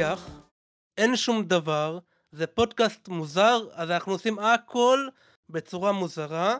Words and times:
שיח, 0.00 0.28
אין 0.98 1.16
שום 1.16 1.44
דבר, 1.44 1.98
זה 2.32 2.46
פודקאסט 2.46 3.08
מוזר, 3.08 3.60
אז 3.72 3.90
אנחנו 3.90 4.12
עושים 4.12 4.38
הכל 4.38 5.08
בצורה 5.48 5.92
מוזרה. 5.92 6.56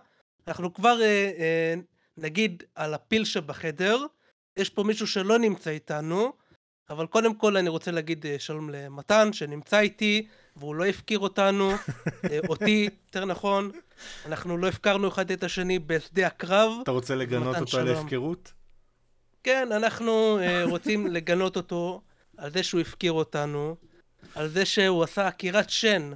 אנחנו 0.48 0.74
כבר 0.74 1.00
אה, 1.00 1.30
אה, 1.38 1.74
נגיד 2.16 2.62
על 2.74 2.94
הפיל 2.94 3.24
שבחדר, 3.24 4.06
יש 4.56 4.70
פה 4.70 4.82
מישהו 4.82 5.06
שלא 5.06 5.38
נמצא 5.38 5.70
איתנו, 5.70 6.32
אבל 6.90 7.06
קודם 7.06 7.34
כל 7.34 7.56
אני 7.56 7.68
רוצה 7.68 7.90
להגיד 7.90 8.26
אה, 8.26 8.36
שלום 8.38 8.70
למתן 8.70 9.32
שנמצא 9.32 9.80
איתי, 9.80 10.26
והוא 10.56 10.74
לא 10.74 10.84
הפקיר 10.84 11.18
אותנו, 11.18 11.70
אה, 12.30 12.38
אותי, 12.48 12.88
יותר 13.06 13.24
נכון, 13.24 13.70
אנחנו 14.26 14.58
לא 14.58 14.68
הפקרנו 14.68 15.08
אחד 15.08 15.30
את 15.30 15.44
השני 15.44 15.78
בשדה 15.78 16.26
הקרב. 16.26 16.72
אתה 16.82 16.90
רוצה 16.90 17.14
לגנות 17.14 17.56
אותו 17.56 17.78
על 17.78 17.88
הפקרות? 17.88 18.52
כן, 19.42 19.68
אנחנו 19.72 20.38
אה, 20.38 20.64
רוצים 20.64 21.06
לגנות 21.06 21.56
אותו 21.56 22.02
על 22.40 22.50
זה 22.50 22.62
שהוא 22.62 22.80
הפקיר 22.80 23.12
אותנו, 23.12 23.76
על 24.34 24.48
זה 24.48 24.64
שהוא 24.64 25.04
עשה 25.04 25.26
עקירת 25.26 25.70
שן 25.70 26.12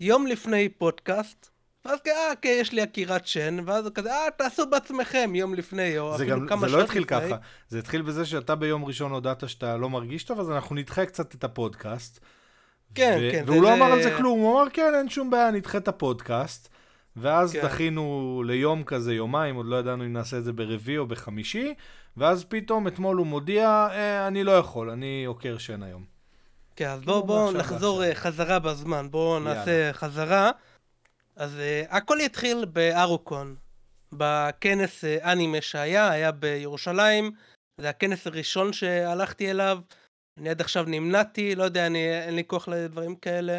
יום 0.00 0.26
לפני 0.26 0.68
פודקאסט, 0.68 1.50
ואז 1.84 1.98
אה, 2.06 2.30
אוקיי, 2.30 2.50
יש 2.60 2.72
לי 2.72 2.80
עקירת 2.82 3.26
שן, 3.26 3.56
ואז 3.66 3.84
הוא 3.84 3.94
כזה, 3.94 4.12
אה, 4.12 4.30
תעשו 4.38 4.70
בעצמכם 4.70 5.34
יום 5.34 5.54
לפני, 5.54 5.98
או 5.98 6.14
אפילו 6.14 6.30
גם, 6.30 6.46
כמה 6.46 6.68
שעות 6.68 6.70
לפני. 6.70 6.70
זה 6.70 6.76
לא 6.76 6.84
התחיל 6.84 7.04
ככה, 7.04 7.36
זה 7.68 7.78
התחיל 7.78 8.02
בזה 8.02 8.26
שאתה 8.26 8.54
ביום 8.54 8.84
ראשון 8.84 9.12
הודעת 9.12 9.48
שאתה 9.48 9.76
לא 9.76 9.90
מרגיש 9.90 10.24
טוב, 10.24 10.40
אז 10.40 10.50
אנחנו 10.50 10.74
נדחה 10.74 11.06
קצת 11.06 11.34
את 11.34 11.44
הפודקאסט. 11.44 12.20
כן, 12.94 13.18
ו- 13.20 13.32
כן. 13.32 13.42
והוא 13.46 13.62
לא 13.62 13.68
זה... 13.68 13.74
אמר 13.74 13.92
על 13.92 14.02
זה 14.02 14.14
כלום, 14.16 14.40
הוא 14.40 14.60
אמר, 14.60 14.70
כן, 14.70 14.92
אין 14.98 15.08
שום 15.08 15.30
בעיה, 15.30 15.50
נדחה 15.50 15.78
את 15.78 15.88
הפודקאסט. 15.88 16.68
ואז 17.16 17.52
כן. 17.52 17.62
דחינו 17.62 18.42
ליום 18.46 18.84
כזה, 18.84 19.14
יומיים, 19.14 19.56
עוד 19.56 19.66
לא 19.66 19.76
ידענו 19.76 20.04
אם 20.04 20.12
נעשה 20.12 20.38
את 20.38 20.44
זה 20.44 20.52
ברביעי 20.52 20.98
או 20.98 21.06
בחמישי, 21.06 21.74
ואז 22.16 22.44
פתאום 22.44 22.88
אתמול 22.88 23.16
הוא 23.16 23.26
מודיע, 23.26 23.88
אה, 23.90 24.26
אני 24.26 24.44
לא 24.44 24.52
יכול, 24.52 24.90
אני 24.90 25.24
עוקר 25.24 25.58
שן 25.58 25.82
היום. 25.82 26.04
כן, 26.76 26.88
אז 26.88 27.02
בואו 27.02 27.26
בוא 27.26 27.52
נחזור 27.52 28.02
עכשיו. 28.02 28.10
אה, 28.10 28.14
חזרה 28.14 28.58
בזמן, 28.58 29.10
בואו 29.10 29.40
נעשה 29.40 29.92
חזרה. 29.92 30.50
אז 31.36 31.54
uh, 31.54 31.94
הכל 31.94 32.20
התחיל 32.20 32.64
בארוקון, 32.64 33.56
בכנס 34.12 35.04
uh, 35.04 35.24
אנימה 35.24 35.60
שהיה, 35.60 36.10
היה 36.10 36.32
בירושלים, 36.32 37.30
זה 37.80 37.88
הכנס 37.88 38.26
הראשון 38.26 38.72
שהלכתי 38.72 39.50
אליו, 39.50 39.78
אני 40.38 40.48
עד 40.48 40.60
עכשיו 40.60 40.84
נמנעתי, 40.88 41.54
לא 41.54 41.64
יודע, 41.64 41.86
אני, 41.86 42.22
אין 42.22 42.34
לי 42.36 42.44
כוח 42.46 42.68
לדברים 42.68 43.16
כאלה. 43.16 43.58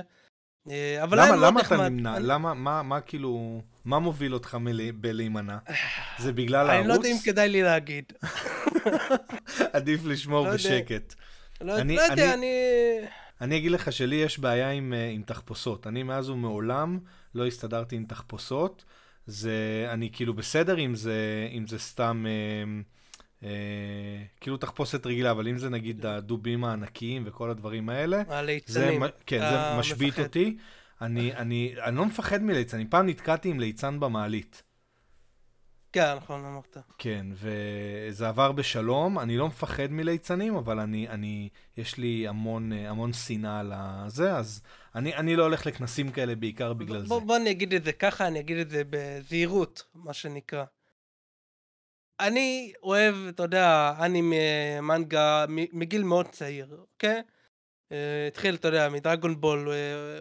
Uh, 0.67 0.71
אבל 1.03 1.19
למה, 1.21 1.35
למה 1.35 1.61
אתה 1.61 1.75
נחמד. 1.75 1.87
נמנע? 1.87 2.17
אני... 2.17 2.27
למה, 2.27 2.53
מה, 2.53 2.83
מה 2.83 3.01
כאילו, 3.01 3.61
מה 3.87 3.99
מוביל 3.99 4.33
אותך 4.33 4.57
בלהימנע? 4.95 5.57
זה 6.23 6.33
בגלל 6.33 6.69
הערוץ? 6.69 6.79
אני 6.79 6.87
לא 6.87 6.93
יודע 6.93 7.09
אם 7.09 7.17
כדאי 7.23 7.49
לי 7.49 7.61
להגיד. 7.61 8.13
עדיף 9.73 10.05
לשמור 10.05 10.47
לא 10.47 10.53
בשקט. 10.53 11.13
לא, 11.61 11.77
לא 11.77 12.01
יודע, 12.01 12.33
אני... 12.33 12.53
אני... 13.41 13.57
אגיד 13.57 13.71
לך 13.71 13.91
שלי 13.91 14.15
יש 14.15 14.39
בעיה 14.39 14.71
עם, 14.71 14.93
עם 15.13 15.21
תחפושות. 15.21 15.87
אני 15.87 16.03
מאז 16.03 16.29
ומעולם 16.29 16.99
לא 17.35 17.47
הסתדרתי 17.47 17.95
עם 17.95 18.05
תחפושות. 18.05 18.85
זה, 19.25 19.87
אני 19.89 20.09
כאילו 20.13 20.33
בסדר 20.33 20.79
אם 20.79 20.95
זה, 20.95 21.47
אם 21.51 21.67
זה 21.67 21.79
סתם, 21.79 22.25
אה, 22.27 23.49
אה, 23.49 24.23
כאילו 24.41 24.57
תחפושת 24.57 25.05
רגילה, 25.05 25.31
אבל 25.31 25.47
אם 25.47 25.57
זה 25.57 25.69
נגיד 25.69 26.05
הדובים 26.05 26.63
הענקיים 26.63 27.23
וכל 27.25 27.49
הדברים 27.49 27.89
האלה, 27.89 28.23
הליצנים. 28.27 29.01
זה, 29.01 29.07
כן, 29.25 29.39
זה 29.39 29.79
משבית 29.79 30.13
מפחד. 30.13 30.23
אותי. 30.23 30.57
אני, 31.01 31.35
אני, 31.35 31.75
אני 31.83 31.95
לא 31.95 32.05
מפחד 32.05 32.41
מליצנים, 32.43 32.89
פעם 32.89 33.09
נתקעתי 33.09 33.49
עם 33.49 33.59
ליצן 33.59 33.99
במעלית. 33.99 34.63
כן, 35.91 36.15
נכון, 36.15 36.45
אמרת. 36.45 36.77
כן, 36.97 37.25
וזה 37.33 38.27
עבר 38.27 38.51
בשלום, 38.51 39.19
אני 39.19 39.37
לא 39.37 39.47
מפחד 39.47 39.91
מליצנים, 39.91 40.55
אבל 40.55 40.79
אני, 40.79 41.09
אני, 41.09 41.49
יש 41.77 41.97
לי 41.97 42.27
המון, 42.27 42.71
המון 42.71 43.13
שנאה 43.13 43.59
על 43.59 43.73
זה, 44.07 44.35
אז 44.35 44.61
אני, 44.95 45.15
אני 45.15 45.35
לא 45.35 45.43
הולך 45.43 45.65
לכנסים 45.65 46.11
כאלה 46.11 46.35
בעיקר 46.35 46.73
בגלל 46.73 47.05
בוא, 47.05 47.19
זה. 47.19 47.25
בוא 47.25 47.35
אני 47.35 47.51
אגיד 47.51 47.73
את 47.73 47.83
זה 47.83 47.93
ככה, 47.93 48.27
אני 48.27 48.39
אגיד 48.39 48.57
את 48.57 48.69
זה 48.69 48.81
בזהירות, 48.89 49.83
מה 49.95 50.13
שנקרא. 50.13 50.65
אני 52.19 52.73
אוהב, 52.83 53.15
אתה 53.29 53.43
יודע, 53.43 53.93
אני 53.99 54.21
מנגה 54.81 55.45
מגיל 55.49 56.03
מאוד 56.03 56.27
צעיר, 56.27 56.77
אוקיי? 56.93 57.19
Uh, 57.19 57.36
התחיל, 58.27 58.55
אתה 58.55 58.67
יודע, 58.67 58.89
מדרגון 58.89 59.41
בול, 59.41 59.69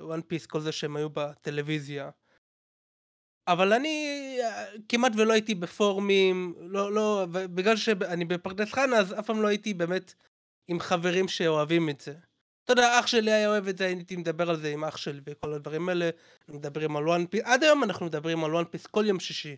וואן 0.00 0.20
פיס, 0.22 0.46
כל 0.46 0.60
זה 0.60 0.72
שהם 0.72 0.96
היו 0.96 1.10
בטלוויזיה. 1.10 2.10
אבל 3.48 3.72
אני 3.72 4.18
אה, 4.42 4.64
כמעט 4.88 5.12
ולא 5.16 5.32
הייתי 5.32 5.54
בפורומים, 5.54 6.54
לא, 6.60 6.92
לא, 6.92 7.26
בגלל 7.30 7.76
שאני 7.76 8.24
בפרדס 8.24 8.72
חנה, 8.72 8.96
אז 8.96 9.18
אף 9.18 9.26
פעם 9.26 9.42
לא 9.42 9.48
הייתי 9.48 9.74
באמת 9.74 10.14
עם 10.68 10.80
חברים 10.80 11.28
שאוהבים 11.28 11.88
את 11.88 12.00
זה. 12.00 12.14
אתה 12.64 12.72
יודע, 12.72 13.00
אח 13.00 13.06
שלי 13.06 13.32
היה 13.32 13.48
אוהב 13.48 13.68
את 13.68 13.78
זה, 13.78 13.86
הייתי 13.86 14.16
מדבר 14.16 14.50
על 14.50 14.56
זה 14.56 14.68
עם 14.68 14.84
אח 14.84 14.96
שלי 14.96 15.20
וכל 15.26 15.52
הדברים 15.52 15.88
האלה. 15.88 16.10
מדברים 16.48 16.96
על 16.96 17.08
וואן 17.08 17.26
פיס, 17.26 17.42
עד 17.44 17.62
היום 17.62 17.84
אנחנו 17.84 18.06
מדברים 18.06 18.44
על 18.44 18.52
וואן 18.52 18.64
פיס 18.64 18.86
כל 18.86 19.04
יום 19.06 19.20
שישי. 19.20 19.56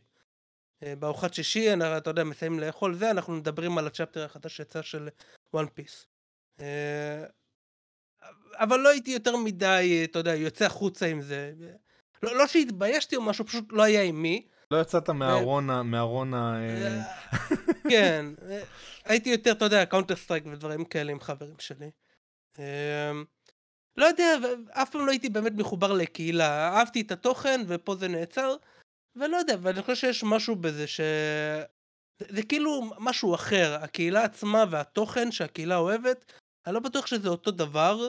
אה, 0.82 0.96
בארוחת 0.96 1.34
שישי, 1.34 1.75
אתה 1.75 2.10
יודע, 2.10 2.25
מסיימים 2.25 2.60
לאכול 2.60 2.94
זה, 2.94 3.10
אנחנו 3.10 3.32
מדברים 3.32 3.78
על 3.78 3.86
ה 3.86 3.91
chapter 3.91 4.24
החדש 4.25 4.56
שיצא 4.56 4.82
של 4.82 5.08
וואן 5.54 5.66
פיס. 5.75 6.06
אבל 8.58 8.80
לא 8.80 8.88
הייתי 8.88 9.10
יותר 9.10 9.36
מדי, 9.36 10.00
אתה 10.04 10.19
יודע, 10.19 10.34
יוצא 10.34 10.64
החוצה 10.64 11.06
עם 11.06 11.20
זה. 11.20 11.52
לא, 12.22 12.36
לא 12.36 12.46
שהתביישתי 12.46 13.16
או 13.16 13.22
משהו, 13.22 13.44
פשוט 13.44 13.64
לא 13.70 13.82
היה 13.82 14.02
עם 14.02 14.22
מי. 14.22 14.46
לא 14.70 14.80
יצאת 14.80 15.10
מהארון 15.10 15.70
ה... 15.70 15.82
מהארון 15.82 16.34
ה... 16.34 16.56
אה, 16.56 17.02
כן, 17.91 18.26
הייתי 19.04 19.30
יותר, 19.30 19.52
אתה 19.52 19.64
יודע, 19.64 19.86
קאונטר 19.86 20.16
סטרייק 20.16 20.44
ודברים 20.46 20.84
כאלה 20.84 21.12
עם 21.12 21.20
חברים 21.20 21.54
שלי. 21.58 21.91
אמ, 22.58 23.24
לא 23.96 24.06
יודע, 24.06 24.36
אף 24.70 24.90
פעם 24.90 25.06
לא 25.06 25.10
הייתי 25.10 25.28
באמת 25.28 25.52
מחובר 25.52 25.92
לקהילה, 25.92 26.69
אהבתי 26.69 27.00
את 27.00 27.12
התוכן 27.12 27.60
ופה 27.66 27.94
זה 27.94 28.08
נעצר, 28.08 28.56
ולא 29.16 29.36
יודע, 29.36 29.54
ואני 29.62 29.82
חושב 29.82 29.94
שיש 29.94 30.25
משהו 30.25 30.56
בזה 30.56 30.86
ש... 30.86 31.00
זה 32.28 32.42
כאילו 32.42 32.90
משהו 32.98 33.34
אחר, 33.34 33.78
הקהילה 33.80 34.25
עצמה 34.25 34.64
והתוכן 34.70 35.32
שהקהילה 35.32 35.76
אוהבת, 35.76 36.32
אני 36.66 36.75
לא 36.75 36.80
בטוח 36.80 37.06
שזה 37.06 37.28
אותו 37.28 37.50
דבר, 37.50 38.08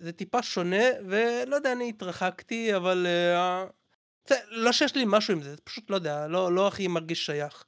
זה, 0.00 0.12
טיפה 0.12 0.42
שונה, 0.42 0.84
ולא 1.06 1.56
יודע, 1.56 1.72
אני 1.72 1.88
התרחקתי, 1.88 2.76
אבל... 2.76 3.06
Uh, 3.36 3.72
זה, 4.28 4.36
לא 4.50 4.72
שיש 4.72 4.94
לי 4.94 5.04
משהו 5.06 5.34
עם 5.34 5.42
זה, 5.42 5.50
זה 5.50 5.60
פשוט 5.64 5.90
לא 5.90 5.94
יודע, 5.94 6.26
לא, 6.26 6.52
לא 6.52 6.68
הכי 6.68 6.88
מרגיש 6.88 7.26
שייך. 7.26 7.64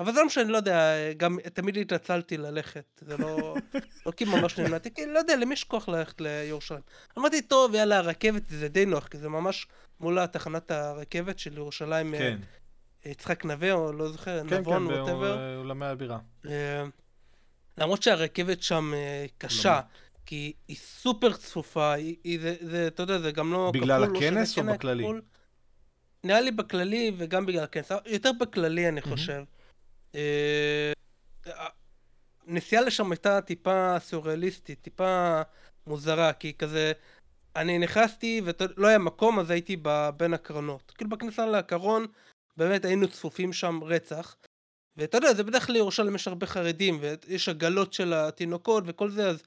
אבל 0.00 0.12
זה 0.12 0.20
לא 0.20 0.26
משנה, 0.26 0.50
לא 0.50 0.56
יודע, 0.56 0.92
גם 1.16 1.38
תמיד 1.54 1.78
התעצלתי 1.78 2.36
ללכת, 2.36 2.84
זה 3.00 3.16
לא, 3.16 3.56
לא 4.06 4.10
כי 4.10 4.24
ממש 4.24 4.58
נמנעתי, 4.58 4.94
כי 4.94 5.06
לא 5.06 5.18
יודע, 5.18 5.36
למי 5.36 5.52
יש 5.52 5.64
כוח 5.64 5.88
ללכת 5.88 6.20
לירושלים? 6.20 6.80
אמרתי, 7.18 7.42
טוב, 7.42 7.74
יאללה, 7.74 7.98
הרכבת 7.98 8.48
זה 8.48 8.68
די 8.68 8.86
נוח, 8.86 9.06
כי 9.06 9.18
זה 9.18 9.28
ממש 9.28 9.66
מול 10.00 10.26
תחנת 10.26 10.70
הרכבת 10.70 11.38
של 11.38 11.56
ירושלים, 11.56 12.14
אה, 12.14 12.18
כן. 12.18 12.38
יצחק 13.10 13.44
נווה, 13.44 13.72
או 13.72 13.92
לא 13.92 14.08
זוכר, 14.08 14.48
כן, 14.48 14.56
נבון, 14.56 14.88
כן, 14.88 15.00
ווטאבר. 15.00 15.34
כן, 15.34 15.40
כן, 15.40 15.54
באולמי 15.54 15.86
הבירה. 15.86 16.18
אה, 16.46 16.84
למרות 17.78 18.02
שהרכבת 18.02 18.62
שם 18.62 18.92
קשה. 19.38 19.80
כי 20.28 20.52
היא 20.68 20.76
סופר 20.76 21.32
צפופה, 21.32 21.92
היא, 21.92 22.16
היא 22.24 22.40
זה, 22.40 22.54
זה, 22.60 22.86
אתה 22.86 23.02
יודע, 23.02 23.18
זה 23.18 23.32
גם 23.32 23.52
לא... 23.52 23.70
בגלל 23.74 24.06
כפול, 24.06 24.16
הכנס 24.16 24.58
או 24.58 24.62
בכללי? 24.64 25.02
כפול. 25.02 25.22
נראה 26.24 26.40
לי 26.40 26.50
בכללי 26.50 27.12
וגם 27.18 27.46
בגלל 27.46 27.64
הכנס, 27.64 27.90
יותר 28.06 28.30
בכללי 28.40 28.88
אני 28.88 29.00
חושב. 29.00 29.42
אה, 30.14 30.92
נסיעה 32.46 32.82
לשם 32.82 33.10
הייתה 33.10 33.40
טיפה 33.40 33.96
סוריאליסטית, 33.98 34.82
טיפה 34.82 35.42
מוזרה, 35.86 36.32
כי 36.32 36.54
כזה, 36.54 36.92
אני 37.56 37.78
נכנסתי 37.78 38.42
ולא 38.44 38.88
היה 38.88 38.98
מקום, 38.98 39.38
אז 39.38 39.50
הייתי 39.50 39.76
בין 40.16 40.34
הקרנות. 40.34 40.92
כאילו 40.96 41.10
בכניסה 41.10 41.46
לקרון, 41.46 42.06
באמת 42.56 42.84
היינו 42.84 43.08
צפופים 43.08 43.52
שם 43.52 43.80
רצח. 43.84 44.36
ואתה 44.96 45.18
יודע, 45.18 45.34
זה 45.34 45.44
בדרך 45.44 45.66
כלל 45.66 45.72
לירושלים 45.72 46.14
יש 46.14 46.28
הרבה 46.28 46.46
חרדים, 46.46 47.00
ויש 47.00 47.48
עגלות 47.48 47.92
של 47.92 48.12
התינוקות 48.12 48.84
וכל 48.86 49.10
זה, 49.10 49.28
אז 49.28 49.42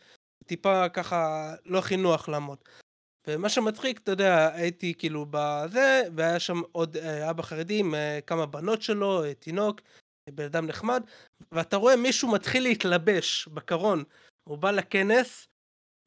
טיפה 0.46 0.90
ככה 0.90 1.54
לא 1.66 1.80
הכי 1.80 1.98
נוח 1.98 2.30
לעמוד. 2.30 2.58
ומה 3.28 3.50
שמצחיק, 3.50 4.00
אתה 4.04 4.12
יודע, 4.12 4.50
הייתי 4.54 4.94
כאילו 4.98 5.26
בזה, 5.30 6.04
והיה 6.16 6.40
שם 6.40 6.62
עוד 6.72 6.98
אה, 6.98 7.30
אבא 7.30 7.44
חרדי 7.44 7.80
עם 7.80 7.96
אה, 7.96 8.20
כמה 8.28 8.46
בנות 8.46 8.82
שלו, 8.82 9.24
אה, 9.24 9.34
תינוק, 9.34 9.82
בן 10.30 10.44
אדם 10.44 10.68
נחמד, 10.68 11.04
ואתה 11.52 11.78
רואה 11.78 11.96
מישהו 11.96 12.32
מתחיל 12.32 12.64
להתלבש 12.64 13.48
בקרון, 13.48 14.04
הוא 14.44 14.58
בא 14.58 14.72
לכנס, 14.72 15.48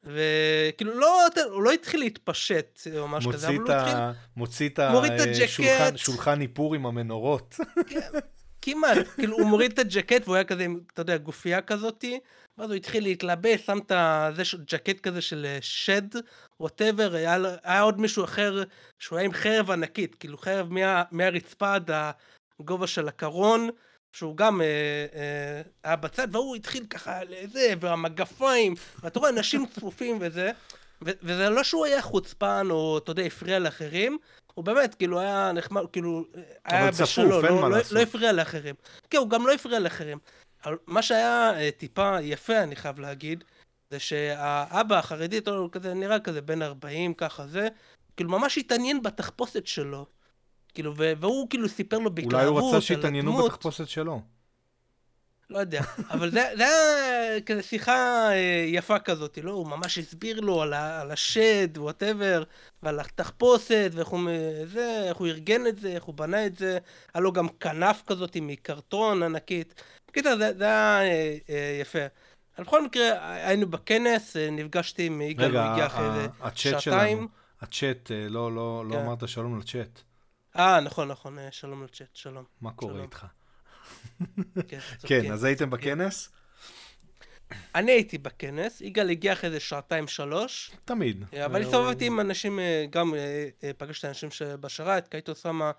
וכאילו 0.03 0.99
לא, 0.99 1.27
הוא 1.51 1.63
לא 1.63 1.71
התחיל 1.71 1.99
להתפשט 1.99 2.79
או 2.97 3.07
משהו 3.07 3.31
כזה, 3.31 3.47
אבל 3.47 3.55
הוא 3.55 3.71
התחיל... 3.71 3.95
מוציא 4.37 4.69
את 4.69 4.79
השולחן 5.93 6.41
איפור 6.41 6.75
עם 6.75 6.85
המנורות. 6.85 7.55
כן, 7.87 8.09
כמעט, 8.61 8.97
כאילו 9.15 9.37
הוא 9.37 9.47
מוריד 9.47 9.71
את 9.71 9.79
הג'קט 9.79 10.21
והוא 10.23 10.35
היה 10.35 10.43
כזה, 10.43 10.67
אתה 10.93 11.01
יודע, 11.01 11.17
גופייה 11.17 11.61
כזאתי, 11.61 12.19
ואז 12.57 12.69
הוא 12.69 12.75
התחיל 12.75 13.03
להתלבש, 13.03 13.65
שם 13.65 13.77
את 13.77 13.91
זה 14.35 14.43
ג'קט 14.67 14.99
כזה 14.99 15.21
של 15.21 15.45
שד, 15.61 16.15
ווטאבר, 16.59 17.15
היה, 17.15 17.37
היה 17.63 17.81
עוד 17.81 17.99
מישהו 17.99 18.23
אחר 18.23 18.63
שהוא 18.99 19.17
היה 19.17 19.25
עם 19.25 19.33
חרב 19.33 19.71
ענקית, 19.71 20.15
כאילו 20.15 20.37
חרב 20.37 20.73
מה, 20.73 21.03
מהרצפה 21.11 21.75
עד 21.75 21.91
הגובה 22.59 22.87
של 22.87 23.07
הקרון, 23.07 23.69
שהוא 24.15 24.37
גם 24.37 24.61
אה, 24.61 24.65
אה, 25.15 25.61
היה 25.83 25.95
בצד, 25.95 26.27
והוא 26.31 26.55
התחיל 26.55 26.85
ככה 26.85 27.23
לזה, 27.23 27.73
והמגפיים, 27.79 28.75
ואתה 29.03 29.19
רואה 29.19 29.31
אנשים 29.31 29.65
צפופים 29.75 30.17
וזה, 30.21 30.51
ו- 31.05 31.17
וזה 31.23 31.49
לא 31.49 31.63
שהוא 31.63 31.85
היה 31.85 32.01
חוצפן, 32.01 32.67
או 32.69 32.97
אתה 32.97 33.11
יודע, 33.11 33.23
הפריע 33.23 33.59
לאחרים, 33.59 34.17
הוא 34.53 34.65
באמת, 34.65 34.95
כאילו, 34.95 35.19
היה 35.19 35.51
נחמד, 35.51 35.81
כאילו, 35.91 36.25
היה 36.65 36.91
בשלו, 36.91 37.41
לא, 37.41 37.49
לא, 37.49 37.69
לעשות. 37.69 37.91
לא 37.91 37.99
הפריע 37.99 38.31
לאחרים. 38.31 38.75
כן, 39.09 39.17
הוא 39.17 39.29
גם 39.29 39.47
לא 39.47 39.53
הפריע 39.53 39.79
לאחרים. 39.79 40.17
מה 40.87 41.01
שהיה 41.01 41.53
אה, 41.59 41.69
טיפה 41.77 42.21
יפה, 42.21 42.63
אני 42.63 42.75
חייב 42.75 42.99
להגיד, 42.99 43.43
זה 43.91 43.99
שהאבא 43.99 44.99
החרדי, 44.99 45.39
הוא 45.47 45.69
כזה 45.71 45.93
נראה 45.93 46.19
כזה 46.19 46.41
בן 46.41 46.61
40, 46.61 47.13
ככה 47.13 47.47
זה, 47.47 47.67
כאילו 48.17 48.29
ממש 48.29 48.57
התעניין 48.57 49.01
בתחפושת 49.03 49.67
שלו. 49.67 50.05
כאילו, 50.73 50.95
והוא 50.95 51.49
כאילו 51.49 51.69
סיפר 51.69 51.99
לו 51.99 52.15
בהתלהבות 52.15 52.33
אולי 52.33 52.43
על 52.43 52.49
הוא 52.49 52.57
הדמות. 52.57 52.73
רצה 52.75 52.85
שיתעניינו 52.85 53.37
בתחפושת 53.37 53.87
שלו. 53.87 54.21
לא 55.49 55.59
יודע, 55.59 55.81
אבל 56.13 56.31
זה, 56.31 56.49
זה 56.57 56.63
היה 56.63 57.41
כזה 57.41 57.63
שיחה 57.63 58.29
אה, 58.31 58.65
יפה 58.67 58.99
כזאת, 58.99 59.37
לא? 59.43 59.51
הוא 59.51 59.67
ממש 59.67 59.97
הסביר 59.97 60.39
לו 60.39 60.61
על, 60.61 60.73
ה, 60.73 61.01
על 61.01 61.11
השד, 61.11 61.77
whatever, 61.77 62.43
ועל 62.83 62.99
התחפושת, 62.99 63.91
ואיך 63.93 64.07
הוא, 64.07 64.19
זה, 64.65 65.03
איך 65.09 65.17
הוא 65.17 65.27
ארגן 65.27 65.67
את 65.67 65.79
זה, 65.79 65.87
איך 65.87 66.03
הוא 66.03 66.15
בנה 66.15 66.45
את 66.45 66.55
זה. 66.55 66.77
היה 67.13 67.21
לו 67.21 67.31
גם 67.31 67.47
כנף 67.49 68.01
כזאת 68.07 68.37
מקרטון 68.41 69.23
ענקית. 69.23 69.81
בקיצר, 70.15 70.37
זה, 70.37 70.65
היה 70.65 71.01
אה, 71.01 71.37
אה, 71.49 71.77
יפה. 71.81 71.99
אבל 72.57 72.65
בכל 72.65 72.85
מקרה, 72.85 73.33
היינו 73.47 73.67
בכנס, 73.67 74.37
אה, 74.37 74.49
נפגשתי 74.51 75.05
עם 75.05 75.21
יגאל, 75.21 75.57
הוא 75.57 75.59
הגיע 75.59 75.85
אחרי 75.85 76.27
שעתיים. 76.55 77.27
הצ'אט, 77.61 78.11
לא, 78.29 78.55
לא, 78.55 78.85
לא 78.85 78.95
כן. 78.95 79.01
אמרת 79.01 79.27
שלום 79.27 79.59
לצ'אט. 79.59 80.01
אה, 80.57 80.79
נכון, 80.79 81.07
נכון, 81.07 81.37
שלום 81.51 81.83
לצ'אט, 81.83 82.09
שלום. 82.13 82.43
מה 82.61 82.71
קורה. 82.71 83.01
איתך? 83.01 83.25
כן, 84.69 84.79
כן. 85.07 85.31
אז 85.31 85.43
הייתם 85.43 85.69
בכנס? 85.69 86.29
אני 87.75 87.91
הייתי 87.91 88.17
בכנס, 88.17 88.81
יגאל 88.81 89.09
הגיע 89.09 89.33
אחרי 89.33 89.47
איזה 89.47 89.59
שעתיים 89.59 90.07
שלוש. 90.07 90.71
תמיד. 90.85 91.25
אבל 91.45 91.61
הסתובבתי 91.61 92.05
עם 92.05 92.19
אנשים, 92.19 92.59
גם 92.89 93.13
פגשתי 93.77 94.07
אנשים 94.07 94.31
שבשרת, 94.31 95.07
קייטו 95.07 95.35
סמה, 95.35 95.71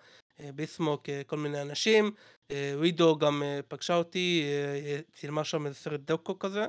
ביסמוק, 0.55 1.09
אה, 1.09 1.23
כל 1.27 1.37
מיני 1.37 1.62
אנשים. 1.62 2.11
אה, 2.50 2.73
ווידו 2.77 3.19
גם 3.19 3.43
אה, 3.43 3.61
פגשה 3.69 3.94
אותי, 3.94 4.43
אה, 4.44 4.91
אה, 4.91 5.00
צילמה 5.12 5.44
שם 5.44 5.67
איזה 5.67 5.79
סרט 5.79 6.00
דוקו 6.00 6.38
כזה. 6.38 6.67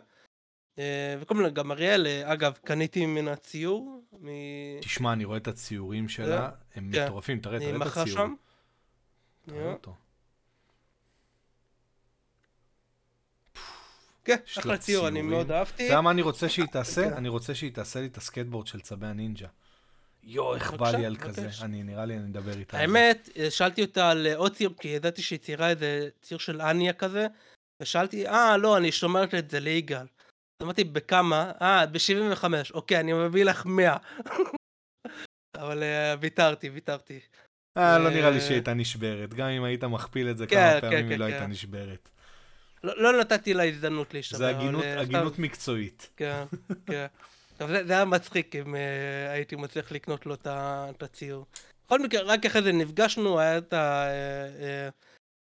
אה, 0.80 1.16
וכל 1.20 1.36
מיני, 1.36 1.52
גם 1.52 1.72
אריאל, 1.72 2.08
אה, 2.08 2.34
אגב, 2.34 2.58
קניתי 2.66 3.06
ממנה 3.06 3.36
ציור. 3.36 4.04
מ- 4.22 4.80
תשמע, 4.82 5.14
אני 5.14 5.26
רואה 5.26 5.38
את 5.38 5.48
הציורים 5.48 6.10
שלה, 6.10 6.50
הם 6.76 6.90
כן. 6.94 7.06
מטורפים, 7.06 7.40
תראה, 7.40 7.60
תראה 7.60 7.76
את 7.76 7.82
הציור. 7.82 8.08
שם. 8.08 8.34
תראה 9.46 9.66
אה, 9.66 9.74
אותו. 9.74 9.96
כן, 14.26 14.36
אחלה 14.60 14.78
ציור, 14.78 15.08
אני. 15.08 15.22
מאוד 15.22 15.52
אהבתי. 15.52 15.74
אתה 15.76 15.84
יודע 15.84 16.02
מה 16.02 16.12
אני 16.12 16.22
רוצה 16.22 16.50
שהיא 16.50 16.66
תעשה? 16.66 17.10
כן. 17.10 17.14
אני 17.14 17.30
רוצה 17.30 17.56
שהיא 17.56 17.74
תעשה 17.74 18.02
לי 18.02 18.08
את 18.08 18.18
הסקטבורד 18.18 18.68
של 18.68 18.82
צבי 18.82 19.08
הנינג'ה. 19.08 19.48
יואו, 20.24 20.56
איך 20.56 20.74
בא 20.74 20.92
לי 20.92 21.06
על 21.06 21.16
כזה. 21.16 21.50
אני, 21.62 21.84
נראה 21.84 22.06
לי, 22.06 22.18
אני 22.18 22.32
אדבר 22.32 22.58
איתה. 22.60 22.78
האמת, 22.78 23.30
אה, 23.38 23.52
שאלתי 23.52 23.82
אותה 23.82 24.12
על 24.12 24.28
אה, 24.28 24.36
עוד 24.36 24.56
ציור, 24.56 24.74
כי 24.80 24.88
ידעתי 24.88 25.22
שהיא 25.22 25.40
ציירה 25.40 25.70
איזה 25.70 26.10
ציר 26.22 26.38
של 26.38 26.62
אניה 26.62 26.94
כזה, 26.94 27.28
ושאלתי, 27.82 28.28
אה, 28.28 28.58
לא, 28.58 28.78
אני 28.78 28.92
שומרת 28.92 29.34
את 29.34 29.50
זה 29.50 29.60
ליגאל. 29.60 30.06
אז 30.60 30.64
אמרתי, 30.64 30.84
בכמה? 30.84 31.52
אה, 31.62 31.86
ב-75. 31.86 32.44
אוקיי, 32.74 33.00
אני 33.00 33.14
מביא 33.14 33.46
לך 33.46 33.66
100. 33.66 33.98
אבל 35.62 35.84
אה, 35.84 36.16
ויתרתי, 36.20 36.70
ויתרתי. 36.70 37.20
אה, 37.78 38.00
לא 38.00 38.10
נראה 38.10 38.30
לי 38.30 38.36
אה, 38.36 38.42
שהיא 38.42 38.54
הייתה 38.54 38.74
נשברת. 38.74 39.34
גם 39.34 39.48
אם 39.48 39.64
היית 39.64 39.84
מכפיל 39.84 40.30
את 40.30 40.38
זה 40.38 40.48
כמה 40.48 40.58
כן, 40.60 40.82
פעמים, 40.82 41.00
כן, 41.06 41.12
היא 41.12 41.18
לא 41.20 41.26
כן. 41.26 41.32
הייתה 41.32 41.48
נשברת. 41.48 42.10
לא, 42.84 43.02
לא 43.04 43.20
נתתי 43.20 43.54
לה 43.54 43.64
הזדמנות 43.64 44.14
להישבר. 44.14 44.38
זה 44.38 44.50
הגינות- 44.50 44.84
אה, 44.84 45.24
מקצועית. 45.38 46.10
כן, 46.18 46.44
כן. 46.88 47.06
טוב, 47.58 47.70
זה, 47.70 47.88
זה 47.88 47.94
היה 47.94 48.06
מצחיק 48.06 48.56
אם 48.56 48.76
אה, 48.76 49.32
הייתי 49.32 49.56
מצליח 49.56 49.92
לקנות 49.92 50.26
לו 50.26 50.36
את 50.46 51.04
הציור. 51.04 51.46
בכל 51.86 52.00
מקרה, 52.00 52.22
רק 52.22 52.46
אחרי 52.46 52.62
זה 52.62 52.72
נפגשנו, 52.72 53.40
היה 53.40 53.58
את 53.58 53.74
ה... 53.74 54.08
אה, 54.08 54.64
אה, 54.64 54.90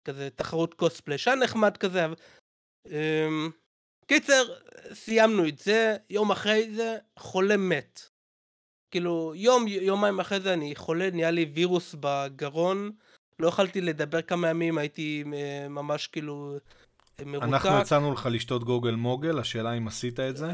כזה 0.06 0.30
תחרות 0.36 0.74
cosplay, 0.74 1.18
שהיה 1.18 1.36
נחמד 1.38 1.78
כזה. 1.78 2.06
אבל- 2.06 2.16
אמ, 2.88 3.50
קיצר, 4.08 4.44
סיימנו 4.94 5.48
את 5.48 5.60
זה, 5.60 5.96
יום 6.10 6.32
אחרי 6.32 6.76
זה, 6.76 6.98
חולה 7.20 7.58
מת. 7.58 8.02
כאילו, 8.92 9.34
יום, 9.36 9.68
יומיים 9.68 10.20
אחרי 10.20 10.40
זה 10.40 10.54
אני 10.54 10.76
חולה, 10.76 11.10
נהיה 11.12 11.32
לי 11.32 11.52
וירוס 11.54 11.96
בגרון, 12.00 12.92
לא 13.40 13.48
יכלתי 13.48 13.82
לדבר 13.82 14.22
כמה 14.22 14.50
ימים, 14.50 14.78
הייתי 14.78 15.24
ממש 15.70 16.08
כאילו 16.08 16.58
מרותק. 17.26 17.48
אנחנו 17.48 17.70
הצענו 17.70 18.14
לך 18.14 18.30
לשתות 18.32 18.64
גוגל 18.64 18.96
מוגל, 18.96 19.40
השאלה 19.40 19.74
אם 19.74 19.88
עשית 19.88 20.20
את 20.20 20.38
זה? 20.38 20.52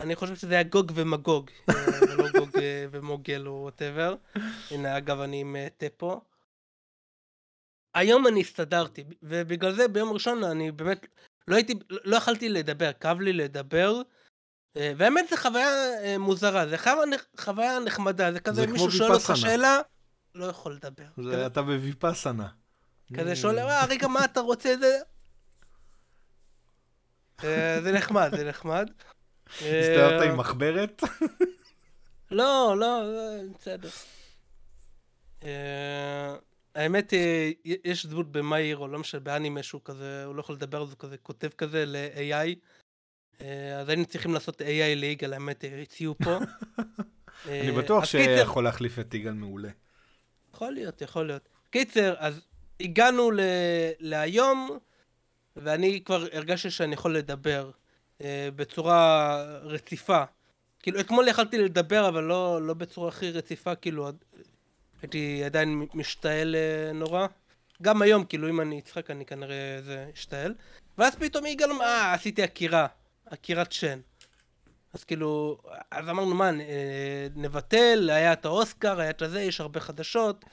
אני 0.00 0.16
חושב 0.16 0.36
שזה 0.36 0.54
היה 0.54 0.62
גוג 0.62 0.92
ומגוג, 0.94 1.50
אה, 1.70 1.74
ולא 2.02 2.30
גוג 2.38 2.56
אה, 2.58 2.86
ומוגל 2.90 3.46
או 3.46 3.52
whatever. 3.62 4.14
הנה, 4.70 4.98
אגב, 4.98 5.20
אני 5.20 5.40
עם 5.40 5.56
אה, 5.56 5.88
פה. 5.96 6.20
היום 7.94 8.26
אני 8.26 8.40
הסתדרתי, 8.40 9.04
ובגלל 9.22 9.72
זה 9.72 9.88
ביום 9.88 10.12
ראשון 10.12 10.44
אני 10.44 10.72
באמת 10.72 11.06
לא 11.48 11.56
הייתי, 11.56 11.74
לא 11.90 12.16
יכלתי 12.16 12.48
לדבר, 12.48 12.92
כאב 12.92 13.20
לי 13.20 13.32
לדבר. 13.32 14.02
אה, 14.76 14.92
והאמת 14.96 15.24
זו 15.30 15.36
חוויה 15.36 15.68
אה, 16.04 16.18
מוזרה, 16.18 16.68
זו 16.68 16.76
חוויה, 16.78 17.02
חוויה 17.40 17.78
נחמדה, 17.80 18.32
זה 18.32 18.40
כזה 18.40 18.60
זה 18.60 18.66
מישהו 18.66 18.90
שואל 18.90 19.12
אותך. 19.12 19.32
שאלה, 19.36 19.78
לא 20.34 20.44
יכול 20.44 20.72
לדבר. 20.74 21.04
זה- 21.16 21.22
כזה- 21.32 21.46
אתה 21.46 21.62
בוויפאסנה. 21.62 22.48
כזה 23.16 23.36
שואל, 23.36 23.58
אה, 23.58 23.86
רגע, 23.86 24.08
מה 24.08 24.24
אתה 24.24 24.40
רוצה? 24.40 24.76
זה... 24.80 24.98
אה, 27.44 27.78
זה 27.82 27.92
נחמד, 27.92 28.30
זה 28.36 28.48
נחמד. 28.48 28.90
הסתובבת 29.50 30.22
אה, 30.22 30.24
עם 30.24 30.36
מחברת? 30.36 31.02
לא, 32.30 32.74
לא, 32.78 33.14
לא, 33.14 33.52
בסדר. 33.58 33.88
אה, 35.44 36.34
האמת, 36.74 37.14
אה, 37.14 37.50
יש 37.64 38.06
דמות 38.06 38.32
במאיר, 38.32 38.76
או 38.76 38.88
לא 38.88 38.98
משנה, 38.98 39.20
באנימה 39.20 39.62
שהוא 39.62 39.80
כזה, 39.84 40.24
הוא 40.24 40.34
לא 40.34 40.40
יכול 40.40 40.54
לדבר, 40.54 40.82
אז 40.82 40.90
הוא 40.90 40.98
כזה 40.98 41.16
כותב 41.16 41.48
כזה 41.48 41.84
ל-AI. 41.86 42.54
אה, 43.40 43.78
אז 43.80 43.88
היינו 43.88 44.04
צריכים 44.04 44.34
לעשות 44.34 44.60
AI 44.60 44.94
ליגאל, 44.96 45.32
האמת, 45.32 45.64
אה, 45.64 45.82
הציעו 45.82 46.14
פה. 46.24 46.38
אני 47.48 47.70
אה, 47.70 47.82
בטוח 47.82 48.04
שיכול 48.04 48.64
להחליף 48.64 48.98
את 48.98 49.14
יגאל 49.14 49.32
מעולה. 49.32 49.68
יכול 50.54 50.72
להיות, 50.72 51.02
יכול 51.02 51.26
להיות. 51.26 51.48
קיצר, 51.70 52.14
אז 52.18 52.46
הגענו. 52.80 53.30
להיום, 54.00 54.78
ואני 55.56 56.00
כבר 56.04 56.24
הרגשתי 56.32 56.70
שאני 56.70 56.94
יכול 56.94 57.16
לדבר 57.16 57.70
אה, 58.20 58.48
בצורה 58.56 59.36
רציפה. 59.62 60.24
כאילו, 60.82 61.00
אתמול 61.00 61.28
יכלתי 61.28 61.58
לדבר, 61.58 62.08
אבל 62.08 62.24
לא, 62.24 62.62
לא 62.62 62.74
בצורה 62.74 63.08
הכי 63.08 63.30
רציפה, 63.30 63.74
כאילו, 63.74 64.10
הייתי 65.02 65.44
עדיין 65.44 65.86
משתעל 65.94 66.56
אה, 66.56 66.92
נורא. 66.92 67.26
גם 67.82 68.02
היום, 68.02 68.24
כאילו, 68.24 68.48
אם 68.48 68.60
אני 68.60 68.78
אצחק, 68.78 69.10
אני 69.10 69.26
כנראה 69.26 69.78
זה 69.82 70.10
אשתעל. 70.14 70.54
ואז 70.98 71.16
פתאום 71.16 71.46
יגאל 71.46 71.70
אמר, 71.70 71.84
אה, 71.84 72.12
עשיתי 72.14 72.42
עקירה, 72.42 72.86
עקירת 73.26 73.72
שן. 73.72 73.98
אז 74.92 75.04
כאילו, 75.04 75.58
אז 75.90 76.08
אמרנו, 76.08 76.34
מה, 76.34 76.50
אה, 76.60 77.26
נבטל, 77.34 78.10
היה 78.12 78.32
את 78.32 78.44
האוסקר, 78.44 79.00
היה 79.00 79.10
את 79.10 79.22
הזה, 79.22 79.42
יש 79.42 79.60
הרבה 79.60 79.80
חדשות, 79.80 80.44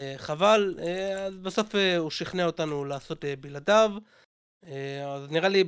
אה, 0.00 0.14
חבל. 0.16 0.74
אה, 0.78 1.24
אז 1.24 1.38
בסוף 1.38 1.74
הוא 1.98 2.10
שכנע 2.10 2.46
אותנו 2.46 2.84
לעשות 2.84 3.24
בלעדיו. 3.40 3.92
אה, 4.66 5.14
אז 5.14 5.30
נראה 5.30 5.48
לי 5.48 5.64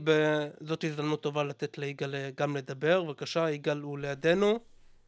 זאת 0.61 0.85
הזדמנות 0.85 1.23
טובה 1.23 1.45
לתת 1.45 1.79
ליגאל 1.79 2.15
אה, 2.15 2.31
גם 2.37 2.57
לדבר. 2.57 3.03
בבקשה, 3.05 3.51
יגאל 3.51 3.81
הוא 3.81 3.99
לידינו. 3.99 4.59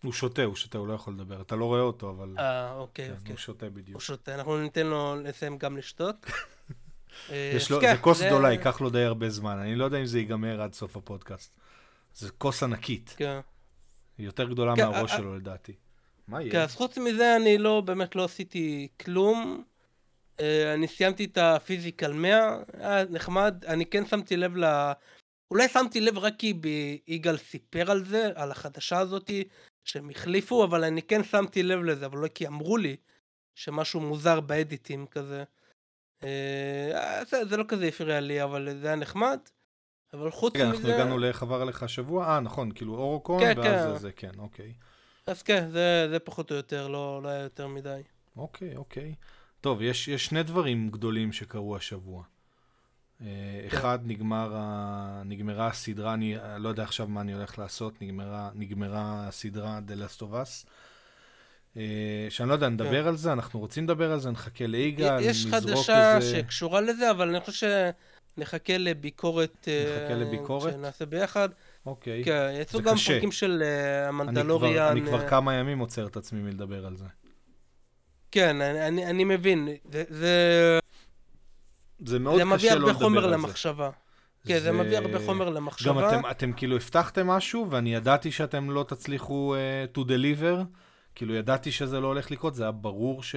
הוא 0.02 0.12
שותה, 0.12 0.44
הוא 0.44 0.56
שותה, 0.56 0.78
הוא 0.78 0.86
לא 0.86 0.92
יכול 0.92 1.12
לדבר. 1.14 1.40
אתה 1.40 1.56
לא 1.56 1.64
רואה 1.64 1.80
אותו, 1.80 2.10
אבל... 2.10 2.34
אה, 2.38 2.74
אוקיי, 2.74 3.08
כן, 3.08 3.14
אוקיי. 3.18 3.32
הוא 3.32 3.38
שותה 3.38 3.70
בדיוק. 3.70 3.94
הוא 3.94 4.00
שותה, 4.00 4.34
אנחנו 4.34 4.58
ניתן 4.58 4.86
לו 4.86 5.16
לסיים 5.22 5.58
גם 5.58 5.76
לשתות. 5.76 6.16
אה, 7.30 7.52
יש 7.56 7.70
לו, 7.70 7.80
כן, 7.80 7.94
זה 7.96 8.02
כוס 8.02 8.22
גדולה, 8.22 8.52
ייקח 8.52 8.80
לו 8.80 8.90
די 8.90 9.04
הרבה 9.04 9.28
זמן. 9.28 9.58
אני 9.58 9.74
לא 9.74 9.84
יודע 9.84 9.98
אם 9.98 10.06
זה 10.06 10.18
ייגמר 10.18 10.62
עד 10.62 10.74
סוף 10.74 10.96
הפודקאסט. 10.96 11.56
זה 12.14 12.30
כוס 12.30 12.62
ענקית. 12.62 13.14
כן. 13.16 13.40
היא 14.18 14.26
יותר 14.26 14.48
גדולה 14.48 14.76
כן, 14.76 14.88
מהראש 14.88 15.12
שלו 15.12 15.36
לדעתי. 15.36 15.72
מה 16.28 16.38
כן, 16.38 16.46
יהיה? 16.46 16.64
אז 16.64 16.74
חוץ 16.74 16.98
מזה 16.98 17.36
אני 17.36 17.58
לא, 17.58 17.80
באמת 17.80 18.16
לא 18.16 18.24
עשיתי 18.24 18.88
כלום. 19.00 19.64
אה, 20.42 20.74
אני 20.74 20.88
סיימתי 20.88 21.24
את 21.24 21.38
הפיזיקל 21.38 22.12
100, 22.12 22.58
היה 22.78 23.04
נחמד. 23.04 23.64
אני 23.66 23.86
כן 23.86 24.06
שמתי 24.06 24.36
לב 24.36 24.56
ל... 24.56 24.92
אולי 25.50 25.68
שמתי 25.68 26.00
לב 26.00 26.18
רק 26.18 26.34
כי 26.38 26.54
ב- 26.54 26.96
יגאל 27.06 27.36
סיפר 27.36 27.90
על 27.90 28.04
זה, 28.04 28.30
על 28.34 28.50
החדשה 28.50 28.98
הזאתי, 28.98 29.44
שהם 29.84 30.10
החליפו, 30.10 30.64
אבל 30.64 30.84
אני 30.84 31.02
כן 31.02 31.24
שמתי 31.24 31.62
לב 31.62 31.80
לזה, 31.80 32.06
אבל 32.06 32.18
לא 32.18 32.28
כי 32.28 32.46
אמרו 32.46 32.76
לי 32.76 32.96
שמשהו 33.54 34.00
מוזר 34.00 34.40
באדיטים 34.40 35.06
כזה. 35.06 35.44
אה, 36.24 37.22
זה, 37.26 37.44
זה 37.44 37.56
לא 37.56 37.64
כזה 37.68 37.86
הפריע 37.86 38.20
לי, 38.20 38.42
אבל 38.42 38.68
זה 38.80 38.86
היה 38.86 38.96
נחמד. 38.96 39.38
אבל 40.12 40.30
חוץ 40.30 40.56
רגע, 40.56 40.68
מזה... 40.68 40.76
אנחנו 40.76 40.88
הגענו 40.88 41.18
לאיך 41.18 41.42
עבר 41.42 41.62
עליך 41.62 41.82
השבוע? 41.82 42.26
אה, 42.26 42.40
נכון, 42.40 42.72
כאילו 42.72 42.94
אורוקון, 42.94 43.40
כן, 43.40 43.54
ואז 43.56 43.66
כן. 43.66 43.92
זה, 43.92 43.98
זה, 43.98 44.12
כן, 44.12 44.32
אוקיי. 44.38 44.74
אז 45.26 45.42
כן, 45.42 45.68
זה, 45.70 46.06
זה 46.10 46.18
פחות 46.18 46.50
או 46.50 46.56
יותר, 46.56 46.88
לא, 46.88 47.20
לא 47.22 47.28
היה 47.28 47.42
יותר 47.42 47.66
מדי. 47.66 48.02
אוקיי, 48.36 48.76
אוקיי. 48.76 49.14
טוב, 49.62 49.82
יש, 49.82 50.08
יש 50.08 50.26
שני 50.26 50.42
דברים 50.42 50.90
גדולים 50.90 51.32
שקרו 51.32 51.76
השבוע. 51.76 52.22
אה, 53.20 53.26
אחד, 53.66 53.98
נגמר 54.02 54.52
ה... 54.56 55.22
נגמרה 55.24 55.66
הסדרה, 55.66 56.14
אני 56.14 56.36
לא 56.58 56.68
יודע 56.68 56.82
עכשיו 56.82 57.08
מה 57.08 57.20
אני 57.20 57.34
הולך 57.34 57.58
לעשות, 57.58 58.02
נגמרה, 58.02 58.50
נגמרה 58.54 59.28
הסדרה 59.28 59.80
The 59.88 59.92
Last 59.92 60.20
of 60.20 60.32
Us. 60.32 60.66
אה, 61.76 62.26
שאני 62.30 62.48
לא 62.48 62.54
יודע, 62.54 62.68
נדבר 62.68 63.02
כן. 63.02 63.08
על 63.08 63.16
זה, 63.16 63.32
אנחנו 63.32 63.60
רוצים 63.60 63.84
לדבר 63.84 64.12
על 64.12 64.20
זה, 64.20 64.30
נחכה 64.30 64.64
יש 65.20 65.46
נזרוק 65.46 65.54
חדשה 65.54 66.16
איזה... 66.16 66.36
שקשורה 66.36 66.80
לזה, 66.80 67.10
אבל 67.10 67.28
אני 67.28 67.40
חושב 67.40 67.68
שנחכה 68.36 68.78
לביקורת... 68.78 69.68
אה, 69.68 69.96
נחכה 69.96 70.14
לביקורת? 70.14 70.72
שנעשה 70.72 71.06
ביחד. 71.06 71.48
אוקיי. 71.86 72.24
כן, 72.24 72.50
יצאו 72.60 72.82
גם. 72.82 72.96
פרקים 72.96 73.32
של 73.32 73.62
אה, 73.64 74.08
המנדלוריאן. 74.08 74.90
אני 74.90 75.02
כבר 75.02 75.20
אה, 75.20 75.28
כמה 75.28 75.54
ימים 75.54 75.78
עוצר 75.78 76.06
את 76.06 76.16
עצמי 76.16 76.40
מלדבר 76.40 76.86
על 76.86 76.96
זה. 76.96 77.06
כן, 78.32 78.60
אני, 78.60 78.88
אני, 78.88 79.06
אני 79.06 79.24
מבין. 79.24 79.68
זה, 79.92 80.04
זה, 80.08 80.78
זה 82.04 82.18
מאוד 82.18 82.38
זה 82.38 82.44
מביא 82.44 82.56
קשה 82.56 82.74
לא 82.74 82.86
הרבה 82.86 82.90
לדבר 82.90 83.04
חומר 83.04 83.24
על 83.24 83.30
זה. 83.30 83.36
למחשבה. 83.36 83.90
כן, 84.46 84.58
זה 84.58 84.72
מביא 84.72 84.98
הרבה 84.98 85.18
חומר 85.26 85.46
גם 85.46 85.54
למחשבה. 85.54 86.08
אתם, 86.08 86.30
אתם 86.30 86.52
כאילו 86.52 86.76
הבטחתם 86.76 87.26
משהו, 87.26 87.66
ואני 87.70 87.94
ידעתי 87.94 88.32
שאתם 88.32 88.70
לא 88.70 88.84
תצליחו 88.88 89.54
uh, 89.54 89.98
to 89.98 90.00
deliver, 90.00 90.64
כאילו 91.14 91.34
ידעתי 91.34 91.72
שזה 91.72 92.00
לא 92.00 92.06
הולך 92.06 92.30
לקרות, 92.30 92.54
זה 92.54 92.62
היה 92.62 92.72
ברור 92.72 93.22
ש, 93.22 93.34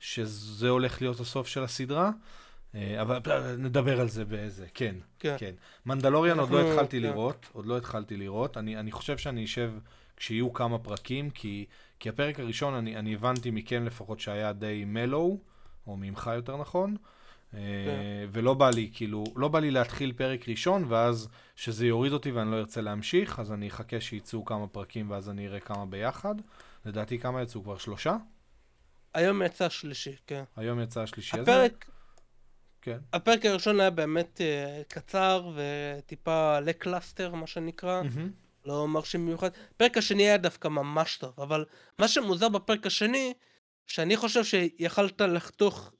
שזה 0.00 0.68
הולך 0.68 1.02
להיות 1.02 1.20
הסוף 1.20 1.46
של 1.46 1.64
הסדרה, 1.64 2.10
uh, 2.10 2.76
אבל 3.00 3.18
אה, 3.30 3.56
נדבר 3.58 4.00
על 4.00 4.08
זה 4.08 4.24
באיזה, 4.24 4.66
כן, 4.74 4.94
כן. 5.18 5.36
כן. 5.38 5.52
מנדלוריאן 5.86 6.38
עוד 6.38 6.50
לא 6.50 6.70
התחלתי 6.70 6.96
כן. 6.96 7.02
לראות, 7.02 7.48
עוד 7.52 7.66
לא 7.66 7.76
התחלתי 7.76 8.16
לראות, 8.16 8.56
אני, 8.56 8.76
אני 8.76 8.92
חושב 8.92 9.18
שאני 9.18 9.44
אשב 9.44 9.72
כשיהיו 10.22 10.52
כמה 10.52 10.78
פרקים, 10.78 11.30
כי, 11.30 11.66
כי 11.98 12.08
הפרק 12.08 12.40
הראשון, 12.40 12.74
אני, 12.74 12.96
אני 12.96 13.14
הבנתי 13.14 13.50
מכם 13.50 13.84
לפחות 13.84 14.20
שהיה 14.20 14.52
די 14.52 14.84
mellow, 14.86 15.38
או 15.86 15.96
ממך 15.96 16.30
יותר 16.34 16.56
נכון. 16.56 16.96
אה, 17.54 17.60
ולא 18.32 18.54
בא 18.54 18.70
לי, 18.70 18.90
כאילו, 18.94 19.24
לא 19.36 19.48
בא 19.48 19.58
לי 19.60 19.70
להתחיל 19.70 20.12
פרק 20.12 20.48
ראשון, 20.48 20.84
ואז 20.88 21.28
שזה 21.56 21.86
יוריד 21.86 22.12
אותי 22.12 22.30
ואני 22.30 22.50
לא 22.50 22.56
ארצה 22.56 22.80
להמשיך, 22.80 23.38
אז 23.38 23.52
אני 23.52 23.68
אחכה 23.68 24.00
שיצאו 24.00 24.44
כמה 24.44 24.66
פרקים 24.66 25.10
ואז 25.10 25.30
אני 25.30 25.46
אראה 25.46 25.60
כמה 25.60 25.86
ביחד. 25.86 26.34
לדעתי 26.84 27.18
כמה 27.18 27.42
יצאו 27.42 27.62
כבר? 27.62 27.78
שלושה? 27.78 28.16
היום 29.14 29.42
יצא 29.42 29.68
שלישי, 29.68 30.16
כן. 30.26 30.44
היום 30.56 30.80
יצא 30.80 31.02
השלישי 31.02 31.38
הזה? 31.38 31.52
הפרק, 31.52 31.90
כן. 32.82 32.98
הפרק 33.12 33.46
הראשון 33.46 33.80
היה 33.80 33.90
באמת 33.90 34.40
אה, 34.40 34.82
קצר 34.88 35.50
וטיפה 35.56 36.60
lackluster, 36.60 37.34
מה 37.34 37.46
שנקרא. 37.46 38.02
מהמם. 38.02 38.41
לא 38.66 38.88
מרשים 38.88 39.20
במיוחד. 39.20 39.50
הפרק 39.74 39.96
השני 39.96 40.22
היה 40.22 40.36
דווקא 40.36 40.68
ממש 40.68 41.16
טוב, 41.16 41.32
אבל 41.38 41.64
מה 41.98 42.08
שמוזר 42.08 42.48
בפרק 42.48 42.86
השני, 42.86 43.32
שאני 43.86 44.16
חושב 44.16 44.44
שיכלת 44.44 45.20
לחתוך 45.20 45.92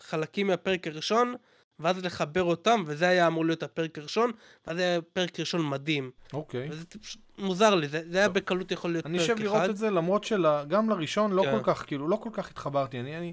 חלקים 0.00 0.46
מהפרק 0.46 0.86
הראשון, 0.86 1.34
ואז 1.78 2.04
לחבר 2.04 2.42
אותם, 2.42 2.84
וזה 2.86 3.08
היה 3.08 3.26
אמור 3.26 3.44
להיות 3.44 3.62
הפרק 3.62 3.98
הראשון, 3.98 4.30
ואז 4.66 4.78
היה 4.78 5.02
פרק 5.02 5.40
ראשון 5.40 5.68
מדהים. 5.68 6.10
אוקיי. 6.32 6.68
וזה 6.70 6.86
פשוט 6.86 7.20
מוזר 7.38 7.74
לי, 7.74 7.88
זה, 7.88 8.02
זה 8.10 8.18
היה. 8.18 8.28
בקלות 8.28 8.70
יכול 8.70 8.92
להיות 8.92 9.06
אני 9.06 9.18
פרק 9.18 9.30
אשב 9.30 9.42
לראות 9.42 9.56
אחד. 9.56 9.70
את 9.70 9.76
זה, 9.76 9.90
למרות 9.90 10.24
שגם 10.24 10.90
לראשון 10.90 11.32
לא 11.32 11.42
כן. 11.42 11.58
כל 11.58 11.74
כך, 11.74 11.84
כאילו, 11.86 12.08
לא 12.08 12.16
כל 12.16 12.30
כך 12.32 12.50
התחברתי. 12.50 13.00
אני, 13.00 13.18
אני, 13.18 13.32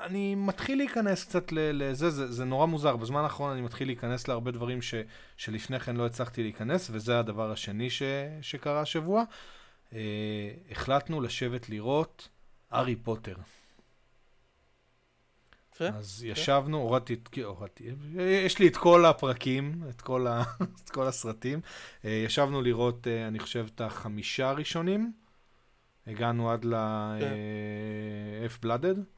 אני 0.00 0.34
מתחיל 0.34 0.78
להיכנס 0.78 1.24
קצת 1.24 1.52
לזה, 1.52 2.10
זה, 2.10 2.32
זה 2.32 2.44
נורא 2.44 2.66
מוזר. 2.66 2.96
בזמן 2.96 3.20
האחרון 3.20 3.52
אני 3.52 3.60
מתחיל 3.60 3.88
להיכנס 3.88 4.28
להרבה 4.28 4.50
דברים 4.50 4.82
ש, 4.82 4.94
שלפני 5.36 5.80
כן 5.80 5.96
לא 5.96 6.06
הצלחתי 6.06 6.42
להיכנס, 6.42 6.90
וזה 6.92 7.18
הדבר 7.18 7.50
השני 7.50 7.90
ש, 7.90 8.02
שקרה 8.42 8.80
השבוע. 8.80 9.24
אה, 9.92 9.98
החלטנו 10.70 11.20
לשבת 11.20 11.68
לראות 11.68 12.28
הארי 12.70 12.96
פוטר. 12.96 13.34
אז 15.80 16.24
ישבנו, 16.24 16.78
הורדתי, 16.78 17.16
הורדתי, 17.44 17.84
יש 18.18 18.58
לי 18.58 18.68
את 18.68 18.76
כל 18.76 19.04
הפרקים, 19.04 19.82
את 19.90 20.00
כל, 20.00 20.26
ה, 20.26 20.42
את 20.84 20.90
כל 20.90 21.06
הסרטים. 21.06 21.60
אה, 22.04 22.10
ישבנו 22.10 22.62
לראות, 22.62 23.06
אה, 23.06 23.28
אני 23.28 23.38
חושב, 23.38 23.66
את 23.74 23.80
החמישה 23.80 24.48
הראשונים. 24.48 25.12
הגענו 26.06 26.50
עד 26.50 26.64
ל-F-Blooded. 26.64 29.13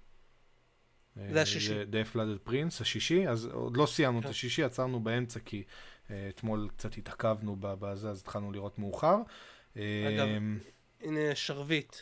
זה 1.33 1.43
השישי. 1.43 1.83
The 1.83 2.15
F-Blooded 2.15 2.49
Prince, 2.49 2.81
השישי. 2.81 3.29
אז 3.29 3.47
עוד 3.47 3.77
לא 3.77 3.87
סיימנו 3.87 4.19
את 4.19 4.25
כן. 4.25 4.31
השישי, 4.31 4.63
עצרנו 4.63 5.01
באמצע, 5.01 5.41
כי 5.41 5.63
אה, 6.11 6.27
אתמול 6.29 6.69
קצת 6.77 6.99
התעכבנו 6.99 7.57
בזה, 7.61 8.11
אז 8.11 8.21
התחלנו 8.21 8.53
לראות 8.53 8.79
מאוחר. 8.79 9.17
אגב, 9.75 9.81
אה, 9.81 10.39
הנה 11.01 11.35
שרביט. 11.35 11.97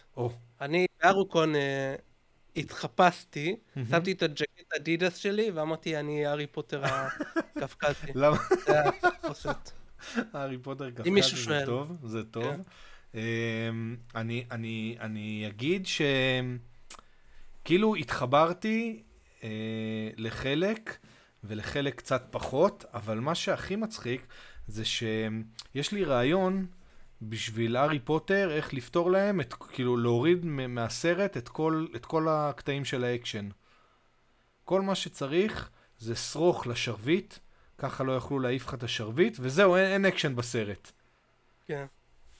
אני 0.61 0.87
בארוקון 1.03 1.55
אה, 1.57 1.95
התחפשתי. 2.57 3.57
שמתי 3.91 4.13
את 4.13 4.23
הג'קט 4.23 4.73
אדידס 4.77 5.17
שלי, 5.17 5.51
ואמרתי, 5.51 5.97
אני 5.97 6.27
הארי 6.27 6.47
פוטר 6.47 6.83
הקפקזי. 6.85 8.13
למה? 8.21 8.37
זה 8.67 8.89
התחפושת. 8.89 9.71
הארי 10.33 10.59
פוטר 10.59 10.91
קפקזי 10.91 11.37
זה. 11.45 11.63
טוב, 11.67 11.97
זה 12.05 12.25
טוב. 12.25 12.45
כן. 12.45 12.61
אמ, 13.15 13.97
אני, 14.15 14.45
אני, 14.51 14.97
אני 15.01 15.45
אגיד 15.49 15.87
ש... 15.87 16.03
כאילו 17.65 17.95
התחברתי 17.95 19.03
אה, 19.45 19.49
לחלק, 20.17 20.99
ולחלק 21.45 21.95
קצת 21.95 22.27
פחות, 22.31 22.85
אבל 22.95 23.21
מה 23.21 23.35
שהכי 23.35 23.77
מצחיק 23.77 24.27
זה 24.67 24.85
שיש 24.85 25.93
לי 25.93 26.05
רעיון 26.05 26.67
בשביל 27.23 27.77
הארי 27.77 27.99
פוטר, 27.99 28.51
איך 28.51 28.75
לפתור 28.75 29.11
להם, 29.11 29.41
את, 29.41 29.53
כאילו 29.55 29.97
להוריד 29.97 30.45
מהסרט 30.45 31.37
את 31.37 31.49
כל, 31.49 31.87
את 31.97 32.07
כל 32.07 32.29
הקטעים 32.29 32.85
של 32.85 33.05
האקשן. 33.05 33.49
כל 34.65 34.83
מה 34.83 34.95
שצריך 34.95 35.71
זה 35.99 36.17
שרוך 36.17 36.67
לשרביט, 36.67 37.35
ככה 37.79 38.05
לא 38.05 38.13
יוכלו 38.13 38.39
להעיף 38.39 38.67
לך 38.67 38.75
את 38.75 38.83
השרביט, 38.83 39.37
וזהו, 39.41 39.77
אין, 39.77 39.87
אין 39.87 40.05
אקשן 40.07 40.37
בסרט. 40.37 40.93
כן. 41.67 41.87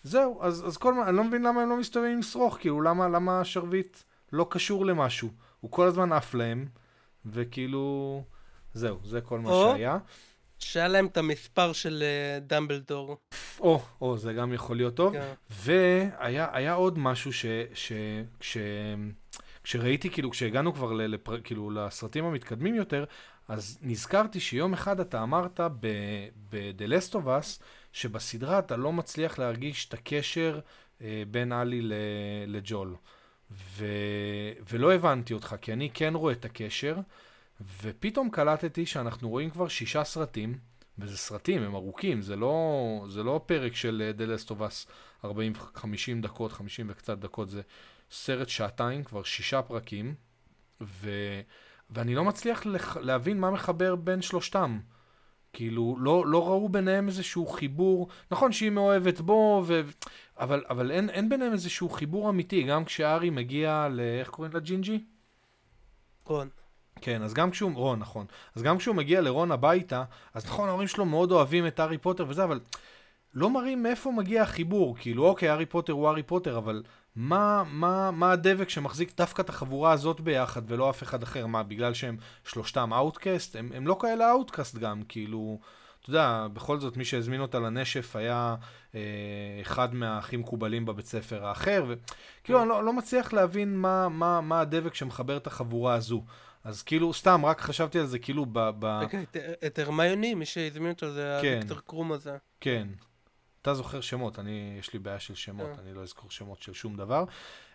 זהו, 0.03 0.43
אז, 0.43 0.67
אז 0.67 0.77
כל 0.77 0.95
מה, 0.95 1.09
אני 1.09 1.17
לא 1.17 1.25
מבין 1.25 1.43
למה 1.43 1.63
הם 1.63 1.69
לא 1.69 1.77
מסתובבים 1.77 2.13
עם 2.13 2.23
שרוך, 2.23 2.59
כאילו, 2.61 2.83
למה, 2.83 3.09
למה 3.09 3.41
השרביט 3.41 3.99
לא 4.35 4.47
קשור 4.51 4.87
למשהו? 4.87 5.29
הוא 5.61 5.71
כל 5.71 5.87
הזמן 5.87 6.13
עף 6.13 6.35
להם, 6.35 6.67
וכאילו, 7.27 8.23
זהו, 8.73 8.99
זה 9.05 9.21
כל 9.21 9.39
מה 9.41 9.51
או- 9.51 9.73
שהיה. 9.75 9.99
שהיה 10.59 10.89
להם 10.89 11.07
את 11.07 11.17
המספר 11.17 11.73
של 11.73 12.03
אה, 12.03 12.41
דמבלדור. 12.41 13.17
או, 13.61 13.83
או, 14.01 14.19
זה 14.19 14.33
גם 14.33 14.53
יכול 14.53 14.77
להיות 14.77 14.95
טוב. 14.95 15.13
כן. 15.13 15.33
והיה 15.51 16.49
היה 16.53 16.73
עוד 16.75 16.99
משהו 16.99 17.33
ש... 17.33 17.47
ש 17.75 17.93
כש, 18.41 18.57
כשראיתי, 19.65 20.11
כאילו, 20.11 20.31
כשהגענו 20.31 20.75
כבר 20.75 20.93
לפר, 20.93 21.41
כאילו, 21.41 21.71
לסרטים 21.71 22.25
המתקדמים 22.25 22.75
יותר, 22.75 23.05
אז 23.49 23.79
נזכרתי 23.83 24.41
שיום 24.41 24.73
אחד 24.73 25.01
אתה 25.01 25.23
אמרת 25.23 25.61
ב-The 25.81 26.89
Last 26.89 27.13
of 27.13 27.25
Us, 27.27 27.63
שבסדרה 27.93 28.59
אתה 28.59 28.77
לא 28.77 28.93
מצליח 28.93 29.39
להרגיש 29.39 29.89
את 29.89 29.95
הקשר 29.95 30.61
אה, 31.03 31.23
בין 31.31 31.53
עלי 31.53 31.81
ל- 31.83 31.93
לג'ול. 32.47 32.95
ו... 33.55 33.87
ולא 34.73 34.95
הבנתי 34.95 35.35
אותך, 35.35 35.57
כי 35.61 35.73
אני 35.73 35.91
כן 35.95 36.15
רואה 36.15 36.33
את 36.33 36.45
הקשר, 36.45 36.97
ופתאום 37.83 38.31
קלטתי 38.31 38.87
שאנחנו 38.87 39.29
רואים 39.29 39.51
כבר 39.51 39.69
שישה 39.69 40.05
סרטים, 40.05 40.59
וזה 40.99 41.17
סרטים, 41.17 41.63
הם 41.63 41.75
ארוכים, 41.75 42.23
זה 42.23 42.37
לא, 42.37 43.05
זה 43.09 43.23
לא 43.23 43.41
פרק 43.47 43.75
של 43.75 44.03
אה, 44.21 44.27
The 44.27 44.41
Last 44.41 44.49
of 44.49 44.61
Us 44.61 44.91
40, 45.25 45.53
50 45.75 46.21
דקות, 46.21 46.53
50 46.53 46.87
וקצת 46.91 47.19
דקות, 47.19 47.49
זה 47.49 47.63
סרט 48.11 48.49
שעתיים, 48.49 49.05
כבר 49.05 49.23
שישה 49.23 49.63
פרקים, 49.63 50.15
ו... 50.81 51.11
ואני 51.91 52.15
לא 52.15 52.25
מצליח 52.25 52.67
לח... 52.67 52.97
להבין 52.97 53.41
מה 53.41 53.51
מחבר 53.51 53.97
בין 53.97 54.23
שלושתם. 54.23 54.79
כאילו, 55.53 55.97
לא, 56.01 56.27
לא 56.27 56.49
ראו 56.49 56.69
ביניהם 56.69 57.09
איזשהו 57.09 57.47
חיבור, 57.47 58.09
נכון 58.31 58.53
שהיא 58.53 58.71
מאוהבת 58.71 59.21
בו, 59.21 59.65
ו... 59.67 59.81
אבל, 60.39 60.65
אבל 60.71 60.91
אין, 60.91 61.11
אין 61.11 61.29
ביניהם 61.29 61.53
איזשהו 61.53 61.89
חיבור 61.89 62.31
אמיתי, 62.31 62.63
גם 62.63 62.85
כשהארי 62.85 63.31
מגיע 63.31 63.89
ל... 63.91 64.01
איך 64.01 64.29
קוראים 64.29 64.55
לה 64.55 64.61
ג'ינג'י? 64.61 65.05
רון. 66.27 66.49
כן, 67.01 67.23
אז 67.23 67.35
גם 67.35 67.51
כשהוא, 67.51 67.75
רון, 67.75 67.99
נכון. 67.99 68.27
אז 68.55 68.63
גם 68.63 68.79
כשהוא 68.79 68.97
מגיע 68.97 69.21
לרון 69.21 69.53
הביתה, 69.53 70.05
אז 70.35 70.47
נכון, 70.47 70.69
ההורים 70.69 70.89
שלו 70.89 71.05
מאוד 71.05 71.33
אוהבים 71.33 71.67
את 71.67 71.81
הארי 71.81 71.99
פוטר 71.99 72.25
וזה, 72.29 72.45
אבל 72.45 72.61
לא 73.35 73.51
מראים 73.51 73.83
מאיפה 73.83 74.11
מגיע 74.11 74.43
החיבור. 74.43 74.97
כאילו, 74.99 75.27
אוקיי, 75.27 75.49
הארי 75.49 75.67
פוטר 75.67 75.93
הוא 75.93 76.09
הארי 76.09 76.23
פוטר, 76.23 76.59
אבל 76.59 76.83
מה, 77.17 77.65
מה, 77.67 78.11
מה 78.11 78.33
הדבק 78.33 78.69
שמחזיק 78.69 79.17
דווקא 79.17 79.43
את 79.43 79.49
החבורה 79.49 79.93
הזאת 79.93 80.21
ביחד 80.21 80.63
ולא 80.67 80.91
אף 80.91 81.03
אחד 81.03 81.23
אחר? 81.23 81.47
מה, 81.47 81.63
בגלל 81.63 81.95
שהם 81.95 82.17
שלושתם 82.45 82.93
outcast? 82.93 83.57
הם, 83.57 83.71
הם 83.75 83.87
לא 83.87 83.97
כאלה 84.01 84.31
outcast 84.31 84.79
גם, 84.79 85.03
כאילו... 85.09 85.59
אתה 86.05 86.11
יודע, 86.11 86.47
בכל 86.53 86.81
זאת, 86.81 86.97
מי 86.97 87.05
שהזמין 87.05 87.41
אותה 87.41 87.59
לנשף 87.59 88.17
היה 88.17 88.55
אה, 88.95 89.01
אחד 89.61 89.95
מהכי 89.95 90.37
מקובלים 90.37 90.87
בבית 90.87 91.07
ספר 91.07 91.47
האחר, 91.47 91.85
וכאילו, 91.89 92.61
אני 92.61 92.69
לא, 92.69 92.85
לא 92.85 92.93
מצליח 92.93 93.33
להבין 93.33 93.77
מה, 93.77 94.09
מה, 94.09 94.41
מה 94.41 94.61
הדבק 94.61 94.95
שמחבר 94.95 95.37
את 95.37 95.47
החבורה 95.47 95.95
הזו. 95.95 96.25
אז 96.65 96.83
כאילו, 96.83 97.15
סתם, 97.15 97.47
רק 97.47 97.61
חשבתי 97.61 97.99
על 97.99 98.07
זה, 98.07 98.19
כאילו, 98.19 98.47
ב... 98.53 98.59
ב... 98.79 98.85
את- 98.85 99.37
את 99.67 99.79
הרמיוני, 99.79 100.35
מי 100.35 100.47
שהזמין 100.47 100.91
אותו 100.93 101.11
זה 101.13 101.39
כן. 101.43 101.53
הוויקטור 101.55 101.79
קרום 101.87 102.13
הזה. 102.13 102.37
כן. 102.61 102.89
אתה 103.65 103.75
זוכר 103.75 104.01
שמות, 104.01 104.39
אני, 104.39 104.77
יש 104.79 104.93
לי 104.93 104.99
בעיה 104.99 105.21
של 105.21 105.35
שמות, 105.35 105.67
כן. 105.77 105.83
אני 105.83 105.95
לא 105.95 106.03
אזכור 106.03 106.31
שמות 106.31 106.63
של 106.63 106.73
שום 106.73 106.97
דבר. 106.97 107.25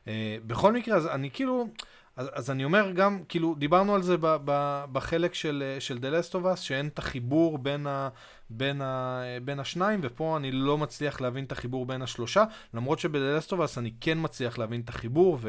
Uh, 0.06 0.08
בכל 0.48 0.74
מקרה, 0.74 0.98
אז 0.98 1.08
אני 1.08 1.32
כאילו, 1.32 1.68
אז, 2.16 2.30
אז 2.34 2.52
אני 2.52 2.64
אומר 2.64 2.92
גם, 2.92 3.24
כאילו, 3.30 3.56
דיברנו 3.56 3.96
על 3.96 4.02
זה 4.02 4.18
ב, 4.18 4.38
ב, 4.46 4.84
בחלק 4.92 5.34
של, 5.34 5.78
של 5.80 5.98
The 5.98 6.02
Last 6.02 6.32
of 6.34 6.44
Us, 6.44 6.56
שאין 6.56 6.88
את 6.88 7.00
החיבור 7.00 7.58
בין, 7.58 7.88
ה, 7.88 8.10
בין, 8.50 8.82
ה, 8.82 9.22
בין 9.46 9.60
השניים, 9.60 10.00
ופה 10.04 10.38
אני 10.38 10.52
לא 10.52 10.78
מצליח 10.78 11.22
להבין 11.22 11.44
את 11.46 11.52
החיבור 11.52 11.86
בין 11.86 12.02
השלושה, 12.02 12.44
למרות 12.74 13.00
שב-The 13.00 13.42
Last 13.42 13.50
of 13.50 13.56
Us 13.56 13.78
אני 13.78 13.92
כן 14.02 14.18
מצליח 14.22 14.58
להבין 14.58 14.82
את 14.82 14.90
החיבור, 14.90 15.40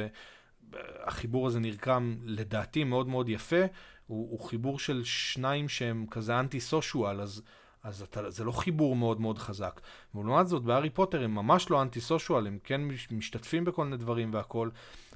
והחיבור 0.72 1.46
הזה 1.46 1.60
נרקם 1.60 2.16
לדעתי 2.24 2.84
מאוד 2.84 3.08
מאוד 3.08 3.28
יפה. 3.28 3.64
הוא, 4.06 4.30
הוא 4.30 4.48
חיבור 4.48 4.78
של 4.78 5.04
שניים 5.04 5.68
שהם 5.68 6.06
כזה 6.10 6.40
אנטי 6.40 6.60
סושואל, 6.60 7.20
אז, 7.20 7.42
אז 7.82 8.02
אתה, 8.02 8.30
זה 8.30 8.44
לא 8.44 8.52
חיבור 8.52 8.96
מאוד 8.96 9.20
מאוד 9.20 9.38
חזק. 9.38 9.80
ולעומת 10.14 10.48
זאת, 10.48 10.62
בהארי 10.62 10.90
פוטר 10.90 11.24
הם 11.24 11.34
ממש 11.34 11.70
לא 11.70 11.82
אנטי 11.82 12.00
סושואל, 12.00 12.46
הם 12.46 12.58
כן 12.64 12.80
משתתפים 13.10 13.64
בכל 13.64 13.84
מיני 13.84 13.96
דברים 13.96 14.34
והכול. 14.34 14.70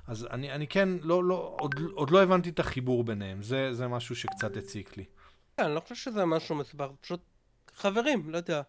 אז 0.06 0.26
אני, 0.30 0.52
אני 0.52 0.66
כן, 0.66 0.88
לא, 1.02 1.24
לא, 1.24 1.56
עוד, 1.60 1.74
עוד 1.94 2.10
לא 2.10 2.22
הבנתי 2.22 2.50
את 2.50 2.60
החיבור 2.60 3.04
ביניהם, 3.04 3.42
זה, 3.42 3.74
זה 3.74 3.88
משהו 3.88 4.16
שקצת 4.16 4.56
הציק 4.56 4.96
לי. 4.96 5.04
כן, 5.56 5.64
אני 5.64 5.74
לא 5.74 5.80
חושב 5.80 5.94
שזה 5.94 6.24
משהו 6.24 6.54
מסבר, 6.54 6.90
פשוט 7.00 7.20
חברים, 7.76 8.30
לא 8.30 8.36
יודע. 8.36 8.62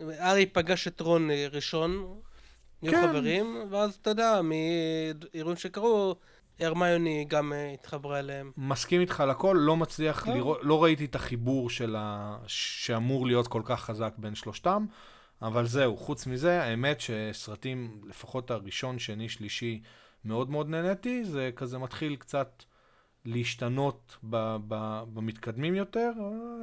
ארי 0.00 0.46
פגש 0.46 0.88
את 0.88 1.00
רון 1.00 1.30
אה, 1.30 1.46
ראשון, 1.52 2.20
נהיו 2.82 2.92
כן. 2.92 3.08
חברים, 3.08 3.56
ואז 3.70 3.94
אתה 3.94 4.10
יודע, 4.10 4.40
מאירועים 4.42 5.56
שקרו, 5.56 6.16
הרמיוני 6.60 7.24
גם 7.28 7.52
uh, 7.52 7.74
התחברה 7.74 8.18
אליהם. 8.18 8.52
מסכים 8.56 9.00
איתך 9.00 9.20
על 9.20 9.30
הכל, 9.30 9.56
לא 9.60 9.76
מצליח 9.76 10.28
לא. 10.28 10.34
לראות, 10.34 10.58
לא 10.62 10.84
ראיתי 10.84 11.04
את 11.04 11.14
החיבור 11.14 11.70
של 11.70 11.96
ה... 11.98 12.36
שאמור 12.46 13.26
להיות 13.26 13.48
כל 13.48 13.62
כך 13.64 13.80
חזק 13.80 14.14
בין 14.18 14.34
שלושתם, 14.34 14.86
אבל 15.42 15.66
זהו, 15.66 15.96
חוץ 15.96 16.26
מזה, 16.26 16.62
האמת 16.62 17.00
שסרטים, 17.00 18.00
לפחות 18.06 18.50
הראשון, 18.50 18.98
שני, 18.98 19.28
שלישי, 19.28 19.82
מאוד 20.24 20.50
מאוד 20.50 20.68
נהניתי, 20.68 21.24
זה 21.24 21.50
כזה 21.56 21.78
מתחיל 21.78 22.16
קצת 22.16 22.62
להשתנות 23.24 24.16
ב, 24.22 24.56
ב, 24.68 25.02
במתקדמים 25.14 25.74
יותר, 25.74 26.10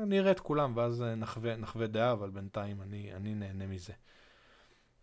אני 0.04 0.20
אראה 0.20 0.32
את 0.32 0.40
כולם 0.40 0.72
ואז 0.76 1.02
נחווה, 1.18 1.56
נחווה 1.56 1.88
דעה, 1.88 2.12
אבל 2.12 2.30
בינתיים 2.30 2.82
אני, 2.82 3.14
אני 3.16 3.36
נהנה 3.36 3.68
מזה. 3.68 3.94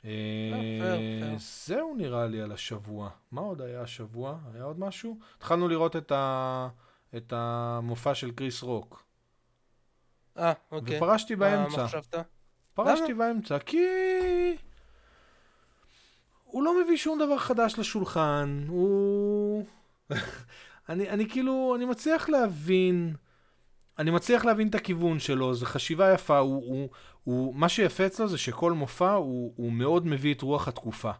אה, 0.05 1.35
זהו 1.39 1.95
נראה 1.95 2.27
לי 2.27 2.41
על 2.41 2.53
השבוע. 2.53 3.11
מה 3.33 3.41
עוד 3.41 3.61
היה 3.61 3.83
השבוע? 3.83 4.39
היה 4.55 4.65
עוד 4.65 4.81
משהו? 4.81 5.19
התחלנו 5.37 5.69
לראות 5.69 5.97
את, 5.97 6.13
ה... 6.13 6.69
את 7.17 7.33
המופע 7.37 8.15
של 8.15 8.31
קריס 8.31 8.63
רוק. 8.63 9.05
אה, 10.39 10.53
אוקיי. 10.73 10.97
ופרשתי 10.97 11.37
באמצע. 11.37 11.77
מה 11.83 11.89
חשבת? 11.89 12.15
פרשתי 12.75 13.15
באמצע, 13.15 13.59
כי... 13.59 13.87
הוא 16.45 16.63
לא 16.63 16.83
מביא 16.85 16.97
שום 16.97 17.19
דבר 17.19 17.39
חדש 17.39 17.79
לשולחן, 17.79 18.65
הוא... 18.69 19.65
אני, 20.89 21.11
אני 21.11 21.29
כאילו, 21.29 21.75
אני 21.77 21.85
מצליח 21.85 22.29
להבין, 22.29 23.15
אני 23.99 24.11
מצליח 24.11 24.45
להבין 24.45 24.69
את 24.69 24.75
הכיוון 24.75 25.19
שלו, 25.19 25.55
זו 25.55 25.67
חשיבה 25.67 26.15
יפה, 26.15 26.39
הוא, 26.39 26.63
הוא, 26.67 26.89
הוא, 27.25 27.55
מה 27.55 27.69
שיפה 27.69 28.07
אצלו 28.07 28.29
זה 28.29 28.39
שכל 28.39 28.73
מופע 28.73 29.13
הוא, 29.13 29.53
הוא 29.57 29.73
מאוד 29.73 30.07
מביא 30.07 30.35
את 30.35 30.43
רוח 30.43 30.69
התקופה. 30.69 31.11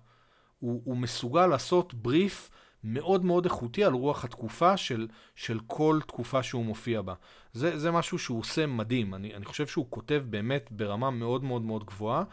הוא, 0.59 0.83
הוא 0.85 0.97
מסוגל 0.97 1.47
לעשות 1.47 1.95
בריף 1.95 2.51
מאוד 2.85 3.25
מאוד 3.25 3.45
איכותי 3.45 3.85
על 3.85 3.93
רוח 3.93 4.25
התקופה 4.25 4.77
של, 4.77 5.09
של 5.35 5.59
כל 5.67 6.01
תקופה 6.07 6.43
שהוא 6.43 6.65
מופיע 6.65 7.03
בה. 7.03 7.15
זה, 7.53 7.79
זה 7.79 7.91
משהו 7.91 8.19
שהוא 8.19 8.39
עושה 8.41 8.67
מדהים, 8.67 9.15
אני, 9.15 9.35
אני 9.35 9.45
חושב 9.45 9.67
שהוא 9.67 9.87
כותב 9.91 10.23
באמת 10.31 10.69
ברמה 10.71 11.11
מאוד 11.11 11.45
מאוד 11.45 11.63
מאוד 11.63 11.85
גבוהה. 11.85 12.25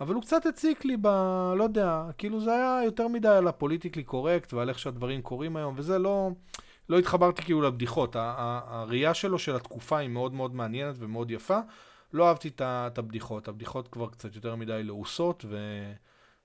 אבל 0.00 0.14
הוא 0.14 0.22
קצת 0.22 0.46
הציק 0.46 0.84
לי 0.84 0.96
ב... 0.96 1.06
לא 1.56 1.62
יודע, 1.64 2.02
כאילו 2.18 2.40
זה 2.40 2.52
היה 2.52 2.80
יותר 2.84 3.08
מדי 3.08 3.28
על 3.28 3.48
הפוליטיקלי 3.48 4.02
קורקט 4.02 4.52
ועל 4.52 4.68
איך 4.68 4.78
שהדברים 4.78 5.22
קורים 5.22 5.56
היום, 5.56 5.74
וזה 5.76 5.98
לא... 5.98 6.30
לא 6.88 6.98
התחברתי 6.98 7.42
כאילו 7.42 7.62
לבדיחות. 7.62 8.16
הראייה 8.18 9.14
שלו 9.14 9.38
של 9.38 9.56
התקופה 9.56 9.98
היא 9.98 10.08
מאוד 10.08 10.34
מאוד 10.34 10.54
מעניינת 10.54 10.94
ומאוד 10.98 11.30
יפה. 11.30 11.58
לא 12.12 12.28
אהבתי 12.28 12.48
את 12.56 12.98
הבדיחות. 12.98 13.48
הבדיחות 13.48 13.88
כבר 13.88 14.10
קצת 14.10 14.34
יותר 14.34 14.56
מדי 14.56 14.82
לעוסות, 14.82 15.44
ו... 15.48 15.56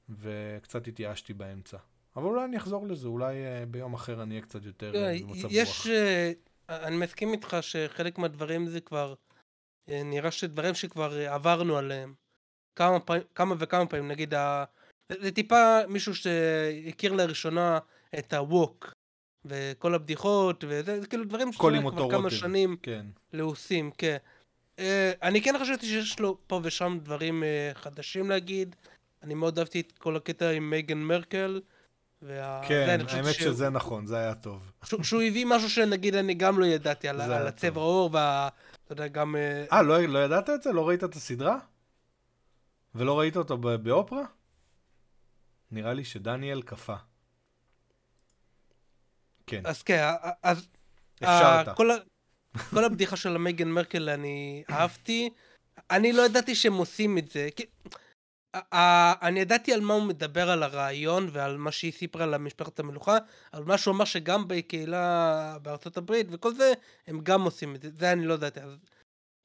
וקצת 0.10 0.88
התייאשתי 0.88 1.34
באמצע. 1.34 1.78
אבל 2.16 2.26
אולי 2.26 2.46
אני 2.46 2.58
אחזור 2.58 2.88
לזה, 2.88 3.08
אולי 3.08 3.36
uh, 3.36 3.66
ביום 3.66 3.94
אחר 3.94 4.24
אני 4.24 4.36
אהיה 4.36 4.42
קצת 4.42 4.66
יותר 4.66 4.96
אה, 4.96 5.18
במצב 5.22 5.44
רוח. 5.44 5.52
יש... 5.52 5.88
Uh, 5.88 6.72
אני 6.72 6.98
מסכים 6.98 7.34
איתך 7.34 7.58
שחלק 7.62 8.18
מהדברים 8.18 8.68
זה 8.68 8.82
כבר... 8.82 9.14
נראה 9.88 10.32
שדברים 10.32 10.74
שכבר 10.74 11.30
עברנו 11.30 11.78
עליהם. 11.78 12.14
כמה, 12.76 13.00
פעמים, 13.00 13.24
כמה 13.36 13.56
וכמה 13.60 13.86
פעמים, 13.86 14.08
נגיד, 14.08 14.34
ה... 14.34 14.64
זה 15.10 15.32
טיפה 15.32 15.88
מישהו 15.88 16.16
שהכיר 16.16 17.14
לראשונה 17.14 17.80
את 18.20 18.34
הווק, 18.34 18.94
וכל 19.50 19.96
הבדיחות, 19.96 20.64
וזה 20.68 21.08
כאילו 21.10 21.24
דברים 21.24 21.54
שקורה 21.54 21.80
כבר 21.82 22.12
כמה 22.12 22.30
שנים 22.30 22.76
כן. 22.84 23.06
לעושים, 23.34 23.92
כן. 23.98 24.18
Uh, 24.78 24.82
אני 25.24 25.42
כן 25.42 25.56
חשבתי 25.62 25.86
שיש 25.86 26.20
לו 26.20 26.38
פה 26.48 26.60
ושם 26.64 26.98
דברים 27.04 27.44
uh, 27.44 27.78
חדשים 27.78 28.30
להגיד. 28.30 28.76
אני 29.24 29.34
מאוד 29.34 29.60
אהבתי 29.60 29.80
את 29.80 29.92
כל 29.98 30.16
הקטע 30.16 30.50
עם 30.50 30.70
מייגן 30.70 30.98
מרקל. 30.98 31.62
וה... 32.22 32.62
כן, 32.68 33.00
האמת 33.10 33.34
ש... 33.34 33.40
שזה 33.44 33.70
נכון, 33.70 34.06
זה 34.06 34.18
היה 34.18 34.36
טוב. 34.36 34.72
שהוא 34.84 35.22
הביא 35.22 35.46
משהו 35.46 35.70
שנגיד 35.70 36.16
אני 36.16 36.34
גם 36.34 36.60
לא 36.60 36.66
ידעתי 36.66 37.08
על, 37.08 37.22
על 37.22 37.48
הצבע 37.48 37.82
העור, 37.82 38.10
וה... 38.14 38.50
אתה 38.86 38.94
יודע, 38.94 39.08
גם... 39.08 39.36
אה, 39.36 39.66
אה, 39.72 39.82
לא, 39.82 40.02
לא 40.02 40.20
ידעת 40.20 40.50
את 40.50 40.62
זה? 40.62 40.72
לא 40.72 40.88
ראית 40.88 41.04
את 41.04 41.16
הסדרה? 41.16 41.58
ולא 42.96 43.20
ראית 43.20 43.38
אותו 43.38 43.58
באופרה? 43.58 44.24
נראה 45.72 45.94
לי 45.94 46.04
שדניאל 46.04 46.62
קפא. 46.62 46.96
כן. 49.50 49.62
אז 49.66 49.84
כן, 49.84 50.10
אז... 50.44 50.70
אפשרת. 51.16 51.76
כל, 51.76 51.90
כל 52.70 52.84
הבדיחה 52.84 53.16
של 53.16 53.36
המייגן 53.36 53.68
מרקל 53.68 54.10
אני 54.10 54.64
אהבתי. 54.70 55.30
אני 55.92 56.14
לא 56.14 56.22
ידעתי 56.22 56.56
שהם 56.56 56.74
עושים 56.74 57.18
את 57.18 57.30
זה. 57.30 57.50
כי... 57.56 57.66
אני 59.22 59.40
ידעתי 59.40 59.74
על 59.74 59.82
מה 59.82 59.94
הוא 59.94 60.04
מדבר 60.04 60.50
על 60.50 60.64
הרעיון 60.64 61.30
ועל 61.32 61.58
מה 61.58 61.72
שהיא 61.72 61.92
סיפרה 61.92 62.24
על 62.24 62.38
משפחת 62.38 62.80
המלוכה, 62.80 63.18
אבל 63.54 63.64
מה 63.64 63.78
שהוא 63.78 63.96
אמר 63.96 64.06
שגם 64.06 64.48
בקהילה 64.48 65.58
בארצות 65.62 65.98
הברית 65.98 66.28
וכל 66.32 66.56
זה, 66.56 66.74
הם 67.08 67.20
גם 67.24 67.42
עושים 67.42 67.76
את 67.76 67.82
זה. 67.82 67.90
זה 67.98 68.12
אני 68.12 68.26
לא 68.26 68.34
ידעתי. 68.34 68.60
אז 68.60 68.78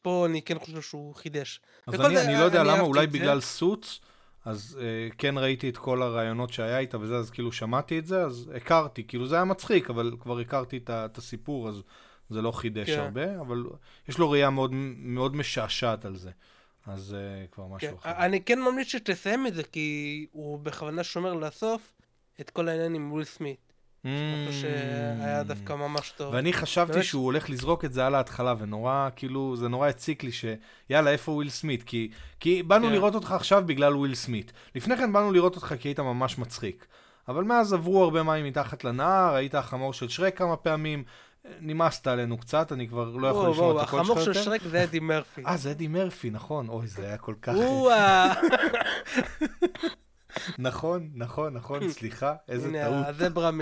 פה 0.03 0.27
אני 0.27 0.43
כן 0.43 0.59
חושב 0.59 0.81
שהוא 0.81 1.14
חידש. 1.14 1.61
אז 1.87 2.01
אני, 2.01 2.17
זה, 2.17 2.25
אני 2.25 2.35
לא 2.35 2.45
יודע 2.45 2.61
אני 2.61 2.69
למה, 2.69 2.81
אולי 2.81 3.07
בגלל 3.07 3.40
סוץ, 3.40 4.01
אז 4.44 4.78
uh, 4.80 5.14
כן 5.18 5.38
ראיתי 5.38 5.68
את 5.68 5.76
כל 5.76 6.02
הרעיונות 6.02 6.52
שהיה 6.52 6.78
איתה 6.78 6.98
וזה, 6.98 7.16
אז 7.16 7.30
כאילו 7.30 7.52
שמעתי 7.52 7.98
את 7.98 8.07
זה, 8.07 8.24
אז 8.24 8.50
הכרתי, 8.57 9.04
כאילו 9.04 9.26
זה 9.26 9.35
היה 9.35 9.44
מצחיק, 9.44 9.90
אבל 9.90 10.16
כבר 10.20 10.38
הכרתי 10.38 10.76
את, 10.76 10.90
את 10.90 11.18
הסיפור, 11.18 11.68
אז 11.68 11.83
זה 12.30 12.42
לא 12.42 12.50
חידש 12.50 12.90
כן. 12.90 13.00
הרבה, 13.00 13.40
אבל 13.40 13.64
יש 14.09 14.18
לו 14.18 14.30
ראייה 14.30 14.50
מאוד, 14.50 14.70
מאוד 14.96 15.37
משעשעת 15.37 16.04
על 16.04 16.16
זה. 16.16 16.30
אז 16.87 17.16
uh, 17.16 17.54
כבר 17.54 17.66
משהו 17.66 17.88
כן. 17.88 18.11
אחר. 18.11 18.24
אני 18.24 18.40
כן 18.42 18.61
ממליץ 18.62 18.88
שתסיים 18.88 19.46
את 19.46 19.54
זה, 19.54 19.62
כי 19.62 20.26
הוא 20.33 20.59
בכוונה 20.59 21.04
שומר 21.04 21.35
לסוף 21.35 21.92
את 22.40 22.50
כל 22.50 22.68
העניין 22.68 22.94
עם 22.94 23.12
וויל 23.12 23.24
סמית. 23.24 23.63
Mm. 24.05 24.07
שהיה 24.53 25.43
דווקא 25.43 25.73
ממש 25.73 26.12
טוב. 26.17 26.35
ואני 26.35 26.53
חשבתי. 26.53 27.03
שהוא 27.03 27.25
הולך 27.25 27.51
לזרוק 27.51 27.85
את 27.85 27.93
זה 27.93 28.07
על 28.07 28.14
ההתחלה, 28.14 28.55
ונורא, 28.59 29.09
כאילו, 29.17 29.57
זה 29.57 29.69
נורא 29.69 29.88
הציק 29.88 30.25
לי 30.25 30.31
שיאללה, 30.33 31.11
איפה 31.11 31.33
וויל 31.33 31.51
סמית? 31.51 31.83
כי, 31.83 32.11
כי 32.40 32.62
באנו 32.62 32.87
כן. 32.87 32.93
לראות 32.93 33.14
אותך 33.14 33.33
עכשיו 33.33 33.62
בגלל 33.67 33.97
וויל 33.97 34.14
סמית. 34.14 34.53
לפני 34.75 34.97
כן 34.97 35.12
באנו 35.12 35.33
לראות 35.33 35.57
אותך 35.57 35.75
כי 35.81 35.88
היית 35.88 36.01
ממש 36.01 36.38
מצחיק. 36.38 36.87
אבל 37.29 37.45
מאז 37.45 37.73
עברו 37.73 38.05
הרבה 38.05 38.23
מים 38.23 38.47
מתחת 38.47 38.85
לנהר, 38.85 39.35
היית 39.35 39.55
החמור 39.55 39.93
של 39.93 40.09
שרק 40.09 40.38
כמה 40.38 40.57
פעמים, 40.57 41.05
נמאסת 41.61 42.07
עלינו 42.07 42.38
קצת, 42.38 42.73
אני 42.73 42.88
כבר 42.88 43.17
לא 43.17 43.29
יכול 43.29 43.51
לשמוע 43.51 43.83
את 43.83 43.88
הקול 43.88 44.05
שלך 44.05 44.09
יותר. 44.09 44.21
החמור 44.21 44.35
של 44.35 44.43
שרק 44.43 44.62
זה 44.62 44.83
אדי 44.83 45.01
מרפי. 45.01 45.43
אה, 45.47 45.57
זה 45.57 45.71
אדי 45.71 45.88
מרפי, 45.88 46.31
נכון. 46.31 46.69
אוי, 46.69 46.87
זה 46.87 47.07
היה 47.07 47.19
כל 47.19 47.35
כך... 47.43 47.55
נכון, 50.59 51.11
נכון, 51.14 51.55
נכון, 51.55 51.88
סליחה, 51.99 52.35
איזה 52.49 52.73
טעות. 52.73 52.94
הנה, 52.94 53.09
הזברה 53.09 53.51
מ... 53.51 53.61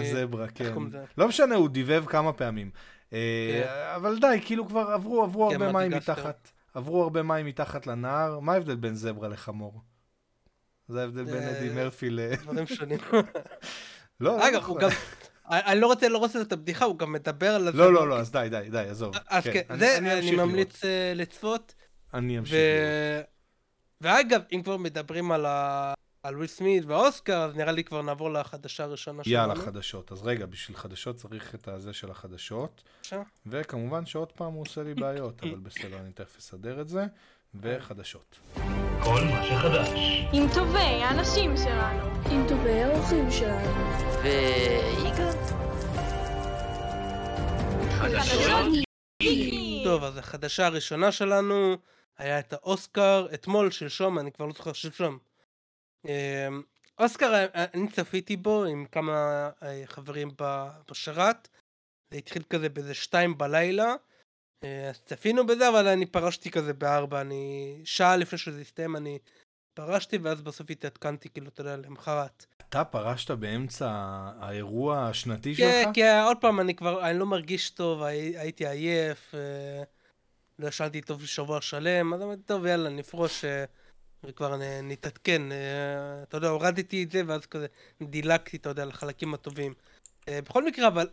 הזברה, 0.00 0.48
כן. 0.48 0.74
לא 1.18 1.28
משנה, 1.28 1.54
הוא 1.54 1.68
דיבב 1.68 2.04
כמה 2.06 2.32
פעמים. 2.32 2.70
אה, 3.12 3.62
כן. 3.64 3.92
אבל 3.96 4.18
די, 4.18 4.40
כאילו 4.44 4.68
כבר 4.68 4.80
עברו, 4.80 5.22
עברו 5.22 5.50
כן, 5.50 5.62
הרבה 5.62 5.72
מים 5.72 5.92
מתחת, 5.92 6.50
עברו 6.74 7.02
הרבה 7.02 7.22
מים 7.22 7.46
מתחת 7.46 7.86
לנהר. 7.86 8.38
מה 8.38 8.52
ההבדל 8.52 8.76
בין 8.76 8.94
זברה 8.94 9.28
לחמור? 9.28 9.80
זה 10.88 11.00
ההבדל 11.00 11.24
בין 11.24 11.42
אדי 11.42 11.68
מרפי 11.68 12.10
ל... 12.10 12.20
דברים 12.42 12.66
שונים. 12.66 12.98
לא, 13.12 13.22
לא 14.20 14.48
אגב, 14.48 14.64
הוא 14.64 14.78
נכון. 14.78 14.80
גם... 14.80 14.90
אני 15.50 15.80
לא 15.80 15.86
רוצה 15.86 16.08
להרוס 16.08 16.36
את 16.36 16.52
הבדיחה, 16.52 16.84
הוא 16.84 16.98
גם 16.98 17.12
מדבר 17.12 17.54
על... 17.54 17.70
לא, 17.74 17.92
לא, 17.92 18.08
לא, 18.08 18.18
אז 18.18 18.32
די, 18.32 18.46
די, 18.50 18.70
די, 18.70 18.78
עזוב. 18.78 19.14
אז 19.28 19.44
כן, 19.44 19.78
זה 19.78 19.98
אני 19.98 20.30
ממליץ 20.30 20.84
אה, 20.84 21.12
לצפות. 21.14 21.74
אני 22.14 22.38
אמשיך 22.38 22.54
לראות. 22.54 23.39
ואגב, 24.00 24.40
אם 24.52 24.62
כבר 24.64 24.76
מדברים 24.76 25.32
על, 25.32 25.46
ה... 25.46 25.94
על 26.22 26.36
וויל 26.36 26.48
סמית 26.48 26.84
והאוסקר, 26.86 27.38
אז 27.38 27.56
נראה 27.56 27.72
לי 27.72 27.84
כבר 27.84 28.02
נעבור 28.02 28.30
לחדשה 28.30 28.84
הראשונה 28.84 29.24
שלנו. 29.24 29.36
יאללה, 29.36 29.54
חדשות. 29.54 30.12
אז 30.12 30.22
רגע, 30.22 30.46
בשביל 30.46 30.76
חדשות 30.76 31.16
צריך 31.16 31.54
את 31.54 31.68
הזה 31.68 31.92
של 31.92 32.10
החדשות. 32.10 32.82
בבקשה. 32.96 33.22
וכמובן 33.46 34.06
שעוד 34.06 34.32
פעם 34.32 34.52
הוא 34.52 34.62
עושה 34.62 34.82
לי 34.82 34.94
בעיות, 34.94 35.40
אבל 35.42 35.58
בסדר, 35.58 35.98
אני 35.98 36.12
תכף 36.12 36.38
אסדר 36.38 36.80
את 36.80 36.88
זה. 36.88 37.06
וחדשות. 37.54 38.38
כל 39.02 39.24
מה 39.24 39.42
שחדש. 39.48 39.98
עם 40.32 40.46
טובי 40.54 40.78
האנשים 40.78 41.56
שלנו. 41.56 42.04
עם 42.30 42.48
טובי 42.48 42.82
האורחים 42.82 43.30
שלנו. 43.30 43.72
ויגאל. 44.22 45.30
טוב, 49.84 50.04
אז 50.04 50.16
החדשה 50.16 50.66
הראשונה 50.66 51.12
שלנו 51.12 51.76
היה 52.20 52.38
את 52.38 52.52
האוסקר, 52.52 53.26
אתמול, 53.34 53.70
שלשום, 53.70 54.18
אני 54.18 54.32
כבר 54.32 54.46
לא 54.46 54.52
זוכר, 54.52 54.72
שלשום. 54.72 55.18
אמ, 56.04 56.62
אוסקר, 56.98 57.34
אה, 57.34 57.64
אני 57.74 57.88
צפיתי 57.88 58.36
בו 58.36 58.64
עם 58.64 58.86
כמה 58.92 59.50
אה, 59.62 59.82
חברים 59.86 60.30
בשרת. 60.90 61.48
זה 62.10 62.18
התחיל 62.18 62.42
כזה 62.50 62.68
באיזה 62.68 62.94
שתיים 62.94 63.38
בלילה. 63.38 63.94
אה, 64.64 64.88
אז 64.88 65.00
צפינו 65.00 65.46
בזה, 65.46 65.68
אבל 65.68 65.88
אני 65.88 66.06
פרשתי 66.06 66.50
כזה 66.50 66.72
בארבע. 66.72 67.20
אני... 67.20 67.80
שעה 67.84 68.16
לפני 68.16 68.38
שזה 68.38 68.60
הסתיים 68.60 68.96
אני 68.96 69.18
פרשתי, 69.74 70.18
ואז 70.18 70.42
בסוף 70.42 70.70
התעדכנתי, 70.70 71.28
כאילו, 71.28 71.48
אתה 71.48 71.60
יודע, 71.60 71.76
למחרת. 71.76 72.46
אתה 72.68 72.84
פרשת 72.84 73.30
באמצע 73.30 73.90
האירוע 74.40 75.06
השנתי 75.06 75.54
כן, 75.54 75.82
שלך? 75.84 75.94
כן, 75.94 76.22
עוד 76.24 76.36
פעם, 76.40 76.60
אני 76.60 76.74
כבר, 76.74 77.10
אני 77.10 77.18
לא 77.18 77.26
מרגיש 77.26 77.70
טוב, 77.70 78.02
הי, 78.02 78.38
הייתי 78.38 78.66
עייף, 78.66 79.34
לא 80.60 80.68
ישנתי 80.68 81.00
טוב 81.00 81.26
שבוע 81.26 81.60
שלם, 81.60 82.14
אז 82.14 82.22
אמרתי, 82.22 82.42
טוב, 82.42 82.66
יאללה, 82.66 82.90
נפרוש. 82.90 83.44
וכבר 84.24 84.56
נתעדכן, 84.82 85.52
אה, 85.52 86.22
אתה 86.22 86.36
יודע, 86.36 86.48
הורדתי 86.48 87.02
את 87.02 87.10
זה 87.10 87.22
ואז 87.26 87.46
כזה 87.46 87.66
דילגתי, 88.02 88.56
אתה 88.56 88.68
יודע, 88.68 88.84
לחלקים 88.84 89.34
הטובים. 89.34 89.74
אה, 90.28 90.40
בכל 90.42 90.64
מקרה, 90.64 90.88
אבל 90.88 91.08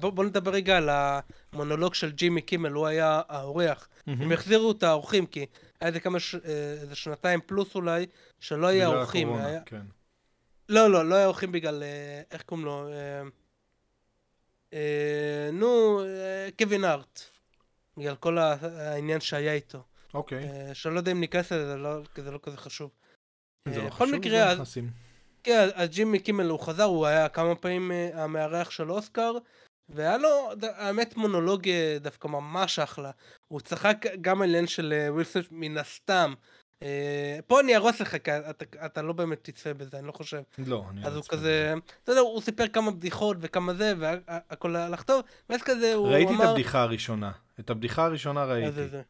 בוא, 0.00 0.10
בוא 0.10 0.24
נדבר 0.24 0.50
רגע 0.50 0.76
על 0.76 0.88
המונולוג 0.92 1.94
של 1.94 2.12
ג'ימי 2.12 2.42
קימל, 2.42 2.72
הוא 2.72 2.86
היה 2.86 3.22
האורח. 3.28 3.88
Mm-hmm. 3.88 4.10
הם 4.10 4.32
החזירו 4.32 4.70
את 4.70 4.82
האורחים, 4.82 5.26
כי 5.26 5.46
היה 5.80 5.88
איזה 5.88 6.00
כמה. 6.00 6.18
אה, 6.44 6.50
איזה 6.80 6.94
שנתיים 6.94 7.40
פלוס 7.46 7.74
אולי, 7.74 8.06
שלא 8.40 8.66
היה 8.66 8.86
אורחים. 8.86 9.28
בגלל 9.28 9.38
הקורונה, 9.38 9.56
היה... 9.56 9.62
כן. 9.66 9.82
לא, 10.68 10.90
לא, 10.90 11.08
לא 11.08 11.14
היה 11.14 11.26
אורחים 11.26 11.52
בגלל, 11.52 11.82
איך 12.30 12.42
קוראים 12.42 12.66
לו? 12.66 12.88
אה, 12.88 13.22
אה, 14.72 15.50
נו, 15.52 16.00
אה, 16.04 16.48
קווין 16.58 16.84
ארט. 16.84 17.35
בגלל 17.96 18.16
כל 18.16 18.38
העניין 18.38 19.20
שהיה 19.20 19.52
איתו. 19.52 19.82
אוקיי. 20.14 20.48
אה, 20.48 20.74
שאני 20.74 20.94
לא 20.94 21.00
יודע 21.00 21.12
אם 21.12 21.20
ניכנס 21.20 21.52
לזה, 21.52 21.66
זה 21.66 21.76
לא, 21.76 22.00
זה 22.16 22.30
לא 22.30 22.38
כזה 22.42 22.56
חשוב. 22.56 22.90
זה 23.68 23.80
לא 23.80 23.84
אה, 23.84 23.90
חשוב, 23.90 24.14
מקרה, 24.16 24.46
זה 24.48 24.54
נכנסים. 24.54 24.90
כן, 25.42 25.68
אז 25.74 25.88
ג'ימי 25.88 26.18
קימל 26.18 26.48
הוא 26.48 26.60
חזר, 26.60 26.84
הוא 26.84 27.06
היה 27.06 27.28
כמה 27.28 27.54
פעמים 27.54 27.92
אה, 27.92 28.24
המארח 28.24 28.70
של 28.70 28.92
אוסקר, 28.92 29.32
והיה 29.88 30.18
לו, 30.18 30.28
האמת, 30.62 31.16
מונולוג 31.16 31.68
דווקא 32.00 32.28
ממש 32.28 32.78
אחלה. 32.78 33.10
הוא 33.48 33.60
צחק 33.60 34.04
גם 34.20 34.42
על 34.42 34.48
עניין 34.48 34.66
של 34.66 35.06
וויל 35.08 35.24
סמית 35.24 35.48
מן 35.50 35.78
הסתם. 35.78 36.34
אה, 36.82 37.38
פה 37.46 37.60
אני 37.60 37.76
ארוס 37.76 38.00
לך, 38.00 38.16
כי 38.24 38.30
אתה, 38.30 38.86
אתה 38.86 39.02
לא 39.02 39.12
באמת 39.12 39.38
תצפה 39.42 39.74
בזה, 39.74 39.98
אני 39.98 40.06
לא 40.06 40.12
חושב. 40.12 40.40
לא, 40.58 40.84
אני 40.90 41.02
לא 41.02 41.06
אז 41.06 41.16
הוא 41.16 41.24
כזה, 41.28 41.74
אתה 42.04 42.12
יודע, 42.12 42.20
הוא 42.20 42.40
סיפר 42.40 42.68
כמה 42.68 42.90
בדיחות 42.90 43.36
וכמה 43.40 43.74
זה, 43.74 43.92
והכל 43.98 44.76
הלך 44.76 45.02
טוב, 45.02 45.22
ואז 45.50 45.62
כזה 45.62 45.94
הוא 45.94 46.08
ראיתי 46.08 46.32
אמר... 46.32 46.44
את 46.44 46.48
הבדיחה 46.48 46.82
הראשונה. 46.82 47.30
את 47.60 47.70
הבדיחה 47.70 48.04
הראשונה 48.04 48.44
ראיתי. 48.44 48.72
זה 48.72 48.88
זה. 48.88 49.02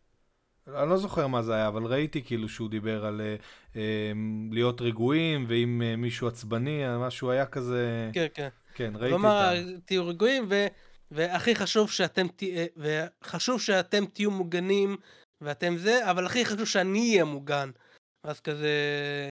אני 0.75 0.91
לא 0.91 0.97
זוכר 0.97 1.27
מה 1.27 1.43
זה 1.43 1.55
היה, 1.55 1.69
אבל 1.69 1.85
ראיתי 1.85 2.23
כאילו 2.23 2.49
שהוא 2.49 2.71
דיבר 2.71 3.07
על 3.07 3.21
אה, 3.21 3.37
אה, 3.77 4.13
להיות 4.51 4.81
רגועים, 4.81 5.47
ואם 5.49 5.83
אה, 5.85 5.97
מישהו 5.97 6.29
עצבני, 6.29 6.87
אה, 6.87 6.99
משהו 6.99 7.31
היה 7.31 7.47
כזה... 7.47 8.11
כן, 8.13 8.27
כן. 8.35 8.49
כן, 8.75 8.93
ראיתי 8.97 9.17
את 9.17 9.25
ה... 9.25 9.53
תהיו 9.85 10.07
רגועים, 10.07 10.47
ו... 10.49 10.67
והכי 11.11 11.55
חשוב 11.55 11.91
שאתם, 11.91 12.27
ת... 12.29 12.43
וחשוב 12.77 13.61
שאתם 13.61 14.05
תהיו 14.07 14.31
מוגנים, 14.31 14.97
ואתם 15.41 15.77
זה, 15.77 16.11
אבל 16.11 16.27
הכי 16.27 16.45
חשוב 16.45 16.65
שאני 16.65 17.11
אהיה 17.11 17.25
מוגן. 17.25 17.71
אז 18.23 18.41
כזה, 18.41 18.71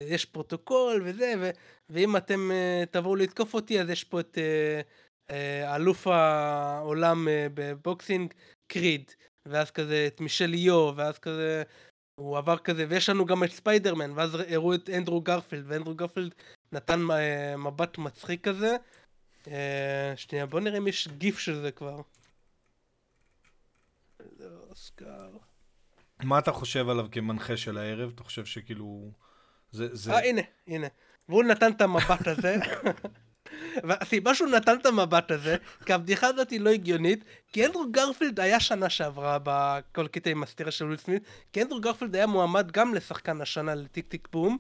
יש 0.04 0.26
פרוטוקול 0.26 1.02
וזה, 1.06 1.34
ו... 1.40 1.50
ואם 1.90 2.18
אתם 2.18 2.52
uh, 2.52 2.86
תבואו 2.86 3.16
לתקוף 3.16 3.54
אותי, 3.54 3.82
אז 3.82 3.90
יש 3.90 4.04
פה 4.04 4.20
את 4.20 4.38
uh, 4.38 5.32
uh, 5.32 5.76
אלוף 5.76 6.08
העולם 6.08 7.28
uh, 7.28 7.52
בבוקסינג, 7.54 8.34
קריד. 8.68 9.12
ואז 9.46 9.72
כזה 9.72 10.08
את 10.08 10.22
מישל 10.22 10.54
יו, 10.54 10.92
ואז 10.96 11.20
כזה, 11.20 11.64
הוא 12.16 12.38
עבר 12.38 12.58
כזה, 12.58 12.86
ויש 12.90 13.10
לנו 13.10 13.26
גם 13.26 13.44
את 13.44 13.52
ספיידרמן, 13.52 14.12
ואז 14.12 14.36
הראו 14.36 14.74
את 14.74 14.90
אנדרו 14.90 15.22
גרפילד, 15.22 15.66
ואנדרו 15.68 15.96
גרפילד 15.96 16.36
נתן 16.72 17.00
uh, 17.00 17.58
מבט 17.58 17.98
מצחיק 17.98 18.48
כזה. 18.48 18.76
Uh, 19.46 19.50
שנייה, 20.16 20.46
בוא 20.46 20.60
נראה 20.60 20.78
אם 20.78 20.88
יש 20.88 21.08
גיף 21.08 21.40
של 21.40 21.62
זה 21.62 21.72
כבר. 21.72 22.02
אוסקר. 24.70 25.30
מה 26.24 26.40
אתה 26.40 26.52
חושב 26.52 26.90
עליו 26.90 27.08
כמנחה 27.12 27.58
של 27.58 27.78
הערב? 27.78 28.12
אתה 28.16 28.24
חושב 28.24 28.46
שכאילו... 28.46 29.12
זה... 29.72 29.96
זה... 29.96 30.14
אה, 30.14 30.30
הנה, 30.30 30.42
הנה. 30.68 30.88
והוא 31.30 31.44
נתן 31.44 31.72
את 31.72 31.82
המבט 31.82 32.28
הזה. 32.28 32.56
והסיבה 33.84 34.36
שהוא 34.36 34.50
נתן 34.50 34.76
את 34.82 34.86
המבט 34.86 35.32
הזה, 35.32 35.56
כי 35.86 35.94
הבדיחה 35.94 36.28
הזאת 36.28 36.50
היא 36.50 36.60
לא 36.60 36.70
הגיונית, 36.70 37.24
כי 37.54 37.66
אנדרו 37.66 37.92
גרפילד 37.92 38.40
היה 38.40 38.60
שנה 38.60 38.90
שעברה 38.90 39.38
בכל 39.44 40.08
הקטע 40.08 40.30
עם 40.30 40.44
הסטירה 40.44 40.72
של 40.72 40.86
וויל 40.86 40.98
סמית, 40.98 41.24
כי 41.54 41.62
אנדרו 41.62 41.82
גרפילד 41.82 42.16
היה 42.16 42.28
מועמד 42.28 42.72
גם 42.72 42.94
לשחקן 42.94 43.42
השנה 43.42 43.76
לטיק 43.76 44.08
טיק 44.08 44.28
בום, 44.32 44.58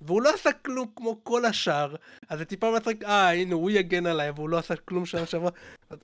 והוא 0.00 0.22
לא 0.22 0.34
עשה 0.34 0.52
כלום 0.52 0.86
כמו 0.96 1.24
כל 1.24 1.44
השאר, 1.44 1.94
אז 2.28 2.38
זה 2.38 2.44
טיפה 2.44 2.76
מצחיק, 2.76 3.04
אה 3.04 3.32
הנה 3.32 3.54
הוא 3.54 3.70
יגן 3.70 4.06
עליי, 4.06 4.30
והוא 4.30 4.48
לא 4.48 4.58
עשה 4.58 4.76
כלום 4.76 5.06
שנה 5.06 5.26
שעברה. 5.26 5.50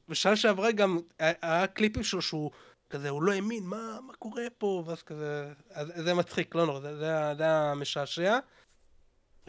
בשנה 0.08 0.36
שעברה 0.36 0.72
גם 0.72 0.98
היה, 1.18 1.32
היה 1.42 1.66
קליפים 1.66 2.02
שלו 2.02 2.22
שהוא 2.22 2.50
כזה, 2.92 3.08
הוא 3.08 3.22
לא 3.22 3.32
האמין, 3.32 3.64
מה, 3.64 3.98
מה 4.06 4.12
קורה 4.12 4.42
פה, 4.58 4.82
ואז 4.86 5.02
כזה, 5.02 5.52
אז 5.70 5.92
זה 5.96 6.14
מצחיק, 6.14 6.54
לא 6.54 6.66
נורא, 6.66 6.80
זה, 6.80 6.96
זה, 6.96 7.34
זה 7.36 7.42
היה 7.42 7.72
משעשע. 7.76 8.38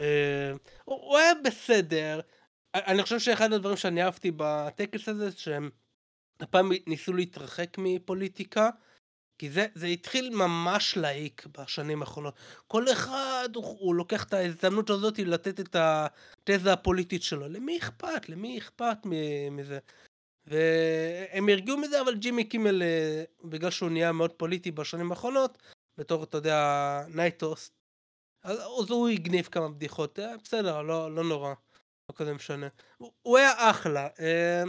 אה, 0.00 0.52
הוא 0.84 1.00
הוא 1.00 1.18
היה 1.18 1.32
בסדר. 1.44 2.20
אני 2.74 3.02
חושב 3.02 3.18
שאחד 3.18 3.52
הדברים 3.52 3.76
שאני 3.76 4.02
אהבתי 4.02 4.30
בטקס 4.36 5.08
הזה, 5.08 5.32
שהם 5.32 5.70
הפעם 6.40 6.70
ניסו 6.86 7.12
להתרחק 7.12 7.76
מפוליטיקה, 7.78 8.70
כי 9.38 9.50
זה, 9.50 9.66
זה 9.74 9.86
התחיל 9.86 10.30
ממש 10.30 10.96
להעיק 10.96 11.46
בשנים 11.58 12.02
האחרונות. 12.02 12.34
כל 12.66 12.92
אחד, 12.92 13.48
הוא, 13.54 13.64
הוא 13.78 13.94
לוקח 13.94 14.24
את 14.24 14.32
ההזדמנות 14.32 14.90
הזאת 14.90 15.18
לתת 15.18 15.60
את 15.60 15.76
התזה 15.78 16.72
הפוליטית 16.72 17.22
שלו. 17.22 17.48
למי 17.48 17.78
אכפת? 17.78 18.28
למי 18.28 18.58
אכפת 18.58 18.98
מזה? 19.50 19.78
והם 20.46 21.48
הרגיעו 21.48 21.78
מזה, 21.78 22.00
אבל 22.00 22.14
ג'ימי 22.14 22.44
קימל, 22.44 22.82
אה, 22.82 23.24
בגלל 23.44 23.70
שהוא 23.70 23.90
נהיה 23.90 24.12
מאוד 24.12 24.32
פוליטי 24.32 24.70
בשנים 24.70 25.10
האחרונות, 25.10 25.58
בתור, 25.98 26.24
אתה 26.24 26.38
יודע, 26.38 27.00
night 27.08 27.41
host, 27.41 27.74
אז 28.44 28.58
אז 28.58 28.90
הוא 28.90 29.08
הגניב 29.08 29.46
כמה 29.46 29.68
בדיחות, 29.68 30.18
אה, 30.18 30.36
בסדר, 30.44 30.82
לא, 30.82 31.14
לא 31.14 31.24
נורא, 31.24 31.54
לא 32.08 32.14
כזה 32.14 32.34
משנה. 32.34 32.68
הוא, 32.98 33.12
הוא 33.22 33.38
היה 33.38 33.70
אחלה. 33.70 34.08
אה, 34.20 34.62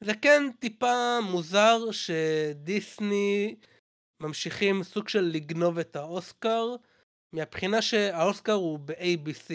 זה 0.00 0.12
כן 0.22 0.42
טיפה 0.58 1.20
מוזר 1.20 1.78
שדיסני 1.90 3.56
ממשיכים 4.20 4.82
סוג 4.82 5.08
של 5.08 5.20
לגנוב 5.20 5.78
את 5.78 5.96
האוסקר, 5.96 6.76
מהבחינה 7.32 7.82
שהאוסקר 7.82 8.52
הוא 8.52 8.78
ב-ABC. 8.78 9.50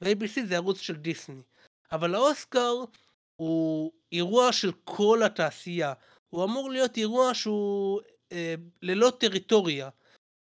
ו-ABC 0.00 0.46
זה 0.46 0.56
ערוץ 0.56 0.78
של 0.78 0.96
דיסני. 0.96 1.42
אבל 1.92 2.14
האוסקר 2.14 2.74
הוא 3.40 3.92
אירוע 4.12 4.52
של 4.52 4.72
כל 4.84 5.22
התעשייה. 5.22 5.92
הוא 6.30 6.44
אמור 6.44 6.70
להיות 6.70 6.96
אירוע 6.96 7.34
שהוא 7.34 8.00
אה, 8.32 8.54
ללא 8.82 9.12
טריטוריה. 9.20 9.88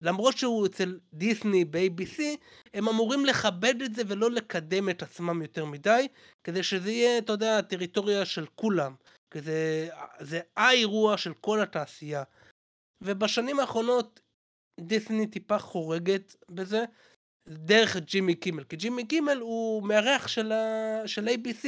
למרות 0.02 0.38
שהוא 0.38 0.66
אצל 0.66 1.00
דיסני 1.14 1.66
ב-ABC, 1.66 2.22
הם 2.74 2.90
אמורים 2.90 3.26
לכבד 3.26 3.82
את 3.82 3.96
זה 3.96 4.02
ולא 4.08 4.32
לקדם 4.32 4.90
את 4.90 5.04
עצמם 5.04 5.42
יותר 5.42 5.66
מדי, 5.66 6.08
כדי 6.44 6.64
שזה 6.64 6.92
יהיה, 6.92 7.18
אתה 7.18 7.34
יודע, 7.34 7.62
טריטוריה 7.62 8.26
של 8.26 8.46
כולם. 8.56 8.96
כי 9.32 9.42
זה, 9.42 9.90
זה 10.20 10.40
האירוע 10.58 11.18
של 11.18 11.34
כל 11.34 11.62
התעשייה. 11.62 12.24
ובשנים 13.02 13.60
האחרונות 13.60 14.20
דיסני 14.80 15.28
טיפה 15.28 15.60
חורגת 15.60 16.36
בזה, 16.50 16.86
דרך 17.48 17.98
ג'ימי 17.98 18.36
קימל. 18.36 18.64
כי 18.64 18.76
ג'ימי 18.76 19.08
קימל 19.08 19.38
הוא 19.38 19.84
מארח 19.84 20.28
של. 20.28 20.52
של 21.06 21.28
ABC. 21.28 21.68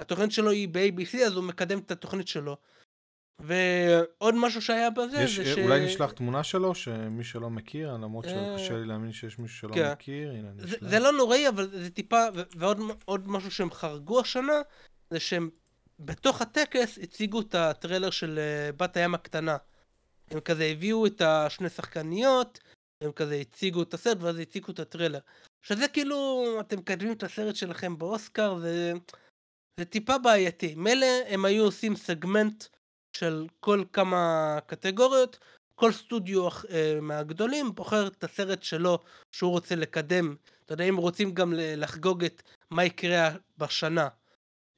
התוכנית 0.00 0.32
שלו 0.32 0.50
היא 0.50 0.68
ב-ABC, 0.68 1.18
אז 1.26 1.32
הוא 1.32 1.44
מקדם 1.44 1.78
את 1.78 1.90
התוכנית 1.90 2.28
שלו. 2.28 2.56
ועוד 3.40 4.34
משהו 4.34 4.62
שהיה 4.62 4.90
בזה, 4.90 5.22
יש, 5.22 5.36
זה 5.40 5.54
ש... 5.54 5.58
אולי 5.58 5.86
נשלח 5.86 6.10
תמונה 6.12 6.44
שלו, 6.44 6.74
שמי 6.74 7.24
שלא 7.24 7.50
מכיר, 7.50 7.92
למרות 7.92 8.24
אה, 8.24 8.58
שקשה 8.58 8.76
לי 8.76 8.86
להאמין 8.86 9.12
שיש 9.12 9.38
מישהו 9.38 9.58
שלא 9.58 9.74
כן. 9.74 9.92
מכיר, 9.92 10.30
הנה 10.30 10.48
זה, 10.56 10.66
נשלח. 10.66 10.88
זה 10.88 10.98
לא 10.98 11.12
נוראי, 11.12 11.48
אבל 11.48 11.70
זה 11.70 11.90
טיפה, 11.90 12.26
ו- 12.34 12.42
ועוד 12.56 12.78
עוד 13.04 13.28
משהו 13.28 13.50
שהם 13.50 13.70
חרגו 13.70 14.20
השנה, 14.20 14.60
זה 15.10 15.20
שהם 15.20 15.50
בתוך 15.98 16.42
הטקס 16.42 16.98
הציגו 17.02 17.40
את 17.40 17.54
הטריילר 17.54 18.10
של 18.10 18.38
אה, 18.38 18.72
בת 18.72 18.96
הים 18.96 19.14
הקטנה. 19.14 19.56
הם 20.30 20.40
כזה 20.40 20.64
הביאו 20.64 21.06
את 21.06 21.20
השני 21.20 21.68
שחקניות, 21.68 22.58
הם 23.04 23.12
כזה 23.12 23.34
הציגו 23.34 23.82
את 23.82 23.94
הסרט, 23.94 24.18
ואז 24.20 24.38
הציגו 24.38 24.72
את 24.72 24.78
הטריילר. 24.78 25.18
שזה 25.62 25.88
כאילו, 25.88 26.44
אתם 26.60 26.78
מקדמים 26.78 27.12
את 27.12 27.22
הסרט 27.22 27.56
שלכם 27.56 27.98
באוסקר, 27.98 28.58
זה, 28.58 28.92
זה 29.80 29.84
טיפה 29.84 30.18
בעייתי. 30.18 30.74
מילא 30.74 31.06
הם 31.28 31.44
היו 31.44 31.64
עושים 31.64 31.96
סגמנט 31.96 32.64
של 33.12 33.46
כל 33.60 33.84
כמה 33.92 34.58
קטגוריות, 34.66 35.38
כל 35.74 35.92
סטודיו 35.92 36.48
אה, 36.48 36.98
מהגדולים 37.02 37.74
בוחר 37.74 38.06
את 38.06 38.24
הסרט 38.24 38.62
שלו 38.62 38.98
שהוא 39.32 39.50
רוצה 39.50 39.74
לקדם. 39.74 40.34
אתה 40.64 40.72
יודע, 40.74 40.84
אם 40.84 40.96
רוצים 40.96 41.34
גם 41.34 41.52
לחגוג 41.56 42.24
את 42.24 42.42
מה 42.70 42.84
יקרה 42.84 43.30
בשנה. 43.58 44.08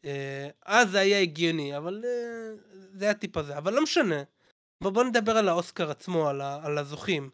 אה, 0.05 0.49
אז 0.67 0.91
זה 0.91 0.99
היה 0.99 1.21
הגיוני, 1.21 1.77
אבל 1.77 2.05
אה, 2.05 2.55
זה 2.93 3.05
היה 3.05 3.15
טיפה 3.15 3.43
זה, 3.43 3.59
אבל 3.59 3.75
לא 3.75 3.83
משנה. 3.83 4.23
בוא 4.81 5.05
נדבר 5.05 5.37
על 5.37 5.49
האוסקר 5.49 5.91
עצמו, 5.91 6.29
על, 6.29 6.41
ה, 6.41 6.61
על 6.63 6.79
הזוכים. 6.79 7.31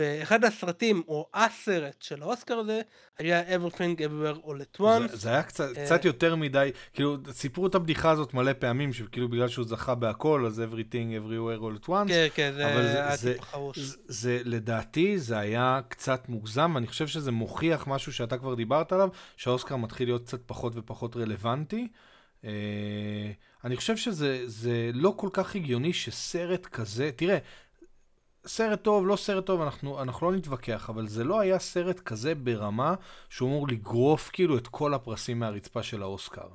ואחד 0.00 0.44
הסרטים, 0.44 1.02
או 1.08 1.28
הסרט 1.34 2.02
של 2.02 2.22
האוסקר 2.22 2.54
הזה, 2.54 2.80
היה 3.18 3.56
Everything 3.56 3.98
Everywhere 3.98 4.46
All 4.46 4.78
at 4.78 4.80
Once. 4.80 5.08
זה, 5.08 5.16
זה 5.16 5.28
היה 5.30 5.42
קצת, 5.42 5.76
uh, 5.76 5.80
קצת 5.80 6.04
יותר 6.04 6.36
מדי, 6.36 6.70
כאילו, 6.92 7.16
סיפרו 7.30 7.66
את 7.66 7.74
הבדיחה 7.74 8.10
הזאת 8.10 8.34
מלא 8.34 8.52
פעמים, 8.52 8.92
שכאילו 8.92 9.28
בגלל 9.28 9.48
שהוא 9.48 9.66
זכה 9.66 9.94
בהכל, 9.94 10.44
אז 10.46 10.62
Everything 10.70 11.28
Everywhere 11.28 11.62
All 11.62 11.84
at 11.84 11.88
Once. 11.88 12.08
כן, 12.08 12.26
כן, 12.34 12.52
זה 12.54 12.66
היה 12.66 13.16
טיפה 13.16 13.42
חרוש. 13.42 13.78
זה, 13.78 13.96
זה, 14.08 14.40
לדעתי, 14.44 15.18
זה 15.18 15.38
היה 15.38 15.80
קצת 15.88 16.28
מוגזם, 16.28 16.72
ואני 16.74 16.86
חושב 16.86 17.06
שזה 17.06 17.32
מוכיח 17.32 17.86
משהו 17.86 18.12
שאתה 18.12 18.38
כבר 18.38 18.54
דיברת 18.54 18.92
עליו, 18.92 19.08
שהאוסקר 19.36 19.76
מתחיל 19.76 20.08
להיות 20.08 20.22
קצת 20.22 20.40
פחות 20.46 20.72
ופחות 20.76 21.16
רלוונטי. 21.16 21.88
Uh, 22.42 22.46
אני 23.64 23.76
חושב 23.76 23.96
שזה 23.96 24.90
לא 24.94 25.14
כל 25.16 25.28
כך 25.32 25.56
הגיוני 25.56 25.92
שסרט 25.92 26.66
כזה, 26.66 27.10
תראה, 27.16 27.38
סרט 28.46 28.82
טוב, 28.82 29.06
לא 29.06 29.16
סרט 29.16 29.46
טוב, 29.46 29.60
אנחנו, 29.60 30.02
אנחנו 30.02 30.30
לא 30.30 30.36
נתווכח, 30.36 30.90
אבל 30.90 31.08
זה 31.08 31.24
לא 31.24 31.40
היה 31.40 31.58
סרט 31.58 32.00
כזה 32.00 32.34
ברמה 32.34 32.94
שהוא 33.28 33.48
אמור 33.48 33.68
לגרוף 33.68 34.30
כאילו 34.32 34.58
את 34.58 34.68
כל 34.68 34.94
הפרסים 34.94 35.38
מהרצפה 35.38 35.82
של 35.82 36.02
האוסקר. 36.02 36.48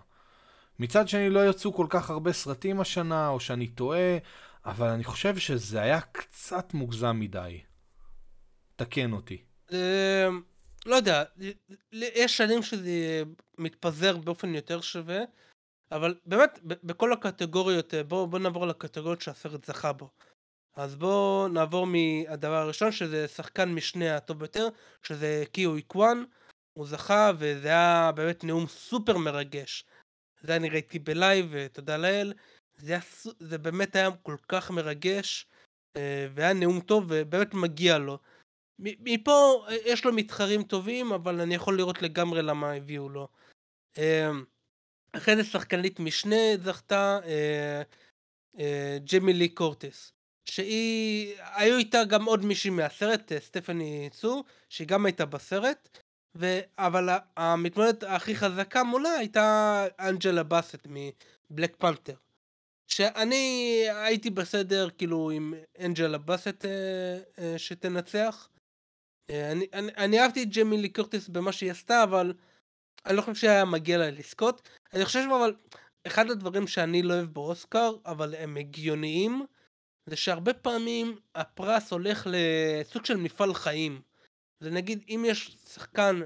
מצד 0.80 1.08
שני, 1.08 1.30
לא 1.30 1.50
יצאו 1.50 1.74
כל 1.74 1.88
כך 1.89 2.10
הרבה 2.10 2.34
סרטים 2.34 2.80
השנה, 2.80 3.30
או 3.30 3.39
שאני 3.39 3.67
טועה, 3.67 4.17
אבל 4.65 4.88
אני 4.88 5.04
חושב 5.04 5.38
שזה 5.38 5.82
היה 5.82 6.02
קצת 6.02 6.74
מוגזם 6.74 7.19
מדי. 7.19 7.62
תקן 8.76 9.13
אותי. 9.13 9.43
אמ, 9.71 9.78
לא 10.86 10.95
יודע, 10.95 11.24
יש 11.91 12.38
שנים 12.38 12.63
שזה 12.63 13.24
מתפזר 13.58 14.17
באופן 14.17 14.56
יותר 14.56 14.82
שווה, 14.82 15.19
אבל 15.91 16.15
באמת, 16.26 16.60
בכל 16.63 17.13
הקטגוריות, 17.13 17.93
בואו 18.08 18.28
בוא 18.28 18.39
נעבור 18.39 18.67
לקטגוריות 18.67 19.21
שהסרט 19.21 19.65
זכה 19.65 19.93
בו. 19.93 20.10
אז 20.76 20.96
בואו 20.96 21.48
נעבור 21.48 21.88
מהדבר 21.88 22.56
הראשון 22.56 22.92
שזה 22.92 23.28
שחקן 23.28 23.70
משנה 23.74 24.18
הטוב 24.18 24.40
ביותר 24.40 24.68
שזה 25.04 25.44
קיו 25.52 25.76
איקוואן 25.76 26.24
הוא 26.74 26.88
זכה 26.88 27.32
וזה 27.38 27.68
היה 27.68 28.12
באמת 28.16 28.44
נאום 28.44 28.68
סופר 28.68 29.18
מרגש. 29.18 29.86
זה 30.42 30.56
אני 30.56 30.70
ראיתי 30.70 31.00
ב 31.00 31.09
live 31.09 31.46
ותודה 31.52 31.98
לאל. 31.98 32.34
זה, 32.78 32.92
היה, 32.92 33.02
זה 33.40 33.58
באמת 33.58 33.96
היה 33.96 34.10
כל 34.24 34.36
כך 34.48 34.72
מרגש 34.72 35.48
אה, 35.98 36.28
והיה 36.34 36.54
נאום 36.54 36.80
טוב 36.80 37.06
ובאמת 37.10 37.54
מגיע 37.54 37.98
לו. 37.98 38.20
מפה 38.80 39.66
אה, 39.70 39.76
יש 39.86 40.06
לו 40.06 40.14
מתחרים 40.14 40.64
טובים 40.64 41.12
אבל 41.12 41.42
אני 41.42 41.56
יכול 41.56 41.78
לראות 41.78 42.02
לגמרי 42.02 42.42
למה 42.42 42.74
הביאו 42.74 43.10
לו. 43.10 43.28
אה, 43.98 44.30
אחרי 45.12 45.36
זה 45.36 45.44
שחקנית 45.44 46.00
משנה 46.00 46.58
זכתה 46.64 47.20
ג'מי 49.12 49.34
לי 49.34 49.50
קורטיס. 49.50 50.14
שהיא, 50.46 51.36
היו 51.56 51.78
איתה 51.78 52.04
גם 52.04 52.26
עוד 52.26 52.46
מישהי 52.46 52.70
מהסרט, 52.70 53.32
אה, 53.32 53.40
סטפני 53.40 54.10
צור, 54.12 54.44
שהיא 54.70 54.88
גם 54.88 55.06
הייתה 55.06 55.26
בסרט, 55.26 56.00
ו... 56.38 56.60
אבל 56.78 57.10
המתמודדת 57.38 58.04
הכי 58.04 58.36
חזקה 58.36 58.84
מולה 58.84 59.10
הייתה 59.10 59.88
אנג'לה 60.00 60.44
באסט 60.44 60.88
מבלק 60.90 61.76
פנתר. 61.78 62.16
שאני 62.88 63.84
הייתי 63.90 64.30
בסדר 64.30 64.90
כאילו 64.98 65.32
עם 65.32 65.54
אנג'לה 65.80 66.18
באסט 66.18 66.66
אה, 66.66 67.20
אה, 67.40 67.60
שתנצח. 67.60 68.50
אה, 69.30 69.52
אני, 69.52 69.68
אני, 69.74 69.92
אני 69.98 70.20
אהבתי 70.20 70.44
את 70.44 70.50
ג'מי 70.50 70.78
לי 70.78 70.90
קורטיס 70.90 71.28
במה 71.28 71.52
שהיא 71.52 71.72
עשתה, 71.72 72.04
אבל 72.04 72.34
אני 73.06 73.18
לא 73.18 73.22
חושב 73.22 73.36
שהיה 73.36 73.66
מגיע 73.66 73.98
לה 73.98 74.12
לזכות. 74.12 74.70
אני 74.94 75.06
חושב 75.06 75.20
אבל, 75.40 75.56
אחד 76.08 76.30
הדברים 76.30 76.68
שאני 76.68 77.02
לא 77.02 77.14
אוהב 77.14 77.34
באוסקר, 77.34 77.96
אבל 78.06 78.36
הם 78.36 78.58
הגיוניים, 78.58 79.46
זה 80.06 80.15
שהרבה 80.15 80.54
פעמים 80.54 81.20
הפרס 81.36 81.91
הולך 81.91 82.28
לסוג 82.32 83.06
של 83.06 83.18
מפעל 83.18 83.54
חיים. 83.54 84.02
זה 84.60 84.72
נגיד 84.72 85.04
אם 85.10 85.26
יש 85.28 85.58
שחקן 85.74 86.22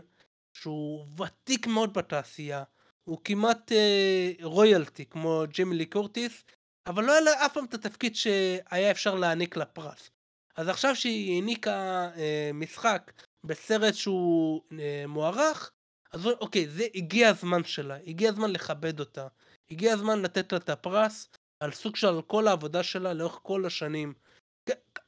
שהוא 0.54 1.08
ותיק 1.18 1.68
מאוד 1.68 1.94
בתעשייה, 1.94 2.64
הוא 3.04 3.18
כמעט 3.24 3.72
אה, 3.72 4.32
רויאלטי 4.42 5.06
כמו 5.06 5.44
ג'מילי 5.60 5.86
קורטיס, 5.86 6.44
אבל 6.88 7.04
לא 7.04 7.12
היה 7.12 7.22
לה 7.22 7.46
אף 7.46 7.54
פעם 7.54 7.66
את 7.66 7.74
התפקיד 7.74 8.16
שהיה 8.16 8.92
אפשר 8.92 9.16
להעניק 9.16 9.58
לפרס. 9.58 10.10
אז 10.56 10.68
עכשיו 10.68 10.96
שהיא 10.96 11.36
העניקה 11.36 12.10
אה, 12.16 12.52
משחק 12.54 13.12
בסרט 13.44 13.94
שהוא 13.94 14.62
אה, 14.80 15.04
מוערך, 15.08 15.72
אז 16.12 16.26
אוקיי, 16.26 16.70
זה 16.70 16.88
הגיע 16.96 17.30
הזמן 17.30 17.64
שלה, 17.64 17.98
הגיע 18.08 18.30
הזמן 18.30 18.52
לכבד 18.52 19.00
אותה, 19.00 19.28
הגיע 19.72 19.94
הזמן 19.94 20.22
לתת 20.22 20.52
לה 20.52 20.58
את 20.58 20.70
הפרס, 20.70 21.30
על 21.60 21.72
סוג 21.72 21.96
של 21.96 22.22
כל 22.28 22.48
העבודה 22.48 22.84
שלה 22.84 23.14
לאורך 23.14 23.40
כל 23.44 23.66
השנים. 23.66 24.14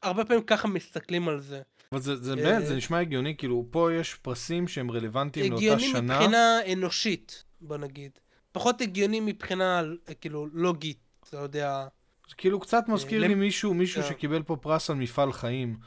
הרבה 0.02 0.26
פעמים 0.26 0.44
ככה 0.44 0.68
מסתכלים 0.68 1.28
על 1.30 1.40
זה. 1.40 1.62
אבל 1.92 2.02
זה, 2.02 2.16
זה 2.16 2.36
באמת, 2.36 2.68
זה 2.68 2.76
נשמע 2.76 3.00
הגיוני, 3.00 3.38
כאילו, 3.38 3.66
פה 3.72 3.94
יש 3.94 4.16
פרסים 4.16 4.68
שהם 4.68 4.92
רלוונטיים 4.92 5.52
לאותה 5.52 5.66
שנה. 5.80 5.98
הגיוני 5.98 6.02
מבחינה 6.02 6.60
אנושית, 6.74 7.44
בוא 7.62 7.78
נגיד. 7.78 8.12
פחות 8.52 8.82
הגיוני 8.82 9.20
מבחינה, 9.20 9.82
כאילו, 10.22 10.48
לוגית, 10.54 11.00
אתה 11.30 11.38
יודע. 11.38 11.88
זה 12.30 12.36
כאילו 12.36 12.60
קצת 12.60 12.84
מזכיר 12.88 13.22
לי 13.22 13.36
מישהו, 13.36 13.74
מישהו 13.74 14.04
שקיבל 14.04 14.44
פה 14.44 14.56
פרס 14.56 14.90
על 14.90 14.96
מפעל 14.96 15.34
חיים. 15.34 15.78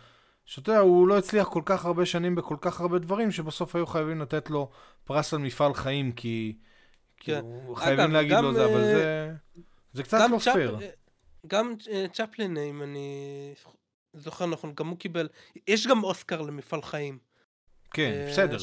שאתה 0.44 0.70
יודע, 0.70 0.81
הוא 0.81 1.09
לא 1.09 1.18
הצליח 1.18 1.48
כל 1.48 1.62
כך 1.64 1.85
הרבה 1.85 2.07
שנים 2.07 2.35
בכל 2.35 2.57
כך 2.61 2.81
הרבה 2.81 2.98
דברים, 2.98 3.31
שבסוף 3.31 3.77
היו 3.77 3.87
חייבים 3.87 4.20
לתת 4.20 4.50
לו 4.50 4.70
פרס 5.05 5.35
על 5.35 5.40
מפעל 5.40 5.74
חיים, 5.74 6.12
כי... 6.12 6.57
כן. 7.16 7.33
כאילו, 7.33 7.74
חייבים 7.74 8.11
להגיד 8.11 8.37
לו 8.38 8.55
זה, 8.55 8.64
אבל 8.64 8.81
זה... 8.81 9.33
זה 9.94 10.02
קצת 10.02 10.18
לא 10.30 10.38
פייר. 10.38 10.78
גם 11.46 11.74
אה, 11.90 12.07
צ'פלין, 12.12 12.57
אם 12.57 12.83
אני 12.83 13.54
זוכר 14.12 14.46
נכון, 14.46 14.72
גם 14.74 14.88
הוא 14.88 14.98
קיבל, 14.98 15.28
יש 15.68 15.87
גם 15.87 16.04
אוסקר 16.04 16.40
למפעל 16.42 16.83
חיים. 16.83 17.18
כן, 17.90 18.12
אה, 18.12 18.28
בסדר. 18.30 18.57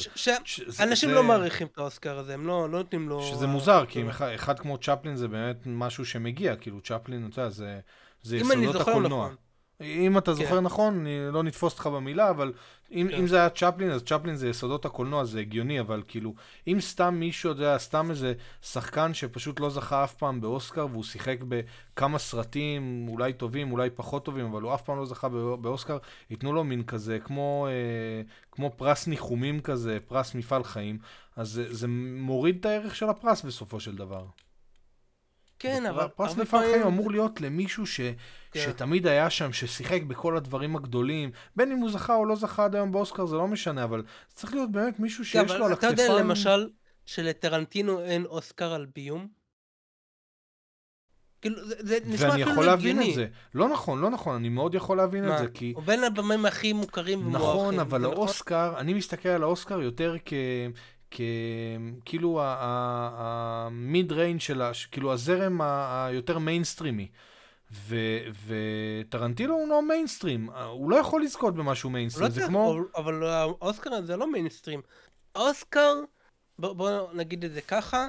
אנשים 0.80 1.10
לא 1.10 1.22
מעריכים 1.22 1.66
את 1.66 1.78
האוסקר 1.78 2.18
הזה, 2.18 2.34
הם 2.34 2.46
לא, 2.46 2.70
לא 2.70 2.78
נותנים 2.78 3.08
לו... 3.08 3.22
שזה 3.22 3.46
מוזר, 3.46 3.84
כי 3.88 4.02
אחד 4.34 4.58
כמו 4.58 4.78
צ'פלין 4.78 5.16
זה 5.16 5.28
באמת 5.28 5.56
משהו 5.66 6.04
שמגיע, 6.04 6.56
כאילו 6.56 6.80
צ'פלין, 6.80 7.28
אתה 7.30 7.40
יודע, 7.40 7.50
זה 8.22 8.36
יסודות 8.36 8.76
הקולנוע. 8.76 9.24
נכון. 9.24 9.36
אם 9.82 10.18
אתה 10.18 10.34
זוכר 10.34 10.56
כן. 10.56 10.64
נכון, 10.64 11.00
אני 11.00 11.18
לא 11.32 11.42
נתפוס 11.42 11.72
אותך 11.72 11.86
במילה, 11.86 12.30
אבל 12.30 12.52
אם, 12.92 13.08
כן. 13.10 13.16
אם 13.16 13.26
זה 13.26 13.36
היה 13.36 13.50
צ'פלין, 13.50 13.90
אז 13.90 14.02
צ'פלין 14.02 14.36
זה 14.36 14.48
יסודות 14.48 14.84
הקולנוע, 14.84 15.24
זה 15.24 15.40
הגיוני, 15.40 15.80
אבל 15.80 16.02
כאילו, 16.08 16.34
אם 16.66 16.76
סתם 16.80 17.14
מישהו, 17.14 17.50
יודע, 17.50 17.78
סתם 17.78 18.10
איזה 18.10 18.34
שחקן 18.62 19.14
שפשוט 19.14 19.60
לא 19.60 19.70
זכה 19.70 20.04
אף 20.04 20.14
פעם 20.14 20.40
באוסקר, 20.40 20.86
והוא 20.90 21.04
שיחק 21.04 21.38
בכמה 21.48 22.18
סרטים, 22.18 23.06
אולי 23.08 23.32
טובים, 23.32 23.72
אולי 23.72 23.90
פחות 23.90 24.24
טובים, 24.24 24.46
אבל 24.46 24.62
הוא 24.62 24.74
אף 24.74 24.82
פעם 24.82 24.98
לא 24.98 25.06
זכה 25.06 25.28
באוסקר, 25.60 25.98
ייתנו 26.30 26.52
לו 26.52 26.64
מין 26.64 26.82
כזה, 26.82 27.18
כמו, 27.18 27.66
אה, 27.70 28.22
כמו 28.52 28.70
פרס 28.76 29.06
ניחומים 29.06 29.60
כזה, 29.60 29.98
פרס 30.08 30.34
מפעל 30.34 30.64
חיים, 30.64 30.98
אז 31.36 31.48
זה, 31.48 31.74
זה 31.74 31.86
מוריד 32.18 32.56
את 32.60 32.66
הערך 32.66 32.94
של 32.94 33.08
הפרס 33.08 33.42
בסופו 33.42 33.80
של 33.80 33.96
דבר. 33.96 34.24
כן, 35.62 35.86
אבל... 35.86 36.08
פרס 36.08 36.36
מפעל 36.36 36.60
חיים 36.60 36.82
אמור 36.82 37.10
להיות 37.10 37.40
למישהו 37.40 37.86
ש... 37.86 38.00
כן. 38.52 38.60
שתמיד 38.60 39.06
היה 39.06 39.30
שם, 39.30 39.52
ששיחק 39.52 40.02
בכל 40.02 40.36
הדברים 40.36 40.76
הגדולים. 40.76 41.30
בין 41.56 41.72
אם 41.72 41.78
הוא 41.78 41.90
זכה 41.90 42.14
או 42.14 42.24
לא 42.24 42.36
זכה 42.36 42.64
עד 42.64 42.74
היום 42.74 42.92
באוסקר, 42.92 43.26
זה 43.26 43.36
לא 43.36 43.48
משנה, 43.48 43.84
אבל 43.84 44.02
זה 44.28 44.36
צריך 44.36 44.54
להיות 44.54 44.72
באמת 44.72 45.00
מישהו 45.00 45.24
שיש 45.24 45.52
כן, 45.52 45.58
לו 45.58 45.64
על 45.64 45.72
הכתפיים... 45.72 45.94
אתה 45.94 46.02
יודע 46.02 46.20
למשל 46.20 46.68
שלטרנטינו 47.06 48.00
אין 48.00 48.24
אוסקר 48.24 48.72
על 48.72 48.86
ביום? 48.94 49.28
כאילו, 51.40 51.68
זה, 51.68 51.74
זה 51.80 51.98
נשמע 52.06 52.14
אפילו 52.14 52.30
ואני 52.30 52.42
יכול 52.42 52.64
להבין 52.64 53.02
את 53.02 53.14
זה. 53.14 53.26
לא 53.54 53.68
נכון, 53.68 54.00
לא 54.00 54.10
נכון, 54.10 54.34
אני 54.36 54.48
מאוד 54.48 54.74
יכול 54.74 54.96
להבין 54.96 55.28
מה? 55.28 55.34
את 55.34 55.38
זה, 55.38 55.48
כי... 55.54 55.72
הוא 55.76 55.82
בין 55.82 56.04
הבמאים 56.04 56.46
הכי 56.46 56.72
מוכרים 56.72 57.26
ומוערכים. 57.26 57.50
נכון, 57.50 57.78
אבל? 57.80 58.04
האוסקר, 58.04 58.68
נכון? 58.68 58.80
אני 58.80 58.94
מסתכל 58.94 59.28
על 59.28 59.42
האוסקר 59.42 59.80
יותר 59.80 60.16
כ... 60.24 60.32
כאילו 62.04 62.40
ה 62.44 62.86
mid 62.86 64.12
range 64.12 64.40
של, 64.40 64.62
כאילו 64.90 65.12
הזרם 65.12 65.60
היותר 65.60 66.38
מיינסטרימי. 66.38 67.08
וטרנטינו 68.46 69.54
הוא 69.54 69.68
לא 69.68 69.88
מיינסטרים, 69.88 70.50
הוא 70.50 70.90
לא 70.90 70.96
יכול 70.96 71.22
לזכות 71.22 71.54
במשהו 71.54 71.90
מיינסטרים, 71.90 72.26
לא 72.26 72.30
זה 72.30 72.46
כמו... 72.46 72.76
אבל 72.96 73.24
האוסקר 73.24 74.02
זה 74.02 74.16
לא 74.16 74.32
מיינסטרים. 74.32 74.80
האוסקר, 75.34 75.94
בוא, 76.58 76.72
בוא 76.72 77.12
נגיד 77.14 77.44
את 77.44 77.52
זה 77.52 77.60
ככה, 77.60 78.08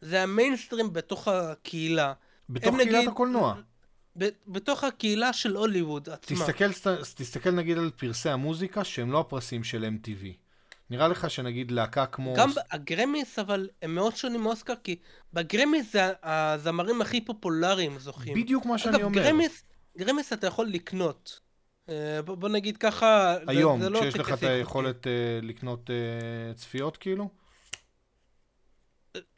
זה 0.00 0.22
המיינסטרים 0.22 0.92
בתוך 0.92 1.28
הקהילה. 1.28 2.12
בתוך 2.48 2.76
קהילת 2.76 2.94
נגיד, 2.94 3.08
הקולנוע. 3.08 3.54
ב, 4.18 4.28
בתוך 4.46 4.84
הקהילה 4.84 5.32
של 5.32 5.56
הוליווד 5.56 6.08
עצמה. 6.08 6.36
תסתכל, 6.36 6.72
תסתכל 7.14 7.50
נגיד 7.50 7.78
על 7.78 7.90
פרסי 7.96 8.28
המוזיקה 8.28 8.84
שהם 8.84 9.12
לא 9.12 9.20
הפרסים 9.20 9.64
של 9.64 9.84
MTV. 9.84 10.47
נראה 10.90 11.08
לך 11.08 11.30
שנגיד 11.30 11.70
להקה 11.70 12.06
כמו... 12.06 12.34
גם 12.36 12.50
הגרמיס, 12.70 13.38
אבל 13.38 13.68
הם 13.82 13.94
מאוד 13.94 14.16
שונים 14.16 14.40
מאוסקר, 14.40 14.74
כי 14.84 14.96
בגרמיס 15.32 15.92
זה 15.92 16.12
הזמרים 16.22 17.00
הכי 17.00 17.20
פופולריים 17.20 17.98
זוכים. 17.98 18.34
בדיוק 18.34 18.66
מה 18.66 18.78
שאני 18.78 18.96
אגב, 18.96 19.04
אומר. 19.04 19.20
אגב, 19.20 19.28
גרמיס, 19.28 19.62
גרמיס 19.98 20.32
אתה 20.32 20.46
יכול 20.46 20.66
לקנות. 20.66 21.40
אה, 21.88 22.22
בוא, 22.22 22.48
נגיד 22.48 22.76
ככה, 22.76 23.36
היום, 23.46 23.78
זה, 23.78 23.84
זה 23.84 23.90
לא 23.90 24.00
כשיש 24.00 24.16
לך 24.16 24.32
את 24.32 24.42
היכולת 24.42 25.06
uh, 25.06 25.08
לקנות 25.42 25.90
uh, 25.90 26.54
צפיות 26.58 26.96
כאילו? 26.96 27.28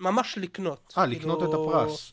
ממש 0.00 0.38
לקנות. 0.38 0.94
אה, 0.98 1.06
כאילו... 1.06 1.20
לקנות 1.20 1.42
את 1.42 1.48
הפרס. 1.54 2.12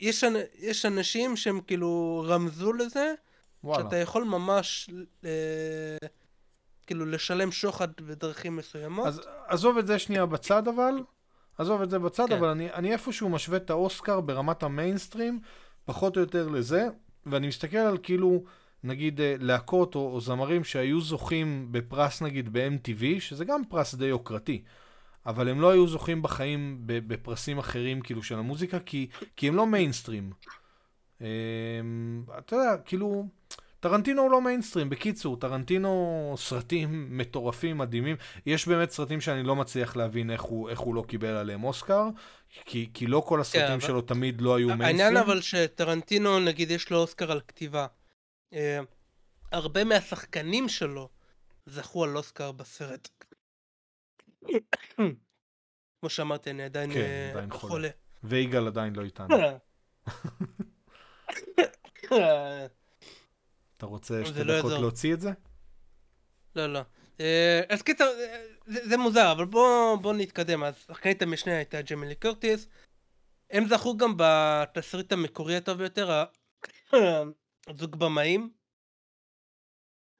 יש, 0.00 0.24
יש 0.58 0.86
אנשים 0.86 1.36
שהם 1.36 1.60
כאילו 1.60 2.24
רמזו 2.28 2.72
לזה, 2.72 3.14
וואלה. 3.64 3.84
שאתה 3.84 3.96
יכול 3.96 4.24
ממש 4.24 4.90
אה, 5.24 5.30
כאילו 6.86 7.06
לשלם 7.06 7.52
שוחד 7.52 7.88
בדרכים 8.00 8.56
מסוימות. 8.56 9.06
אז 9.06 9.20
עזוב 9.46 9.78
את 9.78 9.86
זה 9.86 9.98
שנייה 9.98 10.26
בצד 10.26 10.68
אבל, 10.68 10.94
עזוב 11.58 11.82
את 11.82 11.90
זה 11.90 11.98
בצד, 11.98 12.26
כן. 12.28 12.36
אבל 12.36 12.48
אני, 12.48 12.72
אני 12.72 12.92
איפשהו 12.92 13.28
משווה 13.28 13.56
את 13.56 13.70
האוסקר 13.70 14.20
ברמת 14.20 14.62
המיינסטרים, 14.62 15.40
פחות 15.84 16.16
או 16.16 16.20
יותר 16.20 16.48
לזה, 16.48 16.88
ואני 17.26 17.48
מסתכל 17.48 17.76
על 17.76 17.98
כאילו, 18.02 18.44
נגיד 18.84 19.20
אה, 19.20 19.34
להקות 19.38 19.94
או, 19.94 20.12
או 20.14 20.20
זמרים 20.20 20.64
שהיו 20.64 21.00
זוכים 21.00 21.68
בפרס 21.70 22.22
נגיד 22.22 22.52
ב-MTV, 22.52 23.20
שזה 23.20 23.44
גם 23.44 23.64
פרס 23.64 23.94
די 23.94 24.06
יוקרתי. 24.06 24.62
אבל 25.26 25.48
הם 25.48 25.60
לא 25.60 25.70
היו 25.70 25.86
זוכים 25.86 26.22
בחיים 26.22 26.82
בפרסים 26.86 27.58
אחרים 27.58 28.00
כאילו 28.00 28.22
של 28.22 28.38
המוזיקה, 28.38 28.78
כי, 28.78 29.08
כי 29.36 29.48
הם 29.48 29.54
לא 29.56 29.66
מיינסטרים. 29.66 30.30
אמ, 31.20 31.26
אתה 32.38 32.56
יודע, 32.56 32.76
כאילו, 32.84 33.26
טרנטינו 33.80 34.22
הוא 34.22 34.30
לא 34.30 34.42
מיינסטרים. 34.42 34.90
בקיצור, 34.90 35.36
טרנטינו 35.36 36.34
סרטים 36.38 37.18
מטורפים, 37.18 37.78
מדהימים. 37.78 38.16
יש 38.46 38.68
באמת 38.68 38.90
סרטים 38.90 39.20
שאני 39.20 39.42
לא 39.42 39.56
מצליח 39.56 39.96
להבין 39.96 40.30
איך 40.30 40.42
הוא, 40.42 40.70
איך 40.70 40.78
הוא 40.78 40.94
לא 40.94 41.04
קיבל 41.08 41.28
עליהם 41.28 41.64
אוסקר, 41.64 42.08
כי, 42.50 42.90
כי 42.94 43.06
לא 43.06 43.22
כל 43.26 43.40
הסרטים 43.40 43.78
yeah, 43.78 43.80
כן, 43.80 43.86
שלו 43.86 43.98
אבל... 43.98 44.06
תמיד 44.06 44.40
לא 44.40 44.56
היו 44.56 44.66
מיינסטרים. 44.66 45.00
העניין 45.00 45.16
אבל 45.16 45.40
שטרנטינו, 45.40 46.40
נגיד, 46.40 46.70
יש 46.70 46.90
לו 46.90 46.98
אוסקר 46.98 47.32
על 47.32 47.40
כתיבה. 47.40 47.86
Uh, 48.54 48.56
הרבה 49.52 49.84
מהשחקנים 49.84 50.68
שלו 50.68 51.08
זכו 51.66 52.04
על 52.04 52.16
אוסקר 52.16 52.52
בסרט. 52.52 53.08
כמו 56.00 56.08
שאמרתי, 56.08 56.50
אני 56.50 56.62
עדיין, 56.62 56.92
כן, 56.92 57.00
uh, 57.00 57.36
עדיין 57.36 57.50
חולה. 57.50 57.70
חולה. 57.70 57.88
ויגאל 58.24 58.66
עדיין 58.66 58.96
לא 58.96 59.02
איתנו. 59.02 59.36
אתה 63.76 63.86
רוצה 63.86 64.24
שתי 64.24 64.44
לא 64.44 64.58
דקות 64.58 64.72
להוציא 64.72 65.14
את 65.14 65.20
זה? 65.20 65.30
לא, 66.56 66.72
לא. 66.72 66.80
אה, 67.20 67.62
אז 67.68 67.82
קיצר, 67.82 68.04
אה, 68.04 68.44
זה 68.66 68.96
מוזר, 68.96 69.32
אבל 69.32 69.44
בואו 69.44 70.12
נתקדם. 70.12 70.64
אז 70.64 70.74
שחקנית 70.86 71.22
המשנה 71.22 71.56
הייתה 71.56 71.82
ג'מילי 71.82 72.14
קורטיס. 72.14 72.68
הם 73.50 73.68
זכו 73.68 73.96
גם 73.96 74.14
בתסריט 74.16 75.12
המקורי 75.12 75.56
הטוב 75.56 75.78
ביותר, 75.78 76.24
הזוג 77.66 77.96
במאים. 78.00 78.50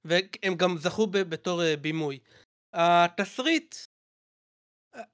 והם 0.04 0.54
גם 0.56 0.78
זכו 0.78 1.06
בתור 1.06 1.62
אה, 1.62 1.76
בימוי. 1.76 2.18
התסריט, 2.72 3.74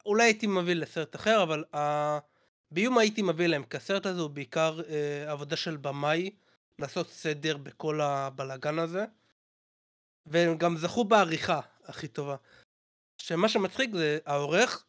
אולי 0.07 0.25
הייתי 0.25 0.47
מביא 0.47 0.75
לסרט 0.75 1.17
אחר, 1.17 1.43
אבל 1.43 1.65
הביום 1.73 2.99
הייתי 2.99 3.23
מביא 3.23 3.47
להם, 3.47 3.65
כי 3.65 3.77
הסרט 3.77 4.07
הזה 4.07 4.21
הוא 4.21 4.31
בעיקר 4.31 4.81
עבודה 5.27 5.57
של 5.57 5.77
במאי. 5.77 6.31
לעשות 6.79 7.09
סדר 7.09 7.57
בכל 7.57 8.01
הבלגן 8.01 8.79
הזה. 8.79 9.05
והם 10.27 10.59
גם 10.59 10.77
זכו 10.77 11.05
בעריכה 11.05 11.61
הכי 11.85 12.09
טובה. 12.09 12.37
שמה 13.19 13.49
שמצחיק 13.49 13.91
זה 13.95 14.19
העורך, 14.27 14.87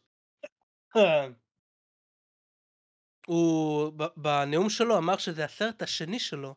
הוא 3.28 3.92
בנאום 4.18 4.70
שלו 4.70 4.98
אמר 4.98 5.18
שזה 5.18 5.46
הסרט 5.46 5.82
השני 5.82 6.20
שלו 6.20 6.56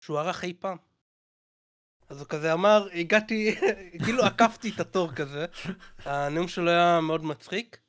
שהוא 0.00 0.18
ערך 0.18 0.44
אי 0.44 0.54
פעם. 0.54 0.76
אז 2.08 2.20
הוא 2.20 2.28
כזה 2.28 2.52
אמר, 2.52 2.88
הגעתי, 2.94 3.54
כאילו 4.04 4.24
עקפתי 4.24 4.70
את 4.74 4.80
התור 4.80 5.12
כזה. 5.12 5.46
הנאום 5.98 6.48
שלו 6.48 6.70
היה 6.70 7.00
מאוד 7.00 7.24
מצחיק. 7.24 7.80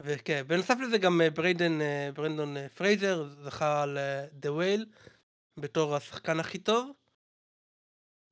וכן, 0.00 0.42
בנוסף 0.46 0.74
לזה 0.82 0.98
גם 0.98 1.20
אה, 1.20 1.30
בריידן, 1.30 1.80
אה, 1.80 2.10
ברנדון 2.14 2.56
אה, 2.56 2.68
פרייזר 2.68 3.28
זכה 3.44 3.82
על 3.82 3.98
The 4.42 4.46
Whale. 4.46 4.84
בתור 5.60 5.96
השחקן 5.96 6.40
הכי 6.40 6.58
טוב. 6.58 6.92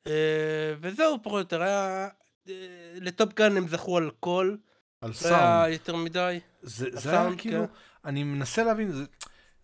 אה, 0.06 0.74
וזהו, 0.80 1.18
פחות 1.22 1.32
או 1.32 1.38
יותר, 1.38 1.62
היה... 1.62 2.08
אה, 2.48 2.52
לטופגן 3.00 3.56
הם 3.56 3.68
זכו 3.68 3.96
על 3.96 4.10
קול. 4.20 4.58
על 5.00 5.12
סאונד. 5.12 5.34
לא 5.34 5.46
היה 5.46 5.68
יותר 5.68 5.96
מדי. 5.96 6.40
זה, 6.60 6.88
זה 6.92 7.10
היה 7.10 7.36
כאילו, 7.38 7.66
כן. 7.66 7.72
אני 8.04 8.24
מנסה 8.24 8.64
להבין, 8.64 8.92
זה, 8.92 9.04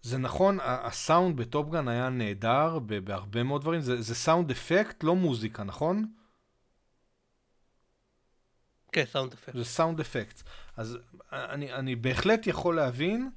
זה 0.03 0.19
נכון, 0.19 0.59
הסאונד 0.63 1.37
בטופגן 1.37 1.89
היה 1.89 2.09
נהדר 2.09 2.79
בהרבה 2.79 3.43
מאוד 3.43 3.61
דברים, 3.61 3.81
זה, 3.81 4.03
זה 4.03 4.15
sound 4.15 4.51
effect, 4.51 5.05
לא 5.05 5.17
מוזיקה, 5.17 5.65
נכון? 5.65 6.07
כן, 8.93 9.05
sound 9.05 9.33
effect. 9.33 9.57
זה 9.57 9.65
sound 9.65 10.01
effect. 10.01 10.43
אז 10.77 10.99
אני, 11.33 11.73
אני 11.73 11.97
בהחלט 11.97 12.47
יכול 12.47 12.77
להבין 12.77 13.31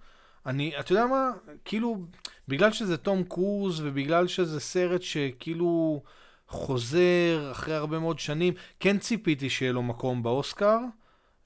אני, 0.46 0.80
אתה 0.80 0.92
יודע 0.92 1.06
מה? 1.06 1.32
כאילו, 1.66 2.06
בגלל 2.48 2.72
שזה 2.72 2.98
תום 2.98 3.24
קרוז 3.24 3.82
ובגלל 3.86 4.28
שזה 4.28 4.60
סרט 4.60 5.02
שכאילו 5.02 6.04
חוזר 6.48 7.50
אחרי 7.52 7.76
הרבה 7.76 8.00
מאוד 8.00 8.20
שנים, 8.20 8.54
כן 8.80 8.98
ציפיתי 8.98 9.50
שיהיה 9.50 9.72
לו 9.72 9.84
מקום 9.84 10.24
באוסקר. 10.24 10.78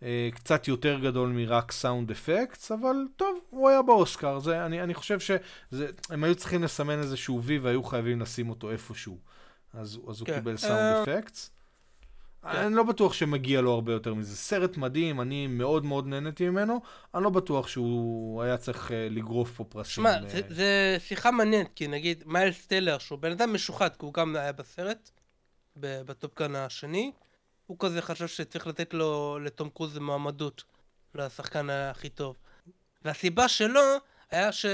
אה, 0.03 0.29
קצת 0.35 0.67
יותר 0.67 0.99
גדול 0.99 1.29
מרק 1.29 1.71
סאונד 1.71 2.11
אפקטס, 2.11 2.71
אבל 2.71 2.95
טוב, 3.15 3.39
הוא 3.49 3.69
היה 3.69 3.81
באוסקר. 3.81 4.39
זה, 4.39 4.65
אני, 4.65 4.81
אני 4.83 4.93
חושב 4.93 5.19
שהם 5.19 6.23
היו 6.23 6.35
צריכים 6.35 6.63
לסמן 6.63 6.99
איזשהו 6.99 7.43
וי 7.43 7.59
והיו 7.59 7.83
חייבים 7.83 8.21
לשים 8.21 8.49
אותו 8.49 8.71
איפשהו. 8.71 9.17
אז, 9.73 9.99
אז 10.09 10.19
הוא 10.19 10.27
כן. 10.27 10.35
קיבל 10.35 10.57
סאונד 10.57 10.95
אפקטס. 11.03 11.51
כן. 12.41 12.47
אני 12.47 12.75
לא 12.75 12.83
בטוח 12.83 13.13
שמגיע 13.13 13.61
לו 13.61 13.71
הרבה 13.71 13.93
יותר 13.93 14.13
מזה. 14.13 14.35
סרט 14.35 14.77
מדהים, 14.77 15.21
אני 15.21 15.47
מאוד 15.47 15.85
מאוד 15.85 16.07
נהניתי 16.07 16.49
ממנו, 16.49 16.81
אני 17.15 17.23
לא 17.23 17.29
בטוח 17.29 17.67
שהוא 17.67 18.43
היה 18.43 18.57
צריך 18.57 18.91
אה, 18.91 19.07
לגרוף 19.09 19.51
פה 19.55 19.63
פרסים. 19.63 20.03
שמע, 20.03 20.19
ל... 20.19 20.29
זה, 20.29 20.41
זה 20.49 20.97
שיחה 20.99 21.31
מעניינת, 21.31 21.69
כי 21.75 21.87
נגיד 21.87 22.23
מיילס 22.25 22.65
טלר, 22.65 22.97
שהוא 22.97 23.19
בן 23.19 23.31
אדם 23.31 23.53
משוחד, 23.53 23.89
כי 23.89 24.05
הוא 24.05 24.13
גם 24.13 24.35
היה 24.35 24.51
בסרט, 24.51 25.09
בטופקן 25.77 26.55
השני, 26.55 27.11
הוא 27.65 27.77
כזה 27.79 28.01
חשב 28.01 28.27
שצריך 28.27 28.67
לתת 28.67 28.93
לו, 28.93 29.39
לתום 29.41 29.69
קרוז 29.69 29.97
מועמדות 29.97 30.63
לשחקן 31.15 31.69
הכי 31.69 32.09
טוב. 32.09 32.35
והסיבה 33.05 33.47
שלו 33.47 33.81
היה 34.31 34.51
ש... 34.51 34.65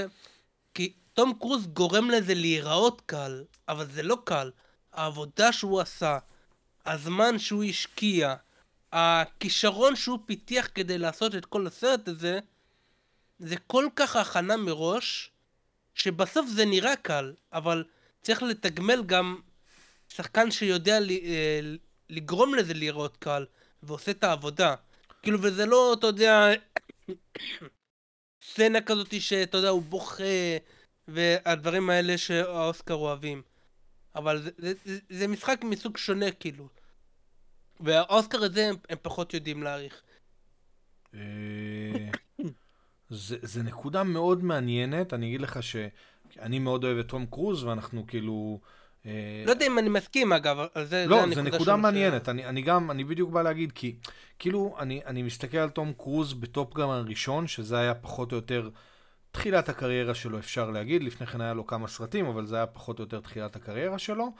כי 0.74 0.92
תום 1.14 1.32
קרוז 1.40 1.66
גורם 1.66 2.10
לזה 2.10 2.34
להיראות 2.34 3.02
קל, 3.06 3.44
אבל 3.68 3.86
זה 3.86 4.02
לא 4.02 4.18
קל. 4.24 4.50
העבודה 4.92 5.52
שהוא 5.52 5.80
עשה, 5.80 6.18
הזמן 6.86 7.38
שהוא 7.38 7.64
השקיע, 7.64 8.34
הכישרון 8.92 9.96
שהוא 9.96 10.18
פיתח 10.26 10.68
כדי 10.74 10.98
לעשות 10.98 11.34
את 11.34 11.46
כל 11.46 11.66
הסרט 11.66 12.08
הזה, 12.08 12.38
זה 13.38 13.56
כל 13.66 13.88
כך 13.96 14.16
הכנה 14.16 14.56
מראש, 14.56 15.30
שבסוף 15.94 16.48
זה 16.48 16.64
נראה 16.64 16.96
קל, 16.96 17.32
אבל 17.52 17.84
צריך 18.22 18.42
לתגמל 18.42 19.02
גם 19.06 19.40
שחקן 20.08 20.50
שיודע 20.50 20.98
אה, 21.10 21.60
לגרום 22.10 22.54
לזה 22.54 22.74
לראות 22.74 23.16
קל, 23.16 23.44
ועושה 23.82 24.10
את 24.10 24.24
העבודה. 24.24 24.74
כאילו, 25.22 25.42
וזה 25.42 25.66
לא, 25.66 25.94
אתה 25.98 26.06
יודע, 26.06 26.48
סצנה 28.48 28.80
כזאת 28.80 29.20
שאתה 29.20 29.58
יודע, 29.58 29.68
הוא 29.68 29.82
בוכה, 29.82 30.24
והדברים 31.08 31.90
האלה 31.90 32.18
שהאוסקר 32.18 32.94
אוהבים. 32.94 33.42
אבל 34.14 34.42
זה, 34.58 34.72
זה, 34.84 34.98
זה 35.10 35.28
משחק 35.28 35.60
מסוג 35.64 35.96
שונה, 35.96 36.32
כאילו. 36.32 36.68
והאוסקר 37.80 38.44
הזה 38.44 38.68
הם, 38.68 38.74
הם 38.88 38.98
פחות 39.02 39.34
יודעים 39.34 39.62
להעריך. 39.62 40.02
אה, 41.14 42.08
זה, 43.10 43.36
זה 43.42 43.62
נקודה 43.62 44.02
מאוד 44.02 44.44
מעניינת, 44.44 45.14
אני 45.14 45.26
אגיד 45.26 45.40
לך 45.40 45.62
שאני 45.62 46.58
מאוד 46.58 46.84
אוהב 46.84 46.98
את 46.98 47.08
תום 47.08 47.26
קרוז, 47.26 47.64
ואנחנו 47.64 48.06
כאילו... 48.06 48.60
אה, 49.06 49.42
לא 49.46 49.50
יודע 49.50 49.66
אם 49.66 49.78
אני 49.78 49.88
מסכים 49.88 50.32
אגב, 50.32 50.56
על 50.74 50.84
זה, 50.84 51.06
לא, 51.08 51.28
זה, 51.28 51.34
זה 51.34 51.42
נקודה 51.42 51.76
מעניינת, 51.76 52.28
אני, 52.28 52.46
אני 52.46 52.62
גם, 52.62 52.90
אני 52.90 53.04
בדיוק 53.04 53.30
בא 53.30 53.42
להגיד, 53.42 53.72
כי 53.72 53.96
כאילו, 54.38 54.76
אני, 54.78 55.00
אני 55.06 55.22
מסתכל 55.22 55.58
על 55.58 55.70
תום 55.70 55.92
קרוז 55.92 56.34
בטופגרם 56.34 56.90
הראשון, 56.90 57.46
שזה 57.46 57.78
היה 57.78 57.94
פחות 57.94 58.32
או 58.32 58.36
יותר 58.36 58.70
תחילת 59.30 59.68
הקריירה 59.68 60.14
שלו, 60.14 60.38
אפשר 60.38 60.70
להגיד, 60.70 61.02
לפני 61.02 61.26
כן 61.26 61.40
היה 61.40 61.54
לו 61.54 61.66
כמה 61.66 61.88
סרטים, 61.88 62.26
אבל 62.26 62.46
זה 62.46 62.56
היה 62.56 62.66
פחות 62.66 62.98
או 62.98 63.04
יותר 63.04 63.20
תחילת 63.20 63.56
הקריירה 63.56 63.98
שלו, 63.98 64.32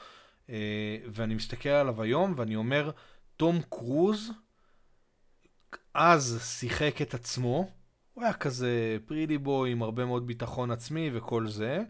אה, 0.51 0.97
ואני 1.13 1.35
מסתכל 1.35 1.69
עליו 1.69 2.03
היום, 2.03 2.35
ואני 2.37 2.57
אומר, 2.57 2.91
תום 3.37 3.61
קרוז 3.71 4.31
אז 5.95 6.41
שיחק 6.43 7.03
את 7.03 7.15
עצמו, 7.15 7.71
הוא 8.15 8.25
היה 8.25 8.33
כזה 8.33 8.97
פרידי 9.07 9.39
בוי 9.39 9.73
עם 9.73 9.83
הרבה 9.83 10.05
מאוד 10.05 10.27
ביטחון 10.27 10.71
עצמי 10.71 11.11
וכל 11.13 11.49
זה, 11.49 11.83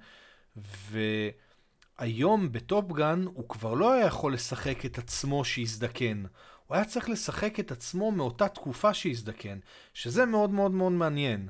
והיום 1.99 2.53
בטופגן 2.53 3.25
הוא 3.35 3.49
כבר 3.49 3.75
לא 3.75 3.93
היה 3.93 4.07
יכול 4.07 4.35
לשחק 4.35 4.87
את 4.87 4.99
עצמו 4.99 5.45
שהזדקן. 5.45 6.23
הוא 6.67 6.77
היה 6.77 6.85
צריך 6.85 7.09
לשחק 7.09 7.61
את 7.61 7.71
עצמו 7.71 8.13
מאותה 8.13 8.49
תקופה 8.49 8.95
שהזדקן, 8.95 9.59
שזה 9.95 10.27
מאוד 10.27 10.51
מאוד 10.51 10.71
מאוד 10.71 10.93
מעניין. 10.93 11.49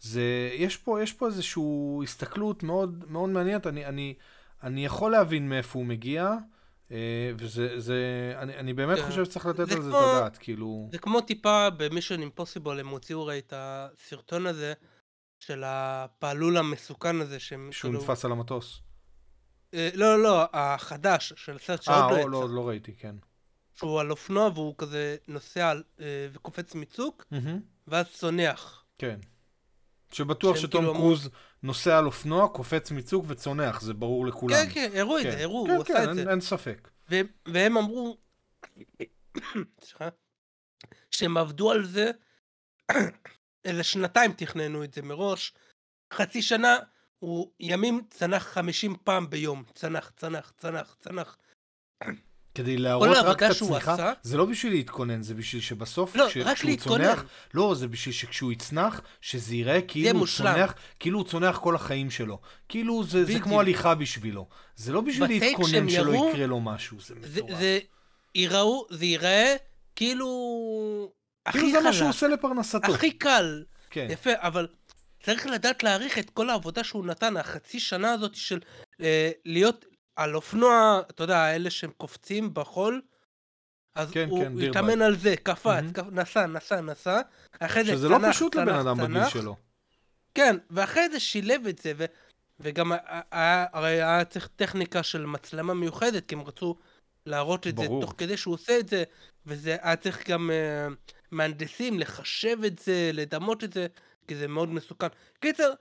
זה, 0.00 0.50
יש 0.54 0.76
פה, 0.76 1.02
יש 1.02 1.12
פה 1.12 1.26
איזושהי 1.26 1.62
הסתכלות 2.02 2.62
מאוד 2.62 3.04
מאוד 3.08 3.30
מעניינת, 3.30 3.66
אני, 3.66 3.86
אני, 3.86 4.14
אני 4.62 4.84
יכול 4.84 5.12
להבין 5.12 5.48
מאיפה 5.48 5.78
הוא 5.78 5.86
מגיע, 5.86 6.34
וזה, 7.38 7.80
זה, 7.80 8.32
אני, 8.36 8.56
אני 8.56 8.72
באמת 8.72 8.98
כן. 8.98 9.06
חושב 9.06 9.24
שצריך 9.24 9.46
לתת 9.46 9.72
על 9.72 9.82
זה 9.82 9.90
את 9.90 9.94
הדעת, 9.94 10.38
כאילו... 10.38 10.88
זה 10.92 10.98
כמו 10.98 11.20
טיפה 11.20 11.70
במישון 11.70 12.20
אימפוסיבול, 12.20 12.80
הם 12.80 12.88
הוציאו 12.88 13.20
הרי 13.20 13.38
את 13.38 13.52
הסרטון 13.56 14.46
הזה, 14.46 14.72
של 15.40 15.62
הפעלול 15.66 16.56
המסוכן 16.56 17.20
הזה 17.20 17.40
שהם... 17.40 17.68
שהוא 17.72 17.90
כאילו- 17.90 18.02
נתפס 18.02 18.24
על 18.24 18.32
המטוס. 18.32 18.80
אה, 19.74 19.88
לא, 19.94 20.16
לא, 20.16 20.22
לא, 20.22 20.48
החדש, 20.52 21.32
של 21.36 21.58
סרט 21.58 21.82
שעוד 21.82 21.96
אה, 21.96 22.10
לא 22.10 22.16
יצא. 22.16 22.28
לא, 22.28 22.48
לא 22.48 22.68
ראיתי, 22.68 22.92
כן. 22.96 23.16
שהוא 23.74 24.00
על 24.00 24.10
אופנוע 24.10 24.50
והוא 24.54 24.74
כזה 24.78 25.16
נוסע 25.28 25.72
אה, 26.00 26.28
וקופץ 26.32 26.74
מצוק, 26.74 27.24
ואז 27.88 28.06
צונח. 28.12 28.84
כן. 28.98 29.20
שבטוח 30.12 30.56
שתום 30.56 30.84
כאילו 30.84 30.94
קרוז 30.94 31.30
נוסע 31.62 31.98
על 31.98 32.06
אופנוע, 32.06 32.48
קופץ 32.48 32.90
מצוק 32.90 33.24
וצונח, 33.28 33.80
זה 33.80 33.94
ברור 33.94 34.26
לכולם. 34.26 34.56
כן, 34.56 34.70
כן, 34.74 34.98
הראו 34.98 35.18
את 35.18 35.22
כן. 35.22 35.30
זה, 35.30 35.42
הראו, 35.42 35.64
כן, 35.66 35.70
הוא 35.76 35.84
כן, 35.84 35.92
עשה 35.94 36.02
את 36.04 36.08
אין- 36.08 36.16
זה. 36.24 36.30
אין 36.30 36.40
ספק. 36.40 36.88
והם, 37.08 37.26
והם 37.46 37.76
אמרו, 37.76 38.16
שהם 41.10 41.36
עבדו 41.36 41.70
על 41.70 41.84
זה, 41.84 42.10
איזה 43.64 43.82
שנתיים 43.84 44.32
תכננו 44.32 44.84
את 44.84 44.92
זה 44.94 45.02
מראש, 45.02 45.52
חצי 46.12 46.42
שנה, 46.42 46.76
הוא 47.18 47.52
ימים 47.60 48.00
צנח 48.10 48.42
50 48.48 48.96
פעם 49.04 49.30
ביום, 49.30 49.64
צנח, 49.74 50.10
צנח, 50.16 50.52
צנח, 50.56 50.96
צנח. 51.00 51.36
כדי 52.54 52.76
להראות 52.76 53.08
רק 53.08 53.42
את 53.42 53.50
עשה- 53.50 54.12
זה 54.22 54.36
לא 54.36 54.44
בשביל 54.44 54.72
להתכונן, 54.72 55.22
זה 55.22 55.34
בשביל 55.34 55.62
שבסוף, 55.62 56.16
לא, 56.16 56.24
רק 56.44 56.56
כשהוא 56.56 56.70
להתכונן. 56.70 57.04
צונח, 57.04 57.24
לא, 57.54 57.74
זה 57.74 57.88
בשביל 57.88 58.14
שכשהוא 58.14 58.52
יצנח, 58.52 59.00
שזה 59.20 59.54
ייראה 59.54 59.82
כאילו 59.82 60.18
הוא. 60.18 60.26
צונח, 60.26 60.74
כאילו 61.00 61.18
הוא 61.18 61.26
צונח 61.28 61.58
כל 61.58 61.74
החיים 61.74 62.10
שלו. 62.10 62.38
כאילו 62.68 63.04
זה, 63.04 63.24
זה. 63.24 63.38
כמו 63.40 63.60
הליכה 63.60 63.94
בשבילו. 63.94 64.48
זה 64.76 64.92
לא 64.92 65.00
בשביל 65.00 65.28
להתכונן 65.28 65.88
שלא 65.90 66.10
יראו, 66.12 66.28
יקרה 66.30 66.46
לו 66.46 66.60
משהו, 66.60 67.00
זה 67.00 67.14
זה, 67.22 67.42
מטורף. 67.42 67.58
זה, 67.60 67.78
יראו, 68.34 68.86
זה 68.90 69.04
ייראה 69.04 69.56
כאילו... 69.96 70.28
הכי 71.46 71.58
כאילו 71.58 71.72
זה 71.72 71.80
מה 71.80 71.92
שהוא 71.92 72.08
עושה 72.08 72.28
לפרנסתו. 72.28 72.94
הכי 72.94 73.10
קל. 73.10 73.64
כן. 73.90 74.06
יפה, 74.10 74.30
אבל 74.36 74.66
צריך 75.22 75.46
לדעת 75.46 75.82
להעריך 75.82 76.18
את 76.18 76.30
כל 76.30 76.50
העבודה 76.50 76.84
שהוא 76.84 77.06
נתן, 77.06 77.36
החצי 77.36 77.80
שנה 77.80 78.12
הזאת 78.12 78.34
של 78.34 78.58
אה, 79.00 79.30
להיות 79.44 79.84
על 80.18 80.36
אופנוע, 80.36 81.00
אתה 81.10 81.24
יודע, 81.24 81.54
אלה 81.54 81.70
שהם 81.70 81.90
קופצים 81.96 82.54
בחול, 82.54 83.02
אז 83.94 84.10
כן, 84.10 84.28
הוא 84.30 84.44
כן, 84.44 84.68
התאמן. 84.68 85.02
על 85.02 85.16
זה, 85.16 85.34
קפץ. 85.42 85.84
קפ... 85.92 86.04
נסע, 86.12 86.46
נסע, 86.46 86.80
נסע, 86.80 87.20
אחרי 87.60 87.84
זה 87.84 87.92
שזה 87.92 88.08
צנח, 88.08 88.22
לא 88.22 88.32
פשוט 88.32 88.54
לבן 88.54 88.74
אדם 88.74 88.98
בגיל. 88.98 89.28
שלו. 89.28 89.56
כן, 90.34 90.56
ואחרי 90.70 91.08
זה 91.08 91.20
שילב 91.20 91.66
את 91.66 91.78
זה, 91.78 91.92
ו... 91.96 92.04
וגם 92.60 92.92
היה, 93.30 93.66
הרי 93.72 93.90
היה 93.90 94.24
צריך 94.24 94.48
טכניקה 94.56 95.02
של 95.02 95.26
מצלמה 95.26 95.74
מיוחדת, 95.74 96.26
כי 96.26 96.34
הם 96.34 96.40
רצו 96.40 96.76
להראות 97.26 97.66
את 97.66 97.74
ברור. 97.74 98.00
זה 98.00 98.06
תוך 98.06 98.14
כדי 98.18 98.36
שהוא 98.36 98.54
עושה 98.54 98.78
את 98.78 98.88
זה, 98.88 99.04
וזה 99.46 99.76
היה 99.82 99.96
צריך 99.96 100.28
גם 100.28 100.50
uh, 100.50 100.94
מהנדסים 101.30 101.98
לחשב 101.98 102.58
את 102.66 102.78
זה, 102.78 103.10
לדמות 103.12 103.64
את 103.64 103.72
זה, 103.72 103.86
כי 104.28 104.36
זה 104.36 104.48
מאוד 104.48 104.68
מסוכן. 104.68 105.06
קיצר, 105.40 105.72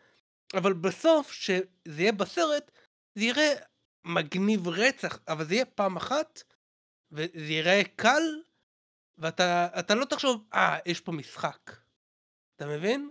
אבל 0.54 0.74
בסוף, 0.74 1.32
שזה 1.32 1.62
יהיה 1.88 2.12
בסרט, 2.12 2.72
זה 3.16 3.24
יראה 3.24 3.54
מגניב 4.08 4.68
רצח, 4.68 5.20
אבל 5.28 5.46
זה 5.46 5.54
יהיה 5.54 5.66
פעם 5.66 5.96
אחת, 5.96 6.44
וזה 7.12 7.54
יראה 7.54 7.82
קל, 7.96 8.24
ואתה 9.18 9.68
אתה 9.80 9.96
לא 9.96 10.06
תחשוב, 10.06 10.44
אה, 10.54 10.78
יש 10.86 11.02
פה 11.02 11.12
משחק. 11.12 11.72
אתה 12.56 12.68
מבין? 12.68 13.10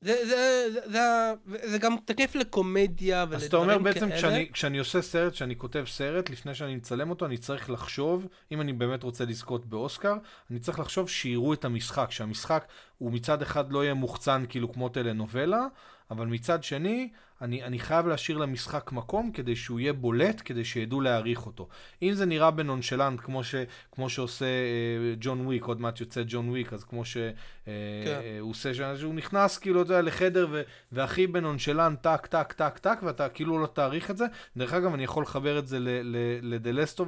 זה, 0.00 0.26
זה, 0.26 0.66
זה, 0.72 0.80
זה, 0.90 1.32
זה 1.70 1.78
גם 1.78 1.96
תקף 2.04 2.34
לקומדיה 2.34 3.24
ולדברים 3.28 3.30
כאלה. 3.30 3.44
אז 3.44 3.48
אתה 3.48 3.56
אומר 3.56 3.78
בעצם, 3.78 4.10
כשאני, 4.16 4.52
כשאני 4.52 4.78
עושה 4.78 5.02
סרט, 5.02 5.32
כשאני 5.32 5.56
כותב 5.56 5.84
סרט, 5.86 6.30
לפני 6.30 6.54
שאני 6.54 6.76
מצלם 6.76 7.10
אותו, 7.10 7.26
אני 7.26 7.38
צריך 7.38 7.70
לחשוב, 7.70 8.26
אם 8.52 8.60
אני 8.60 8.72
באמת 8.72 9.02
רוצה 9.02 9.24
לזכות 9.24 9.66
באוסקר, 9.66 10.14
אני 10.50 10.58
צריך 10.58 10.78
לחשוב 10.78 11.08
שיראו 11.08 11.52
את 11.52 11.64
המשחק, 11.64 12.10
שהמשחק 12.10 12.66
הוא 12.98 13.12
מצד 13.12 13.42
אחד 13.42 13.72
לא 13.72 13.84
יהיה 13.84 13.94
מוחצן 13.94 14.44
כאילו 14.48 14.72
כמו 14.72 14.88
טלנובלה, 14.88 15.66
אבל 16.10 16.26
מצד 16.26 16.62
שני, 16.62 17.08
אני, 17.42 17.64
אני 17.64 17.78
חייב 17.78 18.06
להשאיר 18.06 18.38
למשחק 18.38 18.92
מקום 18.92 19.30
כדי 19.32 19.56
שהוא 19.56 19.80
יהיה 19.80 19.92
בולט, 19.92 20.42
כדי 20.44 20.64
שידעו 20.64 21.00
להעריך 21.00 21.46
אותו. 21.46 21.68
אם 22.02 22.12
זה 22.12 22.26
נראה 22.26 22.50
בנונשלנט, 22.50 23.20
כמו, 23.20 23.44
ש, 23.44 23.54
כמו 23.92 24.10
שעושה 24.10 24.44
אה, 24.44 25.14
ג'ון 25.20 25.46
וויק, 25.46 25.64
עוד 25.64 25.80
מעט 25.80 26.00
יוצא 26.00 26.22
ג'ון 26.26 26.48
וויק, 26.48 26.72
אז 26.72 26.84
כמו 26.84 27.04
שהוא 27.04 27.24
אה, 27.68 27.72
כן. 28.04 28.20
אה, 28.22 28.36
עושה, 28.40 28.96
שהוא 28.96 29.14
נכנס 29.14 29.58
כאילו, 29.58 29.82
אתה 29.82 29.92
יודע, 29.92 30.02
לחדר 30.02 30.46
ו, 30.50 30.62
והכי 30.92 31.26
בנונשלנט, 31.26 32.02
טק, 32.02 32.26
טק, 32.26 32.52
טק, 32.52 32.78
טק, 32.78 32.98
ואתה 33.02 33.28
כאילו 33.28 33.58
לא 33.58 33.66
תעריך 33.66 34.10
את 34.10 34.16
זה. 34.16 34.26
דרך 34.56 34.72
אגב, 34.72 34.94
אני 34.94 35.04
יכול 35.04 35.22
לחבר 35.22 35.58
את 35.58 35.68
זה 35.68 35.78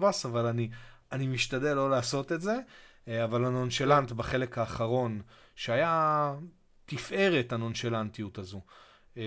Us, 0.03 0.25
אבל 0.29 0.47
אני, 0.47 0.71
אני 1.13 1.27
משתדל 1.27 1.75
לא 1.75 1.91
לעשות 1.91 2.33
את 2.33 2.41
זה. 2.41 2.57
אה, 3.09 3.25
אבל 3.25 3.45
הנונשלנט 3.45 4.13
בחלק 4.13 4.59
האחרון, 4.59 5.23
שהיה 5.55 6.35
תפארת 6.87 7.53
הנונשלנטיות 7.53 8.39
הזו. 8.39 8.61
אה, 9.17 9.23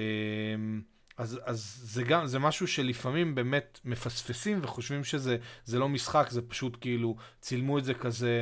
אז, 1.17 1.39
אז 1.43 1.79
זה 1.83 2.03
גם, 2.03 2.27
זה 2.27 2.39
משהו 2.39 2.67
שלפעמים 2.67 3.35
באמת 3.35 3.79
מפספסים 3.85 4.59
וחושבים 4.61 5.03
שזה 5.03 5.37
זה 5.65 5.79
לא 5.79 5.89
משחק, 5.89 6.29
זה 6.29 6.41
פשוט 6.41 6.77
כאילו 6.81 7.15
צילמו 7.41 7.77
את 7.77 7.85
זה 7.85 7.93
כזה, 7.93 8.39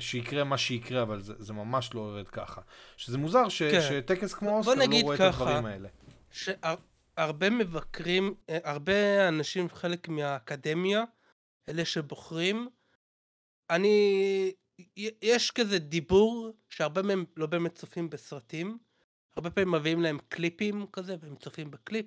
שיקרה 0.00 0.44
מה 0.44 0.58
שיקרה, 0.58 1.02
אבל 1.02 1.20
זה, 1.20 1.34
זה 1.38 1.52
ממש 1.52 1.94
לא 1.94 2.00
עובד 2.00 2.28
ככה. 2.28 2.60
שזה 2.96 3.18
מוזר 3.18 3.48
ש, 3.48 3.62
כן. 3.62 3.80
שטקס 3.80 4.34
כמו 4.34 4.48
בוא 4.50 4.58
אוסקר 4.58 4.74
לא 4.74 4.86
נגיד 4.86 5.04
רואה 5.04 5.14
את 5.14 5.20
ככה, 5.20 5.44
הדברים 5.44 5.66
האלה. 5.66 5.88
שהרבה 6.30 7.50
מבקרים, 7.50 8.34
אה, 8.50 8.58
הרבה 8.64 9.28
אנשים, 9.28 9.68
חלק 9.68 10.08
מהאקדמיה, 10.08 11.04
אלה 11.68 11.84
שבוחרים, 11.84 12.68
אני... 13.70 14.52
יש 15.22 15.50
כזה 15.50 15.78
דיבור 15.78 16.52
שהרבה 16.68 17.02
מהם 17.02 17.24
לא 17.36 17.46
באמת 17.46 17.74
צופים 17.74 18.10
בסרטים. 18.10 18.78
הרבה 19.40 19.50
פעמים 19.50 19.70
מביאים 19.70 20.00
להם 20.00 20.18
קליפים 20.28 20.86
כזה, 20.92 21.16
והם 21.20 21.36
צופים 21.36 21.70
בקליפ. 21.70 22.06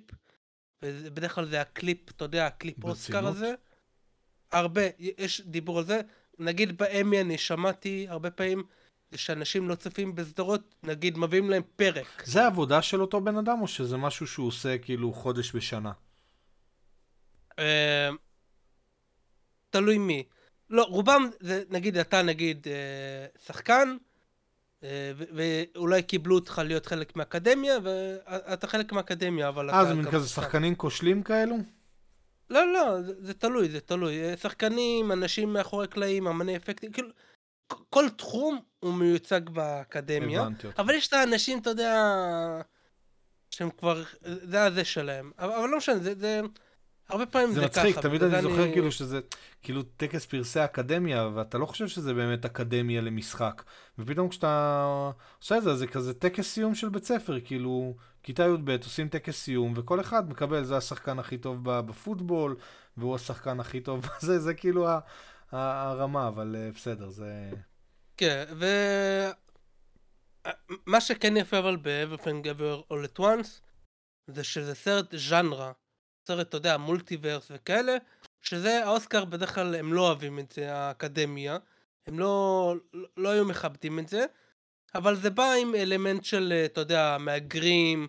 ובדרך 0.82 1.34
כלל 1.34 1.44
זה 1.48 1.60
הקליפ, 1.60 2.10
אתה 2.10 2.24
יודע, 2.24 2.46
הקליפ 2.46 2.84
אוסקר 2.84 3.12
ברצינות? 3.12 3.36
הזה. 3.36 3.54
הרבה, 4.52 4.82
יש 4.98 5.40
דיבור 5.40 5.78
על 5.78 5.84
זה. 5.84 6.00
נגיד 6.38 6.78
באמי 6.78 7.20
אני 7.20 7.38
שמעתי 7.38 8.06
הרבה 8.08 8.30
פעמים 8.30 8.62
שאנשים 9.14 9.68
לא 9.68 9.74
צופים 9.74 10.14
בסדרות, 10.14 10.74
נגיד 10.82 11.18
מביאים 11.18 11.50
להם 11.50 11.62
פרק. 11.76 12.22
זה 12.24 12.44
העבודה 12.44 12.82
של 12.82 13.00
אותו 13.00 13.20
בן 13.20 13.36
אדם, 13.36 13.62
או 13.62 13.68
שזה 13.68 13.96
משהו 13.96 14.26
שהוא 14.26 14.46
עושה 14.46 14.78
כאילו 14.78 15.12
חודש 15.12 15.56
בשנה? 15.56 15.92
אה, 17.58 18.10
תלוי 19.70 19.98
מי. 19.98 20.24
לא, 20.70 20.82
רובם 20.82 21.30
זה, 21.40 21.62
נגיד, 21.70 21.96
אתה 21.96 22.22
נגיד 22.22 22.66
אה, 22.68 23.26
שחקן, 23.44 23.96
ואולי 25.34 26.02
קיבלו 26.02 26.34
אותך 26.34 26.62
להיות 26.64 26.86
חלק 26.86 27.16
מהאקדמיה, 27.16 27.78
ואתה 27.82 28.66
חלק 28.66 28.92
מהאקדמיה, 28.92 29.48
אבל. 29.48 29.70
אה, 29.70 29.84
זה 29.84 29.94
מין 29.94 30.10
כזה. 30.10 30.28
שחקנים 30.28 30.74
כושלים 30.74 31.22
כאלו? 31.22 31.56
לא, 32.50 32.72
לא, 32.72 33.02
זה, 33.02 33.12
זה 33.18 33.34
תלוי, 33.34 33.68
זה 33.68 33.80
תלוי. 33.80 34.22
אה, 34.22 34.36
שחקנים, 34.36 35.12
אנשים 35.12 35.52
מאחורי 35.52 35.88
קלעים, 35.88 36.26
אמני 36.26 36.56
אפקטים, 36.56 36.92
כאילו, 36.92 37.08
כל 37.66 38.08
תחום 38.08 38.60
הוא 38.80 38.94
מיוצג 38.94 39.48
באקדמיה. 39.48 40.40
הבנתי 40.40 40.66
אותך. 40.66 40.80
אבל 40.80 40.94
יש 40.94 41.08
את 41.08 41.12
האנשים, 41.12 41.58
אתה 41.58 41.70
יודע, 41.70 42.10
שהם 43.50 43.70
כבר, 43.70 44.02
זה 44.22 44.64
הזה 44.64 44.84
שלהם. 44.84 45.30
אבל, 45.38 45.52
אבל 45.52 45.68
לא 45.68 45.78
משנה, 45.78 45.98
זה, 45.98 46.14
זה, 46.18 46.40
הרבה 47.08 47.26
פעמים 47.26 47.48
זה, 47.52 47.60
זה 47.60 47.68
ככה. 47.68 47.80
מצחיק, 47.80 47.98
תמיד 47.98 48.22
אני 48.22 48.30
זה 48.30 48.42
זוכר 48.42 48.72
כאילו 48.72 48.92
שזה 48.92 49.20
כאילו 49.62 49.82
טקס 49.82 50.26
פרסי 50.26 50.64
אקדמיה, 50.64 51.28
ואתה 51.34 51.58
לא 51.58 51.66
חושב 51.66 51.88
שזה 51.88 52.14
באמת 52.14 52.44
אקדמיה 52.44 53.00
למשחק. 53.00 53.62
ופתאום 53.98 54.28
כשאתה 54.28 54.84
עושה 55.38 55.58
את 55.58 55.62
זה, 55.62 55.76
זה 55.76 55.86
כזה 55.86 56.14
טקס 56.14 56.46
סיום 56.46 56.74
של 56.74 56.88
בית 56.88 57.04
ספר, 57.04 57.40
כאילו, 57.44 57.94
כיתה 58.22 58.42
י"ב 58.42 58.70
עושים 58.70 59.08
טקס 59.08 59.36
סיום, 59.36 59.72
וכל 59.76 60.00
אחד 60.00 60.30
מקבל, 60.30 60.64
זה 60.64 60.76
השחקן 60.76 61.18
הכי 61.18 61.38
טוב 61.38 61.58
בפוטבול, 61.62 62.56
והוא 62.96 63.14
השחקן 63.14 63.60
הכי 63.60 63.80
טוב 63.80 64.06
בזה, 64.22 64.38
זה 64.38 64.54
כאילו 64.54 64.88
ה- 64.88 65.00
ה- 65.52 65.90
הרמה, 65.90 66.28
אבל 66.28 66.56
אה, 66.58 66.70
בסדר, 66.74 67.08
זה... 67.08 67.50
כן, 68.16 68.44
ו... 68.56 68.66
מה 70.86 71.00
שכן 71.00 71.36
יפה 71.36 71.58
אבל 71.58 71.76
ב-Everything 71.76 72.44
Ever 72.44 72.92
All 72.92 73.16
at 73.16 73.20
Once, 73.20 73.48
זה 74.26 74.44
שזה 74.44 74.74
סרט 74.74 75.14
ז'אנרה. 75.16 75.72
סרט, 76.26 76.48
אתה 76.48 76.56
יודע, 76.56 76.76
מולטיברס 76.76 77.50
וכאלה, 77.54 77.96
שזה, 78.42 78.84
האוסקר 78.84 79.24
בדרך 79.24 79.54
כלל 79.54 79.74
הם 79.74 79.92
לא 79.92 80.00
אוהבים 80.00 80.38
את 80.38 80.52
זה, 80.52 80.74
האקדמיה. 80.74 81.58
הם 82.06 82.18
לא, 82.18 82.74
לא 83.16 83.28
היו 83.28 83.44
מכבדים 83.44 83.98
את 83.98 84.08
זה, 84.08 84.26
אבל 84.94 85.16
זה 85.16 85.30
בא 85.30 85.52
עם 85.62 85.74
אלמנט 85.74 86.24
של, 86.24 86.52
אתה 86.64 86.80
יודע, 86.80 87.16
מהגרים, 87.20 88.08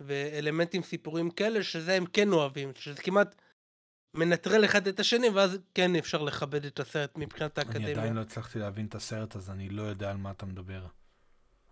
ואלמנטים 0.00 0.82
סיפורים 0.82 1.30
כאלה, 1.30 1.62
שזה 1.62 1.94
הם 1.94 2.06
כן 2.06 2.32
אוהבים, 2.32 2.72
שזה 2.74 3.02
כמעט 3.02 3.34
מנטרל 4.14 4.64
אחד 4.64 4.86
את 4.86 5.00
השני, 5.00 5.28
ואז 5.28 5.58
כן 5.74 5.96
אפשר 5.96 6.22
לכבד 6.22 6.64
את 6.64 6.80
הסרט 6.80 7.18
מבחינת 7.18 7.58
אני 7.58 7.68
האקדמיה. 7.68 7.90
עדיין 7.90 8.14
לא 8.14 8.20
הצלחתי 8.20 8.58
להבין 8.58 8.86
את 8.86 8.94
הסרט 8.94 9.36
הזה, 9.36 9.52
אני 9.52 9.68
לא 9.68 9.82
יודע 9.82 10.10
על 10.10 10.16
מה 10.16 10.30
אתה 10.30 10.46
מדבר. 10.46 10.86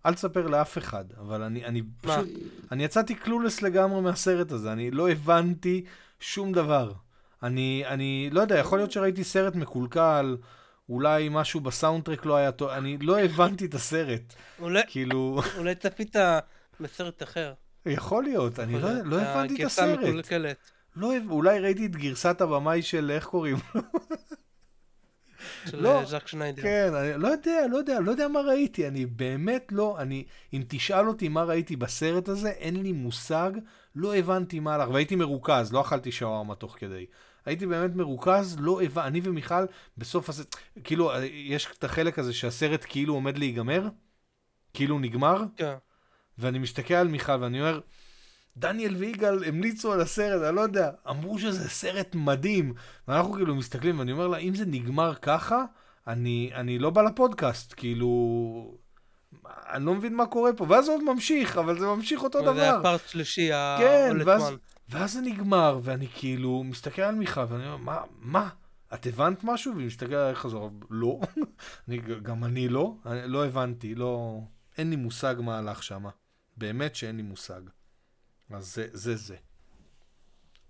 אל 0.05 0.13
תספר 0.13 0.47
לאף 0.47 0.77
אחד, 0.77 1.05
אבל 1.19 1.41
אני, 1.41 1.65
אני? 1.65 1.81
פשוט, 2.01 2.27
אני 2.71 2.83
יצאתי 2.83 3.15
קלולס 3.15 3.61
לגמרי 3.61 4.01
מהסרט 4.01 4.51
הזה, 4.51 4.71
אני 4.71 4.91
לא 4.91 5.09
הבנתי 5.09 5.83
שום 6.19 6.51
דבר. 6.51 6.91
אני, 7.43 7.83
אני 7.87 8.29
לא 8.31 8.41
יודע, 8.41 8.57
יכול 8.57 8.79
להיות 8.79 8.91
שראיתי 8.91 9.23
סרט 9.23 9.55
מקולקל, 9.55 10.37
אולי 10.89 11.29
משהו 11.31 11.59
בסאונדטרק 11.59 12.25
לא 12.25 12.35
היה 12.35 12.51
טוב, 12.51 12.69
אני 12.69 12.97
לא 12.97 13.19
הבנתי 13.19 13.65
את 13.65 13.73
הסרט. 13.73 14.33
אולי, 14.59 14.81
כאילו, 14.87 15.41
אולי 15.57 15.75
צפית 15.75 16.15
בסרט 16.79 17.23
אחר. 17.23 17.53
יכול 17.85 18.23
להיות, 18.23 18.59
אני 18.59 18.81
לא, 18.81 18.89
לא 19.03 19.21
הבנתי 19.21 19.61
את 19.61 19.65
הסרט. 19.65 19.99
לא, 20.95 21.13
אולי 21.29 21.59
ראיתי 21.59 21.85
את 21.85 21.95
גרסת 21.95 22.41
הבמאי 22.41 22.81
של, 22.81 23.11
איך 23.11 23.25
קוראים? 23.25 23.57
לו? 23.75 23.81
של 25.69 25.83
לא, 25.83 25.99
אה, 25.99 26.05
ז'אק 26.05 26.27
שניידר. 26.27 26.61
כן, 26.61 26.93
אני 26.93 27.21
לא 27.21 27.27
יודע, 27.27 27.67
לא 27.71 27.77
יודע, 27.77 27.99
לא 27.99 28.11
יודע 28.11 28.27
מה 28.27 28.39
ראיתי, 28.41 28.87
אני 28.87 29.05
באמת 29.05 29.67
לא, 29.71 29.95
אני, 29.99 30.25
אם 30.53 30.63
תשאל 30.67 31.07
אותי 31.07 31.27
מה 31.27 31.43
ראיתי 31.43 31.75
בסרט 31.75 32.27
הזה, 32.27 32.49
אין 32.49 32.83
לי 32.83 32.91
מושג, 32.91 33.51
לא 33.95 34.15
הבנתי 34.15 34.59
מה 34.59 34.75
הלך, 34.75 34.89
והייתי 34.89 35.15
מרוכז, 35.15 35.73
לא 35.73 35.81
אכלתי 35.81 36.11
שווארמה 36.11 36.55
תוך 36.55 36.75
כדי. 36.79 37.05
הייתי 37.45 37.67
באמת 37.67 37.95
מרוכז, 37.95 38.57
לא 38.59 38.81
הבנתי, 38.81 39.07
אני 39.07 39.21
ומיכל, 39.23 39.65
בסוף 39.97 40.29
הסרט, 40.29 40.55
כאילו, 40.83 41.11
יש 41.31 41.67
את 41.77 41.83
החלק 41.83 42.19
הזה 42.19 42.33
שהסרט 42.33 42.85
כאילו 42.89 43.13
עומד 43.13 43.37
להיגמר, 43.37 43.87
כאילו 44.73 44.99
נגמר, 44.99 45.43
כן. 45.57 45.75
ואני 46.37 46.59
מסתכל 46.59 46.93
על 46.93 47.07
מיכל 47.07 47.37
ואני 47.41 47.61
אומר, 47.61 47.79
דניאל 48.57 48.95
ויגאל 48.95 49.43
המליצו 49.43 49.93
על 49.93 50.01
הסרט, 50.01 50.41
אני 50.43 50.55
לא 50.55 50.61
יודע, 50.61 50.91
אמרו 51.09 51.39
שזה 51.39 51.69
סרט 51.69 52.15
מדהים. 52.15 52.73
ואנחנו 53.07 53.33
כאילו 53.33 53.55
מסתכלים, 53.55 53.99
ואני 53.99 54.11
אומר 54.11 54.27
לה, 54.27 54.37
אם 54.37 54.55
זה 54.55 54.65
נגמר 54.65 55.15
ככה, 55.15 55.65
אני, 56.07 56.51
אני 56.53 56.79
לא 56.79 56.89
בא 56.89 57.01
לפודקאסט, 57.01 57.73
כאילו... 57.77 58.77
אני 59.45 59.85
לא 59.85 59.95
מבין 59.95 60.15
מה 60.15 60.25
קורה 60.25 60.53
פה, 60.53 60.65
ואז 60.69 60.89
עוד 60.89 61.03
ממשיך, 61.03 61.57
אבל 61.57 61.79
זה 61.79 61.85
ממשיך 61.85 62.23
אותו 62.23 62.41
דבר. 62.41 62.53
זה 62.53 62.71
הפארט 62.71 63.01
שלישי, 63.07 63.49
כן, 63.79 64.17
ואז. 64.25 64.51
ואז 64.89 65.13
זה 65.13 65.21
נגמר, 65.21 65.79
ואני 65.83 66.07
כאילו 66.07 66.63
מסתכל 66.63 67.01
על 67.01 67.15
מיכל, 67.15 67.41
ואני 67.49 67.65
אומר, 67.65 67.77
מה, 67.77 68.01
מה? 68.19 68.49
את 68.93 69.07
הבנת 69.07 69.43
משהו? 69.43 69.75
והיא 69.75 69.87
מסתכלת 69.87 70.11
עליי 70.13 70.35
חזרה, 70.35 70.67
לא. 70.89 71.19
אני, 71.87 71.97
גם 72.21 72.43
אני 72.43 72.69
לא, 72.69 72.95
אני 73.05 73.27
לא 73.27 73.45
הבנתי, 73.45 73.95
לא... 73.95 74.39
אין 74.77 74.89
לי 74.89 74.95
מושג 74.95 75.35
מה 75.39 75.57
הלך 75.57 75.83
שם. 75.83 76.05
באמת 76.57 76.95
שאין 76.95 77.17
לי 77.17 77.23
מושג. 77.23 77.61
אז 78.49 78.75
זה 78.75 78.87
זה. 78.93 79.15
זה. 79.15 79.35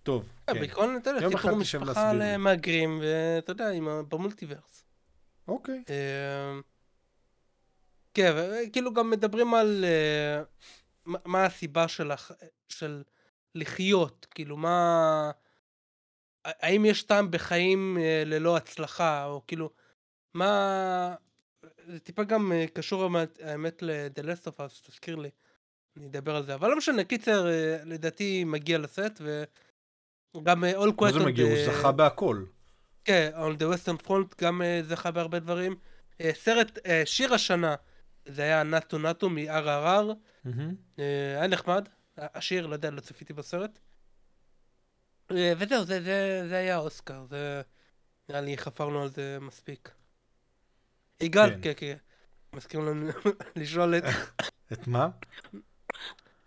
טוב, 0.04 0.30
אה, 0.50 0.54
כן. 0.54 0.60
בעיקרון, 0.60 0.98
אתה 0.98 1.10
יודע, 1.10 1.30
סיפור 1.30 1.56
משפחה 1.56 1.86
להסביר 1.86 2.12
לי. 2.12 2.32
על 2.34 2.38
מהגרים, 2.38 3.02
ואתה 3.02 3.52
יודע, 3.52 3.70
עם 3.70 3.88
במולטיברס. 4.10 4.84
אוקיי. 5.48 5.84
אה, 5.90 6.60
כן, 8.14 8.34
וכאילו 8.36 8.94
גם 8.94 9.10
מדברים 9.10 9.54
על 9.54 9.86
אה, 9.86 10.44
מה- 11.26 11.46
הסיבה 11.46 11.86
של 12.70 13.04
לחיות, 13.56 14.28
כאילו 14.32 14.58
מה... 14.58 15.32
האם 16.46 16.86
יש 16.86 17.04
טעם 17.04 17.32
בחיים 17.32 17.98
ללא 18.26 18.58
הצלחה, 18.58 19.26
או 19.26 19.42
כאילו, 19.48 19.70
מה... 20.34 21.16
זה 21.88 22.00
טיפה 22.00 22.24
גם 22.24 22.52
קשור 22.74 23.10
האמת 23.44 23.82
ל-The 23.82 24.22
Last 24.24 24.48
of 24.48 24.56
Us, 24.58 24.88
תזכיר 24.88 25.16
לי. 25.16 25.30
אני 25.98 26.06
אדבר 26.06 26.36
על 26.36 26.46
זה, 26.46 26.56
אבל 26.56 26.70
לא 26.70 26.78
משנה, 26.78 27.04
קיצר, 27.04 27.48
אה, 27.48 27.78
לדעתי 27.86 28.44
מגיע 28.44 28.78
לסט, 28.78 29.22
וגם 30.36 30.64
אה, 30.64 30.84
All 30.84 30.86
מה 30.86 31.10
Quiet 31.10 31.14
זה 31.14 31.20
on 31.20 31.26
מגיע? 31.26 31.46
הוא 31.46 31.66
זכה 31.66 31.92
בהכל. 31.92 32.46
כן, 33.06 33.32
On 33.36 33.62
the 33.62 33.64
Western 33.76 34.08
Front 34.08 34.36
גם 34.42 34.62
אה, 34.62 34.82
זכה 34.84 35.12
בהרבה 35.12 35.40
דברים. 35.40 35.76
סרט, 36.32 36.80
שיר 37.06 37.34
השנה, 37.34 37.76
זה 38.26 38.42
היה 38.42 38.64
נאטו 38.64 38.98
נאטו 38.98 39.30
מ-RRR, 39.30 40.14
היה 40.98 41.48
נחמד, 41.48 41.90
השיר, 42.18 42.68
לא 42.68 42.74
יודע, 42.74 42.92
לא 42.92 43.00
צפיתי 43.00 43.34
בסרט. 43.34 43.80
וזהו, 45.32 45.84
זה, 45.86 46.02
זה, 46.02 46.46
זה 46.50 46.58
היה 46.58 46.78
אוסקר, 46.78 47.26
זה... 47.30 47.62
נראה 48.30 48.42
לי 48.42 48.58
חפרנו 48.58 49.02
על 49.02 49.10
זה 49.10 49.38
מספיק. 49.42 49.92
יגאל, 51.22 51.50
כן. 51.50 51.60
כן, 51.62 51.72
כן. 51.78 51.98
מסכים 52.54 52.86
לנו 52.86 53.10
לשאול 53.56 53.96
את, 53.96 54.04
את 54.74 54.88
מה? 54.88 55.10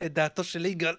את 0.05 0.15
דעתו 0.15 0.45
של 0.45 0.67
יגאל. 0.67 0.95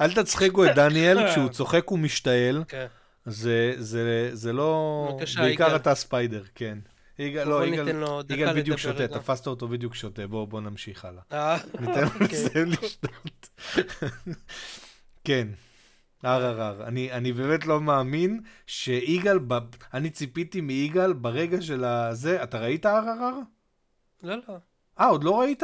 אל 0.00 0.14
תצחיקו 0.14 0.64
את 0.64 0.74
דניאל, 0.74 1.18
כשהוא 1.30 1.48
צוחק 1.48 1.88
הוא 1.88 1.98
משתעל. 1.98 2.64
כן. 2.68 2.86
זה, 3.26 3.74
זה, 3.78 4.30
זה 4.32 4.52
לא... 4.52 5.08
בבקשה, 5.12 5.40
בעיקר 5.40 5.64
יגאל. 5.64 5.76
אתה 5.76 5.94
ספיידר, 5.94 6.42
כן. 6.54 6.78
יגאל, 7.18 7.48
לא, 7.48 7.66
יגאל, 7.66 8.02
יגאל 8.30 8.56
בדיוק 8.56 8.78
שותה. 8.78 9.08
תפסת 9.08 9.46
אותו 9.46 9.68
בדיוק 9.68 9.94
שותה, 9.94 10.26
בואו 10.26 10.46
בוא 10.46 10.60
נמשיך 10.60 11.04
הלאה. 11.04 11.22
אה, 11.32 11.56
ניתן 11.80 12.00
לו 12.00 12.06
אוקיי. 12.06 12.26
לסיים 12.44 12.66
לשתות. 12.66 13.48
כן, 15.24 15.48
RRR. 16.24 16.84
אני, 16.84 17.12
אני 17.12 17.32
באמת 17.32 17.66
לא 17.66 17.80
מאמין 17.80 18.40
שיגאל, 18.66 19.38
ב... 19.46 19.58
אני 19.94 20.10
ציפיתי 20.10 20.60
מיגאל 20.60 21.12
ברגע 21.12 21.62
של 21.62 21.84
הזה, 21.84 22.42
אתה 22.42 22.58
ראית 22.58 22.86
RRR? 22.86 23.34
לא, 24.22 24.36
לא. 24.48 24.56
אה, 25.00 25.06
עוד 25.06 25.24
לא 25.24 25.40
ראית? 25.40 25.62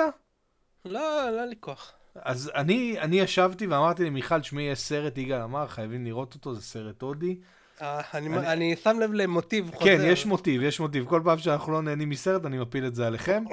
לא, 0.85 1.01
לא 1.31 1.45
לי 1.45 1.55
כוח. 1.61 1.93
אז 2.15 2.51
אני, 2.55 3.01
אני 3.01 3.21
ישבתי 3.21 3.67
ואמרתי 3.67 4.05
למיכל, 4.05 4.43
שמעי, 4.43 4.65
יש 4.65 4.79
סרט, 4.79 5.19
יגאל 5.19 5.43
אמר, 5.43 5.67
חייבים 5.67 6.05
לראות 6.05 6.35
אותו, 6.35 6.55
זה 6.55 6.63
סרט 6.63 7.03
הודי. 7.03 7.37
אה, 7.83 8.01
אני 8.15 8.27
אני- 8.27 8.53
אני 8.53 8.77
שם 8.77 8.97
לב 9.01 9.13
למוטיב 9.13 9.71
חוזר. 9.75 9.85
כן, 9.85 10.01
יש 10.05 10.27
מוטיב, 10.27 10.63
יש 10.63 10.81
מוטיב. 10.81 11.05
כל 11.09 11.21
פעם 11.25 11.39
שאנחנו 11.39 11.73
לא 11.73 11.83
נהנים 11.83 12.09
מסרט, 12.09 12.45
אני 12.47 12.59
מפיל 12.59 12.87
את 12.87 12.95
זה 12.95 13.07
עליכם. 13.07 13.45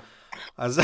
אז, 0.57 0.81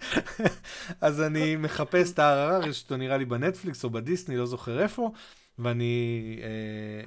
אז 1.00 1.22
אני 1.22 1.56
מחפש 1.56 2.12
את 2.12 2.20
יש 2.68 2.82
אותו 2.82 2.96
נראה 2.96 3.16
לי 3.16 3.24
בנטפליקס 3.24 3.84
או 3.84 3.90
בדיסני, 3.90 4.36
לא 4.36 4.46
זוכר 4.46 4.82
איפה, 4.82 5.10
ואני 5.58 6.20
אה, 6.42 6.46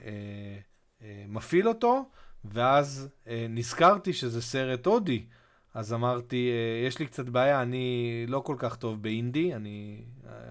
אה, 0.05 0.59
אה, 1.07 1.23
מפעיל 1.27 1.67
אותו, 1.67 2.09
ואז 2.45 3.07
אה, 3.27 3.45
נזכרתי 3.49 4.13
שזה 4.13 4.41
סרט 4.41 4.85
הודי. 4.85 5.25
אז 5.73 5.93
אמרתי, 5.93 6.49
אה, 6.51 6.87
יש 6.87 6.99
לי 6.99 7.05
קצת 7.05 7.25
בעיה, 7.29 7.61
אני 7.61 7.85
לא 8.27 8.39
כל 8.39 8.55
כך 8.59 8.75
טוב 8.75 9.01
באינדי, 9.03 9.55
אני, 9.55 10.03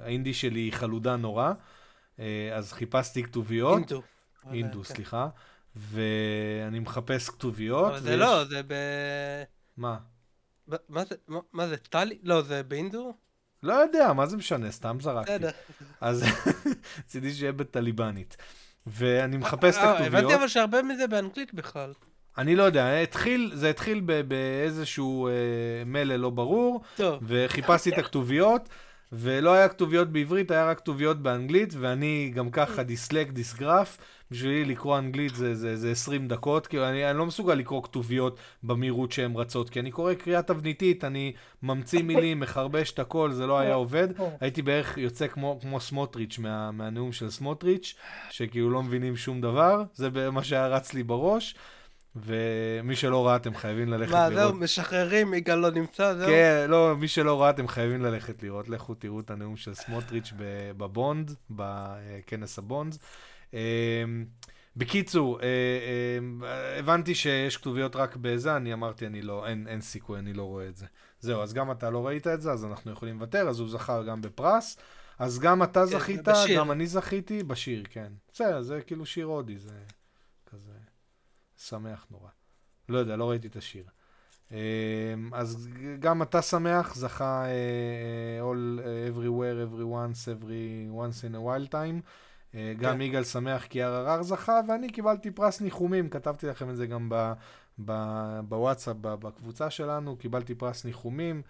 האינדי 0.03 0.35
שלי 0.35 0.61
היא 0.61 0.73
חלודה 0.73 1.17
נורא, 1.17 1.53
אה, 2.19 2.51
אז 2.55 2.73
חיפשתי 2.73 3.23
כתוביות. 3.23 3.77
אינדו. 3.79 4.03
אינדו, 4.53 4.79
כן. 4.85 4.95
סליחה. 4.95 5.29
ואני 5.77 6.79
מחפש 6.79 7.29
כתוביות. 7.29 7.91
אבל 7.91 8.01
זה 8.01 8.11
ויש- 8.11 8.21
לא, 8.21 8.45
זה 8.45 8.61
ב... 8.67 8.75
מה? 9.77 9.99
ב- 10.69 10.77
מה 10.89 11.05
זה, 11.05 11.15
מה- 11.29 11.41
מה 11.53 11.69
זה, 11.69 11.77
טלי? 11.77 12.19
לא, 12.23 12.43
זה 12.43 12.63
באינדו? 12.63 13.15
לא 13.63 13.73
יודע, 13.73 14.13
מה 14.13 14.27
זה 14.27 14.37
משנה, 14.37 14.71
סתם 14.73 14.99
זרקתי. 15.01 15.33
בסדר. 15.33 15.51
אז 16.01 16.25
רציתי 16.99 17.33
שיהיה 17.35 17.53
בטליבנית. 17.53 18.37
ואני 18.87 19.37
מחפש 19.37 19.77
את 19.77 19.83
אה, 19.83 19.91
הבנתי 19.91 20.05
הכתוביות. 20.17 20.33
אבל 20.33 20.49
שהרבה 20.49 20.83
מזה 20.83 21.07
באנגלית 21.07 21.55
בכלל. 21.55 21.93
אני 22.39 22.57
לא 22.57 22.63
יודע, 22.63 23.01
התחיל, 23.01 23.51
זה 23.55 23.71
התחיל 23.71 24.01
באיזשהו 24.29 25.29
אה, 25.29 25.33
מלל 25.87 26.17
לא 26.17 26.31
ברור, 26.31 26.81
טוב, 26.97 27.19
וחיפשתי 27.27 27.91
את 27.91 27.99
הכתוביות, 27.99 28.69
ולא 29.13 29.53
היה 29.53 29.69
כתוביות 29.69 30.09
בעברית, 30.09 30.51
היה 30.51 30.71
רק 30.71 30.79
כתוביות 30.79 31.23
באנגלית, 31.23 31.75
ואני 31.79 32.33
גם 32.35 32.51
ככה 32.51 32.83
דיסלק, 32.83 33.31
דיסגרף, 33.31 33.99
בשבילי 34.31 34.65
לקרוא 34.65 34.99
אנגלית 34.99 35.35
זה, 35.35 35.55
זה, 35.55 35.77
זה 35.77 35.91
20 35.91 36.29
דקות, 36.29 36.67
כאילו 36.67 36.89
אני, 36.89 37.11
אני 37.11 37.19
לא 37.19 37.27
מסוגל 37.27 37.55
לקרוא 37.55 37.83
כתוביות 37.83 38.39
במהירות 38.63 39.13
שהן 39.13 39.37
רצות, 39.37 39.71
כי 39.71 39.81
אני 39.81 39.91
קורא 39.91 40.15
קריאה 40.15 40.43
תבניתית, 40.43 41.05
אני 41.05 41.33
ממציא 41.63 42.03
מילים, 42.03 42.41
מחרבש 42.41 42.93
את 42.93 42.99
הכל, 42.99 43.33
זה 43.33 43.47
לא 43.47 43.59
היה 43.59 43.75
עובד. 43.75 44.09
הייתי 44.41 44.63
בערך 44.63 44.99
יוצא 44.99 45.27
כמו, 45.27 45.59
כמו 45.63 45.81
סמוטריץ' 45.81 46.39
מה, 46.39 46.71
מהנאום 46.71 47.13
של 47.13 47.31
סמוטריץ', 47.31 47.95
שכאילו 48.31 48.71
לא 48.71 48.83
מבינים 48.83 49.17
שום 49.17 49.41
דבר, 49.41 49.83
זה 49.95 50.31
מה 50.31 50.45
שהיה 50.45 50.67
רץ 50.67 50.95
לי 50.95 51.03
בראש. 51.03 51.55
ומי 52.17 52.97
שלא 52.97 53.27
ראה, 53.27 53.37
אתם 53.37 53.55
חייבים 53.55 53.89
ללכת 53.89 54.13
מה, 54.13 54.29
לראות. 54.29 54.53
זהו, 54.53 54.61
משחררים, 54.61 55.35
יגאל 55.35 55.59
לא 55.59 55.71
נמצא, 55.71 56.15
זהו? 56.15 56.29
כן, 56.29 56.67
לא, 56.69 56.97
מי 56.97 57.09
שלא 57.09 57.43
ראה, 57.43 57.51
אתם 57.51 57.69
חייבים 57.69 58.03
ללכת 58.03 58.43
לראות. 58.43 58.69
לכו 58.69 58.95
תראו 58.95 59.21
את 59.21 59.31
הנאום 59.31 59.57
של 59.57 59.75
סמוטריץ' 59.75 60.33
בבונד, 60.77 61.35
בכנס 61.51 62.59
הבונד. 62.59 62.97
אמ, 63.53 63.59
בקיצור, 64.77 65.41
אה, 65.41 65.47
אה, 65.47 66.79
הבנתי 66.79 67.15
שיש 67.15 67.57
כתוביות 67.57 67.97
רק 67.97 68.17
בזה, 68.17 68.57
אני 68.57 68.73
אמרתי, 68.73 69.07
אני 69.07 69.23
לא, 69.23 69.47
אין, 69.47 69.67
אין 69.69 69.81
סיכוי, 69.81 70.19
אני 70.19 70.33
לא 70.33 70.43
רואה 70.43 70.69
את 70.69 70.77
זה. 70.77 70.87
זהו, 71.21 71.43
אז 71.43 71.53
גם 71.53 71.71
אתה 71.71 71.91
לא 71.91 72.07
ראית 72.07 72.27
את 72.27 72.43
זה, 72.43 72.53
אז 72.53 72.65
אנחנו 72.65 72.93
יכולים 72.93 73.15
לוותר, 73.15 73.49
אז 73.49 73.61
הוא 73.61 73.69
זכה 73.69 74.03
גם 74.03 74.21
בפרס. 74.21 74.77
אז 75.19 75.39
גם 75.39 75.63
אתה 75.63 75.87
זכית, 75.87 76.29
בשיר. 76.29 76.59
גם 76.59 76.71
אני 76.71 76.87
זכיתי, 76.87 77.43
בשיר, 77.43 77.85
כן. 77.91 78.13
בסדר, 78.33 78.63
זה 78.63 78.81
כאילו 78.87 79.07
שיר 79.07 79.27
הודי, 79.27 79.59
זה 79.59 79.73
שמח 81.59 82.07
נורא. 82.11 82.29
לא 82.89 82.99
יודע, 82.99 83.17
לא 83.17 83.31
ראיתי 83.31 83.47
את 83.47 83.57
השיר. 83.57 83.85
אמ, 84.51 84.57
אז 85.33 85.69
גם 86.01 86.23
אתה 86.23 86.43
שמח, 86.43 86.95
זכה 86.95 87.45
אה, 87.47 88.41
All 88.41 88.81
אה, 88.81 89.09
Everywhere, 89.09 89.69
Every 89.71 89.83
Once, 89.83 90.43
Every 90.43 90.93
Once 90.95 91.31
in 91.31 91.35
a 91.35 91.39
Wild 91.39 91.73
Time. 91.73 92.03
אה, 92.55 92.73
גם 92.79 92.95
כן. 92.95 93.01
יגאל 93.01 93.25
שמח 93.25 93.67
כי 93.67 93.85
RRR 93.85 94.23
זכה, 94.23 94.61
ואני 94.69 94.91
קיבלתי 94.91 95.31
פרס 95.31 95.61
ניחומים, 95.61 96.09
כתבתי 96.09 96.47
לכם 96.47 96.71
את 96.71 96.77
זה 96.77 96.87
גם 96.87 97.09
ב, 97.09 97.33
ב, 97.85 97.93
בוואטסאפ, 98.49 98.97
ב- 99.01 99.15
בקבוצה 99.15 99.71
שלנו, 99.71 100.17
קיבלתי 100.17 100.55
פרס 100.55 100.85
ניחומים. 100.85 101.43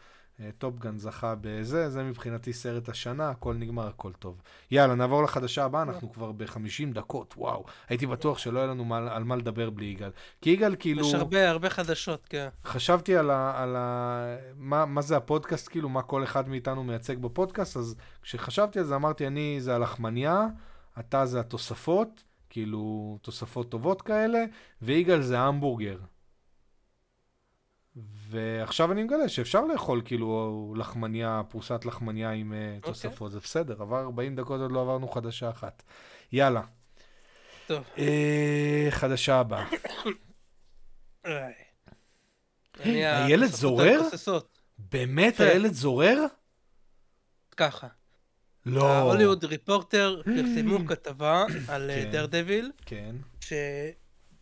Top 0.59 0.79
Gun 0.79 0.99
זכה 0.99 1.35
בזה, 1.41 1.91
זה 1.91 2.03
מבחינתי 2.03 2.53
סרט 2.53 2.89
השנה, 2.89 3.31
הכל 3.31 3.55
נגמר, 3.55 3.87
הכל 3.87 4.13
טוב. 4.13 4.41
יאללה, 4.71 4.95
נעבור 4.95 5.23
לחדשה 5.23 5.65
הבאה, 5.65 5.83
אנחנו 5.83 6.13
כבר 6.13 6.33
ב-50 6.33 6.93
דקות, 6.93 7.35
וואו. 7.37 7.65
הייתי 7.89 8.07
בטוח 8.07 8.39
שלא 8.39 8.59
יהיה 8.59 8.69
לנו 8.69 8.85
מה, 8.85 9.15
על 9.15 9.25
מה 9.25 9.37
לדבר 9.37 9.71
בלי 9.71 9.87
יגאל. 9.87 10.11
כי 10.41 10.51
יגאל 10.51 10.77
כאילו... 10.79 11.07
יש 11.07 11.15
הרבה, 11.15 11.51
הרבה 11.51 11.71
חדשות, 11.71 12.27
כן. 12.29 12.49
חשבתי 12.65 13.17
על 13.17 13.31
ה... 13.31 13.63
על 13.63 13.77
ה 13.77 14.37
מה, 14.57 14.87
מה 14.87 15.03
זה 15.03 15.17
הפודקאסט, 15.17 15.69
כאילו, 15.69 15.89
מה 15.89 16.03
כל 16.03 16.25
אחד 16.25 16.49
מאיתנו 16.49 16.85
מייצג 16.85 17.19
בפודקאסט, 17.19 17.77
אז 17.77 17.97
כשחשבתי 18.23 18.79
על 18.79 18.85
זה 18.85 18.95
אמרתי, 18.95 19.27
אני 19.27 19.57
זה 19.61 19.75
הלחמניה, 19.75 20.47
אתה 20.99 21.27
זה 21.27 21.41
התוספות, 21.41 22.25
כאילו, 22.51 23.19
תוספות 23.23 23.69
טובות 23.71 24.03
כאלה, 24.03 24.45
ויגאל 24.83 25.23
זה 25.23 25.39
המבורגר. 25.39 25.99
ועכשיו 28.31 28.93
אני 28.93 29.03
מגלה 29.03 29.29
שאפשר 29.29 29.65
לאכול 29.65 30.03
כאילו 30.05 30.75
לחמניה, 30.77 31.43
פרוסת 31.49 31.85
לחמניה 31.85 32.31
עם 32.31 32.53
okay. 32.53 32.77
אוקיי. 32.77 32.93
תוספות, 32.93 33.33
זה 33.33 33.41
בסדר, 33.41 33.83
עבר 33.83 34.01
40 34.01 34.37
דקות 34.37 34.61
עוד 34.61 34.73
לא 34.73 34.81
עברנו 34.81 35.09
חדשה 35.09 35.51
אחת. 35.51 35.83
יאללה. 36.33 36.63
טוב. 37.67 37.85
אה, 37.99 38.87
חדשה 38.91 39.41
הבאה. 39.41 39.69
הילד 42.85 43.47
זורר? 43.47 44.01
באמת 44.79 45.37
כן. 45.37 45.45
הילד 45.45 45.73
זורר? 45.73 46.25
ככה. 47.57 47.87
לא. 48.67 48.87
ההוליווד 48.87 49.45
ריפורטר 49.45 50.23
פרסמו 50.25 50.87
כתבה 50.87 51.45
על 51.69 51.91
דר 52.13 52.27
דביל. 52.27 52.73
כן. 52.87 53.17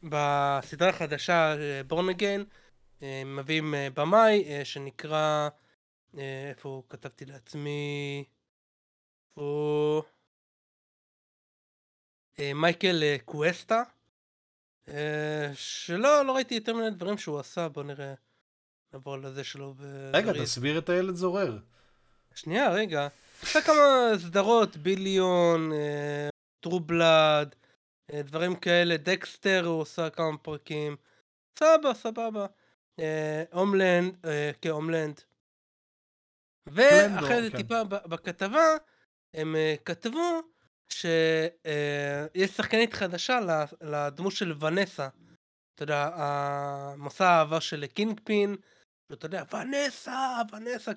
שבסדרה 0.03 0.89
החדשה 0.89 1.55
בורנגן, 1.87 2.41
אה, 2.41 2.45
מביאים 3.27 3.75
אה, 3.75 3.89
במאי 3.95 4.45
אה, 4.49 4.65
שנקרא, 4.65 5.49
איפה 6.49 6.83
כתבתי 6.89 7.25
לעצמי, 7.25 8.25
איפה... 9.31 10.03
מייקל 12.55 13.03
קווסטה, 13.25 13.83
שלא, 15.55 16.27
לא 16.27 16.35
ראיתי 16.35 16.55
יותר 16.55 16.75
מיני 16.75 16.91
דברים 16.91 17.19
שהוא 17.19 17.39
עשה, 17.39 17.69
בוא 17.69 17.83
נראה, 17.83 18.15
נעבור 18.93 19.17
לזה 19.17 19.45
שלו. 19.45 19.75
רגע, 20.13 20.33
תסביר 20.33 20.79
את 20.79 20.89
הילד 20.89 21.15
זורר. 21.15 21.59
שנייה, 22.35 22.71
רגע. 22.71 23.09
עשה 23.43 23.61
כמה 23.63 24.13
סדרות, 24.19 24.77
ביליון, 24.77 25.73
טרו 26.61 26.81
בלאד, 26.81 27.55
דברים 28.15 28.57
כאלה, 28.57 28.97
דקסטר 28.97 29.67
הוא 29.67 29.81
עושה 29.81 30.11
כמה 30.11 30.39
פרקים. 30.39 30.97
סבבה, 31.59 31.95
סבבה. 31.95 32.47
הומלנד, 33.53 34.27
אה, 34.27 34.51
כן, 34.61 34.69
הומלנד. 34.71 35.21
ואחרי 36.67 37.43
זה 37.43 37.51
כן. 37.51 37.57
טיפה 37.57 37.85
בכתבה, 37.85 38.67
הם 39.35 39.57
אה, 39.57 39.75
כתבו 39.85 40.41
שיש 40.89 41.51
אה, 42.37 42.47
שחקנית 42.47 42.95
חדשה 42.95 43.39
לדמות 43.81 44.33
של 44.33 44.53
ונסה. 44.61 45.09
אתה 45.75 45.83
יודע, 45.83 46.11
המסע 46.15 47.29
האהבה 47.29 47.61
של 47.61 47.87
קינג 47.87 48.21
פין, 48.25 48.57
ואתה 49.11 49.27
יודע, 49.27 49.43
ונסה, 49.53 50.39
ונסה, 50.53 50.93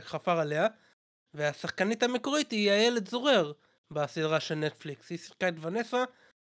חפר 0.00 0.38
עליה. 0.38 0.66
והשחקנית 1.34 2.02
המקורית 2.02 2.50
היא 2.50 2.70
הילד 2.70 3.08
זורר 3.08 3.52
בסדרה 3.90 4.40
של 4.40 4.54
נטפליקס. 4.54 5.10
היא 5.10 5.18
שיחקה 5.18 5.48
את 5.48 5.54
ונסה 5.60 6.04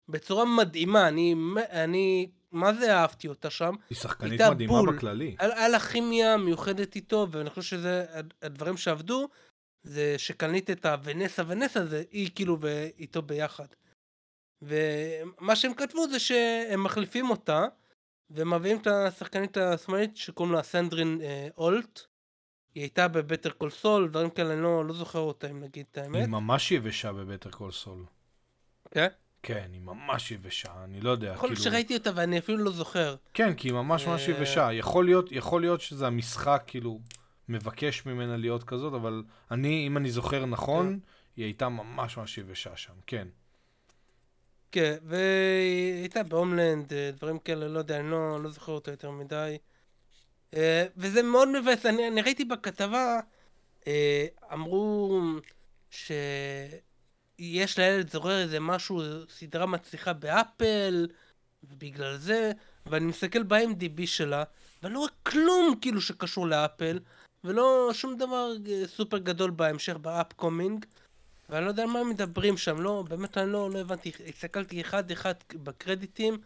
בצורה 0.10 0.46
מדהימה. 0.46 1.08
אני, 1.08 1.36
אני 1.56 2.32
מה 2.56 2.74
זה 2.74 2.96
אהבתי 2.96 3.28
אותה 3.28 3.50
שם? 3.50 3.76
היא 3.90 3.98
שחקנית 3.98 4.42
מדהימה 4.42 4.74
בול. 4.74 4.96
בכללי. 4.96 5.36
היה 5.40 5.68
לה 5.68 5.80
כימיה 5.80 6.38
מיוחדת 6.38 6.96
איתו, 6.96 7.28
ואני 7.32 7.50
חושב 7.50 7.62
שזה 7.62 8.06
הדברים 8.42 8.78
שעבדו, 8.78 9.30
זה 9.84 10.16
שקנית 10.18 10.70
את 10.70 10.86
הוונסה 10.86 11.44
ונסה, 11.48 11.86
זה 11.86 12.04
היא 12.12 12.30
כאילו 12.36 12.58
ואיתו 12.62 13.22
ביחד. 13.22 13.68
ומה 14.62 15.56
שהם 15.56 15.74
כתבו 15.74 16.10
זה 16.10 16.20
שהם 16.20 16.84
מחליפים 16.84 17.30
אותה, 17.30 17.66
ומביאים 18.30 18.78
את 18.82 18.88
השחקנית 18.88 19.58
השמאלית 19.58 20.18
שקוראים 20.18 20.56
לה 20.56 20.64
סנדרין 20.64 21.22
אה, 21.22 21.48
אולט. 21.58 22.02
היא 22.76 22.84
הייתה 22.84 23.08
ב 23.08 23.14
Better 23.14 23.50
Call 23.50 23.70
Saul, 23.70 24.10
דברים 24.10 24.30
כאלה, 24.30 24.54
אני 24.54 24.62
לא, 24.62 24.86
לא 24.86 24.94
זוכר 24.94 25.20
אותה 25.20 25.50
אם 25.52 25.60
נגיד 25.60 25.86
את 25.92 25.98
האמת. 25.98 26.22
היא 26.22 26.28
ממש 26.28 26.72
יבשה 26.72 27.14
ב 27.14 27.19
Better 27.19 27.52
Call 27.52 27.72
Saul. 27.72 28.06
כן? 28.92 29.08
כן, 29.46 29.70
היא 29.74 29.82
ממש 29.82 30.32
יבשה, 30.32 30.70
אני 30.84 31.02
לא 31.02 31.10
יודע, 31.10 31.28
יכול 31.28 31.50
להיות 31.50 31.60
כאילו... 31.60 31.72
שראיתי 31.72 31.94
אותה 31.94 32.12
ואני 32.16 32.38
אפילו 32.38 32.58
לא 32.58 32.72
זוכר. 32.72 33.16
כן, 33.34 33.54
כי 33.54 33.68
היא 33.68 33.74
ממש 33.74 34.08
ממש 34.08 34.30
אה, 34.30 34.34
יבשה. 34.34 34.74
יכול 34.74 35.06
להיות, 35.06 35.32
יכול 35.32 35.62
להיות 35.62 35.82
שזה 35.82 36.08
המשחק, 36.08 36.64
כאילו, 36.68 37.00
מבקש 37.50 38.06
ממנה 38.06 38.38
להיות 38.38 38.64
כזאת, 38.64 38.94
אבל 38.94 39.24
אני, 39.52 39.88
אם 39.88 39.98
אני 39.98 40.12
זוכר 40.12 40.46
נכון, 40.46 40.88
כן. 40.90 41.00
היא 41.36 41.46
הייתה 41.46 41.70
ממש 41.70 42.18
ממש 42.18 42.38
יבשה 42.38 42.78
שם, 42.78 42.94
כן. 43.08 43.28
כן, 44.72 44.96
והיא 45.04 45.94
הייתה 46.00 46.24
בהומלנד, 46.24 46.94
אה, 46.94 47.12
דברים 47.12 47.40
כאלה, 47.40 47.68
לא 47.68 47.80
יודע, 47.80 48.00
אני 48.00 48.12
לא, 48.12 48.44
לא 48.44 48.50
זוכר 48.50 48.72
אותה 48.72 48.92
יותר 48.92 49.12
מדי. 49.12 49.58
אה, 50.54 50.86
וזה 50.98 51.24
מאוד 51.24 51.48
מבאס, 51.48 51.86
אני, 51.86 52.08
אני 52.08 52.22
ראיתי 52.22 52.46
בכתבה, 52.46 53.20
אמרו 54.54 55.22
ש... 55.90 56.12
יש 57.40 57.80
לילד 57.80 58.10
זורר 58.10 58.42
איזה 58.42 58.60
משהו, 58.60 59.02
סדרה 59.30 59.66
מצליחה 59.66 60.14
באפל, 60.14 61.08
ובגלל 61.64 62.18
זה, 62.18 62.52
ואני 62.86 63.06
מסתכל 63.06 63.44
ב-MDB 63.44 64.06
שלה, 64.06 64.44
ואני 64.84 64.94
לא 64.94 65.00
רואה 65.00 65.12
כלום 65.24 65.76
כאילו 65.82 66.02
שקשור 66.02 66.48
לאפל, 66.48 67.00
ולא 67.44 67.90
שום 67.94 68.18
דבר 68.18 68.52
אה, 68.70 68.88
סופר 68.88 69.18
גדול 69.18 69.52
בהמשך 69.52 69.96
ב 69.96 70.05
upcoming, 70.05 70.86
ואני 71.50 71.66
לא 71.66 71.70
יודע 71.70 71.84
על 71.84 71.90
מה 71.90 72.04
מדברים 72.04 72.58
שם, 72.58 72.82
לא, 72.82 73.04
באמת 73.10 73.38
אני 73.38 73.52
לא, 73.52 73.72
לא 73.72 73.80
הבנתי, 73.80 74.12
הסתכלתי 74.30 74.82
אחד 74.82 75.12
אחד 75.12 75.34
בקרדיטים, 75.54 76.38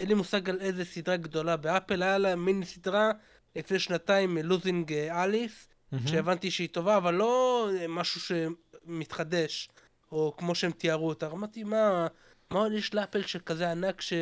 אין 0.00 0.08
לי 0.08 0.14
מושג 0.14 0.50
על 0.50 0.60
איזה 0.60 0.84
סדרה 0.84 1.16
גדולה 1.16 1.56
באפל, 1.56 2.02
היה 2.02 2.18
לה 2.18 2.36
מיני 2.36 2.66
סדרה 2.66 3.10
לפני 3.56 3.78
שנתיים, 3.78 4.38
Losing 4.38 4.92
Alice, 4.92 5.68
mm-hmm. 5.68 6.08
שהבנתי 6.08 6.50
שהיא 6.50 6.68
טובה, 6.68 6.96
אבל 6.96 7.14
לא 7.14 7.68
משהו 7.88 8.20
שמתחדש. 8.20 9.68
או 10.12 10.34
כמו 10.36 10.54
שהם 10.54 10.72
תיארו 10.72 11.08
אותה. 11.08 11.26
אמרתי, 11.26 11.64
מה, 11.64 12.06
מה 12.50 12.58
עוד 12.58 12.72
יש 12.72 12.94
לאפל 12.94 13.22
שכזה 13.22 13.70
ענק 13.70 14.00
ש... 14.00 14.12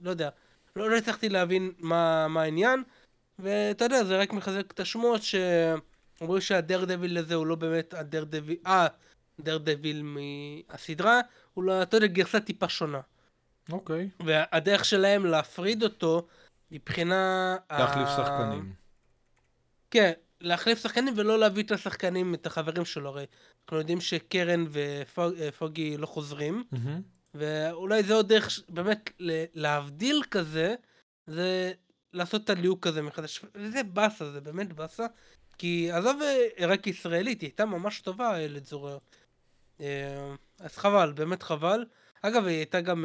לא 0.00 0.10
יודע. 0.10 0.28
לא, 0.76 0.90
לא 0.90 0.96
הצלחתי 0.96 1.28
להבין 1.28 1.72
מה, 1.78 2.28
מה 2.28 2.42
העניין, 2.42 2.82
ואתה 3.38 3.84
יודע, 3.84 4.04
זה 4.04 4.18
רק 4.18 4.32
מחזק 4.32 4.72
את 4.72 4.80
השמועות 4.80 5.20
שאומרים 5.22 6.40
שהדר 6.40 6.84
דביל 6.84 7.18
הזה 7.18 7.34
הוא 7.34 7.46
לא 7.46 7.54
באמת 7.54 7.94
הדר 7.94 8.24
דביל, 8.24 8.56
אה, 8.66 8.86
דר 9.40 9.58
דביל 9.58 10.02
מהסדרה, 10.02 11.20
הוא 11.54 11.64
לא, 11.64 11.82
אתה 11.82 11.96
יודע, 11.96 12.06
גרסה 12.06 12.40
טיפה 12.40 12.68
שונה. 12.68 13.00
אוקיי. 13.72 14.08
Okay. 14.20 14.24
והדרך 14.26 14.84
שלהם 14.84 15.26
להפריד 15.26 15.82
אותו, 15.82 16.26
מבחינה... 16.70 17.56
להחליף 17.70 18.08
ה... 18.08 18.16
שחקנים. 18.16 18.72
כן, 19.90 20.12
להחליף 20.42 20.82
שחקנים 20.82 21.14
ולא 21.16 21.38
להביא 21.38 21.62
את 21.62 21.70
השחקנים, 21.70 22.34
את 22.34 22.46
החברים 22.46 22.84
שלו, 22.84 23.08
הרי 23.08 23.26
אנחנו 23.64 23.78
יודעים 23.78 24.00
שקרן 24.00 24.64
ופוגי 25.16 25.96
לא 25.96 26.06
חוזרים, 26.06 26.64
mm-hmm. 26.74 26.88
ואולי 27.34 28.02
זה 28.02 28.14
עוד 28.14 28.28
דרך 28.28 28.60
באמת 28.68 29.10
להבדיל 29.54 30.22
כזה, 30.30 30.74
זה 31.26 31.72
לעשות 32.12 32.44
את 32.44 32.50
הליהוק 32.50 32.86
כזה 32.86 33.02
מחדש, 33.02 33.44
וזה 33.54 33.82
באסה, 33.82 34.30
זה 34.30 34.40
באמת 34.40 34.72
באסה, 34.72 35.06
כי 35.58 35.90
עזוב 35.90 36.20
אה, 36.22 36.66
רק 36.66 36.86
ישראלית, 36.86 37.40
היא 37.40 37.48
הייתה 37.48 37.66
ממש 37.66 38.00
טובה, 38.00 38.36
איילת 38.36 38.66
זורר. 38.66 38.98
אה, 39.80 40.34
אז 40.60 40.76
חבל, 40.76 41.12
באמת 41.12 41.42
חבל. 41.42 41.84
אגב, 42.22 42.46
היא 42.46 42.56
הייתה 42.56 42.80
גם 42.80 43.04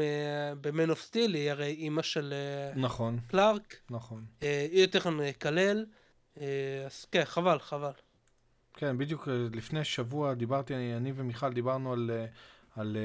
ב-Man 0.61 0.91
of 0.91 1.11
Steel, 1.11 1.33
היא 1.33 1.51
הרי 1.51 1.67
אימא 1.67 2.01
של 2.01 2.33
נכון, 2.75 3.19
קלארק. 3.27 3.75
נכון. 3.89 4.25
היא 4.41 4.81
יותר 4.81 5.09
מקלל. 5.09 5.77
אה, 5.77 6.06
אז 6.85 7.05
כן, 7.11 7.25
חבל, 7.25 7.59
חבל. 7.59 7.91
כן, 8.73 8.97
בדיוק 8.97 9.27
אה, 9.27 9.33
לפני 9.53 9.83
שבוע 9.83 10.33
דיברתי, 10.33 10.75
אני, 10.75 10.97
אני 10.97 11.13
ומיכל 11.15 11.53
דיברנו 11.53 11.93
על, 11.93 12.11
אה, 12.13 12.25
על 12.75 12.97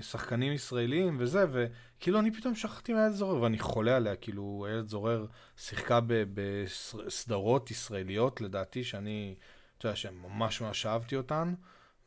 שחקנים 0.00 0.52
ישראלים 0.52 1.16
וזה, 1.20 1.44
וכאילו 1.52 2.18
אני 2.18 2.30
פתאום 2.30 2.54
שכחתי 2.54 2.92
מאיילת 2.92 3.14
זורר, 3.14 3.42
ואני 3.42 3.58
חולה 3.58 3.96
עליה, 3.96 4.16
כאילו 4.16 4.66
איילת 4.68 4.88
זורר 4.88 5.26
שיחקה 5.56 6.00
בסדרות 6.34 7.70
ישראליות, 7.70 8.40
לדעתי, 8.40 8.84
שאני, 8.84 9.34
אתה 9.78 9.86
יודע, 9.86 9.96
שממש 9.96 10.60
ממש 10.60 10.86
אהבתי 10.86 11.16
אותן. 11.16 11.54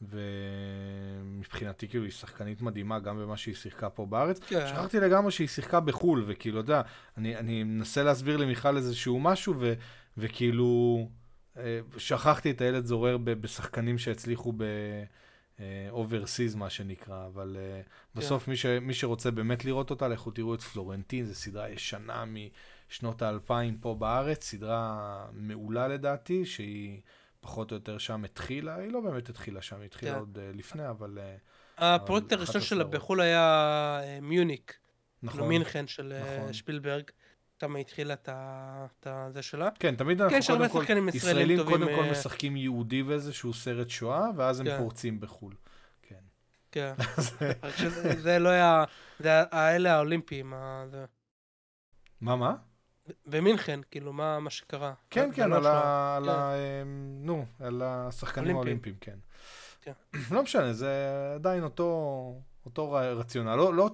ומבחינתי 0.01 1.87
כאילו 1.87 2.03
היא 2.03 2.11
שחקנית 2.11 2.61
מדהימה 2.61 2.99
גם 2.99 3.17
במה 3.17 3.37
שהיא 3.37 3.55
שיחקה 3.55 3.89
פה 3.89 4.05
בארץ. 4.05 4.39
כן. 4.39 4.67
שכחתי 4.67 4.99
לגמרי 4.99 5.31
שהיא 5.31 5.47
שיחקה 5.47 5.79
בחו"ל, 5.79 6.23
וכאילו, 6.27 6.59
אתה 6.59 6.71
יודע, 6.71 6.81
אני, 7.17 7.35
אני 7.35 7.63
מנסה 7.63 8.03
להסביר 8.03 8.37
למיכל 8.37 8.77
איזשהו 8.77 9.19
משהו, 9.19 9.53
ו, 9.59 9.73
וכאילו, 10.17 11.09
אה, 11.57 11.79
שכחתי 11.97 12.51
את 12.51 12.61
הילד 12.61 12.85
זורר 12.85 13.17
בשחקנים 13.17 13.97
שהצליחו 13.97 14.53
ב-overseas, 14.57 16.57
מה 16.57 16.69
שנקרא, 16.69 17.25
אבל 17.25 17.57
אה, 17.59 17.81
כן. 17.83 18.19
בסוף 18.19 18.47
מי, 18.47 18.57
ש, 18.57 18.65
מי 18.65 18.93
שרוצה 18.93 19.31
באמת 19.31 19.65
לראות 19.65 19.89
אותה, 19.89 20.07
לכו 20.07 20.31
תראו 20.31 20.55
את 20.55 20.61
פלורנטין, 20.61 21.25
זו 21.25 21.35
סדרה 21.35 21.69
ישנה 21.69 22.23
משנות 22.25 23.21
האלפיים 23.21 23.77
פה 23.77 23.95
בארץ, 23.99 24.43
סדרה 24.43 25.25
מעולה 25.33 25.87
לדעתי, 25.87 26.45
שהיא 26.45 27.01
פחות 27.39 27.71
או 27.71 27.75
יותר 27.75 27.97
שם 27.97 28.23
התחילה, 28.23 28.75
היא 28.75 28.91
לא 28.91 29.01
באמת 29.01 29.29
התחילה 29.29 29.61
שם, 29.61 29.75
היא 29.75 29.85
התחילה 29.85 30.11
כן. 30.11 30.19
עוד 30.19 30.37
uh, 30.37 30.57
לפני, 30.57 30.89
אבל... 30.89 31.17
Uh, 31.17 31.21
הפרויקט 31.77 32.31
הראשון 32.31 32.61
שלה. 32.61 32.83
בחו"ל 32.83 33.21
היה 33.21 33.99
אה, 34.03 34.19
מיוניק, 34.21 34.77
נכון. 35.23 35.37
כאילו 35.37 35.49
מינכן 35.49 35.87
של 35.87 36.13
אה, 36.13 36.37
נכון. 36.37 36.53
שפילברג. 36.53 37.03
היא 37.63 37.81
התחילה 37.81 38.13
את 38.13 38.29
זה 39.29 39.41
שלה. 39.41 39.69
כן, 39.79 39.95
תמיד 39.95 40.21
אנחנו 40.21 40.37
הרבה 40.53 40.69
קודם 40.69 40.85
כל, 40.85 40.93
ישראלים 40.93 41.09
ישראלים 41.09 41.57
טובים, 41.57 41.77
קודם 41.77 41.95
כל 41.95 42.03
אה, 42.03 42.11
משחקים 42.11 42.57
יהודי 42.57 43.03
באיזשהו 43.03 43.53
סרט 43.53 43.89
שואה, 43.89 44.29
ואז 44.35 44.59
הם 44.59 44.65
כן. 44.65 44.77
פורצים 44.77 45.19
בחו"ל. 45.19 45.53
כן. 46.01 46.15
כן. 46.71 46.93
זה 48.25 48.39
לא 48.39 48.49
היה, 48.49 48.83
זה 49.19 49.29
האלה 49.51 49.95
האולימפיים. 49.95 50.53
ה- 50.53 50.85
זה. 50.91 51.05
מה, 52.21 52.35
מה? 52.35 52.55
במינכן, 53.25 53.79
כאילו, 53.91 54.13
מה 54.13 54.39
מה 54.39 54.49
שקרה. 54.49 54.93
כן, 55.09 55.29
כן, 55.33 55.49
לא 55.49 55.55
על. 55.55 55.65
ה... 55.65 56.15
על 56.17 56.23
כן. 56.23 56.29
ה... 56.29 56.53
אמ, 56.81 57.17
נו, 57.25 57.45
על 57.59 57.81
השחקנים 57.85 58.55
אולימפיים. 58.55 58.95
האולימפיים, 58.95 58.95
כן. 59.01 59.17
כן. 59.81 59.93
לא 60.35 60.43
משנה, 60.43 60.73
זה 60.73 60.91
עדיין 61.35 61.63
אותו... 61.63 62.41
אותו 62.65 62.91
רציונל, 62.91 63.55
לא, 63.55 63.73
לא, 63.73 63.89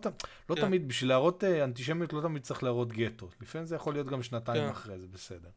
לא 0.49 0.55
כן. 0.55 0.61
תמיד, 0.61 0.87
בשביל 0.87 1.09
להראות 1.09 1.43
אה, 1.43 1.63
אנטישמיות 1.63 2.13
לא 2.13 2.21
תמיד 2.21 2.43
צריך 2.43 2.63
להראות 2.63 2.93
גטו, 2.93 3.29
לפעמים 3.41 3.67
זה 3.67 3.75
יכול 3.75 3.93
להיות 3.93 4.07
גם 4.07 4.23
שנתיים 4.23 4.63
כן. 4.63 4.69
אחרי, 4.69 4.99
זה 4.99 5.07
בסדר. 5.07 5.49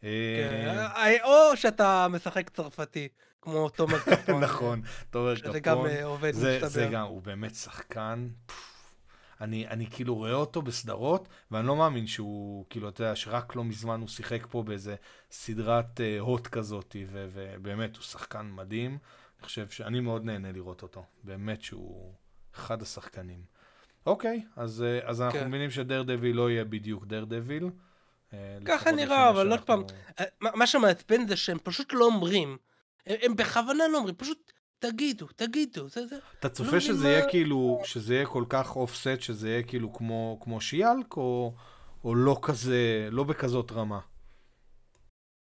כן. 0.00 0.08
אה, 0.08 0.86
אה, 0.86 1.24
או 1.24 1.56
שאתה 1.56 2.06
משחק 2.10 2.50
צרפתי, 2.50 3.08
כמו 3.42 3.68
תומר 3.68 3.98
קפון. 4.10 4.44
נכון, 4.44 4.82
תומר 5.10 5.34
גם 5.38 5.60
קפון, 5.62 5.86
אה, 5.86 6.04
עובד, 6.04 6.32
זה, 6.32 6.40
זה 6.40 6.66
מסתבר. 6.66 6.90
גם, 6.92 7.06
הוא 7.06 7.22
באמת 7.22 7.54
שחקן. 7.54 8.28
אני, 9.40 9.68
אני 9.68 9.86
כאילו 9.90 10.14
רואה 10.14 10.32
אותו 10.32 10.62
בסדרות, 10.62 11.28
ואני 11.50 11.66
לא 11.66 11.76
מאמין 11.76 12.06
שהוא, 12.06 12.66
כאילו, 12.70 12.88
אתה 12.88 13.02
יודע, 13.02 13.16
שרק 13.16 13.56
לא 13.56 13.64
מזמן 13.64 14.00
הוא 14.00 14.08
שיחק 14.08 14.46
פה 14.50 14.62
באיזה 14.62 14.94
סדרת 15.30 16.00
אה, 16.00 16.20
הוט 16.20 16.46
כזאת, 16.46 16.96
ובאמת, 17.12 17.96
הוא 17.96 18.02
שחקן 18.02 18.50
מדהים. 18.52 18.90
אני 18.90 19.44
חושב 19.44 19.68
שאני 19.68 20.00
מאוד 20.00 20.24
נהנה 20.24 20.52
לראות 20.52 20.82
אותו, 20.82 21.04
באמת 21.22 21.62
שהוא 21.62 22.14
אחד 22.54 22.82
השחקנים. 22.82 23.40
אוקיי, 24.06 24.44
אז, 24.56 24.82
אה, 24.82 25.08
אז 25.08 25.22
אנחנו 25.22 25.38
כן. 25.38 25.48
מבינים 25.48 25.70
שדר 25.70 26.02
דביל 26.02 26.36
לא 26.36 26.50
יהיה 26.50 26.64
בדיוק 26.64 27.04
דר 27.06 27.24
דביל. 27.24 27.64
אה, 28.32 28.58
ככה 28.64 28.92
נראה, 28.92 29.30
אבל 29.30 29.50
עוד 29.50 29.60
פעם, 29.60 29.82
אה, 30.20 30.24
מה 30.40 30.66
שמעצבן 30.66 31.26
זה 31.28 31.36
שהם 31.36 31.58
פשוט 31.62 31.92
לא 31.92 32.04
אומרים. 32.04 32.56
הם, 33.06 33.36
בכוונה 33.36 33.88
לא 33.88 33.98
אומרים, 33.98 34.14
פשוט 34.14 34.52
תגידו, 34.78 35.26
תגידו, 35.36 35.88
זה 35.88 36.06
זה. 36.06 36.18
אתה 36.38 36.48
לא 36.48 36.52
צופה 36.52 36.68
מבין 36.68 36.80
שזה 36.80 37.04
מה- 37.04 37.08
יהיה 37.10 37.28
כאילו, 37.30 37.80
שזה 37.84 38.14
יהיה 38.14 38.26
כל 38.26 38.44
כך 38.48 38.76
אופסט, 38.76 39.20
שזה 39.20 39.48
יהיה 39.50 39.62
כאילו 39.62 39.92
כמו, 39.92 40.38
כמו 40.42 40.60
שיאלק, 40.60 41.16
או, 41.16 41.54
או 42.04 42.14
לא 42.14 42.38
כזה, 42.42 43.08
לא 43.10 43.24
בכזאת 43.24 43.72
רמה? 43.72 44.00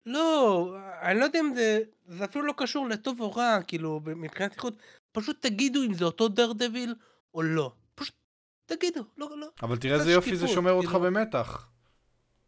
לא, 0.06 0.76
אני 1.02 1.20
לא 1.20 1.26
יודע 1.26 1.40
אם 1.40 1.54
זה, 1.56 1.80
זה 2.08 2.26
אפילו 2.26 2.46
לא 2.46 2.54
קשור 2.58 2.88
לטוב 2.90 3.22
או 3.22 3.32
רע, 3.32 3.58
כאילו, 3.68 4.00
מבחינת 4.06 4.54
איכות, 4.56 4.74
פשוט 5.12 5.42
תגידו 5.42 5.84
אם 5.84 5.94
זה 5.94 6.06
אותו 6.06 6.28
דר 6.28 6.52
דביל 6.54 6.96
או 7.34 7.42
לא. 7.42 7.72
פשוט 7.96 8.16
תגידו, 8.66 9.02
לא, 9.18 9.30
לא. 9.38 9.48
אבל 9.64 9.78
תראה 9.78 9.96
איזה 9.96 10.12
יופי 10.12 10.36
זה 10.36 10.48
שומר 10.48 10.72
אותך 10.72 10.90
כאילו. 10.90 11.02
במתח. 11.02 11.68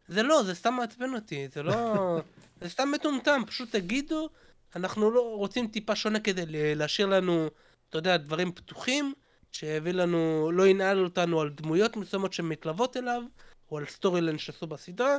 זה 0.08 0.22
לא, 0.22 0.42
זה 0.42 0.54
סתם 0.54 0.74
מעצבן 0.74 1.14
אותי, 1.14 1.48
זה 1.48 1.62
לא... 1.62 1.74
זה 2.60 2.68
סתם 2.68 2.90
מטומטם, 2.94 3.42
פשוט 3.46 3.70
תגידו, 3.70 4.28
אנחנו 4.76 5.10
לא 5.10 5.36
רוצים 5.36 5.66
טיפה 5.66 5.96
שונה 5.96 6.20
כדי 6.20 6.74
להשאיר 6.74 7.06
לנו, 7.06 7.48
אתה 7.90 7.98
יודע, 7.98 8.16
דברים 8.16 8.52
פתוחים, 8.52 9.12
שיביא 9.52 9.92
לנו, 9.92 10.50
לא 10.52 10.66
ינעל 10.66 11.04
אותנו 11.04 11.40
על 11.40 11.50
דמויות 11.50 11.96
מסוימות 11.96 12.32
שמתלוות 12.32 12.96
אליו, 12.96 13.22
או 13.70 13.78
על 13.78 13.86
storyline 13.86 14.38
שעשו 14.38 14.66
בסדרה, 14.66 15.16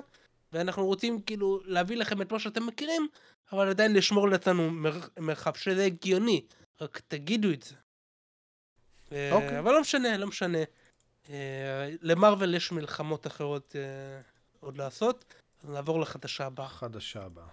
ואנחנו 0.54 0.86
רוצים 0.86 1.22
כאילו 1.22 1.60
להביא 1.66 1.98
לכם 1.98 2.22
את 2.22 2.32
מה 2.32 2.39
שאתם 2.39 2.68
מכירים, 2.68 3.08
אבל 3.52 3.70
עדיין 3.70 3.93
לשמור 3.93 4.30
לעצמנו 4.30 4.70
מר, 4.70 5.00
מרחב 5.20 5.54
שזה 5.54 5.86
הגיוני, 5.86 6.46
רק 6.82 7.02
תגידו 7.08 7.52
את 7.54 7.64
זה. 7.64 7.76
אה, 9.12 9.32
אוקיי. 9.32 9.60
אבל 9.60 9.72
לא 9.72 9.82
משנה, 9.82 10.18
לא 10.18 10.28
משנה. 10.28 10.58
אה, 11.30 11.90
למארוול 12.02 12.56
יש 12.56 12.72
מלחמות 12.72 13.28
אחרות 13.28 13.76
אה, 13.76 14.22
עוד 14.60 14.78
לעשות, 14.78 15.26
אז 15.64 15.70
נעבור 15.70 16.00
לחדשה 16.00 16.46
הבאה. 16.46 16.68
חדשה 16.68 17.24
הבאה. 17.24 17.48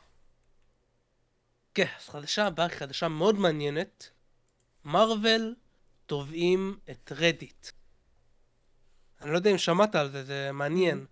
כן, 1.74 1.86
אז 1.98 2.08
חדשה 2.08 2.46
הבאה 2.46 2.66
היא 2.66 2.76
חדשה 2.76 3.08
מאוד 3.08 3.34
מעניינת. 3.34 4.10
מארוול 4.84 5.54
תובעים 6.06 6.78
את 6.90 7.12
רדיט. 7.16 7.66
אני 9.20 9.30
לא 9.30 9.36
יודע 9.36 9.50
אם 9.50 9.58
שמעת 9.58 9.94
על 9.94 10.10
זה, 10.10 10.24
זה 10.24 10.50
מעניין. 10.52 11.06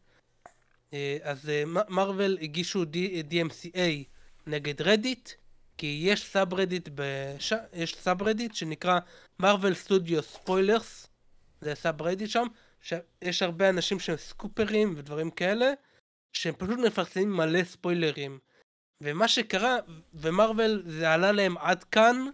אה, 0.92 1.18
אז 1.22 1.50
מארוול 1.88 2.38
הגישו 2.42 2.84
DMCA 3.30 4.04
נגד 4.46 4.82
רדיט, 4.82 5.30
כי 5.80 6.00
יש 6.02 6.24
subreddit, 6.24 6.88
בש... 6.94 7.52
יש 7.72 7.94
subreddit 7.94 8.54
שנקרא 8.54 8.98
Marvel 9.38 9.74
Studios 9.74 10.22
Spoilers, 10.22 11.08
זה 11.60 11.74
סאב 11.74 12.02
רדיט 12.02 12.30
שם, 12.30 12.46
שיש 12.82 13.42
הרבה 13.42 13.68
אנשים 13.68 14.00
שהם 14.00 14.16
סקופרים 14.16 14.94
ודברים 14.96 15.30
כאלה, 15.30 15.72
שהם 16.32 16.54
פשוט 16.58 16.78
מפרסמים 16.78 17.36
מלא 17.36 17.64
ספוילרים. 17.64 18.38
ומה 19.00 19.28
שקרה, 19.28 19.76
ומרוויל 20.14 20.82
זה 20.86 21.12
עלה 21.12 21.32
להם 21.32 21.58
עד 21.58 21.84
כאן, 21.84 22.26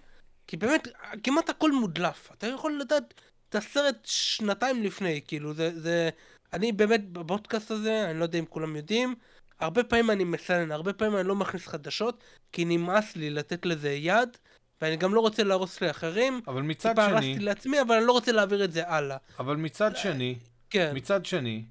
כי 0.47 0.57
באמת 0.57 0.89
כמעט 1.23 1.51
הכל 1.51 1.73
מודלף. 1.73 2.31
אתה 2.33 2.47
יכול 2.47 2.81
לדעת 2.81 3.15
את 3.49 3.55
הסרט 3.55 3.99
שנתיים 4.05 4.83
לפני, 4.83 5.21
כאילו 5.27 5.55
זה, 5.55 5.81
זה... 5.81 6.11
אני 6.53 6.73
באמת 6.73 7.09
בפודקאסט 7.13 7.71
הזה, 7.71 8.11
אני 8.11 8.19
לא 8.19 8.25
יודע 8.25 8.39
אם 8.39 8.47
כולם 8.47 8.77
יודעים, 8.77 9.15
הרבה 9.61 9.85
פעמים 9.85 10.11
אני 10.11 10.25
מסנן, 10.25 10.73
הרבה 10.73 10.93
פעמים 10.93 11.17
אני 11.17 11.29
לא 11.29 11.37
מכניס 11.37 11.67
חדשות, 11.67 12.25
כי 12.53 12.65
נמאס 12.65 13.17
לי 13.17 13.31
לתת 13.31 13.67
לזה 13.67 13.91
יד, 13.91 14.37
ואני 14.83 14.97
גם 14.97 15.15
לא 15.15 15.21
רוצה 15.21 15.45
להרוס 15.45 15.81
לאחרים. 15.81 16.41
אבל 16.49 16.63
מצד 16.63 16.91
טיפה 16.91 17.07
שני, 17.07 17.15
הרסתי 17.15 17.45
לעצמי, 17.45 17.81
אבל 17.81 17.97
אני 17.97 18.07
לא 18.07 18.13
רוצה 18.13 18.33
להעביר 18.33 18.65
את 18.65 18.73
זה 18.73 18.89
הלאה. 18.89 19.17
אבל 19.39 19.57
מצד 19.57 19.97
שני, 19.97 20.35
כן. 20.71 20.93
מצד 20.95 21.27
שני, 21.27 21.65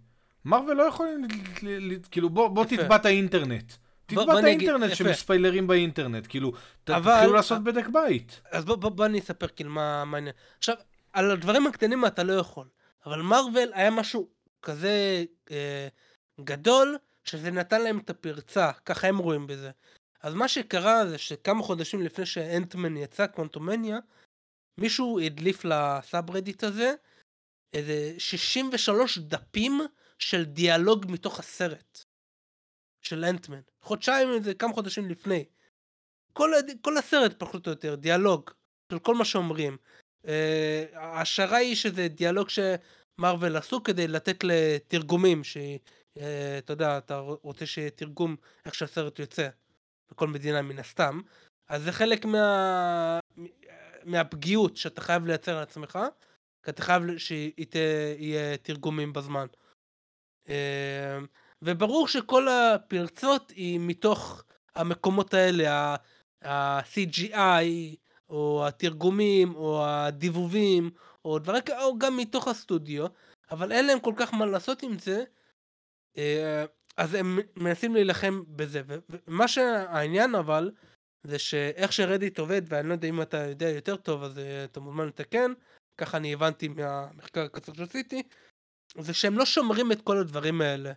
מרוויל 0.45 0.77
לא 0.77 0.83
יכולים, 0.83 1.27
כאילו 2.11 2.29
בוא, 2.29 2.47
בוא. 2.47 2.65
תתבע 2.65 2.95
את 2.95 3.05
האינטרנט. 3.05 3.73
תתבע 4.05 4.39
את 4.39 4.43
האינטרנט. 4.43 4.95
שמספיילרים 4.95 5.67
באינטרנט, 5.67 6.27
כאילו, 6.29 6.51
תתחילו 6.83 7.33
לעשות 7.33 7.63
בדק 7.63 7.87
בית. 7.87 8.41
אז 8.51 8.65
בוא, 8.65 8.75
בוא, 8.75 8.89
בוא 8.89 9.05
אני 9.05 9.19
אספר 9.19 9.47
כאילו 9.47 9.69
מה 9.69 10.05
מה 10.05 10.17
העניין. 10.17 10.35
עכשיו, 10.57 10.75
על 11.13 11.31
הדברים 11.31 11.67
הקטנים 11.67 12.05
אתה 12.05 12.23
לא 12.23 12.33
יכול, 12.33 12.67
אבל 13.05 13.21
מרוויל 13.21 13.71
היה 13.73 13.91
משהו 13.91 14.27
כזה 14.61 15.23
אה, 15.51 15.87
גדול, 16.41 16.97
שזה 17.25 17.51
נתן 17.51 17.81
להם 17.81 17.99
את 17.99 18.09
הפרצה, 18.09 18.71
ככה 18.73 19.07
הם 19.07 19.17
רואים 19.17 19.47
בזה. 19.47 19.71
אז 20.21 20.33
מה 20.33 20.47
שקרה 20.47 21.07
זה 21.07 21.17
שכמה 21.17 21.63
חודשים 21.63 22.01
לפני 22.01 22.25
שאנטמן 22.25 22.97
יצא, 22.97 23.27
קוונטומניה, 23.27 23.99
מישהו 24.77 25.19
הדליף 25.19 25.65
לסאב 25.65 26.31
רדיט 26.31 26.63
הזה 26.63 26.93
איזה 27.73 28.13
63 28.17 29.17
דפים 29.17 29.81
של 30.19 30.45
דיאלוג 30.45 31.05
מתוך 31.09 31.39
הסרט. 31.39 32.05
של 33.05 33.25
אנטמן. 33.25 33.59
חודשיים, 33.81 34.27
איזה 34.33 34.53
כמה 34.53 34.73
חודשים 34.73 35.09
לפני. 35.09 35.45
כל, 36.33 36.51
כל 36.81 36.97
הסרט 36.97 37.39
פחות 37.39 37.67
או 37.67 37.71
יותר, 37.71 37.95
דיאלוג, 37.95 38.51
של 38.91 38.99
כל 38.99 39.15
מה 39.15 39.25
שאומרים. 39.25 39.77
אה, 40.27 40.85
ההשערה 40.93 41.57
היא 41.57 41.75
שזה 41.75 42.07
דיאלוג 42.07 42.47
שמרוויל 42.49 43.55
עשו 43.55 43.83
כדי 43.83 44.07
לתת 44.07 44.43
לתרגומים, 44.43 45.41
שאתה 46.19 46.73
יודע, 46.73 46.97
אתה 46.97 47.17
רוצה 47.17 47.65
שיהיה 47.65 47.89
תרגום 47.89 48.35
איך 48.65 48.75
שהסרט 48.75 49.19
יוצא, 49.19 49.47
בכל 50.11 50.27
מדינה 50.27 50.61
מן 50.61 50.79
הסתם, 50.79 51.21
אז 51.67 51.83
זה 51.83 51.91
חלק 51.91 52.25
מה... 52.25 53.19
מהפגיעות 54.03 54.77
שאתה 54.77 55.01
חייב 55.01 55.25
לייצר 55.25 55.59
לעצמך, 55.59 55.99
כי 56.63 56.71
אתה 56.71 56.81
חייב 56.81 57.17
שיהיה 57.17 58.57
תרגומים 58.57 59.13
בזמן. 59.13 59.45
אה, 60.49 61.19
וברור 61.61 62.07
שכל 62.07 62.47
הפרצות 62.47 63.49
היא 63.49 63.79
מתוך 63.79 64.43
המקומות 64.75 65.33
האלה, 65.33 65.95
ה-CGI, 66.41 67.95
או 68.29 68.67
התרגומים, 68.67 69.55
או 69.55 69.85
הדיבובים, 69.85 70.91
או 71.25 71.39
דברים 71.39 71.61
כאלה, 71.61 71.83
או 71.83 71.97
גם 71.97 72.17
מתוך 72.17 72.47
הסטודיו, 72.47 73.05
אבל 73.51 73.71
אין 73.71 73.87
להם 73.87 73.99
כל 73.99 74.13
כך 74.17 74.33
מה 74.33 74.45
לעשות 74.45 74.83
עם 74.83 74.99
זה, 74.99 75.17
אה, 75.19 75.23
אז 76.97 77.13
הם 77.13 77.39
מנסים 77.55 77.93
להילחם 77.93 78.43
בזה. 78.47 78.81
ומה 79.27 79.47
שהעניין 79.47 80.35
אבל, 80.35 80.71
זה 81.23 81.39
שאיך 81.39 81.93
שרדיט 81.93 82.39
עובד, 82.39 82.61
ואני 82.69 82.87
לא 82.87 82.93
יודע 82.93 83.07
אם 83.07 83.21
אתה 83.21 83.37
יודע 83.37 83.69
יותר 83.69 83.95
טוב, 83.95 84.23
אז 84.23 84.39
אה, 84.39 84.63
אתה 84.63 84.79
מוזמן 84.79 85.07
לתקן, 85.07 85.51
ככה 85.97 86.17
אני 86.17 86.33
הבנתי 86.33 86.67
מהמחקר 86.67 87.41
הקצר 87.41 87.73
שעשיתי, 87.73 88.23
זה 88.99 89.13
שהם 89.13 89.37
לא 89.37 89.45
שומרים 89.45 89.91
את 89.91 90.01
כל 90.01 90.17
הדברים 90.17 90.61
האלה 90.61 90.93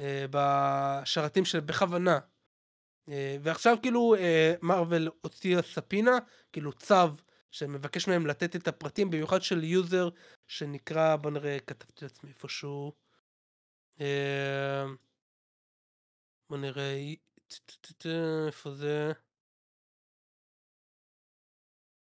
אה, 0.00 0.24
בשרתים 0.30 1.44
של 1.44 1.60
בכוונה. 1.60 2.18
אה, 3.08 3.36
ועכשיו 3.42 3.76
כאילו 3.82 4.14
אה, 4.14 4.54
מארוול 4.62 5.08
הוציאה 5.20 5.62
ספינה, 5.62 6.18
כאילו 6.52 6.72
צו 6.72 6.94
שמבקש 7.50 8.08
מהם 8.08 8.26
לתת 8.26 8.56
את 8.56 8.68
הפרטים, 8.68 9.10
במיוחד 9.10 9.42
של 9.42 9.64
user 9.64 10.08
שנקרא, 10.48 11.16
בוא 11.16 11.30
נראה, 11.30 11.58
כתבתי 11.66 12.04
לעצמי 12.04 12.30
איפשהו. 12.30 13.05
אה, 14.00 14.84
בוא 16.50 16.56
נראה, 16.56 17.14
איפה 18.46 18.70
זה? 18.70 19.12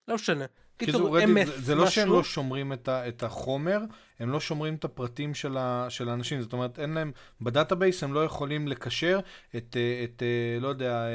לא 0.08 0.16
משנה. 0.16 0.46
קיצור, 0.78 1.20
קיצור, 1.20 1.20
MS 1.20 1.46
זה, 1.46 1.62
זה 1.62 1.76
לא 1.76 1.90
שהם. 1.90 2.10
לא 2.10 2.24
שומרים 2.24 2.74
את, 2.74 2.88
ה, 2.88 3.08
את 3.08 3.24
החומר, 3.24 3.80
הם 4.20 4.30
לא 4.30 4.40
שומרים 4.40 4.76
את 4.76 4.86
הפרטים 4.86 5.34
של, 5.34 5.58
ה, 5.58 5.86
של 5.90 6.10
האנשים. 6.10 6.42
זאת 6.42 6.54
אומרת, 6.54 6.80
אין 6.80 6.94
להם, 6.94 7.12
ב 7.42 7.49
database 7.49 8.04
הם 8.04 8.14
לא 8.14 8.26
יכולים 8.26 8.68
לקשר 8.68 9.20
את, 9.56 9.78
אה, 9.80 10.04
את 10.04 10.24
אה, 10.24 10.60
לא 10.60 10.68
יודע, 10.68 11.06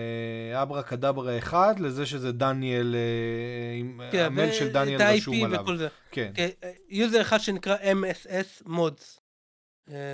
אברה 0.62 0.83
קדברה 0.83 1.39
אחד, 1.39 1.74
לזה 1.79 2.07
שזה 2.07 2.33
דניאל, 2.33 2.95
כן, 4.12 4.24
המייל 4.24 4.53
של 4.53 4.72
דניאל 4.72 5.03
רשום 5.03 5.45
עליו. 5.45 5.62
וכל 5.62 5.77
זה. 5.77 5.89
כן. 6.11 6.33
כן, 6.35 6.49
user 6.89 7.20
אחד 7.20 7.39
שנקרא 7.39 7.77
MSS 7.77 8.66
Mods, 8.66 8.70
אה, 8.70 9.26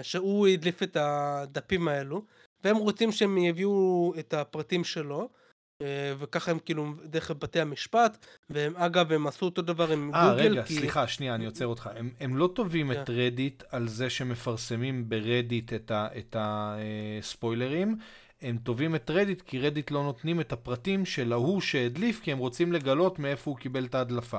שהוא 0.02 0.46
הדליף 0.48 0.82
את 0.82 0.96
הדפים 1.00 1.88
האלו, 1.88 2.24
והם 2.64 2.76
רוצים 2.76 3.12
שהם 3.12 3.38
יביאו 3.38 4.12
את 4.18 4.34
הפרטים 4.34 4.84
שלו, 4.84 5.28
אה, 5.82 6.14
וככה 6.18 6.50
הם 6.50 6.58
כאילו 6.58 6.94
דרך 7.04 7.30
בתי 7.30 7.60
המשפט, 7.60 8.26
והם 8.50 8.76
אגב 8.76 9.12
הם 9.12 9.26
עשו 9.26 9.46
אותו 9.46 9.62
דבר 9.62 9.92
עם 9.92 10.14
אה, 10.14 10.30
גוגל, 10.30 10.52
רגע, 10.52 10.62
כי... 10.62 10.74
סליחה, 10.74 11.06
שנייה, 11.06 11.34
אני 11.34 11.46
עוצר 11.46 11.66
אותך. 11.66 11.90
הם, 11.94 12.10
הם 12.20 12.36
לא 12.36 12.50
תובעים 12.54 12.92
את 12.92 12.96
כן. 13.06 13.12
רדיט 13.12 13.62
על 13.70 13.88
זה 13.88 14.10
שמפרסמים 14.10 15.08
ברדיט 15.08 15.72
את, 15.72 15.90
ה, 15.90 16.08
את 16.18 16.36
הספוילרים, 16.38 17.96
הם 18.42 18.56
תובעים 18.56 18.94
את 18.94 19.10
רדיט 19.10 19.42
כי 19.42 19.58
רדיט 19.58 19.90
לא 19.90 20.02
נותנים 20.02 20.40
את 20.40 20.52
הפרטים 20.52 21.04
של 21.04 21.32
ההוא 21.32 21.60
שהדליף, 21.60 22.20
כי 22.20 22.32
הם 22.32 22.38
רוצים 22.38 22.72
לגלות 22.72 23.18
מאיפה 23.18 23.50
הוא 23.50 23.58
קיבל 23.58 23.84
את 23.84 23.94
ההדלפה. 23.94 24.38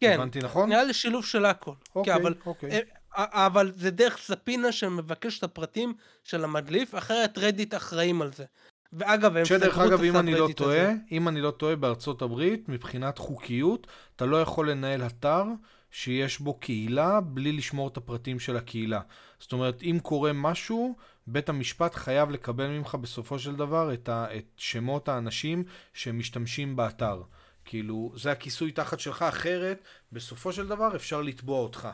כן, 0.00 0.14
הבנתי 0.14 0.38
נכון? 0.38 0.68
נראה 0.68 0.84
לי 0.84 0.94
שילוב 0.94 1.24
של 1.24 1.44
הכל. 1.44 1.72
אוקיי, 1.96 2.14
כן, 2.14 2.20
אבל, 2.20 2.34
אוקיי. 2.46 2.80
אבל 3.16 3.72
זה 3.76 3.90
דרך 3.90 4.18
subpoena 4.18 4.72
שמבקש 4.72 5.38
את 5.38 5.44
הפרטים 5.44 5.94
של 6.24 6.44
המדליף, 6.44 6.94
אחרת 6.94 7.38
רדיט 7.38 7.74
אחראים 7.74 8.22
על 8.22 8.32
זה. 8.32 8.44
ואגב, 8.92 9.36
הם 9.36 9.44
שדרך 9.44 9.74
סגרו 9.74 9.86
את 9.86 9.92
אגב, 9.92 10.02
אם 10.02 10.16
אני 10.16 10.32
לא 10.32 10.36
ה 10.36 10.38
subreddit 10.38 10.56
טועה, 10.56 10.82
הזה. 10.82 10.94
אם 11.12 11.28
אני 11.28 11.40
לא 11.40 11.50
טועה, 11.50 11.76
בארצות 11.76 12.22
הברית, 12.22 12.68
מבחינת 12.68 13.18
חוקיות, 13.18 13.86
אתה 14.16 14.26
לא 14.26 14.42
יכול 14.42 14.70
לנהל 14.70 15.06
אתר 15.06 15.44
שיש 15.90 16.40
בו 16.40 16.54
קהילה 16.54 17.20
בלי 17.20 17.52
לשמור 17.52 17.88
את 17.88 17.96
הפרטים 17.96 18.40
של 18.40 18.56
הקהילה. 18.56 19.00
זאת 19.38 19.52
אומרת, 19.52 19.82
אם 19.82 19.98
קורה 20.02 20.32
משהו, 20.32 20.96
בית 21.26 21.48
המשפט 21.48 21.94
חייב 21.94 22.30
לקבל 22.30 22.66
ממך 22.66 22.94
בסופו 22.94 23.38
של 23.38 23.56
דבר 23.56 23.94
את, 23.94 24.08
ה, 24.08 24.26
את 24.36 24.44
שמות 24.56 25.08
האנשים 25.08 25.64
שמשתמשים 25.92 26.76
באתר. 26.76 27.22
כאילו, 27.64 28.12
זה 28.16 28.32
הכיסוי 28.32 28.72
תחת 28.72 29.00
שלך, 29.00 29.22
אחרת, 29.22 29.82
בסופו 30.12 30.52
של 30.52 30.68
דבר 30.68 30.96
אפשר 30.96 31.22
לתבוע 31.22 31.58
אותך. 31.58 31.88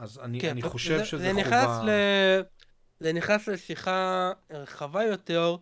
אז 0.00 0.18
אני, 0.18 0.40
כן, 0.40 0.50
אני 0.50 0.62
חושב 0.62 0.96
זה- 0.98 1.04
שזה 1.04 1.22
זה 1.22 1.28
חובה... 1.28 1.40
נכנס 1.40 1.68
ל... 1.84 1.90
זה 3.00 3.12
נכנס 3.12 3.48
לשיחה 3.48 4.32
רחבה 4.50 5.04
יותר 5.04 5.56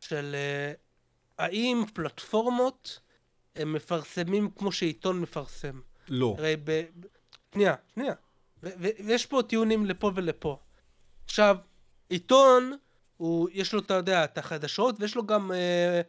של 0.00 0.34
אה, 0.34 0.72
האם 1.38 1.84
פלטפורמות 1.94 3.00
הם 3.56 3.72
מפרסמים 3.72 4.50
כמו 4.50 4.72
שעיתון 4.72 5.20
מפרסם. 5.20 5.80
לא. 6.08 6.34
הרי 6.38 6.56
ב... 6.64 6.82
שנייה, 7.54 7.74
שנייה. 7.94 8.14
ויש 8.62 9.26
פה 9.26 9.40
טיעונים 9.48 9.86
לפה 9.86 10.12
ולפה. 10.14 10.58
עכשיו, 11.24 11.56
עיתון, 12.08 12.76
הוא, 13.16 13.48
יש 13.52 13.72
לו, 13.74 13.80
אתה 13.80 13.94
יודע, 13.94 14.24
את 14.24 14.38
החדשות, 14.38 14.96
ויש 15.00 15.14
לו 15.16 15.26
גם 15.26 15.52
אה, 15.52 16.00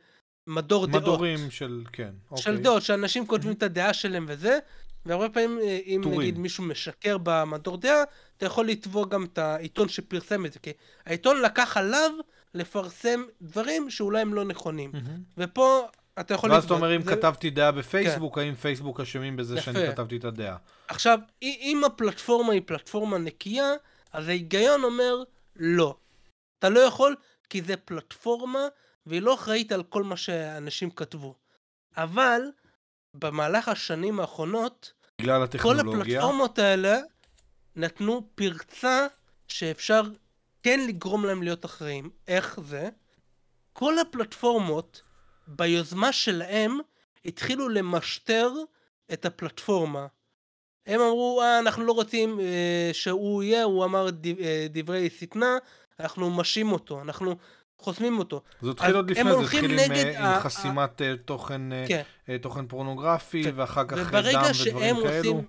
מדור 0.47 0.87
דעות. 0.87 1.01
מדורים 1.03 1.51
של, 1.51 1.83
כן. 1.93 2.13
של 2.35 2.49
אוקיי. 2.51 2.63
דעות, 2.63 2.83
שאנשים 2.83 3.27
כותבים 3.27 3.53
את 3.53 3.63
הדעה 3.63 3.93
שלהם 3.93 4.25
וזה, 4.27 4.59
והרבה 5.05 5.29
פעמים, 5.29 5.59
אה, 5.61 5.79
אם 5.85 5.99
טורים. 6.03 6.19
נגיד 6.19 6.37
מישהו 6.39 6.63
משקר 6.63 7.17
במדור 7.23 7.77
דעה, 7.77 8.03
אתה 8.37 8.45
יכול 8.45 8.67
לתבוע 8.67 9.05
גם 9.05 9.23
את 9.25 9.37
העיתון 9.37 9.89
שפרסם 9.89 10.45
את 10.45 10.53
זה, 10.53 10.59
כי 10.59 10.71
העיתון 11.05 11.41
לקח 11.41 11.77
עליו 11.77 12.11
לפרסם 12.53 13.23
דברים 13.41 13.89
שאולי 13.89 14.21
הם 14.21 14.33
לא 14.33 14.45
נכונים. 14.45 14.89
מהמם. 14.93 15.21
ופה 15.37 15.87
אתה 16.19 16.33
יכול 16.33 16.51
ואז 16.51 16.63
אתה 16.65 16.73
אומר, 16.73 16.95
אם 16.95 17.01
זה- 17.01 17.09
כן. 17.09 17.15
כתבתי 17.15 17.49
דעה 17.49 17.71
בפייסבוק, 17.71 18.37
האם 18.37 18.55
פייסבוק 18.55 18.99
אשמים 18.99 19.35
בזה 19.35 19.61
שאני 19.61 19.79
יפה. 19.79 19.91
כתבתי 19.91 20.17
את 20.17 20.25
הדעה? 20.25 20.57
עכשיו, 20.87 21.19
אם 21.41 21.81
הפלטפורמה 21.85 22.53
היא 22.53 22.61
פלטפורמה 22.65 23.17
נקייה, 23.17 23.71
אז 24.13 24.27
ההיגיון 24.27 24.83
אומר 24.83 25.15
לא. 25.55 25.95
אתה 26.59 26.69
לא 26.69 26.79
יכול, 26.79 27.15
כי 27.49 27.61
זה 27.61 27.77
פלטפורמה, 27.77 28.67
והיא 29.05 29.21
לא 29.21 29.33
אחראית 29.33 29.71
על 29.71 29.83
כל 29.83 30.03
מה 30.03 30.17
שאנשים 30.17 30.89
כתבו. 30.91 31.35
אבל, 31.97 32.41
במהלך 33.13 33.67
השנים 33.67 34.19
האחרונות, 34.19 34.93
בגלל 35.21 35.37
כל 35.37 35.43
הטכנולוגיה. 35.43 36.19
הפלטפורמות 36.19 36.59
האלה 36.59 36.99
נתנו 37.75 38.27
פרצה 38.35 39.07
שאפשר 39.47 40.01
כן 40.63 40.79
לגרום 40.87 41.25
להם 41.25 41.43
להיות 41.43 41.65
אחראים. 41.65 42.09
איך 42.27 42.59
זה? 42.59 42.89
כל 43.73 43.99
הפלטפורמות, 43.99 45.01
ביוזמה 45.47 46.11
שלהם, 46.11 46.79
התחילו 47.25 47.69
למשטר 47.69 48.51
את 49.13 49.25
הפלטפורמה. 49.25 50.07
הם 50.87 51.01
אמרו, 51.01 51.41
אה, 51.41 51.59
אנחנו 51.59 51.83
לא 51.83 51.91
רוצים 51.91 52.39
אה, 52.39 52.89
שהוא 52.93 53.43
יהיה, 53.43 53.63
הוא 53.63 53.85
אמר 53.85 54.07
דברי 54.69 55.09
שטנה, 55.09 55.57
אנחנו 55.99 56.29
משעים 56.29 56.71
אותו, 56.71 57.01
אנחנו 57.01 57.35
חוסמים 57.83 58.19
אותו. 58.19 58.41
זה 58.61 58.71
התחיל 58.71 58.95
עוד 58.95 59.11
לפני, 59.11 59.31
זה 59.31 59.39
התחיל 59.39 59.65
עם, 59.79 59.91
אה, 59.91 60.19
עם 60.19 60.25
ה- 60.25 60.39
חסימת 60.39 61.01
אה, 61.01 61.13
תוכן, 61.25 61.73
אה, 61.73 61.85
כן. 61.87 62.37
תוכן 62.37 62.67
פורנוגרפי, 62.67 63.43
כן. 63.43 63.51
ואחר 63.55 63.83
כך 63.87 63.97
דם 63.97 64.05
ודברים 64.05 64.95
כאלו. 65.03 65.17
עושים, 65.31 65.41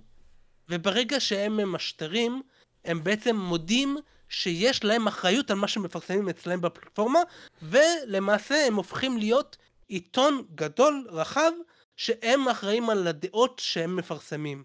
וברגע 0.69 1.19
שהם 1.19 1.57
ממשטרים, 1.57 2.41
הם 2.85 3.03
בעצם 3.03 3.35
מודים 3.35 3.97
שיש 4.29 4.83
להם 4.83 5.07
אחריות 5.07 5.51
על 5.51 5.57
מה 5.57 5.67
שמפרסמים 5.67 6.29
אצלהם 6.29 6.61
בפלטפורמה, 6.61 7.19
ולמעשה 7.61 8.67
הם 8.67 8.75
הופכים 8.75 9.17
להיות 9.17 9.57
עיתון 9.87 10.41
גדול, 10.55 11.07
רחב, 11.11 11.51
שהם 11.97 12.47
אחראים 12.47 12.89
על 12.89 13.07
הדעות 13.07 13.61
שהם 13.63 13.95
מפרסמים. 13.95 14.63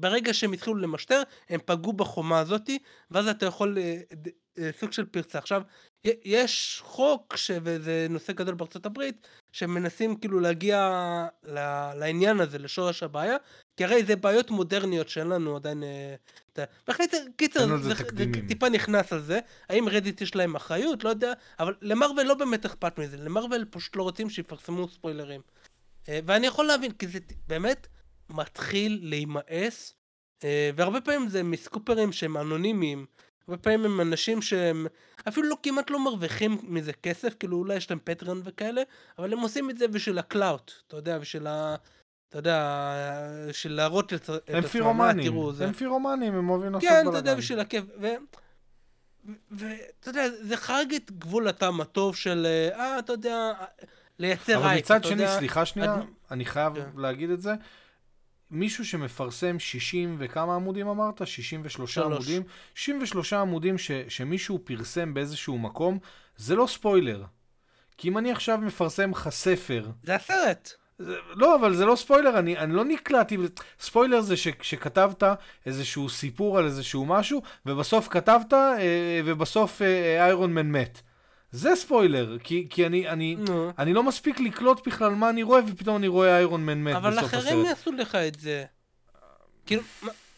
ברגע 0.00 0.34
שהם 0.34 0.52
התחילו 0.52 0.76
למשטר, 0.76 1.22
הם 1.48 1.60
פגעו 1.64 1.92
בחומה 1.92 2.38
הזאתי, 2.38 2.78
ואז 3.10 3.28
אתה 3.28 3.46
יכול 3.46 3.78
אה, 3.78 4.00
אה, 4.58 4.70
סוג 4.80 4.92
של 4.92 5.04
פרצה. 5.04 5.38
עכשיו, 5.38 5.62
יש 6.24 6.82
חוק, 6.84 7.36
ש... 7.36 7.50
וזה 7.62 8.06
נושא 8.10 8.32
גדול 8.32 8.54
בארצות 8.54 8.86
הברית, 8.86 9.26
שמנסים 9.52 10.16
כאילו 10.16 10.40
להגיע 10.40 10.90
לעניין 11.94 12.40
הזה, 12.40 12.58
לשורש 12.58 13.02
הבעיה, 13.02 13.36
כי 13.76 13.84
הרי 13.84 14.04
זה 14.04 14.16
בעיות 14.16 14.50
מודרניות 14.50 15.08
שאין 15.08 15.26
לנו 15.26 15.56
עדיין... 15.56 15.82
אה, 15.82 16.14
בקיצר, 16.88 17.18
קיצר, 17.36 17.66
זה 17.66 17.76
זה, 17.76 17.94
תקדימים. 17.94 18.46
טיפה 18.46 18.68
נכנס 18.68 19.12
על 19.12 19.20
זה, 19.20 19.40
האם 19.68 19.88
רדיט 19.88 20.20
יש 20.20 20.36
להם 20.36 20.56
אחריות? 20.56 21.04
לא 21.04 21.08
יודע, 21.08 21.32
אבל 21.60 21.74
למארוול 21.82 22.26
לא 22.26 22.34
באמת 22.34 22.64
אכפת 22.64 22.98
מזה, 22.98 23.16
למארוול 23.16 23.64
פשוט 23.70 23.96
לא 23.96 24.02
רוצים 24.02 24.30
שיפרסמו 24.30 24.88
ספוילרים. 24.88 25.40
ואני 26.08 26.46
יכול 26.46 26.66
להבין, 26.66 26.92
כי 26.92 27.06
זה 27.06 27.18
באמת 27.46 27.86
מתחיל 28.30 29.00
להימאס, 29.02 29.94
אה, 30.44 30.70
והרבה 30.76 31.00
פעמים 31.00 31.28
זה 31.28 31.42
מסקופרים 31.42 32.12
שהם 32.12 32.36
אנונימיים, 32.36 33.06
הרבה 33.48 33.62
פעמים 33.62 33.84
הם 33.84 34.00
אנשים 34.00 34.42
שהם 34.42 34.86
אפילו 35.28 35.48
לא 35.48 35.56
כמעט 35.62 35.90
לא 35.90 36.04
מרוויחים 36.04 36.58
מזה 36.62 36.92
כסף, 36.92 37.34
כאילו 37.38 37.56
אולי 37.56 37.74
יש 37.74 37.90
להם 37.90 37.98
פטריון 38.04 38.40
וכאלה, 38.44 38.82
אבל 39.18 39.32
הם 39.32 39.38
עושים 39.38 39.70
את 39.70 39.78
זה 39.78 39.88
בשביל 39.88 40.18
ה 40.18 40.26
clout, 40.26 40.72
אתה 40.86 40.96
יודע, 40.96 41.18
בשביל 41.18 41.46
ה... 41.46 41.76
אתה 42.28 42.38
יודע, 42.38 42.94
בשביל 43.48 43.72
להראות 43.72 44.14
את, 44.14 44.28
הם 44.28 44.36
עצמם, 44.36 44.54
"אה, 44.54 44.68
פירומנים. 44.68 45.32
הם 45.60 45.72
פירומנים, 45.72 46.34
הם 46.34 46.50
אוהבים 46.50 46.72
לעשות 46.72 46.88
כן, 46.88 47.00
אתה 47.00 47.08
יודע, 47.08 47.20
בלאגן. 47.20 47.38
בשביל 47.38 47.60
הכיף. 47.60 47.84
ואתה 49.50 50.08
יודע, 50.10 50.24
זה 50.42 50.56
חרג 50.56 50.94
את 50.94 51.10
גבול 51.10 51.48
הטעם 51.48 51.80
הטוב 51.80 52.16
של, 52.16 52.46
אה, 52.74 52.98
אתה 52.98 53.12
יודע, 53.12 53.52
לייצר 54.18 54.56
אבל 54.56 54.68
הייפ, 54.68 54.84
מצד 54.84 55.04
שני, 55.04 55.22
יודע. 55.22 55.38
סליחה 55.38 55.64
שנייה, 55.64 55.96
אני 56.30 56.44
חייב 56.44 56.74
כן. 56.74 57.00
להגיד 57.00 57.30
את 57.30 57.40
זה. 57.42 57.54
מישהו 58.50 58.84
שמפרסם 58.84 59.58
60 59.58 60.16
וכמה 60.18 60.54
עמודים 60.54 60.88
אמרת? 60.88 61.26
63 61.26 61.94
שלוש. 61.94 62.06
עמודים? 62.06 62.42
63 62.74 63.32
עמודים 63.32 63.78
ש, 63.78 63.90
שמישהו 64.08 64.58
פרסם 64.64 65.14
באיזשהו 65.14 65.58
מקום, 65.58 65.98
זה 66.36 66.56
לא 66.56 66.66
ספוילר. 66.66 67.24
כי 67.96 68.08
אם 68.08 68.18
אני 68.18 68.32
עכשיו 68.32 68.58
מפרסם 68.58 69.10
לך 69.10 69.28
ספר, 69.28 69.90
זה 70.02 70.14
הסרט. 70.14 70.72
זה, 70.98 71.16
לא, 71.34 71.56
אבל 71.56 71.74
זה 71.74 71.84
לא 71.84 71.96
ספוילר, 71.96 72.38
אני, 72.38 72.58
אני 72.58 72.74
לא 72.74 72.84
נקלעתי, 72.84 73.36
ספוילר 73.80 74.20
זה 74.20 74.36
ש, 74.36 74.48
שכתבת 74.62 75.22
איזשהו 75.66 76.08
סיפור 76.08 76.58
על 76.58 76.64
איזשהו 76.64 77.06
משהו, 77.06 77.42
ובסוף 77.66 78.08
כתבת, 78.08 78.52
אה, 78.52 79.20
ובסוף 79.24 79.82
אה, 79.82 80.24
איירון 80.24 80.54
מן 80.54 80.72
מת. 80.72 81.02
זה 81.52 81.76
ספוילר, 81.76 82.36
כי, 82.44 82.66
כי 82.70 82.86
אני, 82.86 83.08
אני, 83.08 83.36
נו. 83.38 83.72
אני 83.78 83.92
לא 83.94 84.02
מספיק 84.02 84.40
לקלוט 84.40 84.86
בכלל 84.88 85.10
מה 85.14 85.30
אני 85.30 85.42
רואה, 85.42 85.60
ופתאום 85.68 85.96
אני 85.96 86.08
רואה 86.08 86.36
איירון 86.36 86.66
מן 86.66 86.84
מת 86.84 86.94
אבל 86.96 87.10
בסוף 87.16 87.24
אחרים 87.34 87.58
הסרט. 87.60 87.66
יעשו 87.78 87.92
לך 87.92 88.14
את 88.14 88.40
זה. 88.40 88.64
כאילו, 89.66 89.82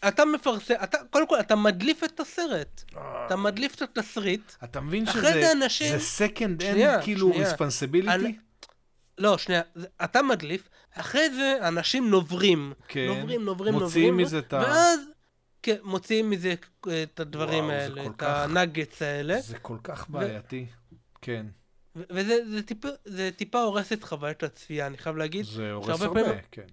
אתה 0.07 0.25
מפרסם, 0.25 0.73
אתה, 0.83 0.97
קודם 1.09 1.27
כל, 1.27 1.39
אתה 1.39 1.55
מדליף 1.55 2.03
את 2.03 2.19
הסרט. 2.19 2.83
אתה 3.25 3.35
מדליף 3.35 3.75
את 3.75 3.81
התסריט. 3.81 4.51
אתה 4.63 4.81
מבין 4.81 5.05
שזה 5.05 5.21
זה 5.21 5.51
אנשים- 5.51 5.97
זה 5.97 6.25
second 6.27 6.61
end, 6.61 7.03
כאילו, 7.03 7.33
שנייה. 7.33 7.53
responsibility? 7.53 8.09
אני- 8.11 8.35
לא, 9.17 9.37
שנייה, 9.37 9.61
אתה 10.03 10.21
מדליף, 10.21 10.69
אחרי 10.93 11.29
זה 11.35 11.57
אנשים 11.61 12.09
נוברים. 12.09 12.73
כן. 12.87 13.05
נוברים, 13.07 13.45
נוברים, 13.45 13.73
מוציאים 13.73 14.07
נוברים. 14.09 14.25
מזה 14.25 14.39
את 14.39 14.53
ה- 14.53 14.57
ואז, 14.57 14.99
כן, 15.63 15.75
מוציאים 15.83 16.29
מזה 16.29 16.53
אה, 16.87 17.03
את 17.03 17.19
הדברים 17.19 17.63
וואו, 17.63 17.75
האלה, 17.75 18.05
את 18.05 18.11
כך- 18.17 18.27
הנאגץ 18.43 19.01
האלה. 19.01 19.41
זה 19.41 19.57
כל 19.59 19.77
כך 19.83 20.09
בעייתי. 20.09 20.65
כן. 21.23 21.45
וזה 21.95 22.49
זה 22.49 22.63
טיפה, 22.63 22.87
זה 23.05 23.29
טיפה 23.35 23.61
הורס 23.61 23.93
את 23.93 24.03
חוויית 24.03 24.43
הצפייה, 24.43 24.87
אני 24.87 24.97
חייב 24.97 25.15
להגיד. 25.17 25.45
זה 25.45 25.71
הורס 25.71 26.01
הרבה, 26.01 26.23
פעמים- 26.23 26.41
כן. 26.51 26.65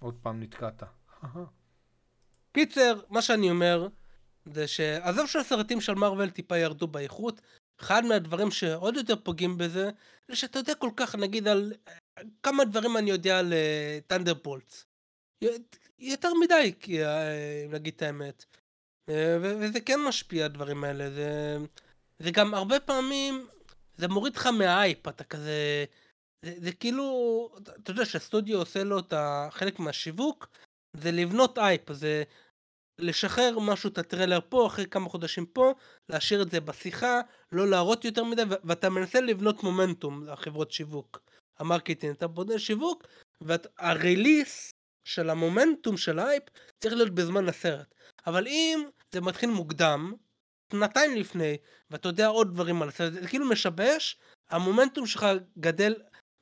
עוד 0.00 0.18
פעם 0.22 0.40
נתקעת. 0.40 0.82
קיצר, 2.52 3.00
מה 3.08 3.22
שאני 3.22 3.50
אומר, 3.50 3.88
זה 4.44 4.68
שעזוב 4.68 5.26
שהסרטים 5.26 5.80
של 5.80 5.94
מארוול 5.94 6.30
טיפה 6.30 6.58
ירדו 6.58 6.86
באיכות, 6.86 7.40
אחד 7.80 8.04
מהדברים 8.04 8.50
שעוד 8.50 8.96
יותר 8.96 9.16
פוגעים 9.22 9.58
בזה, 9.58 9.90
זה 10.28 10.36
שאתה 10.36 10.58
יודע 10.58 10.74
כל 10.74 10.90
כך, 10.96 11.14
נגיד 11.14 11.48
על... 11.48 11.72
כמה 12.42 12.64
דברים 12.64 12.96
אני 12.96 13.10
יודע 13.10 13.38
על 13.38 13.52
טנדרבולטס. 14.06 14.86
יותר 15.98 16.28
מדי, 16.44 16.72
כי, 16.80 17.04
אה, 17.04 17.66
נגיד 17.70 17.94
את 17.96 18.02
האמת. 18.02 18.44
אה, 19.08 19.38
ו- 19.42 19.56
וזה 19.60 19.80
כן 19.80 20.00
משפיע, 20.08 20.44
הדברים 20.44 20.84
האלה. 20.84 21.10
זה, 21.10 21.56
זה 22.18 22.30
גם 22.30 22.54
הרבה 22.54 22.80
פעמים, 22.80 23.46
זה 23.96 24.08
מוריד 24.08 24.36
לך 24.36 24.46
מהאייפ, 24.46 25.08
אתה 25.08 25.24
כזה... 25.24 25.84
זה, 26.42 26.54
זה 26.58 26.72
כאילו, 26.72 27.48
אתה 27.82 27.90
יודע 27.90 28.04
שהסטודיו 28.04 28.58
עושה 28.58 28.84
לו 28.84 28.98
את 28.98 29.12
החלק 29.16 29.78
מהשיווק, 29.78 30.48
זה 30.96 31.12
לבנות 31.12 31.58
הייפ, 31.58 31.92
זה 31.92 32.22
לשחרר 32.98 33.58
משהו, 33.58 33.90
את 33.90 33.98
הטריילר 33.98 34.38
פה, 34.48 34.66
אחרי 34.66 34.86
כמה 34.86 35.08
חודשים 35.08 35.46
פה, 35.46 35.72
להשאיר 36.08 36.42
את 36.42 36.50
זה 36.50 36.60
בשיחה, 36.60 37.20
לא 37.52 37.68
להראות 37.68 38.04
יותר 38.04 38.24
מדי, 38.24 38.42
ואתה 38.64 38.90
מנסה 38.90 39.20
לבנות 39.20 39.62
מומנטום 39.62 40.24
לחברות 40.24 40.72
שיווק. 40.72 41.20
ה 41.58 41.63
marketing, 41.63 42.14
אתה 42.16 42.26
בונה 42.26 42.58
שיווק, 42.58 43.06
וה 43.40 43.69
release 43.69 44.70
של 45.04 45.30
המומנטום 45.30 45.96
של 45.96 46.18
ההייפ 46.18 46.42
צריך 46.80 46.94
להיות 46.94 47.10
בזמן 47.10 47.48
הסרט. 47.48 47.94
אבל 48.26 48.46
אם 48.46 48.84
זה 49.12 49.20
מתחיל 49.20 49.50
מוקדם, 49.50 50.14
שנתיים 50.72 51.16
לפני, 51.16 51.56
ואתה 51.90 52.08
יודע 52.08 52.26
עוד 52.26 52.54
דברים 52.54 52.82
על 52.82 52.88
הסרט, 52.88 53.12
זה 53.12 53.28
כאילו 53.28 53.48
משבש, 53.48 54.16
המומנטום 54.50 55.06
שלך 55.06 55.26
גדל, 55.58 55.94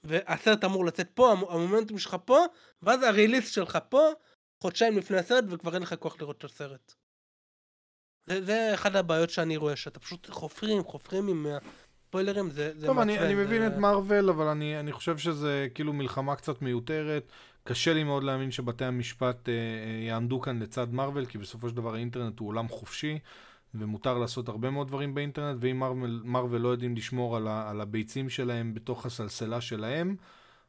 והסרט 0.05 0.65
אמור 0.65 0.85
לצאת 0.85 1.11
פה, 1.15 1.33
המ- 1.33 1.45
המומנטום 1.49 1.99
שלך 1.99 2.17
פה, 2.25 2.39
ואז 2.83 3.03
הריליס 3.03 3.51
שלך 3.51 3.79
פה, 3.89 4.11
חודשיים 4.63 4.99
לפני 4.99 5.17
הסרט, 5.19 5.45
וכבר 5.49 5.75
אין 5.75 5.83
לך 5.83 5.95
כוח 5.99 6.17
לראות 6.21 6.39
את 6.39 6.45
הסרט. 6.45 6.93
זה, 8.27 8.45
זה 8.45 8.71
אחת 8.75 8.95
הבעיות 8.95 9.31
שאני 9.31 9.57
רואה, 9.57 9.77
שאתה 9.77 10.01
פשוט 10.01 10.31
חופרים, 10.31 10.85
חופרים 10.85 11.29
עם 11.29 11.47
הספוילרים, 12.07 12.51
זה, 12.51 12.73
זה 12.79 12.87
טוב, 12.87 12.99
אני, 12.99 13.19
אני 13.19 13.37
זה- 13.37 13.45
מבין 13.45 13.67
את 13.67 13.73
מארוול, 13.77 14.31
אבל 14.31 14.47
אני, 14.47 14.81
אני 14.81 14.93
חושב 14.93 15.19
שזה 15.19 15.67
כאילו 15.75 15.93
מלחמה 15.93 16.37
קצת 16.37 16.63
מיותרת. 16.63 17.33
קשה 17.65 17.93
לי 17.95 18.05
מאוד 18.05 18.25
להאמין 18.25 18.51
שבתי 18.51 18.85
המשפט 18.85 19.49
אה, 19.49 19.53
אה, 19.55 19.59
יעמדו 20.09 20.41
כאן 20.41 20.63
לצד 20.63 20.93
מארוול, 20.93 21.27
כי 21.27 21.39
בסופו 21.39 21.69
של 21.69 21.77
דבר 21.77 21.95
האינטרנט 21.95 22.39
הוא 22.39 22.49
עולם 22.49 22.69
חופשי, 22.69 23.19
ומותר 23.75 24.19
לעשות 24.19 24.49
הרבה 24.49 24.71
מאוד 24.71 24.89
דברים 24.89 25.15
באינטרנט, 25.15 25.59
ואם 25.61 25.83
מארוול 26.25 26.61
לא 26.61 26.69
יודעים 26.69 26.97
לשמור 26.97 27.37
על, 27.37 27.49
ה, 27.49 27.71
על 27.71 27.81
הביצים 27.81 28.29
שלהם 28.29 28.75
בתוך 28.75 29.07
הסלסלה 29.07 29.61
שלהם, 29.61 30.17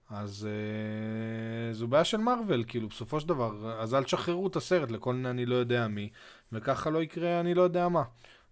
אז 0.10 0.48
אה, 0.48 1.74
זו 1.74 1.88
בעיה 1.88 2.04
של 2.04 2.18
מארוול, 2.18 2.64
כאילו, 2.68 2.88
בסופו 2.88 3.20
של 3.20 3.28
דבר, 3.28 3.80
אז 3.82 3.94
אל 3.94 4.04
תשחררו 4.04 4.48
את 4.48 4.56
הסרט 4.56 4.92
לכל 4.92 5.14
מיני 5.14 5.30
אני 5.30 5.46
לא 5.46 5.56
יודע 5.56 5.88
מי, 5.88 6.10
וככה 6.52 6.90
לא 6.90 7.04
יקרה 7.04 7.40
אני 7.40 7.54
לא 7.54 7.62
יודע 7.62 7.90
מה. 7.90 8.04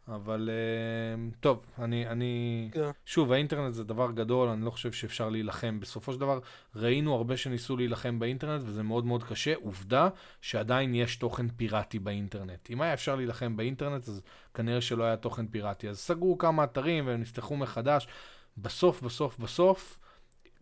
אבל 0.08 0.50
אה, 0.50 1.30
טוב, 1.40 1.66
אני, 1.80 2.08
אני... 2.08 2.70
כן. 2.74 2.90
שוב, 3.06 3.32
האינטרנט 3.32 3.74
זה 3.74 3.84
דבר 3.84 4.12
גדול, 4.12 4.50
אני 4.50 4.66
לא 4.66 4.70
חושב 4.72 4.92
שאפשר 4.92 5.30
להילחם. 5.30 5.80
בסופו 5.80 6.14
של 6.14 6.20
דבר, 6.20 6.40
ראינו 6.76 7.16
הרבה 7.16 7.38
שניסו 7.38 7.78
להילחם 7.78 8.20
באינטרנט, 8.20 8.62
וזה 8.66 8.84
מאוד 8.84 9.06
מאוד 9.06 9.24
קשה. 9.24 9.54
עובדה 9.56 10.10
שעדיין 10.42 10.96
יש 10.96 11.16
תוכן 11.16 11.48
פיראטי 11.48 12.00
באינטרנט. 12.00 12.70
אם 12.70 12.82
היה 12.82 12.94
אפשר 12.94 13.16
להילחם 13.16 13.58
באינטרנט, 13.58 14.08
אז 14.08 14.22
כנראה 14.54 14.82
שלא 14.82 15.04
היה 15.04 15.18
תוכן 15.18 15.48
פיראטי. 15.48 15.90
אז 15.90 16.00
סגרו 16.00 16.38
כמה 16.38 16.64
אתרים 16.64 17.08
והם 17.08 17.22
נפתחו 17.22 17.58
מחדש. 17.58 18.08
בסוף, 18.58 19.02
בסוף, 19.02 19.40
בסוף, 19.40 20.00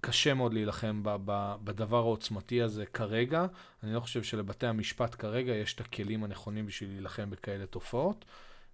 קשה 0.01 0.33
מאוד 0.33 0.53
להילחם 0.53 1.03
ב- 1.03 1.15
ב- 1.25 1.55
בדבר 1.63 1.97
העוצמתי 1.97 2.61
הזה 2.61 2.85
כרגע. 2.85 3.45
אני 3.83 3.93
לא 3.93 3.99
חושב 3.99 4.23
שלבתי 4.23 4.67
המשפט 4.67 5.15
כרגע 5.19 5.53
יש 5.53 5.73
את 5.73 5.79
הכלים 5.79 6.23
הנכונים 6.23 6.65
בשביל 6.65 6.89
להילחם 6.89 7.29
בכאלה 7.29 7.65
תופעות. 7.65 8.25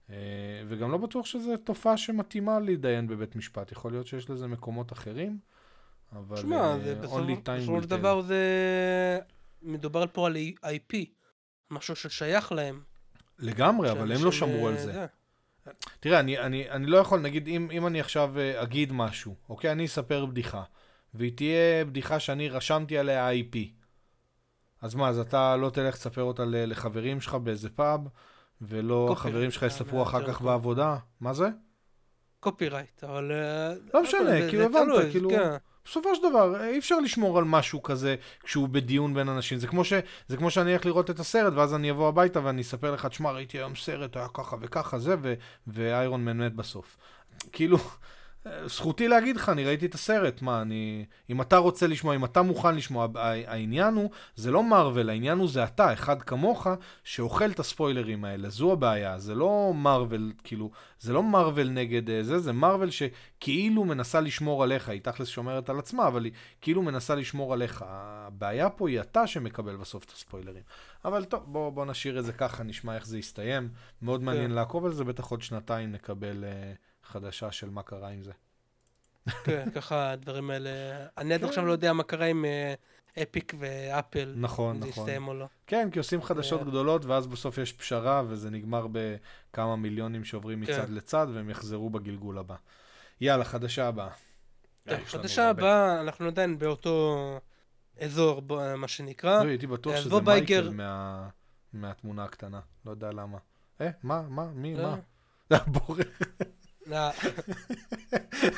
אה, 0.10 0.16
וגם 0.68 0.92
לא 0.92 0.98
בטוח 0.98 1.26
שזו 1.26 1.58
תופעה 1.58 1.98
שמתאימה 1.98 2.60
להתדיין 2.60 3.08
בבית 3.08 3.36
משפט. 3.36 3.72
יכול 3.72 3.92
להיות 3.92 4.08
שיש 4.08 4.30
לזה 4.30 4.48
מקומות 4.48 4.94
אחרים, 4.94 5.40
אבל 6.12 6.38
שמע, 6.38 6.58
אה, 6.58 6.80
זה 6.80 6.96
בסופו 6.96 7.82
של. 7.82 7.88
דבר 7.88 8.22
זה... 8.22 9.20
מדובר 9.62 10.06
פה 10.14 10.28
על 10.28 10.38
IP, 10.66 10.96
משהו 11.72 11.96
ששייך 11.96 12.52
להם. 12.52 12.82
לגמרי, 13.40 13.92
אבל 13.92 14.12
הם 14.12 14.24
לא 14.24 14.32
שמרו 14.32 14.68
על 14.68 14.78
זה. 14.78 15.06
תראה, 16.00 16.20
אני, 16.20 16.40
אני, 16.40 16.70
אני 16.70 16.86
לא 16.86 16.98
יכול, 16.98 17.20
נגיד, 17.20 17.48
אם, 17.48 17.68
אם 17.72 17.88
אני 17.88 18.00
עכשיו 18.00 18.40
אה, 18.40 18.64
אגיד 18.64 18.94
משהו, 18.94 19.36
אוקיי? 19.50 19.72
אני 19.72 19.86
אספר 19.86 20.26
בדיחה, 20.26 20.64
והיא 21.14 21.32
תהיה 21.38 21.86
בדיחה 21.86 22.20
שאני 22.20 22.50
רשמתי 22.50 22.98
עליה 22.98 23.32
IP. 23.32 23.58
אז 24.82 24.96
מה, 24.96 25.10
אז 25.10 25.20
אתה 25.20 25.56
לא 25.56 25.70
תלך 25.70 25.96
לספר 25.96 26.22
אותה 26.22 26.44
לחברים 26.46 27.22
שלך 27.22 27.36
באיזה 27.36 27.70
פאב, 27.70 28.02
ולא 28.62 29.06
קופי, 29.08 29.20
החברים 29.20 29.52
שלך 29.52 29.64
אה, 29.64 29.68
יספרו 29.68 30.04
אחר 30.04 30.28
כך 30.28 30.38
טוב. 30.38 30.48
בעבודה? 30.48 30.98
מה 31.20 31.34
זה? 31.34 31.50
קופירייט, 32.40 33.04
אבל... 33.04 33.32
אה, 33.32 33.74
לא 33.94 34.04
משנה, 34.04 34.50
כאילו, 34.50 34.64
הבנת, 34.64 35.12
כאילו- 35.12 35.30
כן. 35.30 35.56
בסופו 35.90 36.16
של 36.16 36.22
דבר, 36.30 36.64
אי 36.64 36.80
אפשר 36.80 37.00
לשמור 37.00 37.38
על 37.38 37.44
משהו 37.44 37.84
כזה 37.84 38.16
כשהוא 38.44 38.70
בדיון 38.70 39.14
בין 39.14 39.30
אנשים. 39.30 39.60
זה 39.60 39.68
כמו, 39.68 39.86
ש, 39.86 39.94
זה 40.28 40.38
כמו 40.38 40.52
שאני 40.52 40.74
אלך 40.74 40.86
לראות 40.86 41.10
את 41.10 41.20
הסרט, 41.20 41.54
ואז 41.54 41.74
אני 41.74 41.92
אבוא 41.92 42.08
הביתה 42.08 42.46
ואני 42.46 42.62
אספר 42.62 42.92
לך, 42.92 43.06
תשמע, 43.06 43.32
ראיתי 43.32 43.58
היום 43.58 43.76
סרט, 43.76 44.18
היה 44.18 44.28
ככה 44.34 44.56
וככה, 44.62 45.00
זה, 45.00 45.16
ואיירון 45.68 46.26
מן 46.26 46.46
מת 46.46 46.54
בסוף. 46.54 46.98
כאילו, 47.52 47.78
זכותי 48.66 49.08
להגיד 49.08 49.36
לך, 49.36 49.50
אני 49.50 49.66
ראיתי 49.66 49.86
את 49.86 49.94
הסרט, 49.94 50.42
מה, 50.42 50.62
אני... 50.62 51.06
אם 51.30 51.42
אתה 51.42 51.58
רוצה 51.58 51.88
לשמוע, 51.88 52.16
אם 52.16 52.26
אתה 52.26 52.42
מוכן 52.42 52.76
לשמוע, 52.76 53.08
העניין 53.16 53.94
הוא, 53.94 54.10
זה 54.36 54.52
לא 54.52 54.64
מארוול, 54.64 55.10
העניין 55.10 55.38
הוא 55.38 55.50
זה 55.50 55.64
אתה, 55.64 55.94
אחד 55.94 56.22
כמוך, 56.22 56.68
שאוכל 57.04 57.52
את 57.52 57.60
הספוילרים 57.60 58.26
האלה, 58.26 58.50
זו 58.50 58.72
הבעיה, 58.72 59.20
זה 59.20 59.36
לא 59.36 59.74
מארוול, 59.76 60.34
כאילו, 60.44 60.72
זה 61.00 61.14
לא 61.14 61.24
מארוול 61.24 61.70
נגד 61.70 62.10
אה, 62.10 62.24
זה, 62.24 62.40
זה 62.40 62.54
מארוול 62.54 62.90
שכאילו 62.90 63.86
מנסה 63.86 64.22
לשמור 64.22 64.64
עליך, 64.64 64.90
היא 64.90 65.02
תכלס 65.02 65.28
שומרת 65.28 65.70
על 65.70 65.80
עצמה, 65.80 66.08
אבל 66.08 66.26
היא 66.26 66.34
כאילו 66.62 66.82
מנסה 66.82 67.16
לשמור 67.16 67.54
עליך. 67.54 67.86
הבעיה 67.88 68.70
פה 68.70 68.90
היא 68.90 69.00
אתה 69.00 69.28
שמקבל 69.28 69.76
בסוף 69.76 70.04
את 70.04 70.12
הספוילרים. 70.12 70.64
אבל 71.06 71.26
טוב, 71.26 71.44
בוא, 71.46 71.70
בוא 71.70 71.86
נשאיר 71.86 72.20
את 72.20 72.26
זה 72.26 72.34
ככה, 72.34 72.64
נשמע 72.64 72.96
איך 72.96 73.08
זה 73.08 73.20
יסתיים. 73.20 73.70
מאוד 74.02 74.24
מעניין 74.24 74.52
לעקוב 74.52 74.86
על 74.86 74.94
זה, 74.94 75.04
בטח 75.04 75.26
עוד 75.26 75.42
שנתיים 75.42 75.92
נקבל 75.92 76.44
אה, 76.44 76.74
חדשה 77.08 77.52
של 77.52 77.70
מה 77.70 77.84
קרה 77.84 78.10
עם 78.10 78.24
זה. 78.24 78.32
כן, 79.44 79.70
ככה 79.76 80.12
הדברים 80.12 80.50
האלה... 80.50 80.70
אני 81.18 81.34
עד. 81.34 81.44
עכשיו 81.44 81.66
לא 81.66 81.72
יודע 81.72 81.94
מה 81.94 82.04
קרה 82.04 82.26
עם 82.26 82.46
אה, 82.46 82.74
אפיק 83.24 83.54
ואפל. 83.60 84.34
נכון, 84.38 84.76
אם 84.76 84.82
זה 84.82 84.88
נכון. 84.88 85.04
יסתיים 85.04 85.28
או 85.28 85.34
לא. 85.34 85.46
כן, 85.68 85.90
כי 85.92 86.00
עושים 86.00 86.22
חדשות 86.22 86.60
אה. 86.62 86.66
גדולות, 86.66 87.06
ואז 87.06 87.28
בסוף 87.28 87.58
יש 87.58 87.74
פשרה, 87.74 88.24
וזה 88.28 88.50
נגמר 88.50 88.88
בכמה 88.92 89.76
מיליונים 89.76 90.24
שעוברים 90.24 90.66
כן. 90.66 90.74
מצד 90.74 90.90
לצד, 90.90 91.28
והם 91.34 91.50
יחזרו 91.50 91.90
בגלגול 91.90 92.38
הבא. 92.38 92.56
יאללה, 93.22 93.44
חדשה 93.44 93.88
הבאה. 93.88 94.10
חדשה. 95.06 95.50
הבאה, 95.50 96.02
אנחנו 96.02 96.28
עדיין 96.28 96.60
באותו 96.60 97.18
אזור, 98.00 98.42
מה 98.78 98.88
שנקרא. 98.88 99.44
לא, 99.44 99.50
הייתי 99.50 99.68
בטוח 99.68 99.96
אז 99.96 100.04
שזה 100.04 100.22
מייקל 100.22 100.70
מה- 100.70 101.30
מהתמונה 101.74 102.24
הקטנה, 102.24 102.60
לא 102.86 102.92
יודע 102.92 103.12
למה. 103.12 103.38
אה, 103.82 103.90
מה, 104.04 104.22
מה, 104.22 104.48
מי, 104.54 104.76
לא? 104.76 104.84
מה? 104.84 104.98
לא. 105.52 105.58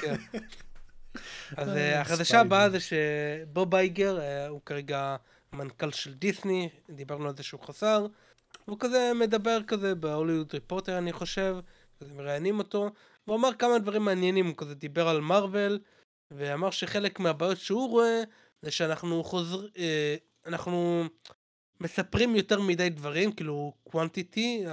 כן. 0.01 0.15
אז 1.57 1.69
אה, 1.69 1.75
אה, 1.75 2.01
החדשה. 2.01 2.39
הבאה 2.39 2.69
זה 2.69 2.77
שבוב 2.79 3.71
בייגר, 3.71 4.19
אה, 4.19 4.47
הוא 4.47 4.61
כרגע 4.65 5.15
מנכ"ל 5.53 5.91
של 5.91 6.13
דיסני, 6.13 6.69
דיברנו 6.89 7.27
על 7.27 7.37
זה 7.37 7.43
שהוא 7.43 7.61
חסר. 7.61 8.05
הוא 8.65 8.77
כזה 8.79 9.11
מדבר 9.15 9.63
כזה 9.67 9.95
בהוליווד 9.95 10.53
ריפורטר 10.53 10.97
אני 10.97 11.13
חושב, 11.13 11.57
כזה 11.99 12.13
מראיינים 12.13 12.59
אותו, 12.59 12.89
והוא 13.27 13.37
אמר 13.37 13.53
כמה 13.53 13.79
דברים 13.79 14.05
מעניינים, 14.05 14.47
הוא 14.47 14.55
כזה 14.57 14.75
דיבר 14.75 15.07
על 15.07 15.21
מארוול, 15.21 15.79
ואמר 16.31 16.71
שחלק 16.71 17.19
מהבעיות 17.19 17.57
שהוא 17.57 17.89
רואה 17.89 18.23
זה 18.61 18.71
שאנחנו 18.71 19.23
חוזר... 19.23 19.67
אנחנו 20.45 21.03
מספרים 21.81 22.35
יותר 22.35 22.61
מדי 22.61 22.89
דברים, 22.89 23.31
כאילו 23.31 23.73
quantity, 23.89 24.67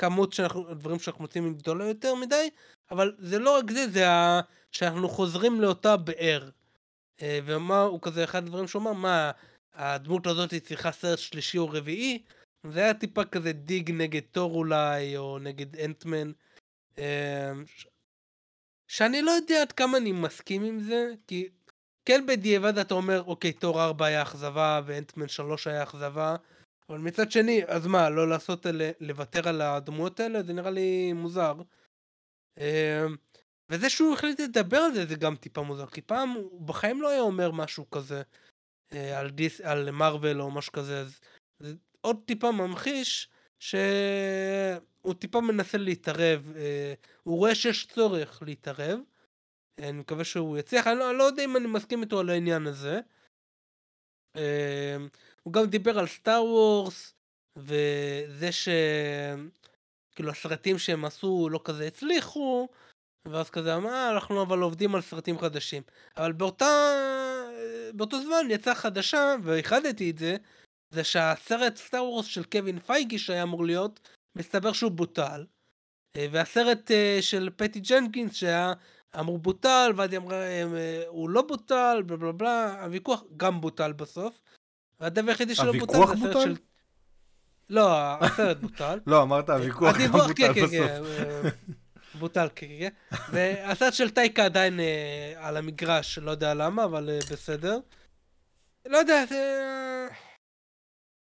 הכמות 0.00 0.32
שאנחנו, 0.32 0.70
הדברים 0.70 0.98
שאנחנו 0.98 1.22
מוצאים 1.22 1.44
היא 1.44 1.52
גדולה 1.52 1.84
יותר 1.84 2.14
מדי, 2.14 2.48
אבל 2.90 3.12
זה 3.18 3.38
לא 3.38 3.58
רק 3.58 3.70
זה, 3.70 3.88
זה 3.88 4.10
ה... 4.10 4.40
שאנחנו 4.72 5.08
חוזרים 5.08 5.60
לאותה 5.60 5.96
באר. 5.96 6.50
אה, 7.22 7.38
ומה, 7.44 7.80
הוא 7.80 8.00
כזה, 8.02 8.24
אחד 8.24 8.42
הדברים 8.42 8.68
שהוא 8.68 8.82
אמר, 8.82 8.92
מה, 8.92 9.30
הדמות 9.74 10.26
הזאת 10.26 10.50
היא 10.50 10.60
צריכה 10.60 10.92
סרט 10.92 11.18
שלישי 11.18 11.58
או 11.58 11.68
רביעי? 11.68 12.22
זה 12.70 12.80
היה 12.80 12.94
טיפה 12.94 13.24
כזה 13.24 13.52
דיג 13.52 13.90
נגד 13.90 14.20
תור 14.30 14.54
אולי, 14.54 15.16
או 15.16 15.38
נגד 15.38 15.76
אנטמן. 15.76 16.32
אה, 16.98 17.52
ש- 17.66 17.86
שאני 18.88 19.22
לא 19.22 19.30
יודע 19.30 19.62
עד 19.62 19.72
כמה 19.72 19.98
אני 19.98 20.12
מסכים 20.12 20.64
עם 20.64 20.80
זה, 20.80 21.12
כי 21.26 21.48
כן 22.04 22.26
בדיעבד 22.26 22.78
אתה 22.78 22.94
אומר, 22.94 23.22
אוקיי, 23.26 23.52
תור 23.52 23.82
4 23.82 24.06
היה 24.06 24.22
אכזבה, 24.22 24.80
ואנטמן 24.86 25.28
3 25.28 25.66
היה 25.66 25.82
אכזבה, 25.82 26.36
אבל 26.90 26.98
מצד 26.98 27.30
שני, 27.30 27.62
אז 27.66 27.86
מה, 27.86 28.10
לא 28.10 28.28
לעשות, 28.28 28.66
אלה- 28.66 28.90
לוותר 29.00 29.48
על 29.48 29.60
הדמויות 29.60 30.20
האלה? 30.20 30.42
זה 30.42 30.52
נראה 30.52 30.70
לי 30.70 31.12
מוזר. 31.12 31.54
אה, 32.58 33.06
וזה 33.68 33.90
שהוא 33.90 34.14
החליט 34.14 34.40
לדבר 34.40 34.76
על 34.76 34.94
זה, 34.94 35.06
זה 35.06 35.16
גם 35.16 35.36
טיפה 35.36 35.62
מוזר, 35.62 35.86
כי 35.86 36.00
פעם 36.00 36.30
הוא 36.30 36.60
בחיים 36.62 37.02
לא 37.02 37.08
היה 37.08 37.20
אומר 37.20 37.50
משהו 37.50 37.90
כזה 37.90 38.22
אה, 38.92 39.18
על, 39.18 39.30
דיס, 39.30 39.60
על 39.60 39.90
מרוויל 39.90 40.40
או 40.42 40.50
משהו 40.50 40.72
כזה, 40.72 41.00
אז 41.00 41.20
זה 41.60 41.74
עוד 42.00 42.22
טיפה 42.26 42.52
ממחיש 42.52 43.28
שהוא 43.58 45.14
טיפה 45.18 45.40
מנסה 45.40 45.78
להתערב, 45.78 46.52
אה, 46.56 46.94
הוא 47.22 47.38
רואה 47.38 47.54
שיש 47.54 47.86
צורך 47.86 48.42
להתערב, 48.46 48.98
אני 49.78 49.92
מקווה 49.92 50.24
שהוא 50.24 50.58
יצליח, 50.58 50.86
אני 50.86 50.98
לא, 50.98 51.10
אני 51.10 51.18
לא 51.18 51.24
יודע 51.24 51.44
אם 51.44 51.56
אני 51.56 51.66
מסכים 51.66 52.02
איתו 52.02 52.20
על 52.20 52.30
העניין 52.30 52.66
הזה. 52.66 53.00
הוא 55.42 55.52
גם 55.52 55.66
דיבר 55.66 55.98
על 55.98 56.06
סטאר 56.06 56.44
וורס, 56.44 57.14
וזה 57.56 58.52
ש... 58.52 58.68
כאילו 60.14 60.30
הסרטים 60.30 60.78
שהם 60.78 61.04
עשו 61.04 61.48
לא 61.50 61.60
כזה 61.64 61.86
הצליחו, 61.86 62.68
ואז 63.24 63.50
כזה 63.50 63.76
אמר, 63.76 64.10
אנחנו 64.14 64.42
אבל 64.42 64.58
עובדים 64.58 64.94
על 64.94 65.00
סרטים 65.00 65.38
חדשים. 65.38 65.82
אבל 66.16 66.32
באותה... 66.32 66.66
באותו 67.94 68.22
זמן 68.22 68.46
יצאה 68.50 68.74
חדשה, 68.74 69.34
ואיחדתי 69.42 70.10
את 70.10 70.18
זה, 70.18 70.36
זה 70.90 71.04
שהסרט 71.04 71.76
סטאר 71.76 72.04
וורס 72.04 72.26
של 72.26 72.44
קווין 72.44 72.78
פייגי 72.78 73.18
שהיה 73.18 73.42
אמור 73.42 73.64
להיות, 73.64 74.08
מסתבר 74.36 74.72
שהוא 74.72 74.90
בוטל. 74.90 75.44
והסרט 76.16 76.90
אה, 76.90 77.18
של 77.20 77.50
פטי 77.56 77.80
ג'נקינס 77.80 78.34
שהיה 78.34 78.72
אמור 79.20 79.38
בוטל, 79.38 79.92
ואז 79.96 80.10
היא 80.10 80.18
אמרה, 80.18 80.42
אה, 80.42 81.02
הוא 81.06 81.30
לא 81.30 81.42
בוטל, 81.42 82.02
בלה 82.06 82.16
בלה 82.16 82.32
בלה, 82.32 82.84
הוויכוח 82.84 83.22
גם 83.36 83.60
בוטל 83.60 83.92
בסוף. 83.92 84.42
והדבר 85.00 85.30
היחידי 85.30 85.54
שלא 85.54 85.72
בוטל 85.72 85.92
זה 85.92 86.28
הסרט? 86.28 86.42
של... 86.42 86.56
לא, 87.70 88.14
הסרט 88.24 88.56
בוטל. 88.56 89.00
לא, 89.06 89.22
אמרת 89.22 89.50
הוויכוח 89.50 89.96
גם 89.96 90.12
בוטל 90.12 90.34
כן, 90.34 90.54
כן, 90.54 90.62
בסוף. 90.62 90.70
כן, 90.72 91.48
בוטל, 92.18 92.48
כן, 92.54 92.66
כן. 92.78 92.88
והסרט 93.32 93.94
של 93.94 94.10
טייקה 94.10 94.44
עדיין 94.44 94.80
אה, 94.80 95.34
על 95.36 95.56
המגרש, 95.56 96.18
לא 96.18 96.30
יודע 96.30 96.54
למה, 96.54 96.84
אבל 96.84 97.10
אה, 97.10 97.18
בסדר. 97.30 97.78
לא 98.86 98.98
יודע, 98.98 99.26
זה... 99.26 100.08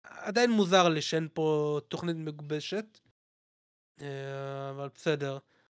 עדיין 0.03 0.51
מוזר 0.51 0.89
לי 0.89 1.03
שאין 1.03 1.29
פה 1.35 1.81
תוכנית 1.89 2.17
מגובשת. 2.17 2.99
אה, 4.01 4.71
אבל 4.71 4.89
בסדר. 4.95 5.39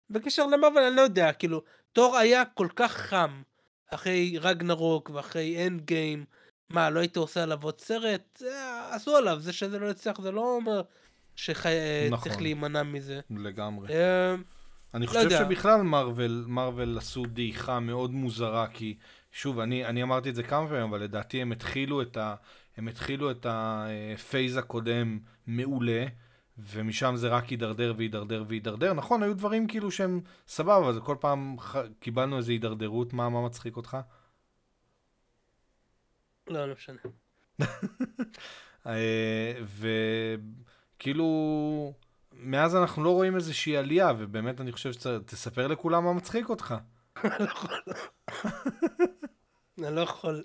בקשר 0.09 0.45
למארוול 0.45 0.83
אני 0.83 0.95
לא 0.95 1.01
יודע, 1.01 1.33
כאילו, 1.33 1.61
תור 1.93 2.17
היה 2.17 2.45
כל 2.45 2.67
כך 2.75 2.91
חם 2.91 3.41
אחרי 3.93 4.37
רגנרוק 4.41 5.09
ואחרי 5.13 5.67
Endgame. 5.67 6.25
מה, 6.69 6.89
לא 6.89 6.99
היית 6.99 7.17
עושה 7.17 7.43
עליו 7.43 7.63
עוד 7.63 7.79
סרט? 7.79 8.41
עשו 8.91 9.15
עליו, 9.15 9.39
זה 9.39 9.53
שזה 9.53 9.79
לא 9.79 9.87
יצליח 9.87 10.21
זה 10.21 10.31
לא 10.31 10.55
אומר 10.55 10.81
שצריך 11.35 11.65
נכון. 12.11 12.43
להימנע 12.43 12.83
מזה. 12.83 13.19
לגמרי. 13.29 13.87
אני 14.93 15.05
לא 15.05 15.07
חושב 15.07 15.23
יודע. 15.23 15.37
שבכלל 15.37 15.81
Marvel, 15.81 16.43
Marvel 16.47 16.97
עשו 16.97 17.25
דעיכה 17.25 17.79
מאוד 17.79 18.11
מוזרה, 18.11 18.67
כי 18.67 18.97
שוב, 19.31 19.59
אני, 19.59 19.85
אני 19.85 20.03
אמרתי 20.03 20.29
את 20.29 20.35
זה 20.35 20.43
כמה 20.43 20.67
פעמים, 20.67 20.83
אבל 20.83 21.01
לדעתי 21.01 21.41
הם 21.41 21.51
התחילו 21.51 22.01
את, 22.01 22.17
ה, 22.17 22.35
הם 22.77 22.87
התחילו 22.87 23.31
את 23.31 23.45
ה 23.49 23.67
phase 23.67 24.57
הקודם 24.57 25.19
מעולה, 25.47 26.05
ומשם 26.57 27.15
זה 27.15 27.27
רק 27.27 27.47
הידרדר 27.47 27.93
והידרדר 27.97 28.43
והידרדר. 28.47 28.93
נכון, 28.93 29.23
היו 29.23 29.33
דברים 29.33 29.67
כאילו 29.67 29.91
שהם 29.91 30.21
סבבה, 30.47 30.77
אבל 30.77 30.99
כל 31.01 31.15
פעם 31.19 31.55
ח... 31.59 31.75
קיבלנו 31.99 32.37
איזו 32.37 32.51
הידרדרות, 32.51 33.13
מה, 33.13 33.29
מה 33.29 33.45
מצחיק 33.45 33.77
אותך? 33.77 33.97
לא, 36.49 36.65
לא 36.65 36.73
משנה. 36.73 36.97
אה, 38.87 39.53
וכאילו... 40.97 41.93
מאז 42.41 42.75
אנחנו 42.75 43.03
לא 43.03 43.09
רואים 43.09 43.35
איזושהי 43.35 43.77
עלייה, 43.77 44.13
ובאמת 44.17 44.61
אני 44.61 44.71
חושב 44.71 44.93
שתספר 44.93 45.67
לכולם 45.67 46.03
מה 46.03 46.13
מצחיק 46.13 46.49
אותך. 46.49 46.75
אני 49.79 49.95
לא 49.95 50.01
יכול. 50.01 50.43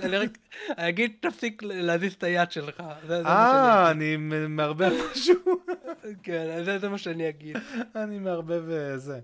אני 0.00 0.16
רק 0.16 0.38
אגיד 0.76 1.12
תפסיק 1.20 1.62
להזיז 1.62 2.14
את 2.14 2.22
היד 2.22 2.50
שלך. 2.50 2.82
אה, 3.10 3.90
אני 3.90 4.16
מערבב 4.48 4.92
משהו. 5.12 5.34
כן, 6.22 6.78
זה 6.78 6.88
מה 6.88 6.98
שאני 6.98 7.28
אגיד. 7.28 7.56
אני 7.96 8.18
מערבב 8.18 8.62
זה. 8.96 9.20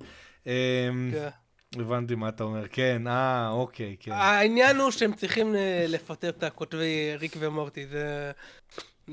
אמ, 0.47 0.53
כן. 1.13 1.29
הבנתי 1.81 2.15
מה 2.15 2.29
אתה 2.29 2.45
אומר, 2.45 2.69
כן, 2.69 3.07
אה, 3.07 3.51
אוקיי, 3.51 3.97
כן. 4.01 4.13
העניין 4.13 4.77
הוא 4.77 4.91
שהם 4.91 5.13
צריכים 5.13 5.55
אה, 5.55 5.85
לפטר 5.89 6.29
את 6.29 6.43
הכותבי 6.43 7.17
ריק 7.17 7.37
ומורטי, 7.39 7.87
זה... 7.87 8.33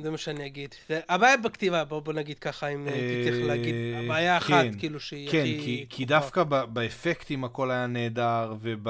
זה 0.03 0.11
מה 0.11 0.17
שאני 0.17 0.45
אגיד. 0.45 0.75
זה, 0.89 0.99
הבעיה 1.09 1.37
בכתיבה, 1.37 1.85
בוא, 1.85 1.99
בוא 1.99 2.13
נגיד 2.13 2.39
ככה, 2.39 2.67
אם 2.67 2.87
הייתי 2.87 3.29
צריך 3.29 3.45
להגיד, 3.45 3.75
הבעיה 3.95 4.37
אחת, 4.37 4.49
כן, 4.49 4.79
כאילו 4.79 4.99
שהיא 4.99 5.31
כן, 5.31 5.37
הכי... 5.39 5.57
כן, 5.57 5.63
כי, 5.63 5.85
כי 5.89 6.05
דווקא 6.05 6.43
ב, 6.43 6.55
באפקטים 6.63 7.43
הכל 7.43 7.71
היה 7.71 7.87
נהדר, 7.87 8.53
וב... 8.61 8.87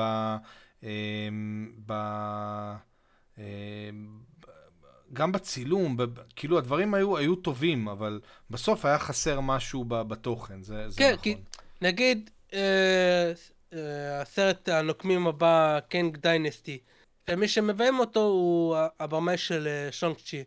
אמ, 0.83 1.71
ב... 1.85 1.93
אמ, 3.37 3.43
גם 5.13 5.31
בצילום, 5.31 5.97
ב, 5.97 6.05
כאילו 6.35 6.57
הדברים 6.57 6.93
היו, 6.93 7.17
היו 7.17 7.35
טובים, 7.35 7.87
אבל 7.87 8.19
בסוף 8.49 8.85
היה 8.85 8.99
חסר 8.99 9.39
משהו 9.39 9.85
ב, 9.87 10.01
בתוכן, 10.01 10.63
זה, 10.63 10.89
זה 10.89 10.97
כן, 10.97 11.11
נכון. 11.13 11.23
כי 11.23 11.35
נגיד, 11.81 12.29
אה, 12.53 12.59
אה, 12.59 13.33
הסרט 14.21 14.69
הנוקמים 14.69 15.27
הבא, 15.27 15.79
Kang 15.89 16.17
Dynasty, 16.17 16.79
ומי 17.29 17.47
שמביים 17.47 17.99
אותו 17.99 18.19
הוא 18.19 18.75
הבמאי 18.99 19.37
של 19.37 19.67
אה, 19.67 19.91
שאנג 19.91 20.15
צ'י. 20.15 20.43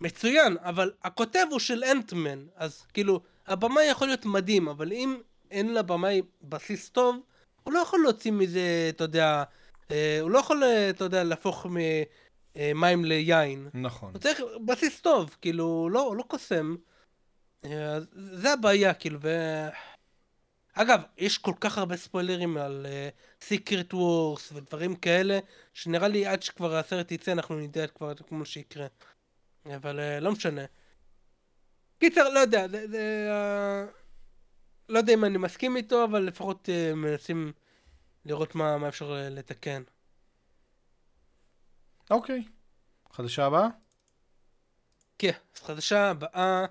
מצוין, 0.00 0.56
אבל 0.60 0.92
הכותב 1.02 1.46
הוא 1.50 1.58
של 1.58 1.84
אנטמן, 1.84 2.46
אז 2.56 2.86
כאילו, 2.94 3.20
הבמאי 3.46 3.84
יכול 3.84 4.08
להיות 4.08 4.24
מדהים, 4.24 4.68
אבל 4.68 4.92
אם 4.92 5.16
אין 5.50 5.74
לבמאי 5.74 6.22
בסיס 6.42 6.90
טוב, 6.90 7.16
הוא 7.64 7.72
לא 7.72 7.78
יכול 7.78 8.00
להוציא 8.02 8.32
מזה, 8.32 8.86
אתה 8.88 9.04
יודע, 9.04 9.42
אה, 9.90 10.18
הוא 10.20 10.30
לא 10.30 10.38
יכול, 10.38 10.64
אה, 10.64 10.90
אתה 10.90 11.04
יודע, 11.04 11.24
להפוך 11.24 11.66
ממים 11.70 13.04
ליין. 13.04 13.68
נכון. 13.74 14.12
הוא 14.12 14.20
צריך 14.20 14.40
בסיס 14.64 15.00
טוב, 15.00 15.36
כאילו, 15.40 15.88
לא, 15.92 16.14
לא 16.16 16.22
קוסם. 16.22 16.76
זה 18.12 18.52
הבעיה, 18.52 18.94
כאילו, 18.94 19.18
ו... 19.22 19.28
אגב, 20.78 21.02
יש 21.18 21.38
כל 21.38 21.52
כך 21.60 21.78
הרבה 21.78 21.96
ספוילרים 21.96 22.56
על 22.56 22.86
סיקרט 23.40 23.92
uh, 23.92 23.96
וורס 23.96 24.52
ודברים 24.52 24.96
כאלה, 24.96 25.38
שנראה 25.74 26.08
לי 26.08 26.26
עד 26.26 26.42
שכבר 26.42 26.76
הסרט 26.76 27.12
יצא 27.12 27.32
אנחנו 27.32 27.58
נדע 27.58 27.86
כבר 27.86 28.14
כמו 28.14 28.44
שיקרה. 28.44 28.86
אבל 29.76 29.98
uh, 29.98 30.20
לא 30.20 30.32
משנה. 30.32 30.64
קיצר, 31.98 32.28
לא 32.28 32.38
יודע, 32.38 32.68
זה... 32.68 32.88
זה 32.88 33.28
uh, 33.30 33.92
לא 34.88 34.98
יודע 34.98 35.14
אם 35.14 35.24
אני 35.24 35.38
מסכים 35.38 35.76
איתו, 35.76 36.04
אבל 36.04 36.22
לפחות 36.22 36.68
uh, 36.68 36.94
מנסים 36.94 37.52
לראות 38.24 38.54
מה, 38.54 38.78
מה 38.78 38.88
אפשר 38.88 39.12
לתקן. 39.30 39.82
אוקיי. 42.10 42.44
חדשה 43.12 43.46
הבאה? 43.46 43.68
כן, 45.18 45.32
אז 45.54 45.62
חדשה 45.62 46.10
הבאה, 46.10 46.64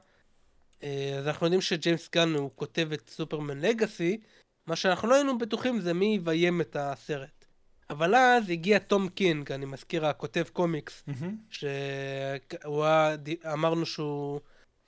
אז 1.18 1.28
אנחנו 1.28 1.46
יודעים 1.46 1.62
שג'יימס 1.62 2.10
גן 2.12 2.34
הוא 2.34 2.52
כותב 2.56 2.90
את 2.94 3.10
Superman 3.10 3.60
Legacy, 3.60 4.20
מה 4.68 4.76
שאנחנו 4.76 5.08
לא 5.08 5.16
היינו 5.16 5.38
בטוחים 5.38 5.80
זה 5.80 5.94
מי 5.94 6.06
יביים 6.06 6.62
את 6.62 6.76
הסרט. 6.80 7.46
אבל 7.90 8.16
אז 8.16 8.50
הגיע 8.50 8.80
תום 8.80 9.10
קינג, 9.10 9.52
אני 9.52 9.66
מזכיר, 9.66 10.06
הכותב 10.06 10.44
קומיקס, 10.54 11.04
mm-hmm. 11.10 11.26
שהוא 11.50 12.86
היה, 12.86 13.16
אמרנו 13.54 13.86
שהוא 13.86 14.40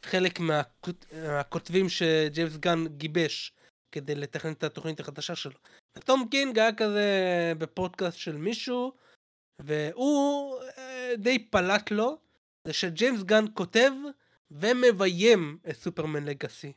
חלק 0.04 0.40
מהכות, 0.40 1.06
מהכותבים 1.28 1.90
שג'יימס 1.90 2.58
גן 2.58 2.88
גיבש 2.88 3.54
כדי 3.92 4.16
לתכנן 4.16 4.52
את 4.52 4.64
התוכנית 4.64 5.00
החדשה 5.00 5.36
שלו. 5.36 5.58
ותום 5.98 6.28
קינג 6.32 6.60
היה 6.60 6.74
כזה 6.74 7.08
בפודקאסט 7.58 8.18
של 8.18 8.38
מישהו, 8.38 8.94
והוא 9.62 10.56
אה, 10.78 11.14
די 11.18 11.40
פלט 11.40 11.92
לו, 11.92 12.18
זה 12.68 12.74
שג'יימס 12.74 13.24
גן 13.24 13.46
כותב 13.54 13.92
ומביים 14.52 15.58
את 15.70 15.76
סופרמן 15.76 16.26
לגאסי. 16.26 16.74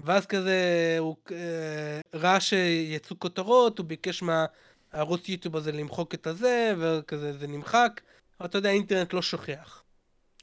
ואז 0.00 0.26
כזה 0.26 0.96
הוא 0.98 1.16
אה, 1.30 2.00
ראה 2.14 2.40
שיצאו 2.40 3.18
כותרות, 3.18 3.78
הוא 3.78 3.86
ביקש 3.86 4.22
מה... 4.22 4.46
הערוץ 4.92 5.28
יוטיוב 5.28 5.56
הזה 5.56 5.72
למחוק 5.72 6.14
את 6.14 6.26
הזה, 6.26 6.74
וכזה 6.78 7.32
זה 7.32 7.46
נמחק, 7.46 8.00
אבל 8.40 8.48
אתה 8.48 8.58
יודע, 8.58 8.68
האינטרנט 8.68 9.12
לא 9.12 9.22
שוכח. 9.22 9.84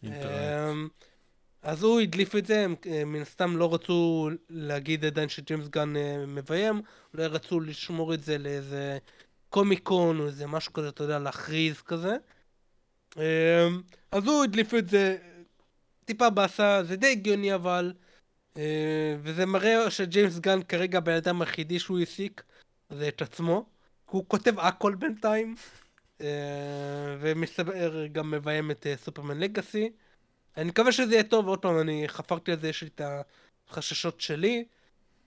אמ, 0.03 0.87
אז 1.61 1.83
הוא 1.83 2.01
הדליף 2.01 2.35
את 2.35 2.45
זה, 2.45 2.63
הם 2.63 2.75
אה, 2.87 3.05
מן 3.05 3.21
הסתם 3.21 3.57
לא 3.57 3.73
רצו 3.73 4.29
להגיד 4.49 5.05
עדיין 5.05 5.29
שג'יימס 5.29 5.67
גן 5.67 5.97
אה, 5.97 6.25
מביים, 6.27 6.81
אולי 7.13 7.27
רצו 7.27 7.59
לשמור 7.59 8.13
את 8.13 8.23
זה 8.23 8.37
לאיזה 8.37 8.97
קומיקון 9.49 10.19
או 10.19 10.25
איזה 10.25 10.47
משהו 10.47 10.73
כזה, 10.73 10.89
אתה 10.89 11.03
יודע, 11.03 11.19
להכריז 11.19 11.81
כזה. 11.81 12.15
אז 14.11 14.23
הוא 14.25 14.43
הדליף 14.43 14.73
את 14.73 14.89
זה 14.89 15.17
טיפה 16.05 16.29
באסה, 16.29 16.83
זה 16.83 16.95
די 16.95 17.11
הגיוני 17.11 17.55
אבל, 17.55 17.93
אה, 18.57 19.15
וזה 19.21 19.45
מראה 19.45 19.91
שג'יימס 19.91 20.39
גן 20.39 20.63
כרגע 20.63 20.97
הבן 20.97 21.13
אדם 21.13 21.41
היחידי 21.41 21.79
שהוא 21.79 21.99
העסיק, 21.99 22.43
זה 22.89 23.07
את 23.07 23.21
עצמו. 23.21 23.65
הוא 24.05 24.25
כותב 24.27 24.59
הכל 24.59 24.95
בינתיים, 24.95 25.55
אה, 26.21 27.17
ומסתבר 27.19 28.07
גם 28.07 28.31
מביים 28.31 28.71
את 28.71 28.87
אה, 28.87 28.97
סופרמן 28.97 29.39
לגאסי. 29.39 29.91
אני 30.57 30.69
מקווה 30.69 30.91
שזה 30.91 31.13
יהיה 31.13 31.23
טוב, 31.23 31.47
עוד 31.47 31.61
פעם, 31.61 31.79
אני 31.79 32.07
חפרתי 32.07 32.51
על 32.51 32.59
זה, 32.59 32.69
יש 32.69 32.81
לי 32.83 32.89
את 32.95 33.01
החששות 33.69 34.21
שלי. 34.21 34.65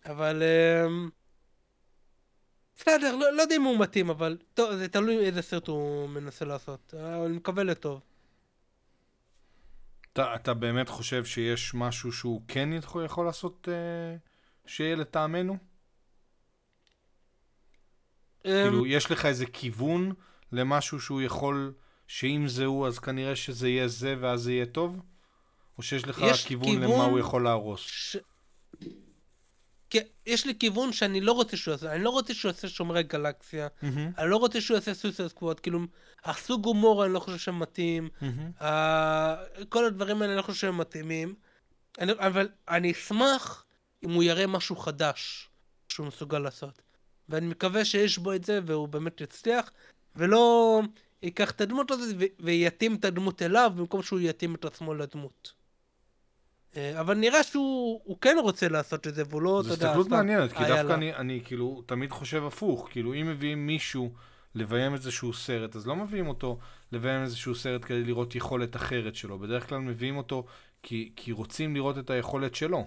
אבל... 0.06 0.42
בסדר, 2.76 3.16
לא, 3.16 3.32
לא 3.32 3.42
יודע 3.42 3.56
אם 3.56 3.62
הוא 3.62 3.78
מתאים, 3.78 4.10
אבל 4.10 4.36
טוב, 4.55 4.76
זה 4.76 4.88
תלוי 4.88 5.26
איזה 5.26 5.42
סרט 5.42 5.68
הוא 5.68 6.09
מנסה 6.09 6.44
לעשות. 6.44 6.94
אני 7.26 7.36
מקווה 7.36 7.64
לטוב. 7.64 8.00
אתה, 10.20 10.35
אתה 10.35 10.55
באמת 10.55 10.89
חושב 10.89 11.24
שיש 11.24 11.74
משהו 11.74 12.12
שהוא 12.12 12.43
כן 12.49 12.73
יכול, 12.73 13.05
יכול 13.05 13.27
לעשות 13.27 13.69
אה, 13.73 14.16
שיהיה 14.66 14.97
לטעמנו? 14.97 15.57
כאילו, 18.43 18.85
אמ, 18.85 18.85
יש 18.86 19.11
לך 19.11 19.27
איזה 19.27 19.47
כיוון 19.47 20.12
למשהו 20.53 21.01
שהוא 21.01 21.23
יכול, 21.23 21.73
שאם 22.07 22.45
זה 22.49 22.65
הוא, 22.65 22.86
אז 22.86 22.99
כנראה 22.99 23.36
שזה 23.36 23.69
יהיה 23.69 23.89
זה 23.89 24.16
ואז 24.20 24.40
זה 24.40 24.53
יהיה 24.53 24.66
טוב? 24.66 25.01
או 25.78 25.82
שיש 25.82 26.05
לך 26.05 26.16
כיוון, 26.47 26.69
כיוון 26.69 26.90
למה 26.90 27.05
הוא 27.05 27.19
יכול 27.19 27.45
להרוס? 27.45 27.81
ש... 27.81 28.16
כן, 29.90 30.02
יש 30.27 30.47
לי 30.47 30.55
כיוון 30.59 30.93
שאני 30.93 31.20
לא 31.20 31.32
רוצה 31.32 31.56
שהוא 31.56 31.73
יעשה, 31.73 31.93
אני 31.94 32.05
לא 32.05 32.10
רוצה 32.10 32.35
שהוא 32.35 32.48
יעשה 32.48 32.69
שומרי 32.69 33.02
גלקסיה, 33.02 33.69
מהמם, 33.82 34.10
אני 34.19 34.31
לא 34.31 34.36
רוצה 34.36 34.60
שהוא 34.60 34.74
יעשה 34.74 34.94
סויסד 34.94 35.27
סקוואד, 35.28 35.60
כאילו, 35.60 35.81
הסוג 36.24 36.65
הומור 36.66 37.05
אני 37.05 37.12
לא 37.12 37.19
חושב 37.20 37.39
שהם 37.39 37.59
מתאים, 37.59 38.09
מהמם. 38.20 38.51
ה- 38.62 39.36
כל 39.69 39.85
הדברים 39.85 40.23
האלה 40.23 40.32
אני 40.32 40.36
לא 40.36 40.43
חושב 40.43 40.59
שהם 40.60 40.78
מתאימים, 40.78 41.35
אני, 41.98 42.12
אבל 42.12 42.48
אני 42.69 42.93
אשמח 42.93 43.65
אם 44.05 44.10
הוא 44.10 44.23
יראה 44.23 44.47
משהו 44.47 44.77
חדש 44.77 45.48
שהוא 45.89 46.06
מסוגל 46.06 46.39
לעשות. 46.39 46.82
ואני 47.28 47.47
מקווה 47.47 47.85
שיש 47.85 48.19
בו 48.19 48.32
את 48.32 48.44
זה 48.44 48.60
והוא 48.66 48.89
באמת 48.89 49.20
יצליח, 49.20 49.70
ולא 50.16 50.81
ייקח 51.23 51.51
את 51.51 51.60
הדמות 51.60 51.90
הזאת 51.90 52.16
ויתאים 52.40 52.94
את 52.94 53.05
הדמות 53.05 53.43
אליו 53.43 53.73
במקום 53.77 54.02
שהוא 54.02 54.20
יתאים 54.20 54.55
את 54.55 54.65
עצמו 54.65 54.94
לדמות. 54.94 55.52
אה, 56.77 57.01
אבל 57.01 57.15
נראה 57.15 57.43
שהוא 57.43 58.01
הוא 58.05 58.19
כן 58.20 58.36
רוצה 58.43 58.69
לעשות 58.69 59.07
את 59.07 59.15
זה, 59.15 59.23
והוא 59.28 59.43
לא, 59.43 59.62
זו 59.62 59.69
אתה 59.69 59.74
יודע, 59.74 59.86
הסתכלות 59.86 60.07
סתם, 60.07 60.16
מעניינת, 60.16 60.53
כי 60.53 60.65
דווקא. 60.65 60.95
אני, 60.95 61.15
אני 61.15 61.40
כאילו 61.45 61.82
תמיד 61.86 62.11
חושב 62.11 62.45
הפוך, 62.45 62.89
כאילו 62.90 63.15
אם 63.15 63.27
מביאים 63.31 63.66
מישהו 63.66 64.12
לביים 64.55 64.95
איזשהו 64.95 65.32
סרט, 65.32 65.77
אז 65.77 65.86
לא 65.86 65.97
מביאים 65.97 66.28
אותו 66.28 66.59
לביים 66.93 67.23
איזשהו 67.23 67.55
סרט 67.55 67.85
כדי 67.85 68.05
לראות 68.05 68.35
יכולת 68.35 68.77
אחרת 68.77 69.15
שלו, 69.15 69.39
בדרך 69.39 69.69
כלל 69.69 69.78
מביאים 69.78 70.16
אותו 70.16 70.45
כי, 70.82 71.12
כי 71.16 71.32
רוצים 71.32 71.74
לראות 71.74 71.99
את 71.99 72.11
היכולת 72.11 72.55
שלו. 72.55 72.86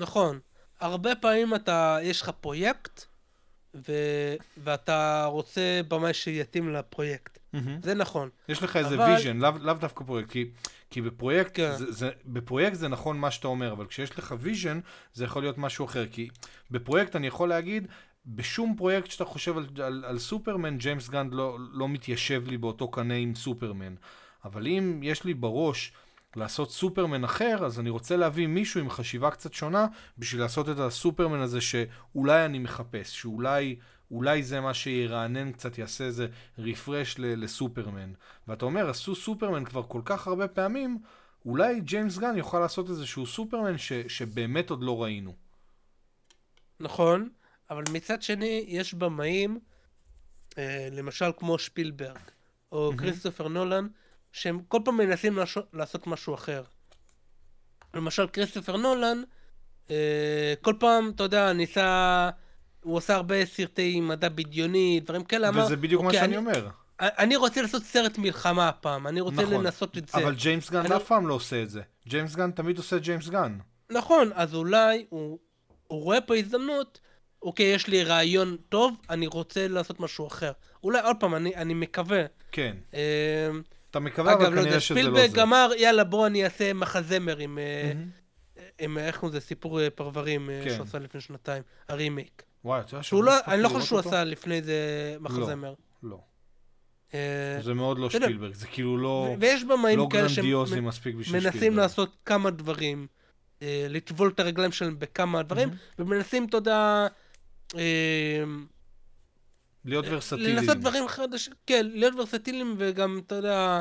נכון. 0.00 0.38
הרבה 0.80 1.14
פעמים 1.14 1.54
אתה, 1.54 1.98
יש 2.02 2.22
לך 2.22 2.30
פרויקט, 2.40 3.04
ו... 3.74 3.92
ואתה 4.64 5.24
רוצה 5.24 5.80
במאי 5.88 6.14
שיתאים 6.14 6.72
לפרויקט. 6.72 7.38
זה 7.82 7.94
נכון. 7.94 8.28
יש 8.48 8.62
לך 8.62 8.76
איזה 8.76 8.94
אבל- 8.94 9.04
ויז'ן, 9.12 9.38
לאו, 9.38 9.50
לאו 9.60 9.74
דווקא 9.74 10.04
פרויקט, 10.04 10.30
כי, 10.30 10.50
כי 10.90 11.02
בפרויקט, 11.02 11.50
כן. 11.54 11.76
זה, 11.76 11.92
זה, 11.92 12.10
בפרויקט 12.26 12.76
זה 12.76 12.88
נכון 12.88 13.18
מה 13.18 13.30
שאתה 13.30 13.48
אומר, 13.48 13.72
אבל 13.72 13.86
כשיש 13.86 14.18
לך 14.18 14.34
vision, 14.38 14.80
זה 15.12 15.24
יכול 15.24 15.42
להיות 15.42 15.58
משהו 15.58 15.84
אחר, 15.84 16.06
כי 16.06 16.28
בפרויקט 16.70 17.16
אני 17.16 17.26
יכול 17.26 17.48
להגיד, 17.48 17.86
בשום 18.26 18.74
פרויקט 18.76 19.10
שאתה 19.10 19.24
חושב 19.24 19.56
על, 19.56 19.66
על, 19.82 20.04
על 20.06 20.18
סופרמן, 20.18 20.78
ג'יימס 20.78 21.08
גן 21.08 21.34
לא, 21.34 21.58
לא 21.72 21.88
מתיישב 21.88 22.44
לי 22.46 22.56
באותו 22.58 22.90
קנה 22.90 23.14
עם 23.14 23.34
סופרמן. 23.34 23.94
אבל 24.44 24.66
אם 24.66 25.00
יש 25.02 25.24
לי 25.24 25.34
בראש 25.34 25.92
לעשות 26.36 26.72
סופרמן 26.72 27.24
אחר, 27.24 27.64
אז 27.64 27.80
אני 27.80 27.90
רוצה 27.90 28.16
להביא 28.16 28.46
מישהו 28.46 28.80
עם 28.80 28.90
חשיבה 28.90 29.30
קצת 29.30 29.52
שונה, 29.52 29.86
בשביל 30.18 30.40
לעשות 30.40 30.68
את 30.68 30.78
הסופרמן 30.78 31.40
הזה 31.40 31.60
שאולי 31.60 32.44
אני 32.44 32.58
מחפש, 32.58 33.20
שאולי... 33.20 33.76
אולי 34.10 34.42
זה 34.42 34.60
מה 34.60 34.74
שירענן 34.74 35.52
קצת, 35.52 35.78
יעשה 35.78 36.04
איזה 36.04 36.26
רפרש 36.58 37.18
ל- 37.18 37.44
לסופרמן. 37.44 38.12
ואתה 38.48 38.64
אומר, 38.64 38.90
עשו 38.90 39.14
סופרמן 39.14 39.64
כבר 39.64 39.82
כל 39.82 40.02
כך 40.04 40.26
הרבה 40.26 40.48
פעמים, 40.48 40.98
אולי 41.46 41.80
ג'יימס 41.80 42.18
גן 42.18 42.36
יוכל 42.36 42.58
לעשות 42.60 42.88
איזשהו 42.90 43.26
סופרמן 43.26 43.78
ש- 43.78 43.92
שבאמת 43.92 44.70
עוד 44.70 44.82
לא 44.82 45.02
ראינו. 45.02 45.34
נכון, 46.80 47.28
אבל 47.70 47.84
מצד 47.92 48.22
שני, 48.22 48.64
יש 48.68 48.94
במאים, 48.94 49.58
אה, 50.58 50.88
למשל 50.92 51.30
כמו 51.36 51.58
שפילברג, 51.58 52.18
או 52.72 52.92
כריסטופר 52.98 53.48
נולן, 53.48 53.88
שהם 54.32 54.60
כל 54.68 54.78
פעם 54.84 54.96
מנסים 54.96 55.38
לשו- 55.38 55.60
לעשות 55.72 56.06
משהו 56.06 56.34
אחר. 56.34 56.62
למשל, 57.94 58.26
כריסטופר 58.28 58.76
נולן, 58.76 59.22
אה, 59.90 60.54
כל 60.62 60.74
פעם, 60.80 61.10
אתה 61.14 61.22
יודע, 61.22 61.52
ניסה... 61.52 62.30
הוא 62.82 62.96
עושה 62.96 63.14
הרבה 63.14 63.46
סרטי 63.46 64.00
מדע 64.00 64.28
בדיוני, 64.28 65.00
דברים 65.04 65.24
כאלה, 65.24 65.48
אמר, 65.48 65.64
וזה 65.64 65.76
בדיוק 65.76 66.02
מה 66.02 66.06
"אוקיי, 66.06 66.20
שאני 66.20 66.28
אני- 66.28 66.46
אומר. 66.46 66.68
אני 67.00 67.36
רוצה 67.36 67.62
לעשות 67.62 67.82
סרט 67.82 68.18
מלחמה 68.18 68.68
הפעם, 68.68 69.06
אני 69.06 69.20
רוצה 69.20 69.42
נכון. 69.42 69.54
לנסות 69.64 69.98
את 69.98 70.08
זה. 70.08 70.18
אבל 70.18 70.34
ג'יימס 70.34 70.70
גן 70.70 70.78
אני- 70.78 70.96
אף 70.96 71.04
פעם 71.06 71.26
לא 71.26 71.34
עושה 71.34 71.62
את 71.62 71.70
זה. 71.70 71.80
ג'יימס 72.08 72.34
גן 72.36 72.50
תמיד 72.50 72.78
עושה 72.78 72.98
ג'יימס 72.98 73.28
גן. 73.28 73.58
נכון, 73.90 74.30
אז 74.34 74.54
אולי 74.54 75.06
הוא, 75.08 75.38
הוא 75.86 76.02
רואה 76.02 76.20
פה 76.20 76.36
הזדמנות, 76.36 77.00
אוקיי, 77.42 77.66
יש 77.66 77.86
לי 77.86 78.04
רעיון 78.04 78.56
טוב, 78.68 78.96
אני 79.10 79.26
רוצה 79.26 79.68
לעשות 79.68 80.00
משהו 80.00 80.26
אחר. 80.26 80.52
אולי, 80.84 81.00
עוד 81.00 81.16
פעם, 81.20 81.34
אני, 81.34 81.56
אני 81.56 81.74
מקווה. 81.74 82.22
כן. 82.52 82.76
אה, 82.94 83.00
אתה 83.90 84.00
מקווה, 84.00 84.32
אגב, 84.32 84.40
אבל 84.42 84.54
לא 84.54 84.62
כנראה 84.62 84.80
שזה 84.80 85.02
לא 85.02 85.26
זה. 85.28 85.42
אמר, 85.42 85.70
יאללה, 85.78 86.04
בוא 86.04 86.26
אני 86.26 86.44
אעשה 86.44 86.72
מחזמר 86.72 87.36
עם, 87.36 87.58
אה, 87.58 87.92
מהמם. 87.94 88.08
עם 88.80 88.98
איך 88.98 89.16
קוראים 89.18 89.36
לזה, 89.36 89.46
סיפור 89.46 89.80
אה, 89.80 89.90
פרברים 89.90 90.50
אה, 90.50 90.60
כן. 90.64 90.70
שהוא 90.74 90.82
עשה 90.82 90.98
לפני 90.98 91.20
שנתיים, 91.20 91.62
הרימייק. 91.88 92.42
וואי, 92.64 92.80
אתה 92.80 92.94
יודע 92.94 93.02
שהוא 93.02 93.24
לא, 93.24 93.32
אני 93.46 93.62
לא 93.62 93.68
חושב 93.68 93.86
שהוא? 93.86 93.98
עשה 93.98 94.24
לפני 94.24 94.62
זה 94.62 95.16
מחזמר. 95.20 95.74
לא. 96.02 96.20
אה, 97.14 97.58
זה 97.62 97.74
מאוד 97.74 97.98
לא 97.98 98.10
שפילברג, 98.10 98.54
זה 98.54 98.66
כאילו 98.66 98.98
לא 98.98 99.36
ויש 99.40 99.64
במאים 99.64 99.98
לא 99.98 100.08
כאלה 100.10 100.28
גרנדיוזי 100.28 100.80
מספיק 100.80 101.14
בשביל 101.14 101.40
שמנסים 101.40 101.58
שפילברג. 101.58 101.78
לעשות 101.80 102.16
כמה 102.24 102.50
דברים, 102.50 103.06
אה, 103.62 103.86
לטבול 103.88 104.28
את 104.28 104.40
הרגליים 104.40 104.72
שלהם 104.72 104.98
בכמה 104.98 105.42
דברים. 105.42 105.68
ומנסים, 105.98 106.44
אתה 106.44 106.56
יודע, 106.56 107.06
אה, 107.76 108.44
להיות 109.84 110.04
ורסטיליים. 110.08 110.56
לנסות 110.56 110.76
דברים 110.76 111.08
חדשים, 111.08 111.52
כן, 111.66 111.86
להיות 111.92 112.14
ורסטיליים 112.14 112.74
וגם, 112.78 113.20
אתה 113.26 113.34
יודע, 113.34 113.80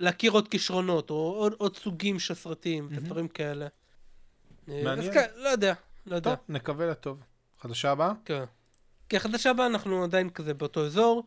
להכיר 0.00 0.32
עוד 0.32 0.48
כישרונות, 0.48 1.10
או 1.10 1.16
עוד, 1.16 1.54
עוד 1.58 1.76
סוגים 1.76 2.18
של 2.18 2.34
סרטים, 2.34 2.84
מהמם. 2.84 2.96
ודברים 2.98 3.28
כאלה. 3.28 3.66
מעניין. 4.68 4.98
אז 4.98 5.08
כן, 5.14 5.26
לא 5.36 5.48
יודע, 5.48 5.74
לא 6.06 6.16
יודע. 6.16 6.34
טוב, 6.34 6.44
נקווה 6.48 6.86
לטוב. 6.86 7.18
חדשה 7.60 7.90
הבאה? 7.90 8.12
כן. 8.24 8.44
כי 9.08 9.20
חדשה 9.20 9.50
הבאה 9.50 9.66
אנחנו 9.66 10.04
עדיין 10.04 10.30
כזה 10.30 10.54
באותו 10.54 10.86
אזור. 10.86 11.24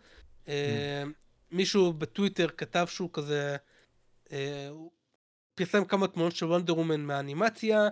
אה, 0.48 1.04
מישהו 1.52 1.94
בטוויטר 1.94 2.48
כתב 2.58 2.86
שהוא 2.90 3.10
כזה, 3.14 3.56
אה, 4.32 4.68
הוא 4.70 4.92
פרסם 5.56 5.86
כמה 5.86 6.08
תמונות 6.08 6.36
של 6.36 6.46
וונדר 6.46 6.78
וומן 6.78 7.02
מהאנימציה, 7.02 7.88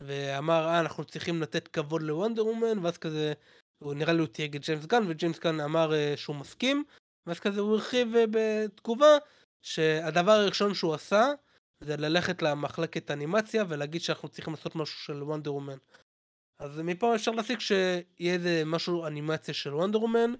ואמר, 0.00 0.68
אה, 0.68 0.80
אנחנו 0.80 1.04
צריכים 1.04 1.42
לתת 1.42 1.68
כבוד 1.68 2.02
לוונדר 2.02 2.46
וומן, 2.46 2.78
ואז 2.78 2.98
כזה, 2.98 3.32
הוא 3.78 3.94
נראה 3.94 4.12
לי 4.12 4.18
הוא 4.18 4.28
תייג 4.28 4.56
את 4.56 4.62
ג'יימס 4.62 4.86
גן, 4.86 5.02
וג'יימס 5.08 5.38
גן 5.38 5.60
אמר 5.60 5.94
אה, 5.94 6.16
שהוא 6.16 6.36
מסכים, 6.36 6.84
ואז 7.26 7.40
כזה 7.40 7.60
הוא 7.60 7.74
הרחיב 7.74 8.08
בתגובה, 8.30 9.16
שהדבר 9.62 10.32
הראשון 10.32 10.74
שהוא 10.74 10.94
עשה, 10.94 11.32
זה 11.80 11.96
ללכת 11.96 12.42
למחלקת 12.42 13.10
אנימציה 13.10 13.64
ולהגיד 13.68 14.00
שאנחנו 14.00 14.28
צריכים 14.28 14.54
לעשות 14.54 14.76
משהו 14.76 14.98
של 15.00 15.22
וונדר 15.22 15.54
וומן. 15.54 15.78
אז 16.62 16.80
מפה 16.80 17.14
אפשר 17.14 17.30
להסיק 17.30 17.60
שיהיה 17.60 18.34
איזה 18.34 18.62
משהו 18.66 19.06
אנימציה 19.06 19.54
של 19.54 19.74
וונדר 19.74 20.00
וומן, 20.00 20.32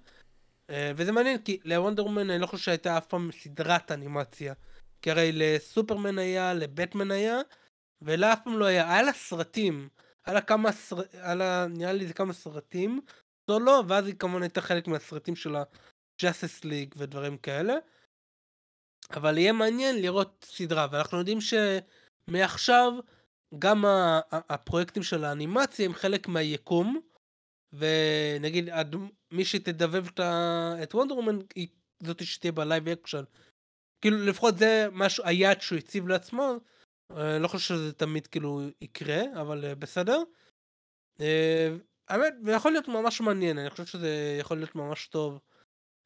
אה, 0.69 0.91
וזה 0.95 1.11
מעניין 1.11 1.37
כי 1.41 1.59
לוונדר 1.65 2.03
וומן 2.03 2.29
אני 2.29 2.41
לא 2.41 2.47
חושב 2.47 2.63
שהייתה 2.63 2.97
אף 2.97 3.05
פעם 3.05 3.29
סדרת 3.31 3.91
אנימציה. 3.91 4.53
כי 5.01 5.11
הרי 5.11 5.31
לסופרמן 5.33 6.17
היה, 6.17 6.53
לבטמן 6.53 7.11
היה, 7.11 7.41
ולה 8.01 8.33
אף 8.33 8.39
פעם 8.43 8.57
לא 8.57 8.65
היה, 8.65 8.91
היה 8.93 9.01
לה 9.01 9.13
סרטים, 9.13 9.89
היה 10.25 10.33
לה 10.33 10.41
כמה 10.41 10.71
סרטים, 10.71 11.19
נראה 11.69 11.93
לי 11.93 12.07
זה 12.07 12.13
כמה 12.13 12.33
סרטים, 12.33 13.01
סולו, 13.51 13.83
ואז 13.87 14.07
היא 14.07 14.15
כמובן 14.15 14.41
הייתה 14.41 14.61
חלק 14.61 14.87
מהסרטים 14.87 15.35
של 15.35 15.55
ה-Justice 15.55 16.63
League 16.63 16.93
ודברים 16.97 17.37
כאלה. 17.37 17.73
אבל 19.13 19.37
יהיה 19.37 19.53
מעניין 19.53 20.01
לראות 20.01 20.45
סדרה, 20.49 20.87
ואנחנו 20.91 21.17
יודעים 21.17 21.39
שמעכשיו 21.41 22.93
גם 23.59 23.85
הפרויקטים 24.31 25.03
של 25.03 25.23
האנימציה 25.23 25.85
הם 25.85 25.93
חלק 25.93 26.27
מהיקום, 26.27 26.99
ונגיד 27.73 28.69
מי 29.31 29.45
שתדבב 29.45 30.05
את 30.83 30.95
Wonder 30.95 31.15
Woman 31.15 31.39
היא 31.55 31.67
זאת 32.03 32.25
שתהיה 32.25 32.51
ב 32.51 32.58
live 32.58 32.87
action. 32.87 33.23
כאילו 34.01 34.25
לפחות 34.25 34.57
זה 34.57 34.87
משהו, 34.91 35.23
היעד 35.27 35.61
שהוא 35.61 35.77
הציב 35.77 36.07
לעצמו, 36.07 36.53
אה, 37.11 37.39
לא 37.39 37.47
חושב 37.47 37.75
שזה 37.75 37.93
תמיד 37.93 38.27
כאילו 38.27 38.61
יקרה, 38.81 39.21
אבל 39.41 39.65
אה, 39.65 39.75
בסדר. 39.75 40.23
אה, 41.21 41.75
האמת, 42.07 42.33
ויכול 42.45 42.71
להיות 42.71 42.87
ממש 42.87 43.21
מעניין, 43.21 43.57
אני 43.57 43.69
חושב 43.69 43.85
שזה 43.85 44.37
יכול 44.39 44.57
להיות 44.57 44.75
ממש 44.75 45.07
טוב. 45.07 45.39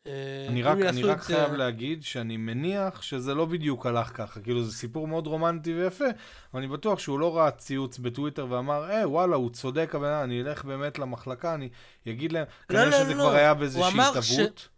אה, 0.07 0.45
אני 0.49 0.63
רק, 0.63 0.77
אני 0.77 1.03
רק 1.03 1.21
זה- 1.21 1.25
חייב 1.35 1.53
להגיד 1.53 2.03
שאני 2.03 2.37
מניח 2.37 3.01
שזה 3.01 3.33
לא 3.33 3.45
בדיוק 3.45 3.85
הלך 3.85 4.11
ככה. 4.17 4.39
כאילו 4.39 4.63
זה 4.63 4.71
סיפור 4.73 5.07
מאוד 5.07 5.27
רומנטי 5.27 5.73
ויפה, 5.73 6.05
אבל 6.53 6.61
אני 6.61 6.67
בטוח 6.67 6.99
שהוא 6.99 7.19
לא 7.19 7.37
ראה 7.37 7.51
ציוץ 7.51 7.97
בטוויטר 7.97 8.47
ואמר, 8.49 8.91
אה, 8.91 9.09
וואלה, 9.09 9.35
הוא 9.35 9.49
צודק, 9.49 9.89
הבן 9.95 10.07
אדם, 10.07 10.23
אני 10.23 10.41
אלך 10.41 10.65
באמת 10.65 10.99
למחלקה, 10.99 11.53
אני 11.53 11.69
אגיד 12.07 12.31
להם, 12.31 12.45
כנראה 12.69 12.85
לא, 12.85 12.91
שזה 13.03 13.13
לא. 13.13 13.23
כבר 13.23 13.35
היה 13.35 13.49
הוא 13.51 13.57
באיזושהי 13.59 13.93
אמר 13.93 14.21
ש- 14.21 14.31
התהוות. 14.31 14.69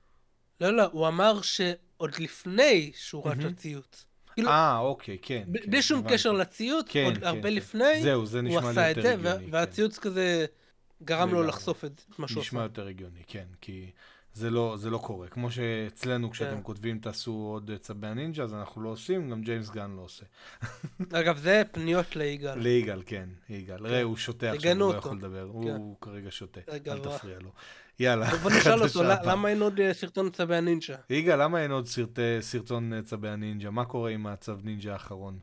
לא, 0.62 0.70
לא, 0.74 0.84
הוא 0.92 1.08
אמר 1.08 1.42
שעוד 1.42 2.12
לפני 2.20 2.92
שהוא 2.96 3.26
ראה 3.26 3.34
את. 3.34 3.46
הציוץ. 3.46 4.06
כאילו, 4.34 4.50
אה, 4.52 4.78
אוקיי, 4.80 5.18
כן. 5.22 5.44
כן, 5.54 5.72
בלי 5.72 5.82
שום 5.82 6.00
הבנתי. 6.00 6.14
קשר 6.14 6.32
לציוץ, 6.32 6.86
כן, 6.90 7.06
עוד 7.06 7.18
כן, 7.18 7.24
הרבה 7.28 7.42
כן. 7.50 7.54
לפני, 7.56 8.02
זהו, 8.04 8.26
זה 8.26 8.40
הוא 8.40 8.48
נשמע 8.48 8.70
עשה 8.70 8.92
את 8.92 8.96
זה, 9.02 9.14
הגיוני. 9.14 9.46
כן. 9.46 9.52
והציוץ 9.52 10.00
כזה 10.00 10.46
גרם 11.04 11.34
לו. 11.34 11.44
לחשוף 11.44 11.86
את 11.86 12.02
מה 12.18 12.28
שהוא 12.28 12.42
נשמע 12.42 12.60
עשה. 12.60 12.66
יותר 12.66 12.88
הגיוני, 12.88 13.20
כן, 13.28 13.46
כי 13.62 13.92
זה 14.34 14.50
לא, 14.50 14.76
זה 14.78 14.90
לא 14.90 14.98
קורה. 14.98 15.28
כמו 15.28 15.52
שאצלנו, 15.52 16.32
כשאתם 16.32 16.56
כן. 16.56 16.64
כותבים 16.64 17.00
תעשו 17.00 17.32
עוד 17.32 17.72
צבי 17.80 18.08
הנינג'ה, 18.08 18.44
אז 18.44 18.54
אנחנו 18.54 18.82
לא 18.82 18.90
עושים, 18.90 19.30
גם 19.30 19.42
ג'יימס 19.42 19.70
גן 19.70 19.92
לא 19.92 20.02
עושה. 20.02 20.26
אגב, 21.20 21.38
זה 21.38 21.62
פניות 21.72 22.16
ליגאל. 22.16 22.60
ליגאל, 22.60 23.02
כן, 23.06 23.30
יגאל. 23.50 23.88
ראה, 23.88 24.02
הוא 24.02 24.18
שותה 24.18 24.52
עכשיו, 24.52 24.72
הוא 24.72 24.80
לא 24.80 24.86
אותו. 24.86 24.98
יכול 24.98 25.18
לדבר. 25.18 25.48
הוא 25.52 25.98
כרגע 26.02 26.32
שותה, 26.32 26.60
אל 26.88 27.00
תפריע 27.00 27.40
לו. 27.40 27.52
יאללה, 28.00 28.36
בוא 28.36 28.52
נשאל 28.52 28.82
אותו. 28.84 29.04
למה 29.04 29.50
אין 29.50 29.62
עוד 29.62 29.80
אה, 29.80 29.94
סרטון 29.94 30.30
צבי 30.30 30.56
הנינג'ה? 30.56 30.96
יגאל, 31.10 31.44
למה 31.44 31.64
אין 31.64 31.72
עוד 31.72 31.88
סרטי, 31.88 32.38
סרטון 32.42 32.94
אה, 32.94 33.02
צבי 33.02 33.30
הנינג'ה? 33.30 33.70
מה 33.70 33.86
קורה 33.86 34.12
עם 34.12 34.28
הצבי 34.28 34.54
נינג'ה 34.64 34.94
האחרון? 34.94 35.40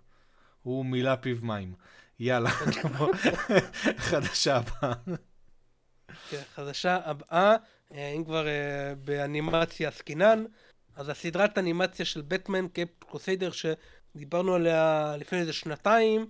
הוא 0.62 0.84
מילא 0.84 1.16
פיו 1.16 1.36
מים. 1.42 1.74
יאללה, 2.20 2.50
חדשה 4.08 4.56
הבאה. 4.56 4.92
כן, 6.30 6.42
חדשה 6.54 6.98
הבאה, 7.04 7.50
אה, 7.52 7.56
אם 7.92 8.24
כבר 8.24 8.46
אה, 8.48 8.94
באנימציה 9.04 9.88
עסקינן, 9.88 10.44
אז 10.96 11.08
הסדרת 11.08 11.58
אנימציה 11.58 12.04
של 12.06 12.22
Batman 12.28 12.68
Caped 12.68 12.89
Crusader 12.98 13.51
שדיברנו 13.52 14.54
עליה 14.54 15.14
לפני 15.18 15.38
איזה 15.38 15.52
שנתיים, 15.52 16.26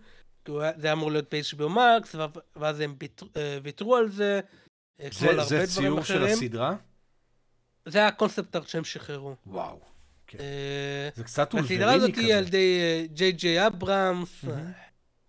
זה 0.48 0.72
היה 0.82 0.92
אמור 0.92 1.12
להיות 1.12 1.34
ב-HBO 1.34 1.76
Max, 1.76 2.16
ואז 2.56 2.80
הם 2.80 2.96
אה, 3.36 3.58
ויתרו 3.62 3.96
על 3.96 4.08
זה, 4.08 4.40
אה, 5.00 5.08
זה, 5.12 5.42
זה 5.44 5.66
ציור 5.66 6.02
של. 6.02 6.24
הסדרה? 6.24 6.76
זה 7.86 8.06
הקונספט 8.06 8.56
ארט 8.56 8.68
שהם 8.68 8.84
שחררו. 8.84 9.34
וואו. 9.46 9.80
כן. 10.26 10.38
אה, 10.40 11.08
זה 11.14 11.24
קצת 11.24 11.54
הסדרה 11.54 11.92
אולבריני 11.92 11.94
הזאת 11.94 12.16
היא 12.16 12.34
על 12.34 12.46
כזה. 12.46 12.56
ידי 12.56 12.80
אה, 12.80 13.04
ג'יי 13.12 13.32
ג'יי 13.32 13.66
אברהמס. 13.66 14.44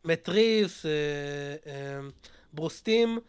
מטריס, 0.07 0.85
אה, 0.85 0.91
אה, 1.71 1.99
ברוסטים, 2.53 3.17
אה, 3.17 3.21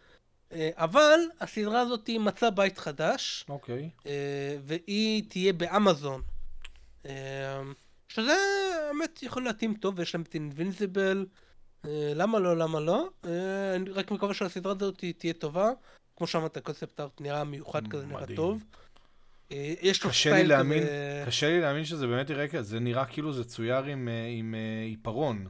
אבל 0.75 1.21
הסדרה 1.41 1.81
הזאת 1.81 2.11
מצאה 2.21 2.51
בית 2.51 2.79
חדש, 2.79 3.45
אוקיי. 3.49 3.91
אה, 4.07 4.57
והיא 4.65 5.23
תהיה 5.29 5.53
באמזון. 5.53 6.23
אה, 7.07 7.63
שזה 8.09 8.37
באמת 8.89 9.23
יכול 9.23 9.45
להתאים 9.45 9.75
טוב, 9.75 9.99
ויש 9.99 10.15
להם 10.15 10.23
את 10.23 10.35
אינבינזיבל, 10.35 11.27
למה 11.85 12.39
לא, 12.39 12.57
למה 12.57 12.81
לא? 12.81 13.09
אה, 13.25 13.75
אני 13.77 13.91
רק 13.91 14.11
מקווה 14.11 14.35
שהסדרה 14.35 14.73
הזאת 14.73 15.05
תהיה 15.19 15.33
טובה. 15.33 15.71
כמו 16.17 16.27
שאמרת, 16.27 16.57
הקונספט 16.57 17.01
ארט 17.01 17.21
נראה 17.21 17.45
מיוחד 17.45 17.89
כזה, 17.89 18.07
נראה. 18.07 18.37
טוב. 18.37 18.65
אה, 19.53 19.75
יש 19.83 20.05
לו 20.05 20.13
סטייל 20.13 20.49
להאמין, 20.49 20.83
כזה... 20.83 21.25
קשה 21.27 21.49
לי 21.49 21.61
להאמין 21.61 21.85
שזה 21.85 22.07
באמת 22.07 22.31
יראה 22.31 22.49
כזה, 22.49 22.63
זה 22.63 22.81
נראה 22.81 23.05
כאילו 23.05 23.33
זה 23.33 23.45
צויר 23.45 23.85
עם, 23.85 24.09
אה, 24.09 24.27
עם 24.39 24.55
אה, 24.55 24.85
עיפרון. 24.85 25.49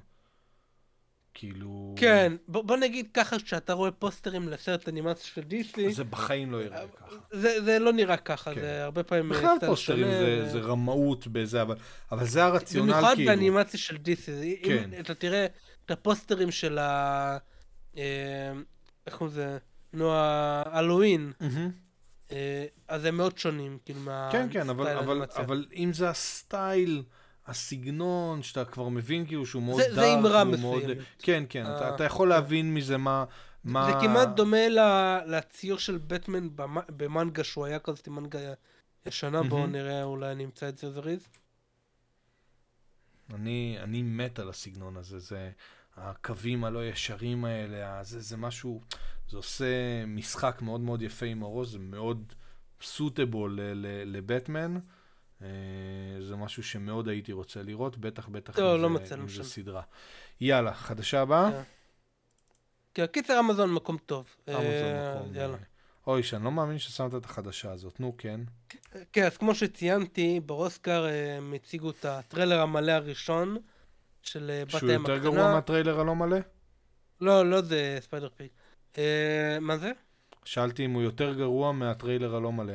כאילו... 1.39 1.94
כן, 1.97 2.32
בוא, 2.48 2.62
בוא 2.62 2.77
נגיד 2.77 3.09
ככה, 3.15 3.39
כשאתה 3.39 3.73
רואה 3.73 3.90
פוסטרים 3.90 4.48
לסרט 4.48 4.89
אנימציה 4.89 5.27
של 5.27 5.43
DC, 5.43 5.93
זה 5.93 6.05
בחיים 6.05 6.52
לא 6.52 6.62
יראה 6.62 6.89
ככה. 6.97 7.16
זה, 7.31 7.62
זה 7.65 7.78
לא 7.78 7.93
נראה 7.93 8.16
ככה, 8.16 8.55
כן. 8.55 8.60
זה 8.60 8.85
הרבה 8.85 9.02
פעמים... 9.02 9.32
אה, 9.32 9.39
בכלל 9.39 9.56
פוסטרים 9.66 10.05
זה, 10.05 10.44
ו- 10.44 10.48
זה 10.52 10.59
רמאות 10.59 11.27
בזה, 11.27 11.62
אבל, 11.62 11.77
אבל 12.12 12.27
זה 12.27 12.44
הרציונל 12.44 12.93
במיוחד 12.93 13.15
כאילו. 13.15 13.31
באנימציה 13.31 13.81
של 13.81 13.97
DC, 13.97 14.65
כן. 14.65 14.90
אם 14.94 15.01
אתה 15.01 15.15
תראה 15.15 15.47
את 15.85 15.90
הפוסטרים 15.90 16.51
של 16.51 16.78
ה... 16.78 17.39
אה, 17.97 18.52
איך 19.06 19.15
קוראים 19.16 19.36
לזה? 19.36 19.59
נו, 19.93 20.12
ההלואוין. 20.12 21.32
אה, 22.32 22.66
אז 22.89 23.05
הם 23.05 23.16
מאוד 23.16 23.39
שונים, 23.39 23.78
כאילו, 23.85 24.01
כן, 24.32 24.48
כן, 24.51 24.70
אבל, 24.70 24.85
מהסטייל 24.85 24.98
אבל. 24.98 25.23
אבל 25.36 25.66
אם 25.74 25.93
זה 25.93 26.10
הסטייל, 26.10 27.02
הסגנון, 27.48 28.42
שאתה 28.42 28.64
כבר 28.64 28.88
מבין 28.88 29.26
כאילו 29.26 29.46
שהוא 29.46 29.62
מאוד 29.62 29.82
זה- 29.82 29.88
זה 29.90 29.96
דארק, 29.96 30.18
אמרה 30.18 30.42
והוא 30.46 30.60
מאוד... 30.60 30.82
מסוימת. 30.82 30.98
כן, 31.18 31.44
כן, 31.48 31.62
אתה, 31.62 31.88
אה, 31.88 31.94
אתה 31.94 32.04
יכול 32.04 32.28
להבין 32.28 32.74
מזה 32.74 32.96
מה... 32.96 33.24
מה... 33.64 33.86
זה 33.92 34.06
כמעט 34.06 34.28
דומה 34.28 34.68
ל- 34.68 35.18
לציור 35.36 35.78
של 35.78 35.98
בטמן 36.06 36.48
במ- 36.56 36.96
במנגה 36.96 37.44
שהוא 37.44 37.66
היה 37.66 37.78
כזאת 37.78 38.08
מנגה 38.08 38.38
ישנה, 39.06 39.42
בואו. 39.42 39.66
נראה, 39.66 40.02
אולי 40.02 40.34
נמצא 40.34 40.68
את 40.68 40.78
זה 40.78 40.90
זריז. 40.90 41.28
אני, 43.34 43.78
אני 43.82 44.02
מת 44.02 44.38
על 44.38 44.48
הסגנון 44.48 44.96
הזה, 44.96 45.18
זה 45.18 45.50
הקווים 45.96 46.64
הלא 46.64 46.84
ישרים 46.88 47.44
האלה, 47.44 48.04
זה, 48.04 48.20
זה 48.20 48.36
משהו, 48.36 48.80
זה 49.30 49.36
עושה 49.36 49.66
משחק 50.06 50.58
מאוד 50.62 50.80
מאוד 50.80 51.02
יפה 51.02 51.26
עם 51.26 51.42
הראש, 51.42 51.68
זה 51.68 51.78
מאוד 51.78 52.32
סוטבול 52.82 53.58
לבטמן. 54.06 54.76
אה, 54.76 54.80
זה 56.20 56.36
משהו 56.36 56.62
שמאוד 56.62 57.09
הייתי 57.09 57.32
רוצה 57.32 57.62
לראות, 57.62 57.98
בטח 57.98 58.28
בטח 58.28 58.59
לא, 58.59 58.77
אם, 58.77 58.82
לא 58.82 58.98
זה, 59.05 59.15
אם 59.15 59.28
זה. 59.28 59.44
סדרה. 59.44 59.82
יאללה, 60.40 60.74
חדשה 60.74 61.20
הבאה? 61.20 61.51
כן. 61.51 61.62
כן, 62.94 63.06
קיצר 63.06 63.40
אמזון 63.40 63.74
מקום 63.74 63.97
טוב. 64.06 64.27
אמזון 64.48 64.65
אה, 64.65 65.15
מקום. 65.15 65.35
יאללה. 65.35 65.56
אה, 65.56 65.62
אוי, 66.06 66.23
שאני 66.23 66.44
לא 66.44 66.52
מאמין 66.52 66.78
ששמת 66.78 67.15
את 67.15 67.24
החדשה 67.24 67.73
הזאת. 67.73 68.01
נו, 68.01 68.15
כן. 68.19 68.40
כן, 69.12 69.24
אז 69.24 69.36
כמו 69.36 69.55
שציינתי, 69.55 70.40
באוסקר 70.47 71.06
אה, 71.06 71.36
הם 71.36 71.52
הציגו 71.52 71.90
את 71.90 72.05
הטריילר 72.05 72.60
המלא 72.60 72.93
הראשון 72.93 73.56
של 74.23 74.51
אה, 74.51 74.65
בת 74.64 74.66
הים. 74.66 74.70
שהוא 74.70 74.90
יותר 74.90 75.18
גרוע 75.19 75.52
מהטריילר 75.52 76.01
הלא 76.01 76.15
מלא? 76.15 76.39
לא, 77.20 77.51
לא 77.51 77.60
זה 77.60 77.98
ספיידר. 78.01 78.28
אה, 78.98 79.59
מה 79.60 79.78
זה? 79.78 79.93
שאלתי 80.44 80.85
אם 80.85 80.90
הוא 80.90 81.02
יותר 81.02 81.35
גרוע 81.35 81.73
מהטריילר 81.73 82.36
הלא 82.36 82.52
מלא. 82.52 82.74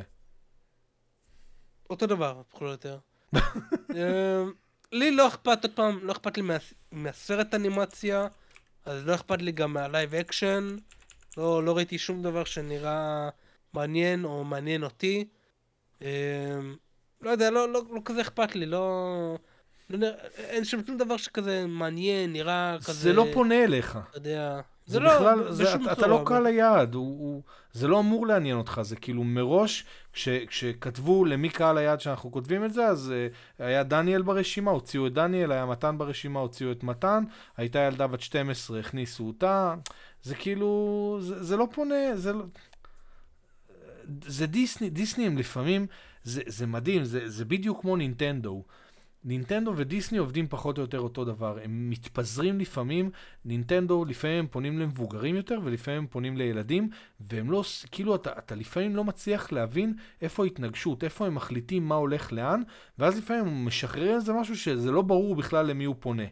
אותו 1.94 2.06
דבר, 2.06 2.42
פחות 2.48 2.62
או 2.62 2.68
יותר. 2.68 2.98
אה, 3.96 4.42
לי 4.92 5.10
לא 5.10 5.28
אכפת, 5.28 5.58
עוד 5.64 5.72
פעם, 5.74 5.98
לא 6.02 6.12
אכפת 6.12 6.36
לי 6.36 6.42
מה- 6.42 6.56
מהסרט 6.92 7.54
אנימציה, 7.54 8.26
אז 8.84 9.06
לא 9.06 9.14
אכפת 9.14 9.42
לי 9.42 9.52
גם 9.52 9.72
מה 9.72 9.86
live 9.86 10.14
action. 10.14 10.76
לא, 11.36 11.64
לא 11.64 11.76
ראיתי 11.76 11.98
שום 11.98 12.22
דבר 12.22 12.44
שנראה 12.44 13.28
מעניין 13.72 14.24
או 14.24 14.44
מעניין 14.44 14.82
אותי. 14.84 15.24
אה, 16.02 16.58
לא 17.20 17.30
יודע, 17.30 17.50
לא, 17.50 17.68
לא, 17.72 17.82
לא 17.90 18.00
כזה 18.04 18.20
אכפת 18.20 18.56
לי, 18.56 18.66
לא... 18.66 19.36
לא 19.90 19.98
נראה, 19.98 20.12
אין 20.36 20.64
שם 20.64 20.84
שום 20.86 20.96
דבר 20.98 21.16
שכזה 21.16 21.66
מעניין, 21.68 22.32
נראה 22.32 22.76
כזה... 22.84 22.92
זה 22.92 23.12
לא 23.12 23.26
פונה 23.32 23.64
אליך. 23.64 23.98
אתה 24.10 24.18
יודע... 24.18 24.60
זה 24.86 25.00
לא, 25.00 25.16
בכלל, 25.16 25.52
זה, 25.52 25.64
בשום 25.64 25.82
אתה, 25.82 25.92
אתה 25.92 26.00
צורה, 26.00 26.08
לא 26.08 26.16
אבל- 26.16 26.26
קהל 26.26 26.46
היעד, 26.46 26.94
הוא, 26.94 27.06
הוא, 27.06 27.42
זה 27.72 27.88
לא 27.88 28.00
אמור 28.00 28.26
לעניין 28.26 28.56
אותך, 28.56 28.80
זה 28.82 28.96
כאילו 28.96 29.24
מראש, 29.24 29.84
כש, 30.12 30.28
כשכתבו 30.28 31.24
למי 31.24 31.48
קהל 31.48 31.78
היעד 31.78 32.00
שאנחנו 32.00 32.32
כותבים 32.32 32.64
את 32.64 32.72
זה, 32.72 32.86
אז 32.86 33.12
uh, 33.58 33.62
היה 33.62 33.82
דניאל 33.82 34.22
ברשימה, 34.22 34.70
הוציאו 34.70 35.06
את 35.06 35.12
דניאל, 35.12 35.52
היה 35.52 35.66
מתן 35.66 35.98
ברשימה, 35.98 36.40
הוציאו 36.40 36.72
את 36.72 36.82
מתן, 36.82 37.24
הייתה 37.56 37.78
ילדה 37.78 38.06
בת 38.06 38.20
12, 38.20 38.80
הכניסו 38.80 39.26
אותה, 39.26 39.74
זה 40.22 40.34
כאילו, 40.34 41.18
זה, 41.20 41.42
זה 41.42 41.56
לא 41.56 41.68
פונה, 41.74 42.16
זה 42.16 42.32
לא... 42.32 42.44
זה 44.26 44.46
דיסני, 44.46 44.90
דיסני 44.90 45.26
הם 45.26 45.38
לפעמים, 45.38 45.86
זה, 46.24 46.42
זה 46.46 46.66
מדהים, 46.66 47.04
זה, 47.04 47.28
זה 47.28 47.44
בדיוק 47.44 47.80
כמו 47.80 47.96
נינטנדו. 47.96 48.62
נינטנדו 49.24 49.72
ודיסני 49.76 50.18
עובדים 50.18 50.48
פחות 50.48 50.78
או 50.78 50.82
יותר 50.82 50.98
אותו 50.98 51.24
דבר, 51.24 51.58
הם 51.62 51.90
מתפזרים 51.90 52.60
לפעמים, 52.60 53.10
נינטנדו 53.44 54.04
לפעמים 54.04 54.38
הם 54.38 54.46
פונים 54.46 54.78
למבוגרים 54.78 55.36
יותר 55.36 55.58
ולפעמים 55.64 55.98
הם 55.98 56.06
פונים 56.06 56.36
לילדים, 56.36 56.90
והם 57.20 57.50
לא, 57.50 57.64
כאילו 57.90 58.14
אתה, 58.14 58.32
אתה 58.38 58.54
לפעמים 58.54 58.96
לא 58.96 59.04
מצליח 59.04 59.52
להבין 59.52 59.94
איפה 60.22 60.44
ההתנגשות, 60.44 61.04
איפה 61.04 61.26
הם 61.26 61.34
מחליטים 61.34 61.88
מה 61.88 61.94
הולך 61.94 62.32
לאן, 62.32 62.62
ואז 62.98 63.18
לפעמים 63.18 63.46
הם 63.46 63.64
משחררים 63.64 64.14
איזה 64.14 64.32
משהו 64.32 64.56
שזה 64.56 64.90
לא 64.90 65.02
ברור 65.02 65.34
בכלל 65.36 65.66
למי 65.66 65.84
הוא 65.84 65.96
פונה. 66.00 66.26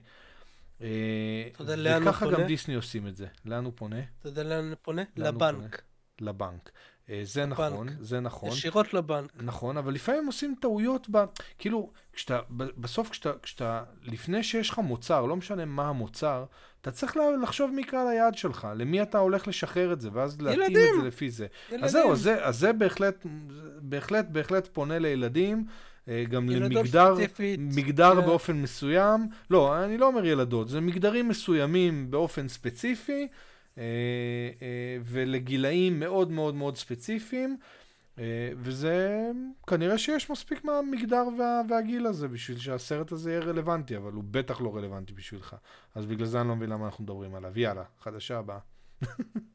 אה, 0.82 1.48
אתה 1.52 1.62
יודע 1.62 1.76
לאן 1.76 2.02
הוא 2.02 2.10
וככה 2.10 2.26
גם 2.26 2.32
פונה? 2.32 2.46
דיסני 2.46 2.74
עושים 2.74 3.06
את 3.06 3.16
זה. 3.16 3.26
לאן 3.44 3.64
הוא 3.64 3.72
פונה? 3.76 4.00
אתה 4.20 4.28
יודע 4.28 4.42
לאן 4.42 4.64
אני 4.64 4.76
פונה? 4.82 5.02
הוא 5.16 5.24
לבנק. 5.24 5.82
לבנק. 6.20 6.70
אה, 7.10 7.20
זה 7.22 7.42
לבנק. 7.42 7.58
נכון, 7.58 7.88
זה 8.00 8.20
נכון. 8.20 8.48
ישירות 8.48 8.94
לבנק. 8.94 9.30
נכון, 9.42 9.76
אבל 9.76 9.94
לפעמים 9.94 10.26
עושים 10.26 10.54
טעויות 10.60 11.06
ב... 11.10 11.24
כאילו, 11.58 11.90
כשאתה, 12.12 12.40
בסוף 12.50 13.08
כשאתה, 13.08 13.32
כשאתה, 13.42 13.82
לפני 14.02 14.42
שיש 14.42 14.70
לך 14.70 14.78
מוצר, 14.78 15.26
לא 15.26 15.36
משנה 15.36 15.64
מה 15.64 15.88
המוצר, 15.88 16.44
אתה 16.80 16.90
צריך 16.90 17.16
לחשוב 17.42 17.70
מי 17.70 17.84
קהל 17.84 18.08
היעד 18.08 18.34
שלך, 18.34 18.68
למי 18.76 19.02
אתה 19.02 19.18
הולך 19.18 19.48
לשחרר 19.48 19.92
את 19.92 20.00
זה, 20.00 20.08
ואז 20.12 20.40
להתאים 20.40 20.62
את 20.62 20.70
ילדים. 20.70 21.00
זה 21.00 21.06
לפי 21.06 21.30
זה. 21.30 21.46
ילדים. 21.70 21.84
אז 21.84 21.90
זהו, 21.90 22.12
אז 22.12 22.20
זה, 22.20 22.44
אז 22.44 22.58
זה 22.58 22.72
בהחלט, 22.72 23.26
בהחלט, 23.80 24.26
בהחלט 24.28 24.68
פונה 24.72 24.98
לילדים, 24.98 25.64
אה, 26.08 26.24
גם 26.30 26.48
למגדר, 26.48 27.14
ספציפית, 27.14 27.60
מגדר 27.62 28.20
כן. 28.20 28.26
באופן 28.26 28.56
מסוים. 28.56 29.26
לא, 29.50 29.84
אני 29.84 29.98
לא 29.98 30.06
אומר 30.06 30.24
ילדות, 30.24 30.68
זה 30.68 30.80
מגדרים 30.80 31.28
מסוימים 31.28 32.10
באופן 32.10 32.48
ספציפי, 32.48 33.28
ולגילאים 35.04 36.00
מאוד 36.00 36.30
מאוד 36.30 36.54
מאוד 36.54 36.76
ספציפיים. 36.76 37.56
אה, 38.18 38.24
וזה, 38.56 39.30
כנראה 39.66 39.98
שיש 39.98 40.30
מספיק 40.30 40.64
מהמגדר 40.64 41.24
וה, 41.38 41.60
והגיל 41.68 42.06
הזה 42.06 42.28
בשביל 42.28 42.58
שהסרט 42.58 43.12
הזה 43.12 43.30
יהיה 43.30 43.40
רלוונטי, 43.40 43.96
אבל 43.96 44.12
הוא 44.12 44.24
בטח 44.30 44.60
לא 44.60 44.76
רלוונטי 44.76 45.12
בשבילך. 45.12 45.56
אז 45.94 46.06
בגלל 46.06 46.26
זה 46.26 46.40
אני 46.40 46.48
לא 46.48 46.56
מבין 46.56 46.70
למה 46.70 46.86
אנחנו 46.86 47.04
מדברים 47.04 47.34
עליו. 47.34 47.58
יאללה, 47.58 47.82
חדשה 48.00 48.38
הבאה. 48.38 48.58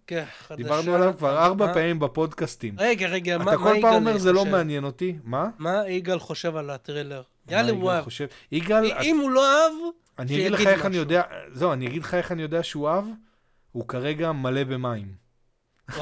כן, 0.08 0.24
חדשה. 0.38 0.56
דיברנו 0.64 0.96
עליו 0.96 1.14
כבר 1.18 1.46
ארבע 1.46 1.74
פעמים 1.74 2.00
בפודקאסטים. 2.00 2.76
רגע, 2.78 3.08
רגע, 3.08 3.38
מה 3.38 3.44
אתה 3.44 3.52
מה 3.52 3.58
כל 3.58 3.70
פעם 3.70 3.78
יגאל 3.78 3.94
אומר 3.96 4.18
זה 4.18 4.32
לא 4.32 4.40
חושב? 4.40 4.52
מעניין 4.52 4.84
אותי. 4.84 5.18
מה? 5.24 5.50
מה 5.58 5.90
יגאל 5.90 6.20
חושב 6.20 6.56
על 6.56 6.70
הטריילר? 6.70 7.22
מה 7.46 7.54
יאללה, 7.54 7.70
יגאל 7.70 7.82
הוא 7.82 7.92
אהב. 7.92 8.04
חושב? 8.04 8.28
יגאל, 8.52 8.92
אם 9.02 9.18
הוא 9.18 9.32
לא 9.32 9.46
אהב, 9.52 9.72
אני 10.20 10.36
אגיד 10.36 10.52
לך 10.52 10.68
איך 10.68 10.86
אני. 10.86 10.98
יודע, 10.98 11.22
זהו, 11.52 11.74
אני 11.74 11.88
אגיד 11.88 12.02
לך 12.02 12.14
איך 12.14 12.32
אני 12.32 12.42
יודע 12.42 12.64
שהוא 12.64 12.90
אהב, 12.90 13.06
הוא 13.78 13.88
כרגע 13.88 14.32
מלא 14.32 14.64
במים. 14.64 15.16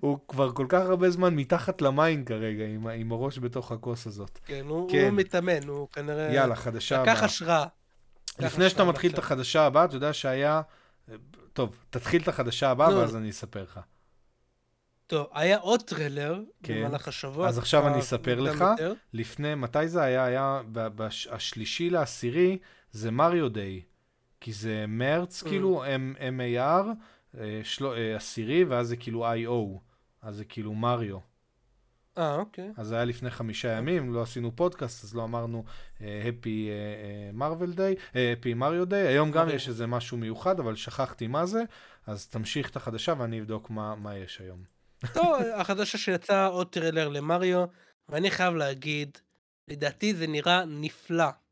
הוא 0.00 0.18
כבר 0.28 0.52
כל 0.52 0.66
כך 0.68 0.80
הרבה 0.82 1.10
זמן 1.10 1.34
מתחת 1.34 1.82
למים 1.82 2.24
כרגע, 2.24 2.64
עם, 2.64 2.86
עם 2.86 3.12
הראש 3.12 3.38
בתוך 3.38 3.72
הכוס 3.72 4.06
הזאת. 4.06 4.38
כן, 4.44 4.64
הוא 4.68 4.90
כן. 4.90 5.04
הוא 5.04 5.10
מתאמן, 5.10 5.68
הוא 5.68 5.88
כנראה... 5.88 6.34
יאללה, 6.34 6.56
חדשה 6.56 7.02
לקח 7.02 7.12
הבאה. 7.12 7.24
השראה. 7.24 7.66
לקח 8.38 8.44
לפני 8.44 8.68
שאתה 8.70 8.82
השראה 8.82 8.88
מתחיל 8.92 9.12
את. 9.12 9.18
החדשה 9.18 9.62
הבאה, 9.66 9.84
אתה 9.84 9.96
יודע 9.96 10.12
שהיה... 10.12 10.62
טוב, 11.52 11.76
תתחיל 11.90 12.22
את 12.22 12.28
החדשה 12.28 12.70
הבאה, 12.70 12.90
נו. 12.90 12.96
ואז 12.96 13.16
אני 13.16 13.30
אספר 13.30 13.62
לך. 13.62 13.80
טוב, 15.06 15.26
היה 15.32 15.58
עוד 15.58 15.82
טריילר 15.82 16.40
כן. 16.62 16.74
במהלך 16.84 17.08
השבוע. 17.08 17.48
אז 17.48 17.58
עכשיו 17.58 17.88
אני 17.88 18.00
אספר 18.00 18.40
לך. 18.40 18.64
יותר. 18.70 18.94
לפני, 19.12 19.54
מתי 19.54 19.88
זה 19.88 20.02
היה? 20.02 20.24
היה 20.24 20.60
ב- 20.72 20.88
בש- 21.02 21.26
השלישי 21.26 21.90
לעשירי, 21.90 22.58
זה 22.90 23.10
Mario 23.10 23.48
Day. 23.48 23.82
כי 24.44 24.52
זה 24.52 24.84
מרץ, 24.88 25.42
Mm. 25.42 25.48
כאילו, 25.48 25.84
M-A-R, 26.16 26.86
אה, 27.38 27.60
אה, 27.82 28.16
עשירי, 28.16 28.64
ואז 28.64 28.88
זה 28.88 28.96
כאילו 28.96 29.32
I-O. 29.32 29.78
אז 30.22 30.36
זה 30.36 30.44
כאילו 30.44 30.74
מריו. 30.74 31.18
אה, 32.18 32.34
אוקיי. 32.34 32.72
אז 32.76 32.86
זה 32.86 32.94
היה 32.94 33.04
לפני 33.04 33.30
חמישה 33.30 33.68
ימים, 33.68 34.14
לא 34.14 34.22
עשינו 34.22 34.56
פודקאסט, 34.56 35.04
אז 35.04 35.14
לא 35.14 35.24
אמרנו 35.24 35.64
Happy 36.00 36.70
Marvel 37.32 37.72
Day, 37.72 37.94
happy 38.14 38.54
Mario 38.54 38.84
Day. 38.84 39.06
היום 39.06 39.30
גם 39.30 39.44
מריו. 39.44 39.56
יש 39.56 39.68
איזה 39.68 39.86
משהו 39.86 40.16
מיוחד, 40.16 40.60
אבל 40.60 40.76
שכחתי 40.76 41.26
מה 41.26 41.46
זה, 41.46 41.62
אז 42.06 42.26
תמשיך 42.26 42.70
את 42.70 42.76
החדשה 42.76 43.14
ואני 43.18 43.40
אבדוק 43.40 43.70
מה, 43.70 43.94
מה 43.94 44.16
יש 44.16 44.40
היום. 44.40 44.64
טוב, 45.12 45.36
החדשה 45.54 45.98
שיצאה 45.98 46.46
עוד 46.46 46.66
טריילר 46.66 47.08
למריו, 47.08 47.64
ואני 48.08 48.30
חייב 48.30 48.54
להגיד, 48.54 49.18
לדעתי 49.68 50.14
זה 50.14 50.26
נראה 50.26 50.64
נפלא. 50.64 51.43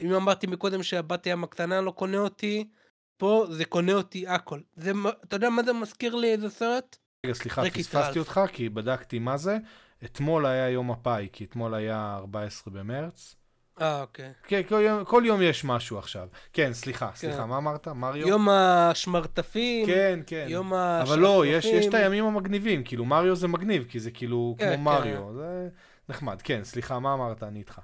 אם 0.00 0.14
אמרתי 0.14 0.46
מקודם 0.46 0.82
שהבת 0.82 1.26
ים 1.26 1.44
הקטנה 1.44 1.80
לא 1.80 1.90
קונה 1.90 2.18
אותי, 2.18 2.68
פה 3.16 3.46
זה 3.50 3.64
קונה 3.64 3.92
אותי 3.92 4.28
הכל. 4.28 4.60
זה, 4.76 4.92
אתה 5.24 5.36
יודע 5.36 5.50
מה 5.50 5.62
זה 5.62 5.72
מזכיר 5.72 6.14
לי 6.14 6.32
איזה 6.32 6.50
סרט? 6.50 6.96
רגע, 7.26 7.34
סליחה, 7.34 7.62
פספסתי. 7.70 8.18
אותך, 8.18 8.40
כי 8.52 8.68
בדקתי 8.68 9.18
מה 9.18 9.36
זה. 9.36 9.58
אתמול 10.04 10.46
היה 10.46 10.68
יום 10.70 10.90
הפאי, 10.90 11.28
כי 11.32 11.44
אתמול 11.44 11.74
היה 11.74 12.14
14 12.18 12.74
במרץ. 12.74 13.34
אה, 13.80 14.00
אוקיי. 14.00 14.32
כן, 14.44 14.60
כל 14.68 14.74
יום, 14.74 15.04
כל 15.04 15.22
יום 15.26 15.42
יש 15.42 15.64
משהו 15.64 15.98
עכשיו. 15.98 16.28
כן, 16.52 16.72
סליחה, 16.72 17.10
סליחה, 17.14 17.46
מה 17.46 17.56
אמרת? 17.56 17.88
מריו? 17.88 18.28
יום 18.28 18.48
השמרטפים, 18.48 19.86
כן, 19.86 20.20
כן. 20.26 20.46
יום 20.48 20.72
השרפרפים. 20.74 21.12
אבל 21.12 21.22
לא, 21.22 21.46
יש, 21.46 21.64
יש 21.64 21.86
את 21.86 21.94
הימים 21.94 22.24
המגניבים, 22.24 22.84
כאילו 22.84 23.04
מריו 23.04 23.36
זה 23.36 23.48
מגניב, 23.48 23.84
כי 23.88 24.00
זה 24.00 24.10
כאילו 24.10 24.56
כן, 24.58 24.76
כמו 24.76 24.90
כן. 24.90 24.98
מריו, 24.98 25.34
זה 25.34 25.68
נחמד. 26.08 26.42
כן, 26.42 26.64
סליחה, 26.64 26.98
מה 26.98 27.14
אמרת? 27.14 27.42
אני 27.42 27.58
איתך. 27.58 27.80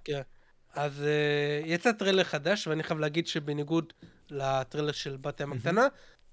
אז 0.74 1.02
uh, 1.02 1.68
יצא 1.68 1.92
טריילר 1.92 2.24
חדש, 2.24 2.66
ואני 2.66 2.82
חייב 2.82 3.00
להגיד 3.00 3.26
שבניגוד 3.26 3.92
לטריילר 4.30 4.92
של 4.92 5.16
בת 5.16 5.40
ים. 5.40 5.52
הקטנה, 5.52 5.86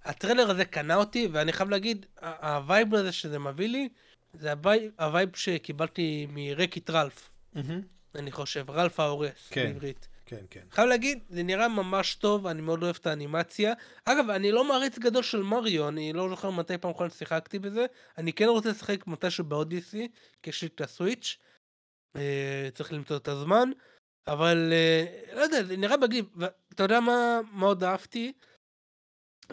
הטריילר 0.04 0.52
הזה 0.52 0.66
קנה 0.66 0.96
אותי, 0.96 1.28
ואני 1.32 1.54
חייב 1.54 1.70
להגיד, 1.70 2.06
ה 2.22 2.37
vibe 2.37 2.96
הזה 2.96 3.12
שזה 3.12 3.40
מביא 3.40 3.70
לי, 3.70 3.90
זה 4.34 4.52
הווייב, 4.52 4.92
הווייב 5.00 5.30
שקיבלתי 5.36 6.28
מ-Wreck-It 6.30 6.90
Ralph, 6.90 7.30
אני 8.16 8.32
חושב, 8.32 8.70
רלף 8.70 9.00
ההורס 9.00 9.48
כן. 9.50 9.74
בעברית. 9.74 10.08
כן, 10.26 10.46
כן. 10.50 10.62
חייב 10.72 10.88
להגיד, 10.88 11.20
זה 11.30 11.44
נראה 11.44 11.68
ממש 11.68 12.16
טוב, 12.16 12.48
אני 12.48 12.62
מאוד 12.62 12.84
אוהב 12.84 12.96
את 13.02 13.08
האנימציה. 13.08 13.74
אגב, 14.06 14.30
אני 14.30 14.52
לא 14.52 14.68
מעריץ 14.68 15.00
גדול 15.00 15.24
של 15.24 15.44
מריו, 15.44 15.88
אני 15.88 16.14
לא 16.14 16.30
זוכר 16.30 16.50
מתי 16.50 16.78
פעם 16.78 16.92
אחרונה 16.92 17.10
שיחקתי 17.10 17.60
בזה. 17.60 17.86
אני 18.18 18.34
כן 18.34 18.46
רוצה 18.46 18.70
לשחק 18.70 19.08
מתישהו 19.08 19.44
ב-Odyssey, 19.44 20.08
כי 20.44 20.50
יש 20.50 20.62
לי 20.62 20.68
את 20.76 20.82
ה-Switch. 20.82 21.38
אה, 22.16 22.70
צריך 22.74 22.94
למצוא 22.94 23.18
את 23.18 23.28
הזמן. 23.28 23.70
אבל 24.28 24.74
אה, 24.74 25.36
לא 25.36 25.42
יודע, 25.42 25.64
זה 25.64 25.78
נראה 25.78 25.98
מגניב. 25.98 26.26
ואתה 26.36 26.84
יודע 26.84 27.00
מה, 27.00 27.40
עוד 27.62 27.84
אהבתי? 27.84 28.34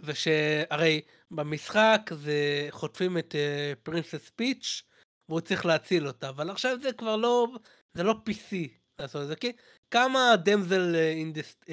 זה 0.02 0.14
שהרי 0.14 1.00
במשחק 1.30 2.10
זה 2.14 2.68
חוטפים 2.70 3.18
את 3.18 3.34
אה, 3.34 3.72
Princess 3.82 4.30
Peach 4.36 4.82
והוא 5.28 5.40
צריך 5.40 5.66
להציל 5.66 6.06
אותה, 6.06 6.28
אבל 6.28 6.50
עכשיו 6.50 6.78
זה 6.82 6.92
כבר 6.92 7.16
לא, 7.16 7.46
זה 7.94 8.02
לא 8.02 8.12
PC 8.12 8.68
לעשות 8.98 9.22
את 9.22 9.26
זה, 9.28 9.36
כי 9.36 9.52
כמה 9.90 10.36
damsel 10.44 10.96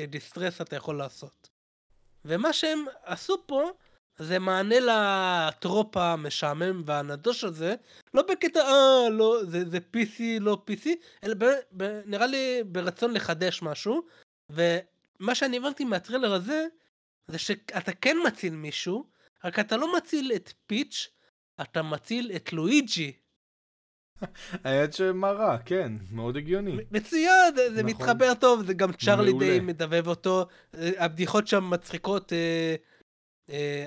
distress 0.08 0.62
אתה 0.62 0.76
יכול 0.76 0.98
לעשות. 0.98 1.50
ומה 2.26 2.54
שהם 2.54 2.86
עשו 3.04 3.44
פה, 3.48 3.72
זה 4.18 4.40
מענה 4.40 4.76
ל 4.80 4.99
trope 4.99 5.98
המשעמם 5.98 6.84
והנדוש 6.86 7.44
הזה, 7.44 7.76
לא 8.14 8.22
בקטע, 8.22 8.60
אה, 8.60 9.10
לא, 9.12 9.40
זה, 9.44 9.70
זה 9.70 9.78
PC, 9.78 10.22
לא 10.40 10.64
PC, 10.70 10.88
אלא 11.24 11.34
ב, 11.34 11.46
ב, 11.78 12.02
נראה 12.06 12.28
לי 12.28 12.64
ברצון 12.66 13.14
לחדש 13.14 13.62
משהו, 13.62 14.02
ומה 14.50 15.36
שאני 15.36 15.58
הבנתי 15.58 15.86
מהטריילר 15.86 16.34
הזה, 16.34 16.66
זה 17.28 17.38
שאתה 17.38 17.92
כן 17.94 18.18
מציל 18.28 18.54
מישהו, 18.54 19.06
רק 19.44 19.60
אתה 19.60 19.78
לא 19.78 19.98
מציל 19.98 20.32
את 20.36 20.54
פיץ', 20.68 21.10
אתה 21.62 21.82
מציל 21.82 22.32
את 22.36 22.54
לואיג'י. 22.54 23.12
היד 24.64 24.94
שמרה, 24.94 25.58
כן, 25.66 25.92
מאוד 26.12 26.38
הגיוני. 26.38 26.78
מצוין, 26.92 27.56
זה, 27.56 27.74
זה 27.76 27.84
נכון. 27.84 27.86
מתחבר 27.86 28.34
טוב, 28.34 28.66
זה 28.66 28.74
גם 28.74 28.94
צ'ארלי. 28.94 29.34
דיי 29.40 29.60
מדבב 29.60 30.08
אותו, 30.08 30.46
אה, 30.78 30.92
הבדיחות 30.98 31.48
שם 31.48 31.70
מצחיקות, 31.70 32.34
אה, 32.34 32.76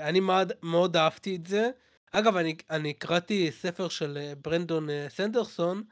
אני 0.00 0.20
מאוד, 0.20 0.52
מאוד 0.62 0.96
אהבתי 0.96 1.36
את 1.36 1.46
זה. 1.46 1.70
אגב, 2.12 2.36
אני, 2.36 2.56
אני 2.70 2.94
קראתי 2.94 3.52
ספר 3.52 3.88
של 3.88 4.18
אה, 4.20 4.32
ברנדון 4.34 4.90
אה, 4.90 5.06
סנדרסון, 5.08 5.82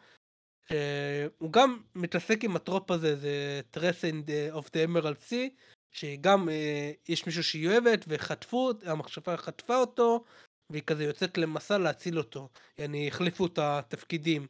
שהוא 0.69 1.53
גם 1.53 1.83
מתעסק 1.95 2.45
עם 2.45 2.57
ה 2.57 2.62
trope 2.62 2.91
הזה, 2.91 3.17
זה 3.17 3.61
Tress 3.71 4.08
and 4.08 4.31
of 4.53 4.71
the 4.73 4.85
Emerald 4.85 5.19
Sea, 5.19 5.55
שגם 5.93 6.49
אה, 6.49 6.93
יש 7.09 7.27
מישהו 7.27 7.45
שהיא 7.45 7.69
אוהבת 7.69 8.05
וחטפו, 8.09 8.71
המכשפה 8.85 9.37
חטפה 9.37 9.77
אותו, 9.77 10.25
והיא 10.71 10.83
כזה 10.83 11.05
יוצאת 11.05 11.39
למסע 11.39 11.79
להציל 11.79 12.19
אותו. 12.19 12.49
יעני, 12.79 13.09
החליפו 13.09 13.47
את 13.47 13.59
התפקידים. 13.59 14.47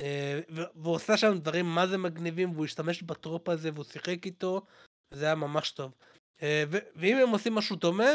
אה, 0.00 0.40
והוא 0.50 0.94
עושה 0.94 1.16
שם 1.16 1.38
דברים 1.38 1.66
מה 1.66 1.86
זה 1.86 1.98
מגניבים, 1.98 2.52
והוא 2.52 2.64
השתמש 2.64 3.02
ב 3.02 3.10
trope 3.10 3.48
הזה 3.48 3.70
והוא 3.74 3.84
שיחק 3.84 4.26
איתו, 4.26 4.66
זה 5.10 5.24
היה 5.24 5.34
ממש 5.34 5.70
טוב. 5.70 5.94
אה, 6.42 6.64
ואם 6.70 7.16
הם 7.16 7.28
עושים 7.28 7.54
משהו 7.54 7.76
דומה, 7.76 8.10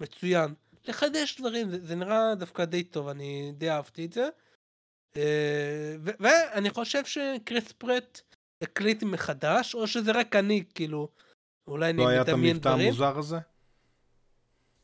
מצוין. 0.00 0.54
לחדש 0.88 1.40
דברים, 1.40 1.70
זה, 1.70 1.86
זה 1.86 1.94
נראה 1.94 2.34
דווקא 2.34 2.64
די 2.64 2.84
טוב, 2.84 3.08
אני 3.08 3.52
די 3.56 3.70
אהבתי 3.70 4.04
את 4.04 4.12
זה. 4.12 4.28
אה, 5.16 5.22
ו- 6.00 6.10
ואני 6.20 6.70
חושב 6.70 7.04
שקריס 7.04 7.72
פרט 7.72 8.20
הקליט 8.62 9.02
מחדש, 9.02 9.74
או 9.74 9.86
שזה 9.86 10.12
רק 10.12 10.36
אני, 10.36 10.64
כאילו, 10.74 11.08
אולי 11.66 11.90
אני 11.90 11.98
לא 11.98 12.08
היה 12.08 12.22
את 12.22 12.28
מדמיין 12.28 12.56
המבטא 12.56 12.70
דברים. 12.70 12.86
המוזר 12.88 13.18
הזה? 13.18 13.38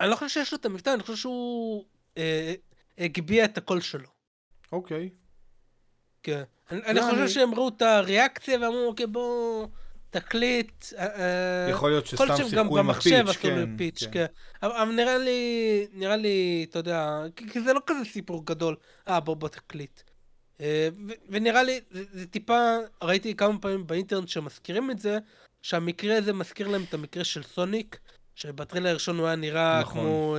אני 0.01 0.11
לא 0.11 0.17
חושב 0.17 0.29
שיש 0.29 0.53
לו 0.53 0.59
את 0.59 0.65
המבטא, 0.67 0.95
אני 0.95 1.03
חושב 1.03 1.17
שהוא 1.17 1.85
אה, 2.19 2.55
הגביה 2.99 3.45
את 3.45 3.59
הקול 3.59 3.81
שלו. 3.81 4.09
אוקיי. 4.73 5.11
כן. 6.23 6.43
אני, 6.71 6.83
אני 6.85 6.95
לא, 6.97 7.03
חושב 7.03 7.17
אני- 7.19 7.29
שהם 7.29 7.55
ראו 7.55 7.69
את 7.69 7.83
הריאקציה 7.83 8.59
ואמרו, 8.61 8.87
אוקיי, 8.87 9.07
בוא 9.07 9.67
תקליט. 10.21 10.85
אה, 10.99 11.07
אה, 11.65 11.71
יכול 11.71 11.91
להיות 11.91 12.07
שסתם 12.07 12.37
שיחקו 12.37 12.79
עם 12.79 12.87
במחשב 12.87 13.25
הפיץ', 13.29 13.37
עשו 13.37 13.51
לו 13.51 13.67
כן. 13.67 13.77
פיץ', 13.77 14.05
כן. 14.05 14.11
כן. 14.13 14.27
אבל 14.63 14.85
נראה 14.85 15.19
לי, 15.19 15.87
נראה 15.93 16.17
לי, 16.17 16.67
אתה 16.71 16.79
יודע, 16.79 17.23
כי 17.37 17.61
זה 17.61 17.73
לא 17.73 17.81
כזה 17.87 18.05
סיפור 18.05 18.47
גדול, 18.47 18.77
אה, 19.09 19.21
בוא, 19.21 19.37
בוא 19.37 19.49
תקליט. 19.49 20.01
אה, 20.61 20.89
ונראה 21.29 21.63
לי, 21.63 21.81
זה, 21.91 22.27
טיפה, 22.27 22.77
ראיתי 23.03 23.35
כמה 23.35 23.59
פעמים 23.59 23.87
באינטרנט 23.87 24.29
שמזכירים 24.29 24.91
את 24.91 24.99
זה, 24.99 25.19
שהמקרה 25.63 26.17
הזה 26.17 26.33
מזכיר 26.33 26.69
להם 26.69 26.85
את 26.89 26.95
המקרה 26.95 27.25
של 27.25 27.43
סוניק, 27.43 27.99
שבטריילר 28.35 28.91
הראשון 28.91 29.19
הוא 29.19 29.27
היה 29.27 29.37
נראה 29.37 29.81
נכון. 29.81 30.01
כמו 30.01 30.37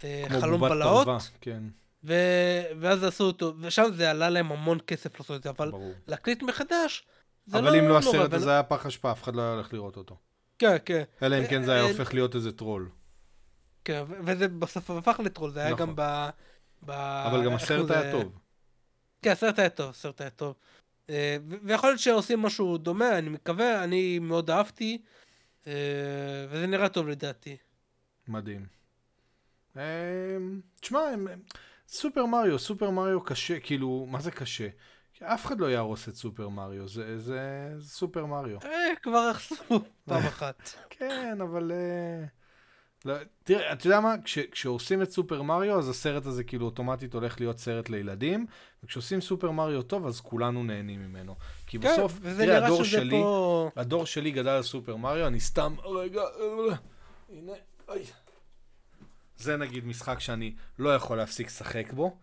כמו 0.00 0.40
חלום 0.40 0.60
בלהות, 0.60 1.08
כן, 1.40 1.62
ו... 2.04 2.14
ואז 2.80 3.04
עשו 3.04 3.24
אותו, 3.24 3.54
ושם 3.60 3.84
זה 3.94 4.10
עלה 4.10 4.30
להם 4.30 4.52
המון 4.52 4.78
כסף 4.86 5.20
לעשות 5.20 5.36
את 5.36 5.42
זה, 5.42 5.50
אבל 5.50 5.70
ברור. 5.70 5.92
להקליט 6.06 6.42
מחדש, 6.42 7.04
אבל 7.52 7.76
אם 7.76 7.88
לא 7.88 7.98
הסרט 7.98 8.32
הזה 8.32 8.50
היה 8.50 8.62
פח 8.62 8.86
אשפה, 8.86 9.12
אף 9.12 9.22
אחד 9.22 9.34
לא 9.34 9.42
היה 9.42 9.52
הולך 9.52 9.72
לראות 9.72 9.96
אותו. 9.96 10.16
כן, 10.58 10.76
כן, 10.84 11.02
אלא 11.22 11.38
אם 11.38 11.46
כן 11.50 11.62
זה 11.64 11.72
היה 11.72 11.82
אה, 11.84 11.88
הופך 11.90 12.14
להיות 12.14 12.34
איזה 12.34 12.52
טרול. 12.52 12.88
כן, 13.84 14.02
וזה 14.24 14.48
בסוף 14.48 14.90
הפך 14.90 15.20
לטרול, 15.24 15.50
זה 15.50 15.60
היה 15.60 15.72
נכון. 15.74 15.86
גם 15.88 15.96
ב... 15.96 16.28
אבל 17.26 17.44
גם 17.44 17.52
הסרט 17.54 17.88
זה- 17.88 18.00
היה 18.00 18.12
טוב. 18.12 18.38
כן, 19.22 19.30
הסרט 19.30 19.58
היה 19.58 19.70
טוב, 19.70 19.90
הסרט 19.90 20.20
היה 20.20 20.30
טוב. 20.30 20.54
אה, 21.10 21.36
ויכול 21.62 21.88
להיות 21.90 22.00
שעושים 22.00 22.42
משהו 22.42 22.78
דומה, 22.78 23.18
אני 23.18 23.28
מקווה, 23.28 23.84
אני 23.84 24.18
מאוד 24.18 24.50
אהבתי, 24.50 25.02
אה, 25.66 25.72
וזה 26.50 26.66
נראה 26.66 26.88
טוב 26.88 27.08
לדעתי. 27.08 27.56
מדהים. 28.28 28.66
תשמע, 30.80 31.00
סופר 31.88 32.26
מריו, 32.26 32.58
סופר 32.58 32.90
מריו 32.90 33.20
קשה, 33.20 33.60
כאילו, 33.60 34.06
מה 34.10 34.20
זה 34.20 34.30
קשה? 34.30 34.68
אף 35.22 35.46
אחד 35.46 35.60
לא 35.60 35.66
יהרוס 35.66 36.08
את 36.08 36.16
סופר 36.16 36.48
מריו, 36.48 36.88
זה, 36.88 37.18
זה, 37.18 37.72
זה 37.78 37.88
סופר 37.88 38.26
מריו. 38.26 38.58
אה, 38.64 38.96
כבר 39.02 39.18
הרסו 39.18 39.54
פעם 40.08 40.26
אחת. 40.26 40.70
כן, 40.90 41.38
אבל... 41.40 41.72
אה, 41.72 42.24
לא, 43.04 43.14
תראה, 43.44 43.72
אתה 43.72 43.86
יודע 43.86 44.00
מה? 44.00 44.14
כש, 44.24 44.38
כשעושים 44.38 45.02
את 45.02 45.10
סופר 45.10 45.42
מריו, 45.42 45.78
אז 45.78 45.88
הסרט 45.88 46.26
הזה 46.26 46.44
כאילו 46.44 46.66
אוטומטית 46.66 47.14
הולך 47.14 47.40
להיות 47.40 47.58
סרט 47.58 47.88
לילדים, 47.88 48.46
וכשעושים 48.84 49.20
סופר 49.20 49.50
מריו 49.50 49.82
טוב, 49.82 50.06
אז 50.06 50.20
כולנו 50.20 50.64
נהנים 50.64 51.02
ממנו. 51.02 51.34
כי 51.66 51.78
כן, 51.78 51.92
בסוף, 51.92 52.18
תראה, 52.38 52.64
הדור 52.66 52.84
שלי, 52.84 53.20
פה... 53.20 53.70
הדור 53.76 54.06
שלי 54.06 54.30
גדל 54.30 54.48
על 54.48 54.62
סופר 54.62 54.96
מריו, 54.96 55.26
אני 55.26 55.40
סתם, 55.40 55.74
רגע, 55.84 56.20
אה, 56.20 56.76
הנה, 57.28 57.52
אוי. 57.88 58.02
זה 59.36 59.56
נגיד 59.56 59.84
משחק 59.84 60.20
שאני 60.20 60.54
לא 60.78 60.94
יכול 60.94 61.16
להפסיק 61.16 61.46
לשחק 61.46 61.92
בו, 61.92 62.16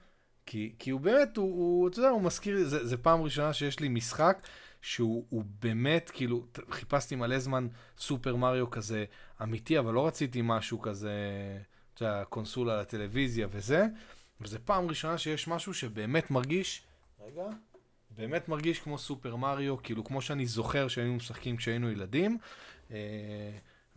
כי, 0.49 0.71
כי 0.79 0.89
הוא 0.89 1.01
באמת, 1.01 1.37
הוא, 1.37 1.45
הוא, 1.45 1.87
אתה 1.89 1.99
יודע, 1.99 2.09
הוא 2.09 2.21
מזכיר, 2.21 2.55
לי, 2.55 2.65
זה, 2.65 2.87
זה 2.87 2.97
פעם 2.97 3.21
ראשונה 3.21 3.53
שיש 3.53 3.79
לי 3.79 3.87
משחק 3.89 4.41
שהוא 4.81 5.25
הוא 5.29 5.43
באמת, 5.59 6.11
כאילו, 6.13 6.45
חיפשתי 6.69 7.15
מלא 7.15 7.39
זמן 7.39 7.67
סופר 7.97 8.35
מריו 8.35 8.69
כזה 8.69 9.05
אמיתי, 9.43 9.79
אבל 9.79 9.93
לא 9.93 10.07
רציתי 10.07 10.39
משהו 10.43 10.81
כזה, 10.81 11.11
אתה 11.93 12.03
יודע, 12.03 12.23
קונסולה 12.23 12.81
לטלוויזיה 12.81 13.47
וזה, 13.51 13.85
וזה 14.41 14.59
פעם 14.59 14.87
ראשונה 14.87 15.17
שיש 15.17 15.47
משהו 15.47 15.73
שבאמת 15.73 16.31
מרגיש, 16.31 16.83
רגע, 17.25 17.45
באמת 18.09 18.49
מרגיש 18.49 18.79
כמו 18.79 18.97
סופר 18.97 19.35
מריו, 19.35 19.83
כאילו 19.83 20.03
כמו 20.03 20.21
שאני 20.21 20.45
זוכר 20.45 20.87
שהיינו 20.87 21.15
משחקים 21.15 21.57
כשהיינו 21.57 21.91
ילדים, 21.91 22.37
אה, 22.91 22.97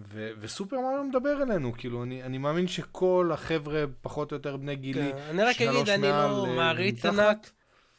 ו- 0.08 0.30
וסופר 0.40 0.76
מריו 0.76 1.04
מדבר 1.04 1.42
אלינו, 1.42 1.72
כאילו, 1.72 2.02
אני, 2.02 2.22
אני 2.22 2.38
מאמין 2.38 2.68
שכל 2.68 3.30
החבר'ה 3.34 3.84
פחות 4.02 4.32
או 4.32 4.36
יותר 4.36 4.56
בני 4.56 4.76
גילי, 4.76 5.12
כן, 5.12 5.18
אני 5.30 5.42
רק 5.42 5.60
אגיד, 5.60 5.88
אני 5.88 6.02
לא 6.02 6.46
אה, 6.46 6.54
מעריץ. 6.56 7.06
ענק, 7.06 7.50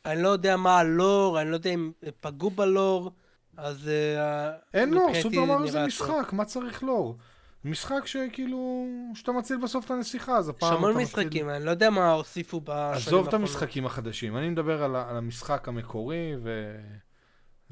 אני 0.05 0.23
לא 0.23 0.29
יודע 0.29 0.57
מה 0.57 0.77
הלור, 0.79 1.41
אני 1.41 1.49
לא 1.49 1.55
יודע 1.55 1.69
אם 1.69 1.91
פגעו 2.19 2.49
בלור, 2.49 3.11
אז 3.57 3.87
אה, 3.87 4.51
אין 4.73 4.93
לור, 4.93 5.13
סופר 5.21 5.45
מריו 5.45 5.67
זה 5.71 5.85
משחק, 5.85 6.33
מה 6.33 6.45
צריך 6.45 6.83
לור? 6.83 7.17
משחק 7.65 8.05
שכאילו, 8.05 8.85
שאתה 9.15 9.31
מציל 9.31 9.57
בסוף 9.57 9.85
את 9.85 9.91
הנסיכה, 9.91 10.37
אז. 10.37 10.49
הפעם 10.49 10.69
אתה 10.69 10.77
המון 10.77 10.89
מתחיל... 10.89 11.03
משחקים, 11.03 11.49
אני 11.49 11.65
לא 11.65 11.71
יודע 11.71 11.89
מה 11.89 12.11
הוסיפו 12.11 12.61
בשנים 12.61 12.77
האחרונות. 12.77 13.07
עזוב 13.07 13.27
את 13.27 13.33
המשחקים 13.33 13.85
החדשים, 13.85 14.37
אני 14.37 14.49
מדבר 14.49 14.83
על, 14.83 14.95
על 14.95 15.17
המשחק 15.17 15.67
המקורי, 15.67 16.35
וזה 16.37 16.77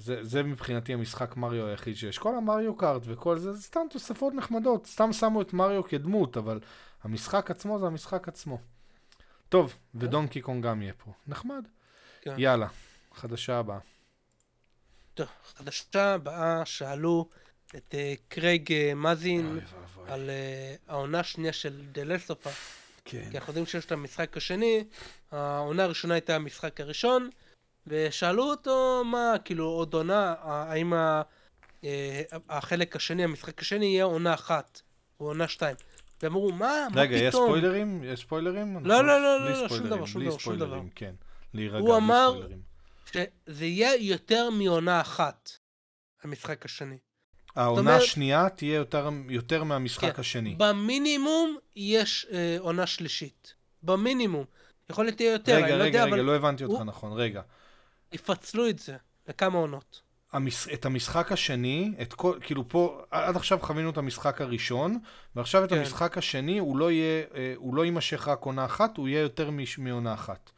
זה 0.01 0.43
מבחינתי 0.43 0.93
המשחק 0.93 1.37
מריו 1.37 1.67
היחיד 1.67 1.95
שיש. 1.95 2.17
כל 2.17 2.35
המריו 2.35 2.75
קארט 2.75 3.01
וכל 3.05 3.37
זה, 3.37 3.53
זה 3.53 3.61
סתם 3.61 3.81
תוספות 3.89 4.33
נחמדות, 4.33 4.85
סתם 4.85 5.13
שמו 5.13 5.41
את 5.41 5.53
מריו 5.53 5.83
כדמות, 5.83 6.37
אבל 6.37 6.59
המשחק 7.03 7.51
עצמו 7.51 7.79
זה 7.79 7.85
המשחק 7.85 8.27
עצמו. 8.27 8.59
טוב, 9.49 9.75
ודונקי 9.95 10.41
קונג 10.41 10.65
גם 10.65 10.81
יהיה 10.81 10.93
פה. 10.93 11.11
נחמד. 11.27 11.67
כן. 12.21 12.35
יאללה, 12.37 12.67
חדשה 13.13 13.59
הבאה. 13.59 13.79
טוב, 15.13 15.27
חדשה 15.57 16.13
הבאה, 16.13 16.65
שאלו 16.65 17.29
את 17.75 17.95
אה, 17.97 18.13
קרייג 18.27 18.73
מזין 18.95 19.47
אוי 19.47 19.55
ואבוי. 19.55 20.11
על 20.11 20.29
אה, 20.29 20.75
העונה 20.87 21.19
השנייה 21.19 21.53
של 21.53 21.81
The 21.93 21.97
Last 21.97 22.27
of 22.29 22.47
Us. 22.47 22.81
כן. 23.05 23.29
כי 23.31 23.37
אנחנו 23.37 23.51
יודעים 23.51 23.65
שיש 23.65 23.85
את 23.85 23.91
המשחק 23.91 24.37
השני, 24.37 24.83
העונה 25.31 25.83
הראשונה 25.83 26.13
הייתה 26.13 26.35
המשחק 26.35 26.81
הראשון, 26.81 27.29
ושאלו 27.87 28.43
אותו 28.43 29.03
מה, 29.05 29.33
כאילו 29.45 29.65
עוד 29.65 29.93
עונה, 29.93 30.35
האם 30.41 30.93
ה- 30.93 31.21
אה, 31.83 32.21
החלק 32.49 32.95
השני, 32.95 33.23
המשחק 33.23 33.61
השני 33.61 33.85
יהיה 33.85 34.03
עונה 34.03 34.33
אחת, 34.33 34.81
או 35.19 35.25
עונה 35.25 35.47
שתיים. 35.47 35.75
ואמרו, 36.23 36.51
מה, 36.51 36.57
מה 36.57 36.87
פתאום? 36.89 36.99
רגע, 37.03 37.15
יש 37.17 37.35
ספוילרים? 37.35 38.03
יש 38.03 38.19
ספוילרים? 38.19 38.85
לא, 38.85 39.05
לא, 39.05 39.21
לא, 39.21 39.37
בלי 39.45 39.61
לא, 39.61 39.69
שום 39.69 39.87
דבר, 39.87 40.05
שום 40.05 40.23
דבר, 40.25 40.37
שום 40.37 40.55
דבר. 40.57 40.79
כן. 40.95 41.13
להירגע, 41.53 41.77
הוא 41.77 41.97
אמר-. 41.97 42.47
שזה 43.05 43.65
יהיה 43.65 43.95
יותר 43.95 44.49
מעונה 44.49 45.01
אחת, 45.01 45.49
המשחק 46.23 46.65
השני. 46.65 46.97
העונה 47.55 47.79
אומרת- 47.81 48.01
השנייה 48.01 48.49
תהיה 48.49 48.75
יותר, 48.75 49.09
יותר 49.29 49.63
מהמשחק 49.63 50.13
כן. 50.15 50.21
השני. 50.21 50.55
במינימום 50.57 51.57
יש 51.75 52.27
אה, 52.31 52.55
עונה 52.59 52.87
שלישית. 52.87 53.53
במינימום. 53.83 54.45
יכול 54.89 55.05
להיות 55.05 55.21
יותר, 55.21 55.55
רגע, 55.55 55.65
אני 55.65 55.71
לא 55.71 55.83
רגע, 55.83 55.85
יודע, 55.85 56.03
רגע, 56.03 56.13
אבל 56.15 56.21
לא 56.21 56.35
הבנתי 56.35 56.63
אותך 56.63 56.75
הוא- 56.77 56.83
נכון, 56.83 57.13
רגע. 57.13 57.41
יפצלו 58.13 58.69
את 58.69 58.79
זה 58.79 58.95
לכמה 59.27 59.57
עונות. 59.57 60.01
המש... 60.33 60.67
את 60.67 60.85
המשחק 60.85 61.31
השני, 61.31 61.93
את 62.01 62.13
כל, 62.13 62.37
כאילו 62.41 62.69
פה, 62.69 63.01
עד 63.11 63.35
עכשיו 63.35 63.59
חווינו 63.61 63.89
את 63.89 63.97
המשחק 63.97 64.41
הראשון, 64.41 64.99
ועכשיו 65.35 65.63
את 65.63 65.69
כן. 65.69 65.77
המשחק 65.77 66.17
השני, 66.17 66.57
הוא 66.57 66.77
לא 66.77 66.91
יהיה, 66.91 67.23
אה, 67.35 67.53
הוא 67.55 67.75
לא 67.75 67.85
יימשך 67.85 68.27
רק 68.27 68.41
עונה 68.41 68.65
אחת, 68.65 68.97
הוא 68.97 69.07
יהיה 69.07 69.21
יותר 69.21 69.51
מש... 69.51 69.77
מעונה 69.77 70.13
אחת. 70.13 70.51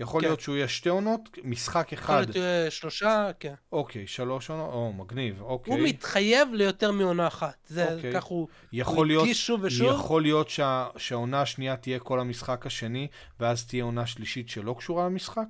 יכול 0.00 0.20
כן. 0.20 0.26
להיות 0.26 0.40
שהוא 0.40 0.56
יהיה 0.56 0.68
שתי 0.68 0.88
עונות, 0.88 1.38
משחק 1.44 1.92
יכול 1.92 2.04
אחד, 2.04 2.14
להיות 2.14 2.36
אה, 2.36 2.70
שלושה, 2.70 3.30
כן. 3.40 3.54
אוקיי, 3.72 4.06
שלוש 4.06 4.50
עונות, 4.50 4.72
או, 4.72 4.92
מגניב, 4.92 5.42
אוקיי. 5.42 5.74
הוא 5.74 5.82
מתחייב 5.82 6.48
ליותר 6.54 6.90
מעונה 6.92 7.26
אחת. 7.26 7.56
זה, 7.66 7.94
אוקיי. 7.94 8.12
כך 8.12 8.24
הוא, 8.24 8.48
יכול 8.72 8.96
הוא 8.96 9.06
להיות, 9.06 9.22
הדגיש 9.22 9.46
שוב 9.46 9.60
ושוב. 9.62 9.94
יכול 9.94 10.22
להיות 10.22 10.48
שה... 10.48 10.86
שהעונה 10.96 11.42
השנייה 11.42 11.76
תהיה 11.76 11.98
כל 11.98 12.20
המשחק 12.20 12.66
השני, 12.66 13.08
ואז 13.40 13.66
תהיה 13.66 13.84
עונה 13.84 14.06
שלישית 14.06 14.48
שלא 14.48 14.74
קשורה 14.78 15.06
למשחק? 15.06 15.48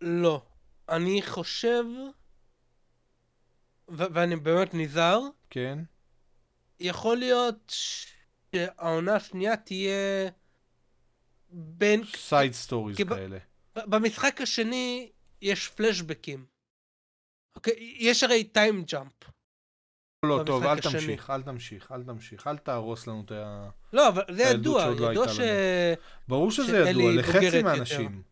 לא. 0.00 0.42
אני 0.88 1.22
חושב, 1.22 1.84
ו- 3.88 4.12
ואני 4.14 4.36
באמת 4.36 4.74
נזהר, 4.74 5.20
כן. 5.50 5.78
יכול 6.80 7.16
להיות 7.16 7.74
שהעונה 8.54 9.14
השנייה 9.16 9.56
תהיה 9.56 10.30
בין... 11.48 12.04
side 12.04 12.52
stories 12.52 12.96
כאלה. 12.96 13.38
במשחק 13.76 14.40
השני 14.40 15.10
יש 15.42 15.68
פלשבקים. 15.68 16.46
אוקיי? 17.56 17.96
יש 17.98 18.22
הרי 18.22 18.44
time 18.44 18.84
jump. 18.84 19.12
לא, 20.24 20.42
טוב, 20.46 20.64
במשחק 20.64 20.84
אל 20.84 20.88
השני. 20.88 21.00
תמשיך, 21.00 21.30
אל 21.30 21.42
תמשיך, 21.42 21.92
אל 21.92 22.02
תמשיך, 22.02 22.46
אל 22.46 22.58
תהרוס 22.58 23.06
לנו 23.06 23.22
את 23.24 23.30
ה... 23.30 23.68
לא, 23.92 24.08
אבל 24.08 24.22
זה 24.30 24.42
ידוע, 24.42 24.86
לא 24.86 25.10
ידוע 25.10 25.28
ש... 25.28 25.40
ברור 26.28 26.50
שזה 26.50 26.78
ידוע, 26.78 27.12
לחצי. 27.12 27.62
מהאנשים. 27.62 28.22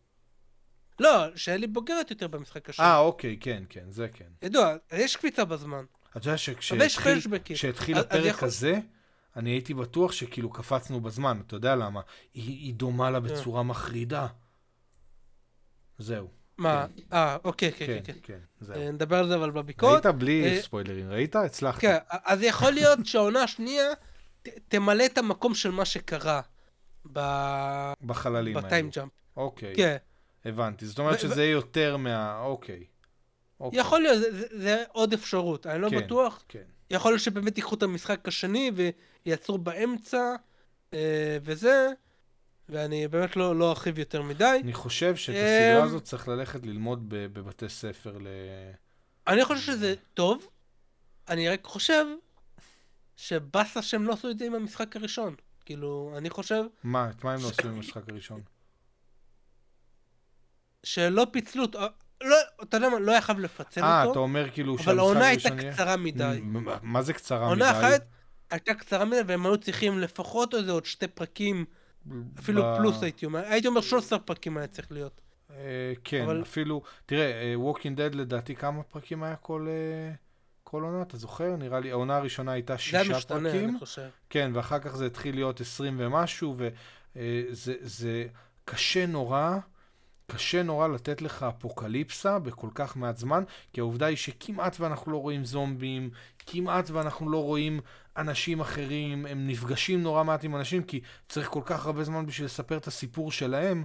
לא, 0.99 1.35
שאלי 1.35 1.67
בוגרת 1.67 2.11
יותר 2.11 2.27
במשחק 2.27 2.69
השני. 2.69 2.85
אה, 2.85 2.97
אוקיי, 2.97 3.37
כן, 3.39 3.63
כן, 3.69 3.85
זה 3.89 4.07
כן. 4.13 4.25
ידוע, 4.41 4.75
יש 4.93 5.15
קפיצה 5.15 5.45
בזמן. 5.45 5.85
אתה 6.09 6.17
יודע 6.17 6.37
שכשהתחיל 6.37 7.97
הפרק 7.97 8.43
הזה, 8.43 8.79
אני 9.35 9.49
הייתי 9.49 9.73
בטוח 9.73 10.11
שכאילו 10.11 10.49
קפצנו 10.49 11.01
בזמן, 11.01 11.41
אתה 11.47 11.55
יודע 11.55 11.75
למה? 11.75 12.01
היא 12.33 12.43
היא 12.43 12.73
דומה 12.73 13.11
לה 13.11 13.19
בצורה 13.19 13.63
מחרידה. 13.63 14.27
זהו, 15.97 16.29
מה? 16.57 16.85
אה, 17.13 17.37
אוקיי, 17.43 17.71
כן, 17.71 17.85
כן, 17.85 17.99
כן, 18.03 18.13
כן. 18.13 18.19
כן, 18.23 18.39
זהו. 18.59 18.77
אה, 18.77 18.91
נדבר 18.91 19.19
על 19.19 19.27
זה 19.27 19.35
אבל 19.35 19.51
בביקורת. 19.51 20.05
ראית 20.05 20.15
בלי 20.15 20.45
אה, 20.45 20.61
ספוילרים, 20.61 21.09
ראית? 21.11 21.35
הצלחת. 21.35 21.81
כן, 21.81 21.97
אז 22.09 22.43
יכול 22.43 22.71
להיות 22.71 23.05
שהעונה 23.05 23.43
השנייה 23.43 23.83
תמלא 24.67 25.05
את 25.05 25.17
המקום 25.17 25.55
של 25.55 25.71
מה 25.71 25.85
שקרה 25.85 26.41
בחללים 28.01 28.53
בטיים 28.53 28.85
האלו. 28.85 28.89
ג'אמפ. 28.95 29.11
אוקיי, 29.37 29.75
כן. 29.75 29.97
הבנתי. 30.45 30.85
זאת 30.85 30.99
אומרת 30.99 31.15
ו- 31.15 31.19
שזה 31.19 31.43
יהיה 31.43 31.51
יותר 31.51 31.97
מה... 31.97 32.39
אוקיי. 32.41 32.83
אוקיי. 33.59 33.79
יכול 33.79 34.01
להיות, 34.01 34.19
זה- 34.19 34.37
זה- 34.39 34.59
זה 34.61 34.83
עוד 34.91 35.13
אפשרות, 35.13 35.67
אני 35.67 35.81
לא 35.81 35.89
כן. 35.89 35.97
בטוח. 36.05 36.43
כן. 36.47 36.63
יכול 36.89 37.11
להיות 37.11 37.21
שבאמת 37.21 37.57
ייקחו 37.57 37.75
את 37.75 37.83
המשחק 37.83 38.27
השני 38.27 38.71
ויעצרו 39.25 39.57
באמצע 39.57 40.35
אה, 40.93 41.37
וזה, 41.43 41.87
ואני 42.69 43.07
באמת 43.07 43.35
לא 43.35 43.55
לא 43.55 43.69
ארחיב 43.69 43.99
יותר 43.99 44.21
מדי. 44.21 44.59
אני 44.63 44.73
חושב 44.73 45.15
שאת 45.15 45.35
הסדרה 45.35 45.79
אמ, 45.81 45.85
הזאת 45.87 46.03
צריך 46.03 46.27
ללכת 46.27 46.65
ללמוד 46.65 47.09
ב- 47.09 47.25
בבתי 47.25 47.69
ספר 47.69 48.17
ל... 48.17 48.27
אני 49.27 49.45
חושב 49.45 49.61
שזה 49.61 49.93
טוב, 50.13 50.47
אני 51.29 51.49
רק 51.49 51.63
חושב 51.65 52.05
שבאסה 53.15 53.81
שהם 53.81 54.03
לא 54.07 54.13
עשו 54.13 54.29
את 54.29 54.37
זה 54.37 54.45
עם 54.45 54.55
המשחק 54.55 54.95
הראשון. 54.95 55.35
כאילו, 55.65 56.13
אני 56.17 56.29
חושב 56.29 56.63
מה? 56.83 57.09
את 57.09 57.23
מה 57.23 57.33
הם 57.33 57.41
לא 57.43 57.47
עשו 57.49 57.63
במשחק 57.67 58.09
הראשון? 58.09 58.41
שלא 60.85 61.27
פיצלו 61.31 61.61
אותו. 61.63 61.79
לא, 62.23 62.35
אתה 62.63 62.77
יודע 62.77 62.89
מה, 62.89 62.99
לא 62.99 63.11
היה 63.11 63.21
חייב 63.21 63.39
לפצל 63.39 63.83
אה, 63.83 64.01
אתה 64.01 64.07
אותו, 64.09 64.19
אומר 64.19 64.49
כאילו 64.49 64.73
אבל 64.75 64.83
שהמשחק 64.83 64.99
העונה 64.99 65.27
הייתה 65.27 65.49
הראשון 65.49 65.59
יהיה? 65.65 65.73
קצרה 65.73 65.97
מדי. 65.97 66.39
מ- 66.43 66.57
מ- 66.57 66.77
מה 66.81 67.01
זה 67.01 67.13
קצרה 67.13 67.37
מדי? 67.55 67.63
העונה 67.65 67.79
אחת 67.93 68.01
הייתה 68.51 68.73
קצרה 68.73 69.05
מדי, 69.05 69.19
והם 69.27 69.45
היו 69.45 69.57
צריכים 69.57 69.99
לפחות 69.99 70.53
איזה 70.53 70.71
עוד 70.71 70.85
שתי 70.85 71.07
פרקים, 71.07 71.65
אפילו 72.39 72.63
פלוס 72.77 73.03
הייתי 73.03 73.25
אומר. 73.25 73.39
הייתי 73.45 73.67
אומר 73.67 73.81
13 73.81 74.19
פרקים 74.19 74.57
היה 74.57 74.67
צריך 74.67 74.91
להיות. 74.91 75.21
אה, 75.51 75.93
כן, 76.03 76.23
אבל- 76.23 76.41
אפילו... 76.41 76.81
תראה, 77.05 77.31
אה, 77.31 77.55
Walking 77.71 77.97
Dead 77.97 78.15
לדעתי 78.15 78.55
כמה 78.55 78.83
פרקים 78.83 79.23
היה 79.23 79.35
כל... 79.35 79.67
אה, 79.69 80.13
כל 80.63 80.83
עונה, 80.83 81.01
אתה 81.01 81.17
זוכר? 81.17 81.55
נראה 81.55 81.79
לי, 81.79 81.91
העונה 81.91 82.15
הראשונה 82.17 82.51
הייתה 82.51 82.73
זה 82.73 82.79
שישה 82.81 83.01
היה 83.01 83.17
משתנה, 83.17 83.49
פרקים. 83.49 83.69
אני 83.69 83.79
חושב. 83.79 84.07
כן, 84.29 84.51
ואחר 84.53 84.79
כך 84.79 84.95
זה 84.95 85.05
התחיל 85.05 85.35
להיות 85.35 85.61
20 85.61 85.95
ומשהו, 85.99 86.55
וזה 86.57 87.73
זה 87.81 88.25
קשה 88.65 89.05
נורא, 89.05 89.57
קשה 90.27 90.63
נורא 90.63 90.87
לתת 90.87 91.21
לך 91.21 91.43
אפוקליפסה 91.43 92.39
בכל 92.39 92.69
כך 92.75 92.97
מעט 92.97 93.17
זמן, 93.17 93.43
כי 93.73 93.79
העובדה 93.79 94.05
היא 94.05 94.17
שכמעט 94.17 94.79
ואנחנו 94.79 95.11
לא 95.11 95.17
רואים 95.17 95.45
זומבים, 95.45 96.09
כמעט 96.45 96.89
ואנחנו 96.89 97.29
לא 97.29 97.43
רואים 97.43 97.79
אנשים 98.17 98.59
אחרים, 98.59 99.25
הם 99.25 99.47
נפגשים 99.47 100.03
נורא 100.03 100.23
מעט 100.23 100.43
עם 100.43 100.55
אנשים, 100.55 100.83
כי 100.83 101.01
צריך 101.29 101.47
כל 101.47 101.61
כך 101.65 101.85
הרבה 101.85 102.03
זמן 102.03 102.25
בשביל 102.25 102.45
לספר 102.45 102.77
את 102.77 102.87
הסיפור 102.87 103.31
שלהם, 103.31 103.83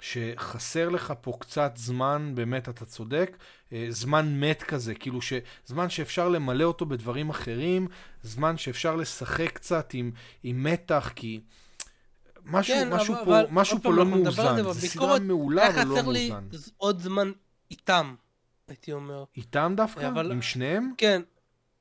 שחסר 0.00 0.88
לך 0.88 1.12
פה 1.20 1.32
קצת 1.40 1.72
זמן, 1.76 2.32
באמת, 2.34 2.68
אתה 2.68 2.84
צודק, 2.84 3.36
אה, 3.72 3.86
זמן 3.90 4.40
מת 4.40 4.62
כזה, 4.62 4.94
כאילו 4.94 5.22
ש... 5.22 5.32
זמן 5.66 5.90
שאפשר 5.90 6.28
למלא 6.28 6.64
אותו 6.64 6.86
בדברים 6.86 7.30
אחרים, 7.30 7.88
זמן 8.22 8.56
שאפשר 8.56 8.96
לשחק 8.96 9.52
קצת 9.52 9.90
עם, 9.94 10.10
עם 10.42 10.62
מתח, 10.62 11.12
כי... 11.14 11.40
משהו, 12.44 12.74
כן, 12.74 12.92
משהו 12.94 13.14
אבל- 13.14 13.24
פה, 13.24 13.40
אבל 13.40 13.46
משהו 13.50 13.78
פה 13.82 13.92
לא 13.92 14.06
מאוזן, 14.06 14.56
זה 14.56 14.62
זו 14.62 14.74
סדרה 14.74 15.18
מעולה 15.18 15.62
היה 15.62 15.82
אבל 15.82 15.88
לא 15.90 15.96
חסר 15.98 16.08
לי 16.08 16.30
מאוזן. 16.30 16.46
ז- 16.52 16.70
עוד 16.76 17.00
זמן 17.00 17.32
איתם, 17.70 18.14
הייתי 18.68 18.92
אומר. 18.92 19.24
איתם 19.36 19.72
דווקא? 19.76 20.08
אבל- 20.08 20.32
עם 20.32 20.42
שניהם? 20.42 20.92
כן, 20.98 21.22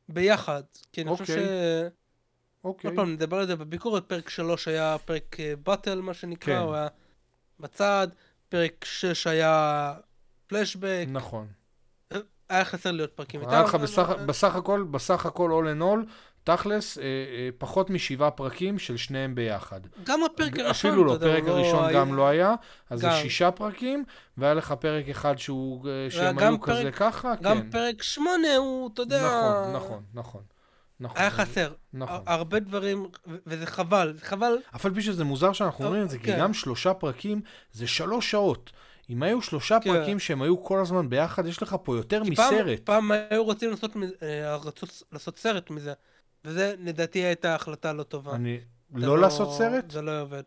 ביחד. 0.10 0.62
כי 0.94 1.02
אני 1.02 1.10
חושב 1.12 1.26
ש... 1.26 1.30
אוקיי. 1.30 1.90
אוקיי. 2.64 2.88
עוד 2.90 2.96
פעם, 2.96 3.14
נדבר 3.14 3.38
על 3.38 3.48
זה 3.48 3.56
בביקורת, 3.56 4.04
פרק 4.06 4.30
3 4.30 4.68
היה 4.68 4.98
פרק 5.06 5.36
אה, 5.40 5.54
באטל, 5.64 6.02
מה 6.02 6.14
שנקרא, 6.14 6.54
כן. 6.56 6.62
הוא 6.62 6.74
היה 6.76 6.88
בצד, 7.60 8.08
פרק 8.50 8.86
6 8.86 9.28
היה 9.28 9.94
פלשבק, 10.48 11.06
נכון. 11.08 11.48
היה 12.50 12.66
חסר 12.66 12.92
לי 12.92 13.02
עוד 13.02 13.10
פרקים 13.10 13.42
היה 13.50 13.64
לך 13.64 13.76
בסך, 13.76 14.10
בסך 14.26 14.56
הכל, 14.56 14.84
בסך 14.92 15.26
הכל 15.26 15.52
all 15.64 15.78
in 15.78 15.82
all, 15.82 16.10
תכלס, 16.44 16.98
אה, 16.98 17.04
אה, 17.04 17.50
פחות 17.58 17.90
משבעה 17.90 18.32
פרקים 18.32 18.80
של 18.80 18.98
שניהם 18.98 19.36
ביחד. 19.36 19.82
גם 20.04 20.20
הפרק 20.24 20.60
הראשון, 20.60 20.92
אפילו 20.92 21.04
לא, 21.06 21.16
אתה 21.16 21.26
יודע, 21.26 21.36
פרק 21.36 21.48
הוא 21.48 21.58
הראשון 21.58 21.84
היה- 21.86 21.94
גם 22.00 22.14
לא 22.16 22.28
היה, 22.28 22.56
אז 22.90 23.00
זה 23.00 23.08
גם. 23.08 23.14
שישה 23.22 23.52
פרקים, 23.52 24.04
והיה 24.38 24.54
לך 24.54 24.72
פרק 24.72 25.10
אחד 25.10 25.38
שהוא, 25.38 25.88
אה, 25.90 26.12
שהם 26.12 26.36
גם 26.38 26.54
היו 26.54 26.62
כזה 26.62 26.82
פרק- 26.84 26.96
ככה, 26.96 27.34
גם 27.42 27.62
כן. 27.62 27.70
פרק 27.70 28.04
8 28.04 28.28
הוא, 28.58 28.90
אתה 28.94 29.02
יודע... 29.02 29.26
נכון, 29.26 29.74
נכון, 29.76 30.04
נכון. 30.14 30.42
נכון. 31.00 31.18
היה 31.22 31.30
חסר. 31.30 31.74
נכון. 31.94 32.16
הר- 32.16 32.34
הרבה 32.34 32.60
דברים, 32.60 33.08
וזה 33.46 33.66
חבל, 33.66 34.14
זה 34.16 34.26
חבל. 34.26 34.58
אף 34.76 34.86
על 34.86 34.94
פי 34.94 35.02
שזה 35.02 35.24
מוזר 35.24 35.54
שאנחנו 35.54 35.86
אומרים 35.86 36.04
את 36.04 36.10
זה, 36.10 36.18
כי 36.18 36.24
כן. 36.26 36.40
גם 36.40 36.54
שלושה 36.54 36.94
פרקים 36.94 37.42
זה 37.72 37.88
שלוש 37.88 38.32
שעות. 38.32 38.72
אם 39.10 39.24
היו 39.24 39.42
שלושה 39.42 39.78
כן. 39.82 39.94
פרקים 39.94 40.20
שהם 40.20 40.42
היו 40.42 40.64
כל 40.64 40.80
הזמן 40.80 41.10
ביחד, 41.10 41.46
יש 41.46 41.62
לך 41.64 41.76
פה 41.84 41.96
יותר 41.96 42.22
כי 42.26 42.36
פעם- 42.36 42.54
מסרט. 42.56 42.80
פעם 42.80 43.12
היו 43.30 43.44
רוצים 43.44 43.70
לעשות 43.70 43.92
אה, 44.24 44.58
לעשות 45.12 45.38
סרט 45.38 45.70
מזה, 45.70 45.94
וזה 46.46 46.76
לדעתי 46.80 47.20
הייתה 47.20 47.56
החלטה 47.56 47.94
לא 47.94 48.04
טובה. 48.04 48.36
אני... 48.36 48.60
זה 48.98 49.06
לא 49.08 49.20
לעשות 49.20 49.58
סרט? 49.58 49.92
זה 49.92 50.02
לא 50.02 50.22
עובד. 50.22 50.44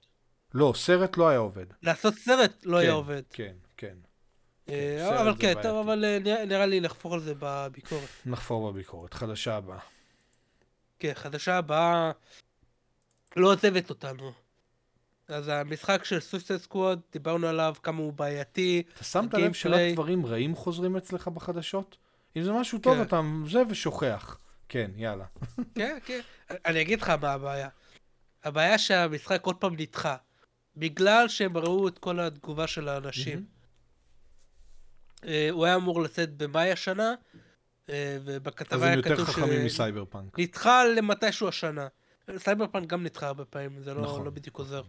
לא, 0.55 0.73
סרט 0.77 1.17
לא 1.17 1.29
היה 1.29 1.39
עובד. 1.39 1.67
לעשות 1.83 2.15
סרט 2.15 2.53
לא 2.65 2.77
היה 2.77 2.91
כן, 2.91 2.95
עובד. 2.97 3.23
כן, 3.31 3.53
כן. 3.77 3.95
אה, 4.69 4.97
סרט 5.09 5.21
אבל 5.21 5.35
כן, 5.35 5.41
בעייתי. 5.43 5.63
טוב, 5.63 5.77
אבל 5.89 6.05
אה, 6.05 6.19
נראה- 6.19 6.45
נראה 6.45 6.67
לי 6.67 6.81
לחפור 6.81 7.15
על 7.15 7.21
זה 7.21 7.35
בביקורת. 7.39 8.09
נחפור 8.27 8.73
בביקורת. 8.73 9.15
חדשה 9.15 9.57
הבאה. 9.57 9.79
כן, 10.99 11.13
חדשה 11.15 11.57
הבאה 11.59 12.11
לא 13.37 13.53
עוזבת 13.53 13.91
אותנו. 13.91 14.33
אז 15.29 15.49
המשחק 15.49 16.05
של 16.05 16.21
סויסט 16.21 16.57
סקוואד, 16.57 17.01
דיברנו 17.13 17.47
עליו, 17.47 17.75
כמה 17.83 17.99
הוא 17.99 18.13
בעייתי. 18.13 18.83
אתה 18.95 19.05
שמת 19.05 19.35
לב 19.35 19.53
שרק 19.53 19.93
דברים 19.93 20.27
רעים 20.27 20.57
חוזרים 20.57 20.97
אצלך 20.97 21.29
בחדשות? 21.29 21.97
אם 22.37 22.43
זה 22.43 22.53
משהו 22.53 22.79
טוב, 22.79 22.95
כן. 22.97 23.03
אתה 23.03 23.21
זה 23.51 23.63
ושוכח. 23.71 24.39
כן, 24.75 24.91
יאללה. 24.97 25.25
כן, 25.75 25.99
כן. 26.05 26.21
אני 26.51 26.81
אגיד 26.81 27.01
לך 27.01 27.11
מה 27.11 27.33
הבעיה. 27.33 27.69
הבעיה 28.45 28.79
שהמשחק 28.79 29.47
עוד 29.47 29.57
פעם 29.57 29.75
נדחה. 29.77 30.17
בגלל 30.77 31.29
שהם 31.29 31.57
ראו 31.57 31.89
את 31.89 31.99
כל 31.99 32.21
התגובה 32.21 32.67
של 32.67 32.89
האנשים. 32.89 33.45
אה, 35.25 35.49
הוא 35.51 35.65
היה 35.65 35.75
אמור 35.75 36.03
לצאת 36.03 36.37
במאי 36.37 36.73
השנה, 36.73 37.15
אה, 37.91 38.15
אז 38.17 38.23
ובכתבה 38.25 38.77
הם 38.77 38.83
היה 38.83 38.95
יותר 38.95 39.15
כתוב 39.15 39.27
חכמים 39.27 39.65
מסייבר 39.65 40.05
פאנק. 40.05 40.39
נדחה 40.39 40.85
למתישהו 40.85 41.49
השנה. 41.49 41.89
סייבר 42.37 42.67
פאנק 42.67 42.89
גם 42.89 43.03
נדחה 43.03 43.27
הרבה 43.27 43.45
פעמים, 43.45 43.83
זה 43.83 43.95
לא, 43.95 44.03
נכון. 44.03 44.25
לא 44.25 44.31
בדיוק 44.31 44.59
עוזר. 44.59 44.83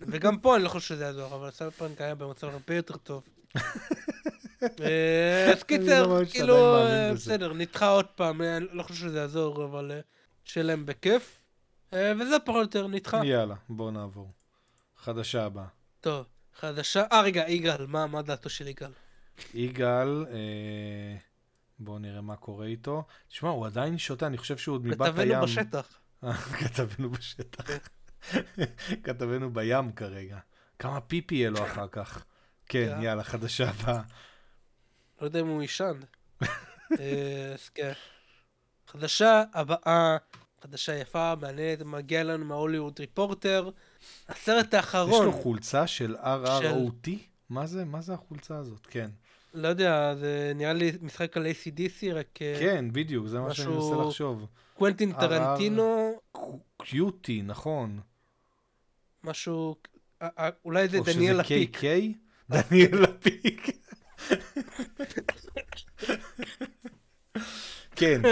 וגם 0.00 0.38
פה 0.38 0.56
אני 0.56 0.64
לא 0.64 0.68
חושב 0.68 0.86
שזה 0.86 1.04
יעזור, 1.04 1.34
אבל 1.34 1.50
סייבר 1.50 1.70
פאנק 1.70 2.00
היה 2.00 2.14
במצב 2.14 2.46
הרבה 2.46 2.74
יותר 2.74 2.96
טוב. 2.96 3.22
אה, 4.80 5.52
אז 5.52 5.62
קיצר, 5.68 6.06
לא 6.06 6.24
שאתה 6.24 6.38
כאילו, 6.38 6.76
אה. 6.76 7.12
בסדר, 7.14 7.52
נדחה 7.52 7.88
עוד 7.88 8.06
פעם, 8.06 8.42
אה, 8.42 8.56
אני 8.56 8.66
לא 8.72 8.82
חושב 8.82 8.94
שזה 8.94 9.18
יעזור, 9.18 9.64
אבל 9.64 10.00
שיהיה 10.44 10.64
להם 10.64 10.86
בכיף. 10.86 11.40
וזה 11.92 12.36
פחות 12.44 12.56
או 12.56 12.60
יותר 12.60 12.86
נדחה. 12.86 13.20
יאללה, 13.24 13.54
בואו 13.68 13.90
נעבור. 13.90 14.30
חדשה 14.96 15.44
הבאה. 15.44 15.66
טוב, 16.00 16.26
חדשה, 16.54 17.04
אה 17.12 17.20
רגע, 17.20 17.48
יגאל, 17.48 17.86
מה 17.86 18.06
מה 18.06 18.22
דעתו 18.22 18.50
של 18.50 18.68
יגאל? 18.68 18.90
יגאל, 19.54 20.26
אה, 20.30 21.16
בואו 21.78 21.98
נראה 21.98 22.20
מה 22.20 22.36
קורה 22.36 22.66
איתו. 22.66 23.04
תשמע, 23.28 23.50
הוא 23.50 23.66
עדיין 23.66 23.98
שותה, 23.98 24.26
אני 24.26 24.38
חושב 24.38 24.56
שהוא 24.56 24.74
עוד 24.74 24.86
מבת 24.86 25.18
הים. 25.18 25.40
כתבנו 25.40 25.42
בשטח. 25.42 26.00
כתבנו 26.58 27.10
בשטח. 27.10 27.64
כתבנו 29.04 29.52
בים 29.52 29.92
כרגע. 29.92 30.38
כמה 30.78 31.00
פיפי 31.00 31.34
יהיה 31.34 31.50
לו 31.50 31.64
אחר 31.64 31.88
כך. 31.88 32.24
כן, 32.66 32.92
כן. 32.96 33.02
יאללה, 33.02 33.24
חדשה 33.24 33.70
הבאה. 33.70 34.02
לא 35.24 35.28
יודע 35.28 35.40
אם 35.40 35.46
הוא 35.46 35.62
יישן. 35.62 36.00
אה, 37.00 37.52
אז 37.54 37.68
כן. 37.68 37.92
חדשה 38.88 39.42
הבאה, 39.52 40.16
חדשה 40.62 40.94
יפה, 40.98 41.34
מעניינת, 41.40 41.82
מגיע 41.82 42.24
לנו 42.24 42.44
מההוליווד 42.44 43.00
ריפורטר. 43.00 43.70
הסרט 44.28 44.66
יש 44.68 44.74
האחרון, 44.74 45.26
לו 45.26 45.32
חולצה 45.32 45.86
של 45.86 46.16
RROT? 46.16 47.08
מה 47.50 47.66
זה? 47.66 47.84
מה 47.84 48.00
זה 48.00 48.14
החולצה 48.14 48.56
הזאת? 48.56 48.86
כן. 48.90 49.10
לא 49.54 49.68
יודע, 49.68 50.14
זה 50.14 50.52
נראה 50.54 50.72
לי 50.72 50.92
משחק 51.00 51.36
על 51.36 51.46
ACDC, 51.46 52.14
רק 52.14 52.42
אה, 52.42 52.56
כן, 52.60 52.84
בדיוק, 52.92 53.26
זה 53.26 53.40
מה 53.40 53.54
שאני 53.54 53.68
מנסה 53.68 53.94
לחשוב. 54.06 54.46
קוונטין. 54.74 55.12
טרנטינו, 55.12 56.18
קיוטי, 56.82 57.42
נכון. 57.42 58.00
משהו, 59.24 59.76
אה, 60.22 60.48
אולי 60.64 60.88
זה 60.88 60.98
או 60.98 61.04
דניאל 61.04 61.44
שזה 61.44 61.54
לפיק. 61.54 61.76
KK? 61.76 61.84
דניאל 62.50 63.02
לפיק. 63.02 63.84
כן. 67.96 68.22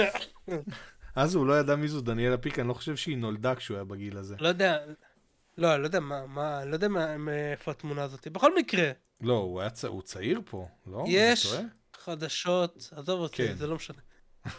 אז 1.17 1.35
הוא 1.35 1.47
לא 1.47 1.61
ידע 1.61 1.77
מי 1.77 1.89
זו 1.89 2.01
דניאל 2.01 2.33
לפיק, 2.33 2.59
אני 2.59 2.69
לא 2.69 2.75
חושב 2.75 2.97
שהיא 2.97 3.17
נולדה 3.17 3.55
כשהוא 3.55 3.75
היה 3.75 3.85
בגיל 3.85 4.19
הזה. 4.19 4.37
לא 4.41 4.49
יודע, 4.49 4.79
לא, 5.59 5.77
לא 5.77 5.85
יודע 5.87 6.01
מה, 6.01 6.27
מה, 6.27 6.65
לא 6.65 6.75
יודע 6.75 6.89
מאיפה 7.19 7.71
התמונה 7.71 8.03
הזאת. 8.03 8.29
בכל 8.29 8.55
מקרה, 8.57 8.91
לא, 9.21 9.33
הוא 9.33 9.61
היה 9.61 9.71
צ- 9.71 9.85
הוא 9.85 10.03
צעיר 10.03 10.41
פה, 10.45 10.69
לא? 10.87 11.05
יש? 11.09 11.55
חדשות, 11.97 12.89
עזוב 12.97 13.21
אותי, 13.21 13.37
כן. 13.37 13.55
זה 13.57 13.67
לא 13.67 13.77
משנה. 13.77 13.99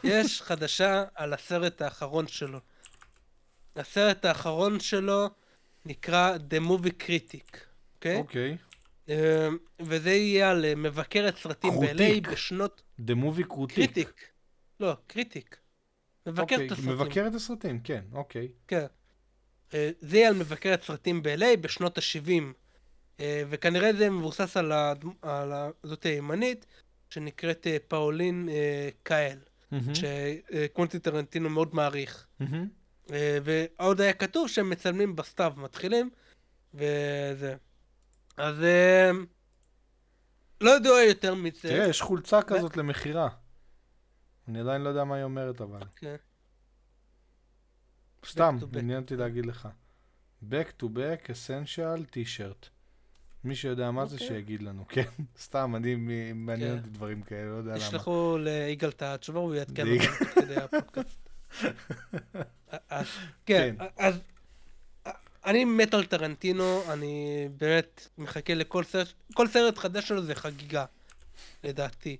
יש 0.04 0.42
חדשה 0.42 1.04
על 1.16 1.34
הסרט 1.34 1.82
האחרון 1.82 2.28
שלו. 2.28 2.60
הסרט 3.76 4.26
האחרון 4.26 4.80
שלו 4.80 5.30
נקרא 5.86 6.36
The 6.50 6.62
Movie 6.70 7.04
Critic, 7.04 7.58
אוקיי? 7.96 8.18
אוקיי. 8.18 8.52
אה, 8.52 8.56
וזה 9.80 10.12
יהיה 10.12 10.52
על 10.52 10.66
אה, 10.66 10.76
מבקרת 10.76 11.38
סרטים. 11.38 11.74
ב-LA 11.74 12.32
בשנות... 12.32 12.84
The 13.00 13.14
Movie 13.14 13.48
Crotic. 13.48 13.76
Critic. 13.76 14.30
לא, 14.80 14.94
קריטיק. 15.08 15.58
מבקר 16.28 16.42
אוקיי, 16.42 16.68
את 16.68 16.72
הסרטים. 16.72 16.92
מבקר 16.92 17.28
את 17.28 17.36
הסרטים, 17.36 17.80
כן, 17.80 18.04
אוקיי. 18.14 18.48
כן. 18.68 18.86
אה, 19.74 19.92
זה 20.00 20.18
יהיה 20.18 20.28
על 20.30 20.36
מבקרת 20.36 20.84
סרטים 20.84 21.24
ב-LA 21.24 21.58
בשנות 21.62 21.98
ה-70. 21.98 22.44
וכנראה 23.50 23.94
זה 23.94 24.10
מבוסס 24.10 24.58
על, 24.58 24.72
הדמ... 24.72 25.10
על. 25.22 25.52
זאת 25.84 26.04
הימנית, 26.04 26.66
שנקראת 27.14 27.68
אה, 27.68 27.78
פאולין 27.88 28.50
אה, 28.52 28.90
קאל, 29.04 29.38
מהמם, 29.72 29.94
שקוונטי 29.96 31.00
טרנטינו 31.00 31.50
מאוד 31.50 31.76
מעריך. 31.76 32.28
אה, 33.12 33.38
ועוד 33.44 34.02
היה 34.02 34.14
כתוב 34.14 34.48
שהם 34.48 34.70
מצלמים 34.70 35.16
בסתיו, 35.16 35.54
מתחילים, 35.58 36.10
וזה. 36.74 37.56
אז 38.38 38.64
אה, 38.64 39.12
לא 40.62 40.72
יודע 40.72 40.90
יותר 41.08 41.36
מזה. 41.36 41.62
תראה, 41.62 41.88
יש 41.88 42.02
חולצה 42.02 42.42
כזאת 42.42 42.78
למכירה. 42.78 43.30
אני 44.48 44.60
עדיין 44.60 44.82
לא 44.82 44.90
יודע 44.90 45.04
מה 45.04 45.16
היא 45.16 45.24
אומרת, 45.24 45.62
אבל. 45.62 45.80
כן. 45.96 46.16
סתם. 48.26 48.58
עניין 48.80 49.02
אותי 49.02 49.16
להגיד 49.16 49.46
לך. 49.46 49.68
Back 50.44 50.82
to 50.82 50.86
back 50.86 51.28
essential 51.28 52.06
t-shirt. 52.12 52.70
מי 53.44 53.56
שיודע 53.56 53.92
מה 53.92 54.06
זה, 54.06 54.16
אוקיי. 54.16 54.28
שיגיד 54.28 54.62
לנו, 54.62 54.86
כן? 54.90 55.10
סתם, 55.46 55.76
אני, 55.76 55.96
מעניין 56.34 56.72
כן. 56.72 56.78
אותי 56.78 56.90
דברים 56.90 57.22
כאלה, 57.22 57.52
לא 57.52 57.56
יודע 57.56 57.72
למה. 57.72 57.80
תשלחו 57.80 58.38
ליגאל 58.40 58.90
את 58.90 59.02
התשובה, 59.02 59.40
הוא 59.40 59.56
יעדכן. 59.56 59.88
אותנו 59.88 60.26
כדי 60.36 60.56
הפודקאסט. 60.56 61.30
כן, 63.46 63.76
כן. 63.78 63.86
אז 63.98 64.22
אני 65.46 65.66
מת 65.66 65.94
על 65.94 66.06
טרנטינו, 66.06 66.84
אני 66.94 67.48
באמת 67.58 68.08
מחכה 68.18 68.54
לכל 68.54 68.84
סרט, 68.84 69.08
כל 69.34 69.48
סרט 69.48 69.78
חדש 69.78 70.08
שלו 70.08 70.24
זה 70.24 70.36
חגיגה, 70.36 70.86
לדעתי. 71.64 72.18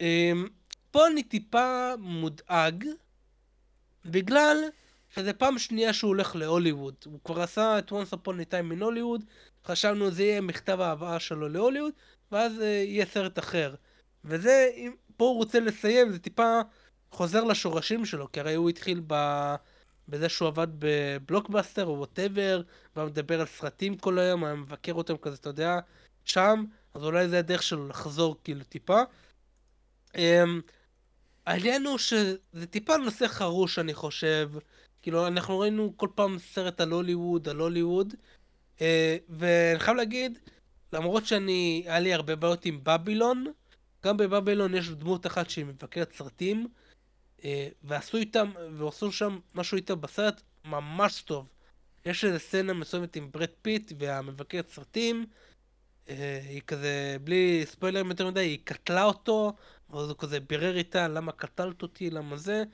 אמ, 0.00 0.46
פה 0.90 1.06
אני 1.06 1.22
טיפה 1.22 1.92
מודאג, 1.98 2.84
בגלל 4.04 4.56
שזה 5.14 5.32
פעם 5.32 5.58
שנייה 5.58 5.92
שהוא 5.92 6.08
הולך 6.08 6.36
להוליווד. 6.36 6.94
הוא 7.04 7.18
כבר 7.24 7.42
עשה 7.42 7.78
את 7.78 7.92
once 7.92 8.12
upon 8.12 8.32
a 8.40 8.52
time 8.52 8.78
in 8.78 8.84
הוליווד, 8.84 9.24
חשבנו 9.64 10.10
זה 10.10 10.22
יהיה 10.22 10.40
מכתב 10.40 10.80
ההבאה 10.80 11.20
שלו 11.20 11.48
להוליווד, 11.48 11.92
ואז 12.32 12.60
אה, 12.60 12.66
יהיה 12.66 13.06
סרט 13.06 13.38
אחר. 13.38 13.74
וזה, 14.24 14.70
אם 14.76 14.92
פה 15.16 15.24
הוא 15.24 15.36
רוצה 15.36 15.60
לסיים, 15.60 16.12
זה 16.12 16.18
טיפה 16.18 16.60
חוזר 17.10 17.44
לשורשים 17.44 18.04
שלו, 18.04 18.32
כי 18.32 18.40
הרי 18.40 18.54
הוא 18.54 18.70
התחיל 18.70 19.02
ב... 19.06 19.14
בזה 20.10 20.28
שהוא 20.28 20.48
עבד 20.48 20.66
בבלוקבאסטר 20.78 21.86
או 21.86 21.98
ווטאבר, 21.98 22.62
והיה 22.96 23.08
מדבר 23.08 23.40
על 23.40 23.46
סרטים 23.46 23.96
כל 23.96 24.18
היום, 24.18 24.44
היה 24.44 24.54
מבקר 24.54 24.92
אותם 24.92 25.16
כזה, 25.16 25.36
אתה 25.36 25.48
יודע, 25.48 25.78
שם, 26.24 26.64
אז 26.94 27.04
אולי 27.04 27.28
זה 27.28 27.38
הדרך 27.38 27.62
שלו 27.62 27.88
לחזור 27.88 28.36
כאילו 28.44 28.64
טיפה. 28.64 29.00
אמ, 30.16 30.60
העניין 31.46 31.86
הוא 31.86 31.98
שזה 31.98 32.66
טיפה 32.70 32.96
נושא 32.96 33.26
חרוש, 33.26 33.78
אני 33.78 33.94
חושב. 33.94 34.50
כאילו, 35.02 35.26
אנחנו 35.26 35.58
ראינו 35.58 35.92
כל 35.96 36.08
פעם 36.14 36.38
סרט 36.38 36.80
על 36.80 36.90
הוליווד, 36.90 37.48
על 37.48 37.56
הוליווד, 37.56 38.14
אה, 38.80 39.16
ואני 39.28 39.78
חייב 39.78 39.96
להגיד, 39.96 40.38
למרות 40.92 41.26
שאני, 41.26 41.82
היה 41.86 42.00
לי 42.00 42.14
הרבה 42.14 42.36
בעיות 42.36 42.64
עם 42.64 42.80
בבילון, 42.82 43.46
גם 44.04 44.16
בבבילון 44.16 44.74
יש 44.74 44.88
דמות 44.88 45.26
אחת 45.26 45.50
שהיא 45.50 45.64
מבקרת 45.64 46.12
סרטים, 46.12 46.68
ועשו 47.82 48.16
איתם, 48.16 48.50
ועשו 48.76 49.12
שם 49.12 49.38
משהו 49.54 49.76
איתם 49.76 50.00
בסרט 50.00 50.42
ממש 50.64 51.22
טוב. 51.22 51.46
יש 52.06 52.24
איזה 52.24 52.38
סצנה 52.38 52.72
מסוימת 52.72 53.16
עם 53.16 53.30
ברד 53.32 53.48
פיט 53.62 53.92
והמבקרת 53.98 54.68
סרטים, 54.68 55.26
אה, 56.08 56.40
היא 56.48 56.62
כזה, 56.66 57.16
בלי 57.24 57.62
ספוילרים 57.66 58.10
יותר 58.10 58.26
מדי, 58.26 58.40
היא 58.40 58.58
קטלה 58.64 59.04
אותו, 59.04 59.52
ואז 59.90 60.08
הוא 60.08 60.16
כזה 60.18 60.40
בירר 60.40 60.76
איתה 60.76 61.08
למה 61.08 61.32
קטלת 61.32 61.82
אותי, 61.82 62.10
למה 62.10 62.36
זה. 62.36 62.64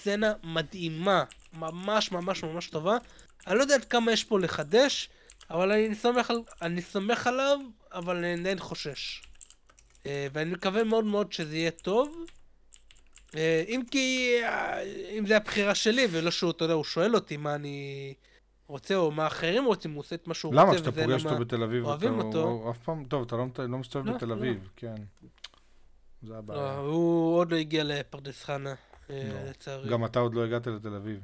סצנה 0.00 0.32
מדהימה, 0.42 1.24
ממש 1.52 2.12
ממש 2.12 2.44
ממש 2.44 2.68
טובה. 2.68 2.98
אני 3.46 3.56
לא 3.56 3.62
יודע 3.62 3.74
עד 3.74 3.84
כמה 3.84 4.12
יש 4.12 4.24
פה 4.24 4.40
לחדש, 4.40 5.08
אבל 5.50 5.72
אני 5.72 5.94
סומך, 5.94 6.30
על, 6.30 6.42
אני 6.62 6.82
סומך 6.82 7.26
עליו, 7.26 7.58
אבל 7.92 8.16
אני 8.16 8.32
עדיין 8.32 8.58
חושש. 8.58 9.22
אה, 10.06 10.26
ואני 10.32 10.50
מקווה 10.50 10.84
מאוד 10.84 11.04
מאוד 11.04 11.32
שזה 11.32 11.56
יהיה 11.56 11.70
טוב. 11.70 12.26
אה, 13.36 13.64
אם 13.68 13.82
כי, 13.90 14.34
אה, 14.42 14.82
אם 15.18 15.26
זה 15.26 15.36
הבחירה 15.36 15.74
שלי, 15.74 16.06
ולא 16.10 16.30
שהוא, 16.30 16.50
אתה 16.50 16.64
יודע, 16.64 16.74
הוא 16.74 16.84
שואל 16.84 17.14
אותי 17.14 17.36
מה 17.36 17.54
אני 17.54 18.14
רוצה, 18.66 18.94
או 18.96 19.10
מה 19.10 19.26
אחרים 19.26 19.64
רוצים, 19.64 19.92
הוא 19.92 20.00
עושה 20.00 20.14
את 20.16 20.26
מה 20.28 20.34
שהוא 20.34 20.54
למה? 20.54 20.62
רוצה, 20.62 20.74
כשאתה 20.74 20.90
וזה 20.90 21.02
פוגש 21.04 21.22
למה 21.24 21.30
אותו 21.32 21.44
בתל 21.44 21.62
אביב, 21.62 21.84
אוהבים 21.84 22.18
אתה- 22.18 22.26
אותו. 22.26 22.42
הוא- 22.42 22.70
אף 22.70 22.78
פעם, 22.78 23.04
טוב, 23.04 23.22
אתה 23.26 23.36
לא 23.36 23.46
לא 23.58 23.78
מסתובב 23.78 24.06
לא, 24.06 24.12
בתל 24.16 24.26
לא. 24.26 24.34
אביב, 24.34 24.68
כן. 24.76 24.94
זה 26.22 26.36
הבעיה. 26.38 26.60
לא, 26.60 26.76
הוא 26.78 27.36
עוד 27.38 27.52
לא 27.52 27.56
הגיע 27.56 27.84
לפרדס 27.84 28.44
חנה, 28.44 28.74
אה, 29.10 29.30
לא. 29.44 29.50
לצערי. 29.50 29.90
גם 29.90 30.04
אתה 30.04 30.18
עוד 30.18 30.34
לא 30.34 30.44
הגעת 30.44 30.66
לתל 30.66 30.94
אביב. 30.94 31.20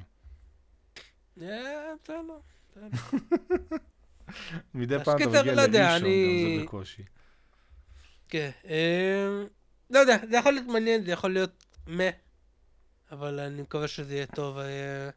בסדר, 1.36 1.94
בסדר. 2.72 2.98
מדי 4.74 4.96
פעם 5.04 5.16
אתה 5.16 5.26
מגיע 5.28 5.42
לא 5.54 5.62
לראשון, 5.62 5.72
גם 5.74 5.96
אני- 6.04 6.56
זה 6.58 6.64
בקושי. 6.64 7.02
כן, 8.28 8.50
לא 9.90 9.98
יודע, 9.98 10.16
זה 10.30 10.36
יכול 10.36 10.52
להיות 10.52 10.66
מעניין, 10.66 11.02
זה 11.04 11.12
יכול 11.12 11.32
להיות 11.32 11.64
מה, 11.90 12.10
אבל 13.12 13.40
אני 13.40 13.62
מקווה 13.62 13.88
שזה 13.88 14.14
יהיה 14.14 14.26
טוב. 14.26 14.58
אה, 14.58 15.10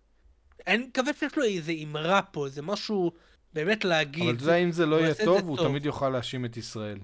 אני 0.67 0.87
מקווה 0.87 1.13
שיש 1.13 1.37
לו 1.37 1.43
איזה 1.43 1.71
אמרה 1.83 2.21
פה, 2.21 2.45
איזה 2.45 2.61
משהו 2.61 3.11
באמת 3.53 3.85
להגיד. 3.85 4.23
אבל 4.23 4.35
אתה 4.35 4.43
יודע, 4.43 4.55
אם 4.55 4.71
זה 4.71 4.85
לא 4.85 4.95
יהיה 4.95 5.13
זה 5.13 5.23
טוב, 5.25 5.47
הוא 5.47 5.57
טוב. 5.57 5.67
תמיד 5.67 5.85
יוכל 5.85 6.09
להאשים 6.09 6.45
את 6.45 6.57
ישראל. 6.57 6.99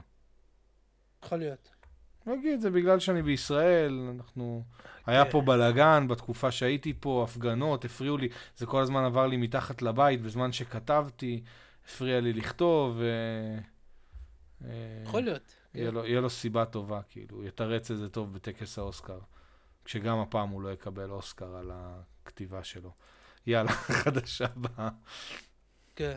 יכול 1.26 1.38
להיות. 1.38 1.70
נגיד, 2.26 2.60
זה 2.60 2.70
בגלל 2.70 3.00
שאני 3.00 3.22
בישראל, 3.22 4.10
אנחנו... 4.16 4.64
היה 5.06 5.26
כן. 5.26 5.32
פה 5.32 5.42
בלאגן 5.42 6.08
בתקופה 6.08 6.52
שהייתי 6.52 6.94
פה, 7.00 7.26
הפגנות, 7.30 7.86
הפריעו 7.86 8.18
לי, 8.18 8.30
זה 8.58 8.66
כל 8.66 8.82
הזמן 8.82 9.04
עבר 9.04 9.28
לי 9.28 9.38
מתחת 9.38 9.82
לבית 9.82 10.22
בזמן 10.22 10.52
שכתבתי, 10.52 11.44
הפריע 11.86 12.20
לי 12.20 12.34
לכתוב, 12.34 12.96
ו... 12.98 13.04
אה, 14.66 14.70
יכול 15.06 15.22
להיות. 15.22 15.56
יהיה 15.74 15.92
לו, 15.92 16.06
יהיה 16.06 16.22
לו 16.22 16.30
סיבה 16.30 16.66
טובה, 16.66 17.02
כאילו, 17.10 17.46
יתרץ 17.46 17.92
את 17.92 17.98
זה 17.98 18.10
טוב 18.10 18.34
בטקס 18.34 18.80
האוסקר. 18.80 19.20
כשגם 19.90 20.20
הפעם 20.20 20.50
הוא 20.50 20.62
לא 20.62 20.74
יקבל 20.74 21.12
אוסקר 21.12 21.56
על 21.56 21.72
הכתיבה 21.74 22.64
שלו. 22.64 22.94
יאללה, 23.48 23.72
חדשה 24.04 24.46
הבאה. 24.46 24.90
כן. 25.96 26.16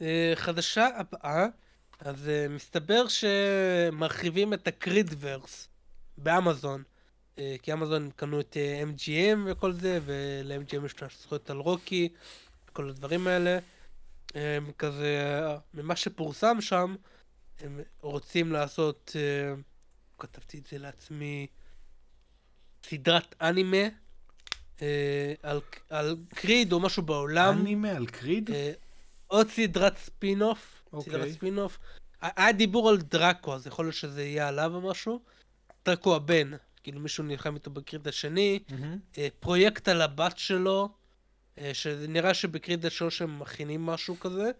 אה, 0.00 0.32
חדשה 0.34 0.88
הבאה, 0.96 1.46
אז 1.98 2.28
אה, 2.28 2.48
מסתבר 2.48 3.04
שמרחיבים 3.08 4.54
את 4.54 4.68
הקרידוורס 4.68 5.68
באמזון. 6.18 6.82
אה, 7.38 7.56
כי 7.62 7.72
אמזון 7.72 8.10
קנו 8.16 8.40
את 8.40 8.56
MGM 8.90 9.38
וכל 9.46 9.72
זה, 9.72 10.00
ול-MGM 10.04 10.86
יש 10.86 10.94
זכויות 11.22 11.50
על 11.50 11.56
רוקי, 11.56 12.08
כל 12.72 12.88
הדברים 12.88 13.26
האלה. 13.26 13.58
הם 14.34 14.72
כזה, 14.78 15.40
ממה 15.74 15.96
שפורסם 15.96 16.60
שם, 16.60 16.96
הם 17.60 17.80
רוצים 18.00 18.52
לעשות, 18.52 19.16
כתבתי 20.18 20.58
את 20.58 20.66
זה 20.66 20.78
לעצמי, 20.78 21.46
סדרת 22.82 23.34
אנימה 23.40 23.88
אה, 24.82 25.34
על, 25.42 25.60
על 25.90 26.16
קריד 26.28 26.72
או 26.72 26.80
משהו 26.80 27.02
בעולם. 27.02 27.58
אנימה 27.60 27.90
על 27.90 28.06
קריד? 28.06 28.50
אה, 28.50 28.72
עוד 29.26 29.48
סדרת 29.50 29.96
ספין-אוף, 29.96 30.82
אוקיי. 30.92 31.12
סדרת 31.12 31.32
ספין-אוף. 31.32 31.78
היה 32.22 32.52
דיבור 32.52 32.88
על 32.88 32.96
דראקו, 32.96 33.54
אז 33.54 33.66
יכול 33.66 33.84
להיות 33.84 33.94
שזה 33.94 34.24
יהיה 34.24 34.48
עליו 34.48 34.74
או 34.74 34.80
משהו. 34.80 35.20
דראקו 35.84 36.16
הבן, 36.16 36.50
כאילו 36.82 37.00
מישהו 37.00 37.24
נלחם 37.24 37.54
איתו 37.54 37.70
בקריד 37.70 38.08
השני. 38.08 38.58
מהמם. 38.68 38.98
אה, 39.18 39.28
פרויקט 39.40 39.88
על 39.88 40.02
הבת 40.02 40.38
שלו, 40.38 40.88
אה, 41.58 41.74
שנראה 41.74 42.34
שבקריד 42.34 42.86
השלוש 42.86 43.22
הם 43.22 43.38
מכינים 43.38 43.86
משהו 43.86 44.20
כזה. 44.20 44.50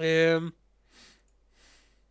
אה, 0.00 0.36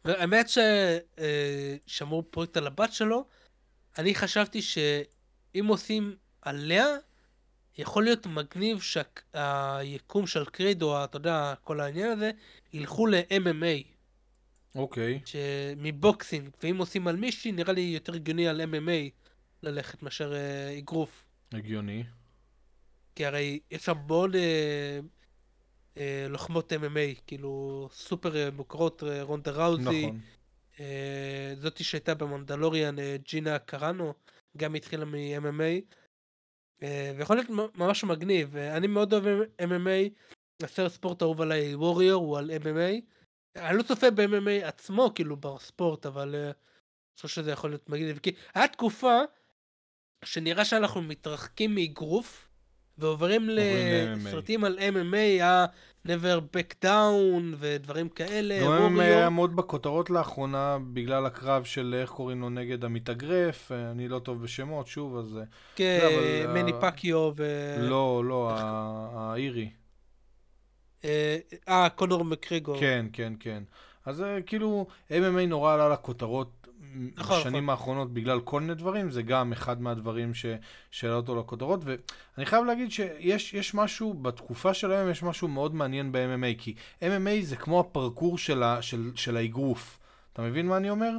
והאמת 0.06 0.48
ששמעו 0.50 2.24
פרויקט 2.32 2.58
על 2.58 2.68
הבת 2.68 2.94
שלו, 2.94 3.26
אני 3.98 4.16
חשבתי 4.16 4.62
שאם 4.62 5.66
עושים 5.68 6.16
עליה, 6.42 6.86
יכול 7.78 8.04
להיות 8.04 8.26
מגניב 8.26 8.80
שהיקום 8.82 10.28
של 10.28 10.46
קריד, 10.46 10.82
או 10.82 11.04
אתה 11.04 11.18
יודע, 11.18 11.54
כל 11.64 11.80
העניין 11.80 12.12
הזה, 12.12 12.32
ילכו 12.74 13.08
ל-MMA, 13.08 13.96
אוקיי. 14.76 15.22
מבוקסינג, 15.78 16.50
ואם 16.64 16.78
עושים 16.78 17.08
על 17.08 17.16
מישהי, 17.16 17.52
נראה 17.52 17.74
לי 17.74 17.82
יותר 17.82 18.14
הגיוני 18.14 18.48
על 18.48 18.62
MMA 18.62 19.10
ללכת 19.64 20.04
מאשר 20.04 20.34
אה, 20.34 20.78
אגרוף. 20.78 21.26
הגיוני. 21.52 22.04
כי 23.16 23.26
הרי 23.26 23.60
יש 23.72 23.86
שם 23.86 23.98
מאוד 24.08 24.36
אה, 24.36 25.00
אה, 25.98 26.26
לוחמות 26.30 26.74
MMA, 26.74 27.22
כאילו 27.28 27.90
סופר 27.92 28.50
מוכרות, 28.52 29.04
רונדה 29.22 29.52
ראוזי, 29.52 30.06
נכון. 30.06 30.20
אה, 30.80 31.54
זאתי 31.58 31.84
שהייתה 31.84 32.14
במונדלוריאן, 32.14 33.00
אה, 33.00 33.16
ג'ינה 33.24 33.60
קראנו, 33.60 34.14
גם 34.58 34.76
התחילה 34.76 35.06
מ-MMA, 35.06 35.96
אה, 36.84 37.14
ויכול 37.18 37.36
להיות 37.36 37.50
ממש 37.76 38.04
מגניב, 38.04 38.58
אני 38.58 38.88
מאוד 38.88 39.14
אוהב 39.14 39.26
MMA, 39.62 40.10
הסרט 40.64 40.92
ספורט 40.92 41.22
האהוב 41.22 41.42
עליי, 41.42 41.76
ווריור, 41.76 42.26
הוא 42.26 42.38
על 42.38 42.52
MMA, 42.52 43.02
אני 43.56 43.78
לא 43.78 43.84
צופה 43.84 44.12
ב-MMA 44.12 44.68
עצמו, 44.68 45.12
כאילו 45.16 45.38
בספורט, 45.38 46.06
אבל 46.06 46.36
אני 46.36 46.54
חושב 47.16 47.28
שזה 47.28 47.52
יכול 47.52 47.70
להיות 47.70 47.90
מגניב, 47.90 48.20
כי 48.20 48.36
היה 48.54 48.68
תקופה 48.68 49.20
שנראה 50.26 50.66
שאנחנו 50.66 51.02
מתרחקים 51.02 51.76
מאגרוף, 51.76 52.45
ועוברים. 52.98 53.50
לסרטים 53.50 54.64
על 54.64 54.80
MMA, 54.80 55.16
היה 55.16 55.66
never 56.08 56.56
back 56.56 56.86
down 56.86 57.56
ודברים 57.58 58.10
כאלה, 58.10 58.60
גם 58.66 58.72
הם. 58.72 59.00
היה 59.00 59.30
מאוד 59.30 59.56
בכותרות 59.56 60.10
לאחרונה 60.10 60.78
בגלל 60.94 61.26
הקרב 61.26 61.64
של 61.64 61.96
איך 62.02 62.10
קוראים 62.10 62.42
לו 62.42 62.50
נגד 62.50 62.84
המתאגרף, 62.86 63.72
אה, 63.72 63.92
אני 63.92 64.08
לא 64.08 64.20
טוב 64.20 64.44
בשמות, 64.44 64.88
שוב, 64.88 65.18
אז... 65.18 65.38
אה, 65.38 65.44
כן, 65.76 66.00
לא, 66.46 66.54
מני 66.54 66.72
אה, 66.72 66.82
פקיו 66.82 67.32
ו... 67.38 67.76
לא, 67.80 68.24
לא, 68.26 68.52
האירי. 69.14 69.70
אה, 71.06 71.38
אה, 71.70 71.90
קונור 71.90 72.26
מקריגור. 72.26 72.80
כן, 72.80 73.06
כן, 73.14 73.34
כן. 73.40 73.64
אז 74.06 74.22
אה, 74.22 74.42
כאילו, 74.42 74.88
MMA 75.12 75.46
נורא 75.48 75.74
עלה 75.74 75.90
לכותרות 75.90 76.65
נכון, 77.18 77.40
בשנים 77.40 77.64
נכון. 77.64 77.70
האחרונות 77.70 78.14
בגלל 78.14 78.40
כל 78.40 78.62
מיני 78.62 78.74
דברים, 78.76 79.12
זה 79.12 79.22
גם 79.22 79.52
אחד 79.52 79.82
מהדברים 79.82 80.32
שהעלה 80.92 81.16
אותו 81.16 81.36
לכותרות, 81.40 81.82
ואני 81.84 82.46
חייב 82.46 82.66
להגיד 82.66 82.92
שיש 82.92 83.54
יש 83.54 83.74
משהו, 83.76 84.14
בתקופה 84.14 84.74
של 84.74 84.92
היום 84.92 85.10
יש 85.10 85.24
משהו 85.24 85.48
מאוד 85.48 85.76
מעניין 85.76 86.12
ב-MMA, 86.12 86.58
כי 86.58 86.74
MMA 87.02 87.42
זה 87.42 87.56
כמו 87.56 87.80
הפרקור 87.80 88.38
של, 88.38 88.64
ה- 88.64 88.82
של, 88.82 89.12
של 89.16 89.38
האגרוף. 89.38 90.00
אתה 90.34 90.42
מבין 90.42 90.68
מה 90.68 90.78
אני 90.78 90.90
אומר? 90.90 91.12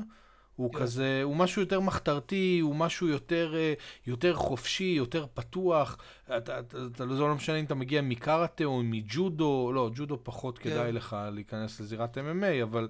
הוא 0.57 0.73
כן. 0.73 0.79
כזה, 0.79 1.21
הוא 1.23 1.37
משהו 1.37 1.63
יותר 1.63 1.81
מחתרתי, 1.81 2.59
הוא 2.63 2.77
משהו 2.77 3.09
יותר, 3.09 3.55
אה, 3.57 3.75
יותר 4.07 4.35
חופשי, 4.35 4.95
יותר 4.97 5.27
פתוח. 5.35 5.99
אתה, 6.27 6.37
אתה, 6.37 6.59
אתה, 6.59 7.07
זה 7.15 7.21
לא 7.23 7.35
משנה 7.35 7.57
אם 7.57 7.65
אתה 7.65 7.75
מגיע 7.75 8.03
מקראטה 8.03 8.65
או 8.65 8.83
מג'ודו, 8.83 9.71
לא, 9.75 9.91
ג'ודו 9.95 10.19
פחות 10.23 10.59
כן. 10.59 10.71
כדאי 10.71 10.93
לך 10.93 11.17
להיכנס 11.33 11.81
לזירת 11.81 12.19
MMA, 12.19 12.63
אבל 12.63 12.89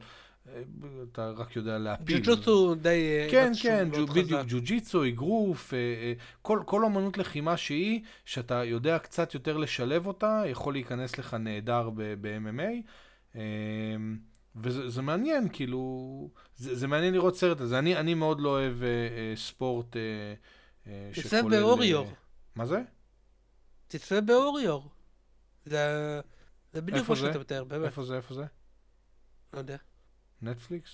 אתה 1.12 1.30
רק 1.30 1.56
יודע 1.56 1.78
להפיל. 1.78 2.18
ג'ו-ג'וטסו 2.18 2.74
די... 2.74 2.88
אה, 2.88 3.28
כן, 3.30 3.52
כן, 3.62 3.88
ג'ו, 3.96 4.06
בדיוק. 4.06 4.40
ג'ו-ג'יצו, 4.48 5.08
אגרוף, 5.08 5.74
אה, 5.74 5.78
אה, 5.78 6.12
כל, 6.42 6.62
כל 6.66 6.84
אמנות 6.84 7.18
לחימה 7.18 7.56
שהיא, 7.56 8.00
שאתה 8.24 8.64
יודע 8.64 8.98
קצת 8.98 9.34
יותר 9.34 9.56
לשלב 9.56 10.06
אותה, 10.06 10.42
יכול 10.46 10.74
להיכנס 10.74 11.18
לך 11.18 11.34
נהדר 11.34 11.90
ב-MMA. 11.94 12.82
אה, 13.36 13.40
וזה 14.56 14.90
זה 14.90 15.02
מעניין, 15.02 15.48
כאילו, 15.52 16.30
זה, 16.56 16.74
זה 16.74 16.86
מעניין 16.86 17.14
לראות 17.14 17.36
סרט 17.36 17.60
הזה. 17.60 17.78
אני, 17.78 17.96
אני 17.96 18.14
מאוד 18.14 18.40
לא 18.40 18.48
אוהב 18.48 18.82
אה, 18.82 18.88
אה, 18.88 19.32
ספורט 19.36 19.96
אה, 19.96 20.00
אה, 20.86 21.10
שכולל... 21.12 21.60
באוריור. 21.60 22.06
אה, 22.06 22.12
מה 22.56 22.66
זה? 22.66 22.82
תצפה 23.88 24.20
באוריור. 24.20 24.90
זה 25.64 26.20
זה 26.72 26.82
בדיוק 26.82 27.08
מה? 27.08 27.16
שאתה 27.16 27.38
מתאר, 27.38 27.64
באמת. 27.64 27.86
איפה 27.86 28.04
זה, 28.04 28.16
איפה 28.16 28.34
זה? 28.34 28.44
לא 29.52 29.58
יודע. 29.58 29.76
נטפליקס? 30.42 30.90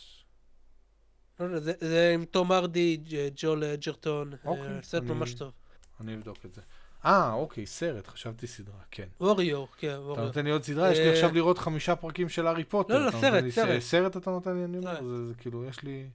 לא 1.40 1.44
יודע, 1.44 1.60
זה- 1.60 1.72
זה 1.80 2.10
עם 2.14 2.24
תום 2.24 2.52
הרדי, 2.52 2.96
ג'- 2.96 3.28
ג'ול 3.36 3.64
אג'רטון. 3.64 4.32
אוקיי, 4.44 4.66
אה, 4.76 4.82
סרט 4.82 5.02
אני- 5.02 5.10
ממש 5.12 5.34
טוב. 5.34 5.52
אני 6.00 6.14
אבדוק 6.14 6.38
את 6.46 6.54
זה. 6.54 6.60
אה, 7.04 7.32
אוקיי, 7.32 7.66
סרט, 7.66 8.06
חשבתי 8.08 8.46
סדרה, 8.46 8.78
כן. 8.90 9.08
אוריור, 9.20 9.68
כן, 9.76 9.88
אתה 9.88 9.96
אוריור. 9.96 10.26
נותן 10.26 10.44
לי 10.44 10.50
עוד 10.50 10.62
סדרה, 10.62 10.92
יש 10.92 10.98
לי 10.98 11.04
אה, 11.08 11.12
עכשיו 11.12 11.34
לראות 11.34 11.58
חמישה 11.58 11.96
פרקים 11.96 12.28
של 12.28 12.46
הארי 12.46 12.64
פוטר. 12.64 12.94
לא, 12.98 13.04
לא, 13.04 13.08
אתה 13.08 13.18
סרט, 13.20 13.44
סרט. 13.50 13.80
סרט 13.80 14.16
אתה 14.16 14.30
נותן 14.30 14.56
לי, 14.56 14.64
אני 14.64 14.78
אומר. 14.78 15.02
זה 15.02 15.26
זה 15.26 15.34
כאילו, 15.34 15.64
יש 15.64 15.82
לי... 15.82 16.08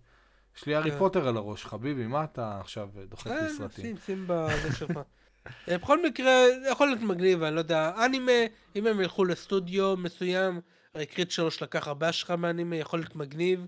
יש 0.58 0.66
לי 0.66 0.76
הארי 0.76 0.92
כן. 0.92 0.98
פוטר 0.98 1.28
על 1.28 1.38
הראש, 1.38 1.66
חביבי, 1.66 2.08
מה 2.08 2.24
אתה 2.24 2.60
עכשיו 2.60 2.90
אה, 3.28 3.42
לי 3.42 3.50
סרטים? 3.58 3.86
שים, 3.86 3.98
שים 4.06 4.24
בזה 4.28 4.76
שלך. 4.76 5.00
בכל 5.68 6.06
מקרה, 6.08 6.32
יכול 6.72 6.88
להיות 6.88 7.02
מגניב, 7.02 7.44
אני 7.44 7.56
לא 7.56 7.60
יודע, 7.60 8.06
אנימה, 8.06 8.32
אם 8.76 8.88
הם 8.88 9.02
ילכו 9.02 9.26
לסטודיו 9.26 9.98
מסוים, 9.98 10.62
קריט 11.06 11.32
3 11.32 11.62
לקח 11.62 11.88
הרבה 11.88 12.10
השראה 12.10 12.38
מאנימה, 12.38 12.76
יכול 12.76 13.00
להיות 13.00 13.16
מגניב. 13.16 13.68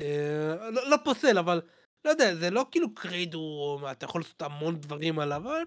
אה, 0.00 0.70
לא 0.70 0.90
לא 0.90 0.96
פוסל, 1.04 1.38
אבל 1.38 1.62
לא 2.04 2.10
יודע, 2.10 2.34
זה 2.34 2.50
לא 2.50 2.66
כאילו 2.70 2.94
קריד, 2.94 3.34
הוא, 3.34 3.90
אתה 3.90 4.04
יכול 4.04 4.20
לעשות 4.20 4.42
המון 4.42 4.80
דברים 4.80 5.18
עליו, 5.18 5.42
אבל 5.42 5.62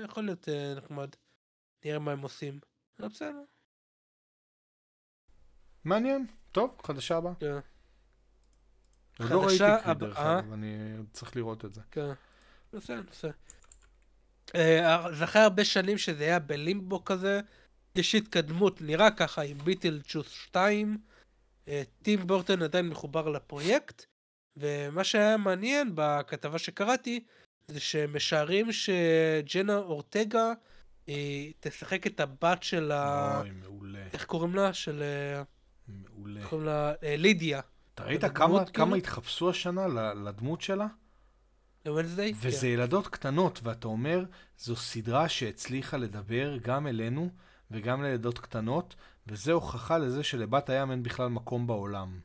יכול 0.00 0.24
להיות 0.24 0.48
אה, 0.48 0.74
נחמד. 0.76 1.08
נראה 1.84 1.98
מה 1.98 2.12
הם 2.12 2.20
עושים. 2.20 2.60
אבל 2.98 3.08
בסדר. 3.08 3.42
מעניין, 5.84 6.26
טוב, 6.52 6.80
חדשה 6.86 7.16
הבאה. 7.16 7.34
כן, 7.34 7.52
עוד 9.20 9.30
לא 9.30 9.44
ראיתי 9.44 9.64
קריד, 9.84 9.98
דרך. 9.98 10.18
אגב, 10.18 10.52
אני 10.52 10.96
צריך 11.12 11.36
לראות 11.36 11.64
את 11.64 11.74
זה. 11.74 11.80
כן. 11.90 12.12
בסדר, 12.72 13.02
בסדר. 13.10 13.32
זה 15.12 15.24
אחרי 15.24 15.42
הרבה 15.42 15.64
שנים 15.64 15.98
שזה 15.98 16.24
היה 16.24 16.38
בלימבו 16.38 17.04
כזה, 17.04 17.40
יש 17.96 18.14
התקדמות, 18.14 18.80
נראה 18.80 19.10
ככה 19.10 19.42
עם 19.42 19.58
ביטלג'וס 19.58 20.30
2, 20.30 20.98
אה, 21.68 21.82
טים 22.02 22.26
בורטון 22.26 22.62
עדיין 22.62 22.88
מחובר 22.88 23.28
לפרויקט, 23.28 24.04
ומה 24.56 25.04
שהיה 25.04 25.36
מעניין 25.36 25.90
בכתבה 25.94 26.58
שקראתי, 26.58 27.24
זה 27.68 27.80
שמשערים 27.80 28.66
שג'נה 28.72 29.76
אורטגה 29.76 30.52
היא 31.06 31.52
תשחק 31.60 32.06
את 32.06 32.20
הבת 32.20 32.62
של 32.62 32.92
ה... 32.92 33.38
אוי, 33.40 33.50
מעולה, 33.50 33.98
איך 34.12 34.24
קוראים 34.24 34.54
לה? 34.54 34.72
של... 34.74 35.02
אה, 35.02 35.42
מעולה. 35.88 36.40
איך 36.40 36.48
קוראים 36.48 36.66
לה? 36.66 36.92
אה, 37.02 37.16
לידיה. 37.16 37.60
אתה 37.94 38.04
ראית 38.04 38.24
כמה- 38.24 38.58
כאילו? 38.58 38.72
כמה 38.72 38.96
התחפשו 38.96 39.50
השנה 39.50 39.86
לדמות 40.14 40.60
שלה? 40.60 40.86
לוונסדיי? 41.86 42.32
וזה 42.40 42.68
ילדות 42.68 43.08
קטנות, 43.08 43.60
ואתה 43.62 43.88
אומר, 43.88 44.24
זו 44.58 44.76
סדרה 44.76 45.28
שהצליחה 45.28 45.96
לדבר 45.96 46.56
גם 46.62 46.86
אלינו 46.86 47.30
וגם 47.70 48.02
לילדות 48.02 48.38
קטנות, 48.38 48.94
וזה 49.26 49.52
הוכחה 49.52 49.98
לזה 49.98 50.22
שלבת 50.22 50.68
הים 50.70 50.90
אין 50.90 51.02
בכלל 51.02 51.28
מקום 51.28 51.66
בעולם. 51.66 52.18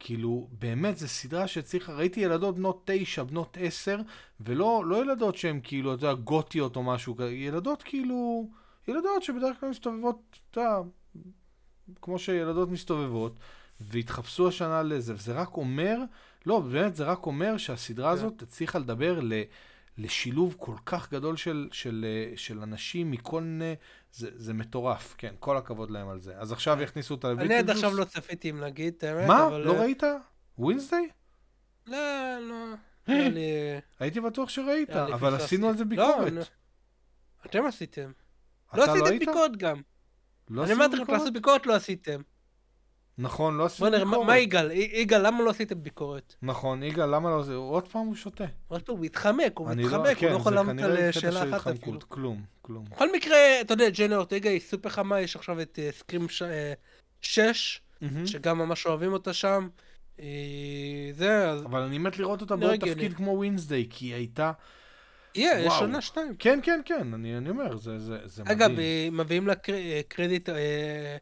כאילו, 0.00 0.48
באמת, 0.58 0.98
זו 0.98 1.08
סדרה 1.08 1.48
שהצליחה, 1.48 1.92
ראיתי 1.92 2.20
ילדות 2.20 2.56
בנות 2.56 2.82
תשע, 2.84 3.22
בנות 3.22 3.56
עשר, 3.60 3.98
ולא 4.40 4.84
לא 4.86 5.02
ילדות 5.02 5.36
שהן 5.36 5.60
כאילו, 5.62 5.94
אתה 5.94 6.06
יודע, 6.06 6.14
גותיות 6.14 6.76
או 6.76 6.82
משהו 6.82 7.16
כזה, 7.16 7.30
ילדות 7.30 7.82
כאילו, 7.82 8.48
ילדות 8.88 9.22
שבדרך 9.22 9.60
כלל 9.60 9.68
מסתובבות, 9.68 10.38
אתה 10.50 10.60
יודע, 10.60 10.78
כמו 12.02 12.18
שילדות 12.18 12.68
מסתובבות, 12.68 13.38
והתחפשו 13.80 14.48
השנה 14.48 14.82
לזה, 14.82 15.14
וזה 15.14 15.32
רק 15.32 15.56
אומר, 15.56 15.98
לא, 16.46 16.60
באמת, 16.60 16.96
זה 16.96 17.04
רק 17.04 17.26
אומר 17.26 17.56
שהסדרה 17.56 18.10
כן. 18.10 18.12
הזאת 18.12 18.42
הצליחה 18.42 18.78
לדבר 18.78 19.20
ל, 19.22 19.32
לשילוב 19.98 20.54
כל 20.58 20.74
כך 20.86 21.12
גדול 21.12 21.36
של, 21.36 21.68
של, 21.72 22.06
אה, 22.08 22.36
של 22.36 22.60
אנשים 22.62 23.10
מכל 23.10 23.42
מיני, 23.42 23.74
זה, 24.12 24.30
זה 24.34 24.54
מטורף, 24.54 25.14
כן, 25.18 25.34
כל 25.40 25.56
הכבוד 25.56 25.90
להם 25.90 26.08
על 26.08 26.20
זה. 26.20 26.38
אז 26.38 26.52
עכשיו 26.52 26.82
יכניסו 26.82 27.14
אותה 27.14 27.30
אני 27.30 27.54
עד. 27.54 27.70
עכשיו 27.70 27.94
לא 27.96 28.04
צפיתי 28.04 28.50
אם 28.50 28.60
להגיד 28.60 28.94
את 28.98 29.04
האמת, 29.04 29.28
מה? 29.28 29.46
אבל... 29.46 29.60
לא 29.60 29.74
אה, 29.74 29.80
ראית? 29.80 30.02
ווינסדיי? 30.58 31.08
לא, 31.86 31.96
לא. 32.40 32.74
נראה 33.08 33.28
לי... 33.28 33.40
הייתי 34.00 34.20
בטוח 34.20 34.48
שראית, 34.48 34.90
לי 34.90 35.14
אבל. 35.14 35.34
עשינו 35.34 35.68
על 35.68 35.76
זה 35.76 35.84
לא, 35.84 35.88
ביקורת. 35.90 36.32
אני- 36.32 36.40
אתם 37.46 37.66
עשיתם. 37.66 38.12
אתה 38.70 38.76
לא 38.76 38.84
עשיתם 38.84 39.06
היית? 39.06 39.20
ביקורת 39.20 39.56
גם. 39.56 39.80
לא 40.50 40.64
אני 40.64 40.72
אמרתי 40.72 40.96
לכם? 40.96 41.12
לעשות 41.12 41.32
ביקורת, 41.32 41.66
לא 41.66 41.74
עשיתם. 41.74 42.20
נכון, 43.18 43.56
לא 43.56 43.64
עשינו 43.64 43.90
נראה, 43.90 44.04
מה- 44.04 44.10
ביקורת. 44.10 44.26
מה 44.26 44.38
יגאל? 44.38 44.70
יגאל, 44.72 45.26
למה 45.26 45.42
לא 45.44 45.50
עשיתם 45.50 45.82
ביקורת? 45.82 46.34
נכון, 46.42 46.82
יגאל, 46.82 47.14
למה 47.14 47.30
לא 47.30 47.42
זה? 47.42 47.54
עוד 47.54 47.88
פעם 47.88 48.06
הוא 48.06 48.14
שותה. 48.14 48.44
עוד 48.68 48.82
פעם, 48.82 48.96
הוא 48.96 49.04
מתחמק, 49.04 49.52
הוא 49.58 49.68
לא- 49.68 49.74
מתחמק, 49.74 50.06
הוא 50.06 50.14
כן, 50.14 50.28
לא 50.32 50.36
יכול 50.36 50.54
לענות 50.54 50.78
על 50.84 50.96
קטע 51.10 51.20
שאלה 51.20 51.56
אחת. 51.56 51.72
אפילו. 51.72 51.98
כלום, 52.08 52.42
כלום. 52.62 52.84
בכל 52.90 53.12
מקרה, 53.12 53.36
אתה 53.60 53.72
יודע, 53.72 53.90
ג'נה 53.90 54.16
אורטגה 54.16 54.50
היא 54.50 54.60
סופר 54.60 54.88
חמה, 54.88 55.20
יש 55.20 55.36
עכשיו 55.36 55.60
את 55.60 55.78
אה, 55.82 55.88
Scream 55.92 56.26
6, 57.20 57.80
מהמם. 58.00 58.26
שגם 58.26 58.58
ממש 58.58 58.86
אוהבים 58.86 59.12
אותה 59.12 59.32
שם. 59.32 59.68
אה, 60.20 60.24
זה, 61.12 61.48
אז 61.50 61.62
אבל 61.64 61.80
אני 61.82 61.98
מת 61.98 62.18
לראות 62.18 62.40
אותה 62.40 62.56
בעוד. 62.56 62.76
תפקיד 62.80 63.14
כמו 63.14 63.30
Wednesday, 63.30 63.86
כי 63.90 64.06
היא 64.06 64.14
הייתה... 64.14 64.52
יהיה, 65.34 65.58
יש 65.60 65.66
וואו. 65.66 65.80
עונה 65.80 66.00
שתיים. 66.00 66.34
כן, 66.38 66.60
כן, 66.62 66.80
כן, 66.84 67.14
אני 67.14 67.36
אני 67.38 67.50
אומר, 67.50 67.76
זה 67.76 67.98
זה- 67.98 68.18
זה 68.24 68.42
מדהים. 68.44 68.58
אגב, 68.60 68.78
אה, 68.78 69.08
מביאים 69.12 69.46
לה 69.46 69.54
קר- 69.54 69.72
אה, 69.74 70.00
קרדיט 70.08 70.48
אה, 70.48 71.16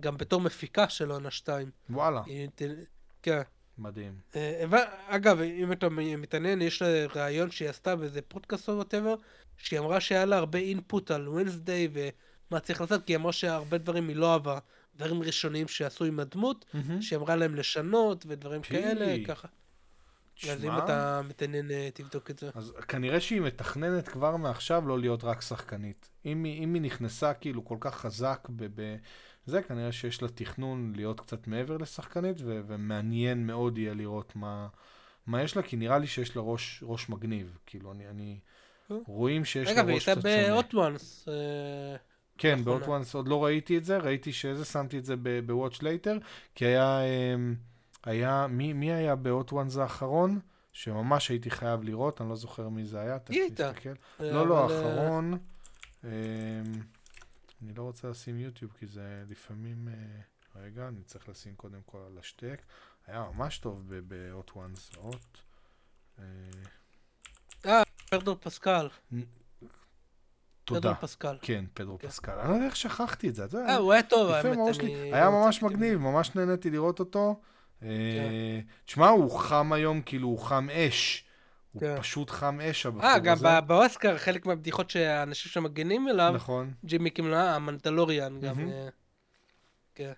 גם 0.00 0.16
בתור 0.16 0.40
מפיקה 0.40 0.88
של 0.88 1.10
עונה 1.10 1.30
2. 1.30 1.70
וואלה, 1.90 2.22
כן. 3.22 3.42
מדהים. 3.78 4.14
אה, 4.36 4.64
אגב, 5.06 5.40
אם 5.40 5.72
אתה 5.72 5.88
מתעניין, 5.88 6.62
יש 6.62 6.82
לה 6.82 7.06
ראיון 7.14 7.50
שהיא 7.50 7.68
עשתה 7.68 7.96
באיזה 7.96 8.22
פודקאסט 8.22 8.68
או 8.68 8.74
whatever, 8.74 9.14
שהיא 9.56 9.78
אמרה 9.78 10.00
שהיה 10.00 10.24
לה 10.24 10.36
הרבה 10.36 10.58
אינפוט 10.58 11.10
על 11.10 11.28
ווינסדיי 11.28 11.88
ומה 11.92 12.60
צריך 12.60 12.80
לעשות, 12.80 13.04
כי 13.06 13.12
היא 13.12 13.16
אמרה 13.16 13.32
שהרבה 13.32 13.78
דברים 13.78 14.08
היא 14.08 14.16
לא 14.16 14.32
אהבה, 14.32 14.58
דברים 14.96 15.22
ראשוניים 15.22 15.68
שעשו 15.68 16.04
עם 16.04 16.20
הדמות, 16.20 16.64
שהיא 17.00 17.18
אמרה 17.18 17.36
להם 17.36 17.54
לשנות 17.54 18.24
ודברים 18.28 18.62
פי. 18.62 18.68
כאלה, 18.68 19.24
ככה. 19.26 19.48
אז 20.50 20.64
אם 20.64 20.78
אתה 20.78 21.20
מתעניין, 21.28 21.70
אה, 21.70 21.88
תבדוק 21.94 22.30
את 22.30 22.38
זה. 22.38 22.50
אז 22.54 22.72
כנראה 22.88 23.20
שהיא 23.20 23.40
מתכננת 23.40 24.08
כבר 24.08 24.36
מעכשיו 24.36 24.88
לא 24.88 24.98
להיות 24.98 25.24
רק 25.24 25.40
שחקנית. 25.40 26.10
אם 26.24 26.44
היא, 26.44 26.64
אם 26.64 26.74
היא 26.74 26.82
נכנסה 26.82 27.34
כאילו 27.34 27.64
כל 27.64 27.76
כך 27.80 27.94
חזק 27.94 28.48
ב... 28.50 28.80
ב... 28.80 28.96
זה 29.46 29.62
כנראה 29.62 29.92
שיש 29.92 30.22
לה 30.22 30.28
תכנון 30.28 30.92
להיות 30.96 31.20
קצת 31.20 31.46
מעבר 31.46 31.76
לשחקנית, 31.76 32.36
ו- 32.40 32.60
ומעניין 32.66 33.46
מאוד 33.46 33.78
יהיה 33.78 33.94
לראות 33.94 34.36
מה, 34.36 34.68
מה 35.26 35.42
יש 35.42 35.56
לה, 35.56 35.62
כי 35.62 35.76
נראה 35.76 35.98
לי 35.98 36.06
שיש 36.06 36.36
לה 36.36 36.42
ראש, 36.42 36.84
ראש 36.86 37.08
מגניב. 37.08 37.58
כאילו, 37.66 37.92
אני... 37.92 38.08
אני... 38.08 38.38
אה. 38.90 38.96
רואים 39.06 39.44
שיש 39.44 39.68
לה 39.68 39.74
אגב, 39.74 39.88
היא 39.88 39.94
ראש 39.94 40.08
הייתה 40.08 40.20
קצת 40.20 40.30
שונה. 40.46 40.62
ב-hot 40.62 40.72
ones. 40.74 41.28
אה, 41.28 41.96
כן, 42.38 42.58
לאחרונה. 42.58 42.78
ב-Hot 42.78 42.88
Ones 42.88 43.10
עוד 43.14 43.28
לא 43.28 43.44
ראיתי 43.44 43.78
את 43.78 43.84
זה, 43.84 43.98
ראיתי 43.98 44.32
שזה, 44.32 44.64
שמתי 44.64 44.98
את 44.98 45.04
זה 45.04 45.14
ב-Watch 45.22 45.78
Later, 45.78 46.24
כי 46.54 46.64
היה, 46.64 47.00
אמ, 47.04 47.54
היה, 48.04 48.46
מי, 48.50 48.72
מי 48.72 48.92
היה 48.92 49.16
ב-Hot 49.16 49.50
Ones 49.50 49.80
האחרון? 49.80 50.40
שממש 50.72 51.28
הייתי 51.28 51.50
חייב 51.50 51.82
לראות, 51.82 52.20
אני 52.20 52.28
לא 52.28 52.36
זוכר 52.36 52.68
מי 52.68 52.84
זה 52.84 53.00
היה, 53.00 53.18
תכף 53.18 53.34
הייתה. 53.34 53.70
נסתכל. 53.70 53.88
אה, 54.20 54.32
לא, 54.32 54.46
לא, 54.46 54.58
אה, 54.58 54.62
האחרון. 54.62 55.38
אני 57.64 57.74
לא 57.74 57.82
רוצה 57.82 58.08
לשים 58.08 58.38
יוטיוב, 58.38 58.72
כי 58.78 58.86
זה 58.86 59.24
לפעמים... 59.28 59.88
אה, 59.88 60.20
רגע, 60.62 60.88
אני 60.88 61.02
צריך 61.02 61.28
לשים 61.28 61.54
קודם 61.56 61.80
כל 61.86 61.98
על 62.06 62.18
השטק. 62.18 62.62
היה 63.06 63.24
ממש 63.34 63.58
טוב 63.58 63.84
ב-Hot 64.08 64.50
Ones. 64.50 64.96
הוט. 64.98 65.38
פרדו 68.10 68.40
פסקל. 68.40 68.88
תודה. 70.64 70.80
פרדו 70.80 70.94
פסקל. 71.00 71.36
כן, 71.42 71.64
פדרו 71.74 71.98
כן. 71.98 72.08
פסקל. 72.08 72.32
אני 72.32 72.48
לא 72.48 72.54
יודע 72.54 72.66
איך 72.66 72.76
שכחתי 72.76 73.28
את 73.28 73.34
זה. 73.34 73.44
אה, 73.66 73.76
הוא 73.76 73.92
היה 73.92 74.02
טוב, 74.02 74.30
האמת. 74.30 74.58
אני- 74.58 74.74
שלי. 74.74 75.14
היה 75.14 75.30
ממש 75.30 75.62
מגניב, 75.62 75.98
ממש 75.98 76.34
נהניתי 76.34 76.70
לראות 76.70 77.00
אותו. 77.00 77.40
אה, 77.82 78.60
תשמע, 78.84 79.08
הוא 79.08 79.38
חם 79.38 79.72
היום, 79.72 80.02
כאילו, 80.02 80.28
הוא 80.28 80.38
חם 80.38 80.68
אש. 80.70 81.23
הוא 81.74 81.80
כן. 81.80 81.96
פשוט 82.00 82.30
חם 82.30 82.60
אש, 82.60 82.86
הבחור 82.86 83.04
אה, 83.10 83.18
גם 83.18 83.32
הזה. 83.32 83.48
ב- 83.60 83.66
באוסקר, 83.66 84.18
חלק 84.18 84.46
מהבדיחות 84.46 84.90
שהאנשים 84.90 85.52
שמגנים 85.52 86.08
אליו, 86.08 86.32
נכון. 86.34 86.72
ג'ימי 86.84 87.10
קימלה, 87.10 87.54
המנדלוריאן 87.56 88.40
גם. 88.40 88.56
מהמם. 88.56 88.68
אה, 88.70 88.88
כן. 89.94 90.12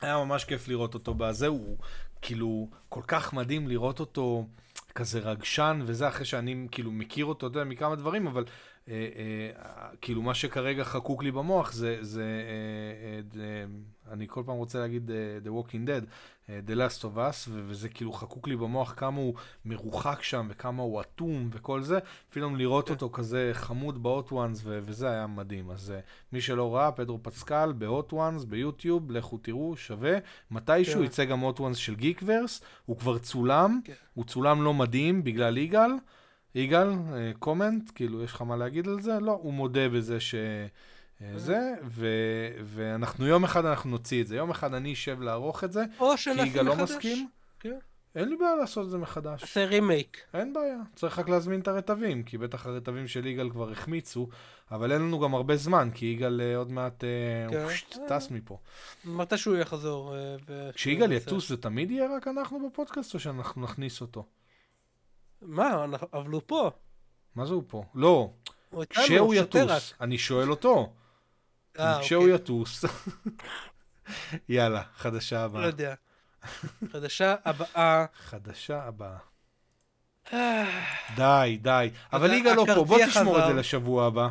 היה 0.00 0.16
ממש 0.24 0.44
כיף 0.44 0.68
לראות 0.68 0.94
אותו 0.94 1.14
בזה, 1.14 1.46
הוא 1.46 1.78
כאילו 2.22 2.68
כל 2.88 3.02
כך 3.06 3.32
מדהים 3.32 3.68
לראות 3.68 4.00
אותו 4.00 4.46
כזה 4.94 5.18
רגשן, 5.18 5.80
וזה 5.84 6.08
אחרי 6.08 6.24
שאני 6.24 6.66
כאילו 6.70 6.92
מכיר 6.92 7.24
אותו, 7.24 7.46
אתה 7.46 7.58
יודע, 7.58 7.70
מכמה 7.70 7.94
דברים, 7.96 8.26
אבל 8.26 8.44
אה, 8.88 8.94
אה, 9.16 9.50
כאילו 10.00 10.22
מה 10.22 10.34
שכרגע 10.34 10.84
חקוק 10.84 11.22
לי 11.22 11.30
במוח 11.30 11.72
זה, 11.72 11.98
זה 12.00 12.22
אה, 12.22 13.16
אה, 13.16 13.20
ד- 13.22 13.66
אני 14.12 14.26
כל 14.28 14.42
פעם 14.46 14.56
רוצה 14.56 14.78
להגיד 14.78 15.10
אה, 15.10 15.16
The 15.44 15.48
Walking 15.48 15.88
Dead, 15.88 15.90
אה, 15.90 16.08
The 16.48 16.74
Last 16.74 17.02
of 17.02 17.16
Us, 17.16 17.48
וזה 17.48 17.88
כאילו 17.88 18.12
חקוק 18.12 18.48
לי 18.48 18.56
במוח 18.56 18.94
כמה 18.96 19.16
הוא 19.16 19.34
מרוחק 19.64 20.22
שם, 20.22 20.46
וכמה 20.50 20.82
הוא 20.82 21.00
אטום 21.00 21.48
וכל 21.52 21.82
זה, 21.82 21.98
פתאום 22.30 22.56
לראות 22.56 22.86
כן. 22.86 22.94
אותו 22.94 23.10
כזה 23.10 23.50
חמוד 23.54 24.02
ב-Hot 24.02 24.30
Ones, 24.30 24.60
ו- 24.62 24.78
וזה 24.82 25.10
היה 25.10 25.26
מדהים. 25.26 25.70
אז 25.70 25.90
אה, 25.90 26.00
מי 26.32 26.40
שלא 26.40 26.76
ראה, 26.76 26.92
פדרו 26.92 27.22
פסקל 27.22 27.72
ב-Hot 27.78 28.12
Ones, 28.12 28.46
ביוטיוב, 28.48 29.10
לכו 29.10 29.38
תראו, 29.38 29.76
שווה. 29.76 30.18
מתישהו 30.50 31.00
כן. 31.00 31.04
יצא 31.04 31.24
גם 31.24 31.44
Hot 31.44 31.58
Ones 31.58 31.74
של 31.74 31.94
גיקוורס, 31.94 32.60
הוא 32.86 32.98
כבר 32.98 33.18
צולם, 33.18 33.80
כן. 33.84 33.92
הוא 34.14 34.24
צולם 34.24 34.62
לא 34.62 34.74
מדהים 34.74 35.24
בגלל 35.24 35.58
יגאל. 35.58 35.90
יגאל, 36.54 36.88
comment, 37.38 37.90
כאילו, 37.94 38.22
יש 38.22 38.32
לך 38.32 38.42
מה 38.42 38.56
להגיד 38.56 38.88
על 38.88 39.00
זה? 39.00 39.20
לא, 39.20 39.38
הוא 39.42 39.52
מודה 39.52 39.88
בזה 39.88 40.20
ש... 40.20 40.34
אה, 41.22 41.38
זה, 41.38 41.74
ו, 41.84 42.06
ואנחנו 42.64 43.26
יום 43.26 43.44
אחד 43.44 43.64
אנחנו 43.64 43.90
נוציא 43.90 44.22
את 44.22 44.26
זה. 44.26 44.36
יום 44.36 44.50
אחד 44.50 44.74
אני 44.74 44.92
אשב 44.92 45.20
לערוך 45.20 45.64
את 45.64 45.72
זה, 45.72 45.84
או 46.00 46.16
כי 46.16 46.30
יגאל 46.30 46.64
לא. 46.64 46.76
מסכים. 46.76 47.28
כן. 47.60 47.78
אין 48.14 48.28
לי 48.28 48.36
בעיה 48.36 48.56
לעשות 48.56 48.84
את 48.84 48.90
זה 48.90 48.98
מחדש. 48.98 49.42
עושה 49.42 49.64
רימייק. 49.64 50.18
אין 50.34 50.52
בעיה, 50.52 50.78
צריך 50.94 51.18
רק 51.18 51.28
להזמין 51.28 51.60
את 51.60 51.68
הרטבים, 51.68 52.22
כי 52.22 52.38
בטח 52.38 52.66
הרטבים 52.66 53.08
של 53.08 53.26
יגאל 53.26 53.50
כבר 53.50 53.70
החמיצו, 53.70 54.28
אבל 54.70 54.92
אין 54.92 55.02
לנו 55.02 55.20
גם 55.20 55.34
הרבה 55.34 55.56
זמן, 55.56 55.90
כי 55.94 56.06
יגאל 56.06 56.40
אה, 56.40 56.56
עוד 56.56 56.70
מעט 56.70 57.04
אה, 57.04 57.08
כן. 57.50 57.62
הוא 57.62 57.70
פשוט 57.70 57.96
טס 58.08 58.30
מפה. 58.30 58.58
מתי 59.04 59.38
שהוא 59.38 59.56
יחזור. 59.56 60.14
כשיגאל. 60.74 61.12
יטוס 61.12 61.48
זה 61.48 61.56
תמיד 61.56 61.90
יהיה 61.90 62.16
רק 62.16 62.28
אנחנו 62.28 62.68
בפודקאסט, 62.68 63.14
או 63.14 63.20
שאנחנו 63.20 63.62
נכניס 63.62 64.00
אותו? 64.00 64.26
מה, 65.42 65.84
אבל 66.12 66.30
הוא 66.30 66.42
פה. 66.46 66.70
מה 67.34 67.46
זה 67.46 67.54
הוא 67.54 67.62
פה? 67.66 67.84
לא, 67.94 68.30
כשהוא. 68.90 69.34
יטוס, 69.34 69.94
אני 70.00 70.18
שואל 70.18 70.50
אותו. 70.50 70.92
אה, 71.78 71.98
כשהוא 72.02 72.22
אוקיי. 72.22 72.34
יטוס. 72.34 72.84
יאללה, 74.48 74.82
חדשה 74.96 75.36
לא 75.36 75.44
הבאה. 75.44 75.66
יודע. 75.66 75.94
חדשה 76.92 77.34
הבאה. 77.44 78.04
חדשה 78.24 78.82
הבאה. 78.82 79.16
אה, 80.32 80.84
די, 81.16 81.58
די. 81.62 81.90
אבל 82.12 82.32
יגאל 82.32 82.54
לא 82.56 82.66
פה, 82.74 82.84
בוא 82.84 82.98
תשמור 83.06 83.38
את 83.38 83.46
זה. 83.46 83.52
לשבוע 83.52 84.06
הבא. 84.06 84.28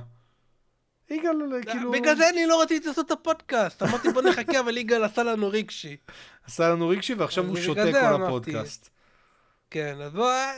יגאל, 1.09 1.33
כאילו, 1.65 1.91
בגלל 1.91 2.15
זה 2.15 2.29
אני 2.29 2.45
לא 2.45 2.61
רציתי 2.61 2.87
לעשות 2.87 3.05
את 3.05 3.11
הפודקאסט. 3.11 3.83
אמרתי 3.83 4.09
בוא 4.11 4.21
נחכה, 4.21 4.59
אבל 4.59 4.77
יגאל 4.77 5.03
עשה 5.03 5.23
לנו 5.23 5.49
רגשי. 5.49 5.97
עשה 6.45 6.69
לנו 6.69 6.87
רגשי 6.87 7.13
ועכשיו 7.13 7.45
הוא 7.45 7.57
שותה 7.57 7.91
כל. 7.91 8.23
הפודקאסט. 8.23 8.89
כן, 9.69 10.01
אז 10.01 10.13
בוא, 10.13 10.31
אה, 10.31 10.51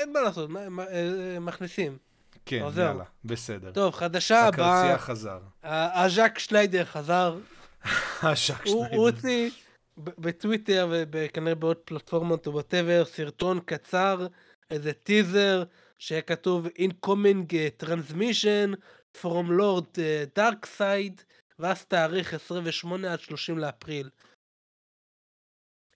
אין 0.00 0.12
מה 0.12 0.20
לעשות, 0.20 0.50
אה, 0.90 1.40
מכניסים. 1.40 1.98
כן, 2.46 2.70
זהו. 2.70 2.84
יאללה, 2.86 3.04
בסדר. 3.24 3.72
טוב, 3.72 3.94
חדשה 3.94 4.40
הבאה, 4.40 4.78
הקרצייה 4.78 4.98
חזר. 4.98 5.40
הזאק 5.62 6.38
סניידר 6.38 6.84
חזר. 6.84 7.38
הוא 8.22 8.34
שלהם. 8.34 8.58
הוא 8.64 9.08
הוציא 9.10 9.50
בטוויטר 9.98 10.88
וכנראה 11.12 11.54
בעוד 11.54 11.76
פלטפורמות 11.76 12.46
או 12.46 12.52
whatever, 12.52 13.04
סרטון 13.04 13.60
קצר, 13.60 14.26
איזה 14.70 14.92
טיזר, 14.92 15.64
שהיה 15.98 16.22
כתוב 16.22 16.66
incoming 16.66 17.50
uh, 17.50 17.84
transmission 17.84 18.76
from 19.22 19.48
Lord 19.60 19.96
uh, 19.96 20.38
Dark 20.38 20.66
Side, 20.78 21.22
ואז 21.58 21.84
תאריך 21.84 22.34
28 22.34 23.12
עד 23.12 23.20
30 23.20 23.58
לאפריל. 23.58 24.10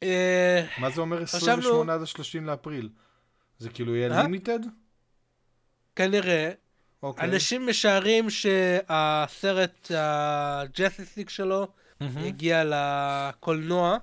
אה, 0.02 0.66
מה 0.78 0.90
זה 0.90 1.00
אומר 1.00 1.26
חשבנו- 1.26 1.36
28 1.36 1.94
עד 1.94 2.00
ה-30 2.00 2.40
לאפריל? 2.46 2.88
זה 3.58 3.70
כאילו 3.70 3.94
יהיה 3.96 4.12
אה? 4.12 4.22
לימיטד? 4.22 4.58
כנראה, 5.98 6.50
אוקיי. 7.02 7.24
אנשים 7.24 7.66
משערים 7.66 8.30
שהסרט 8.30 9.90
הג'אסיסטיק 9.94 11.30
שלו 11.30 11.68
מהמם. 12.00 12.24
יגיע 12.24 12.62
לקולנוע. 12.66 13.96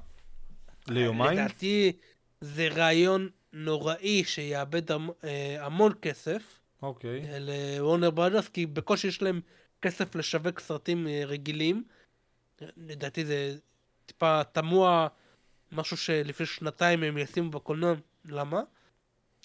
ליומיים? 0.87 1.37
לדעתי 1.39 1.91
זה 2.41 2.67
רעיון 2.67 3.29
נוראי 3.53 4.23
שיאבד 4.23 4.91
המ- 4.91 5.09
אה, 5.23 5.65
המון 5.65 5.91
כסף 6.01 6.59
אוקיי. 6.81 7.21
אה, 7.29 7.37
לוורנר 7.39 8.09
ברודרס, 8.09 8.47
כי 8.47 8.65
בקושי 8.65 9.07
יש 9.07 9.21
להם 9.21 9.41
כסף 9.81 10.15
לשווק 10.15 10.59
סרטים 10.59 11.07
אה, 11.07 11.21
רגילים. 11.25 11.83
לדעתי 12.77 13.25
זה 13.25 13.55
טיפה 14.05 14.41
תמוה, 14.43 15.07
משהו 15.71 15.97
שלפני 15.97 16.45
שנתיים 16.45 17.03
הם 17.03 17.17
ישימו 17.17 17.49
בקולנוע, 17.51 17.93
למה? 18.25 18.61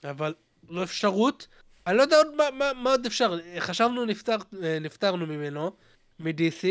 אבל 0.04 0.34
לא 0.68 0.82
אפשרות. 0.82 1.46
אני 1.90 1.98
לא 1.98 2.02
יודע 2.02 2.16
עוד 2.16 2.34
מה, 2.36 2.44
מה, 2.52 2.72
מה 2.82 2.90
עוד 2.90 3.06
אפשר, 3.06 3.38
חשבנו 3.58 4.04
נפטר, 4.04 4.36
אה, 4.62 4.78
נפטרנו 4.80 5.26
ממנו, 5.26 5.70
מ-DC, 6.18 6.66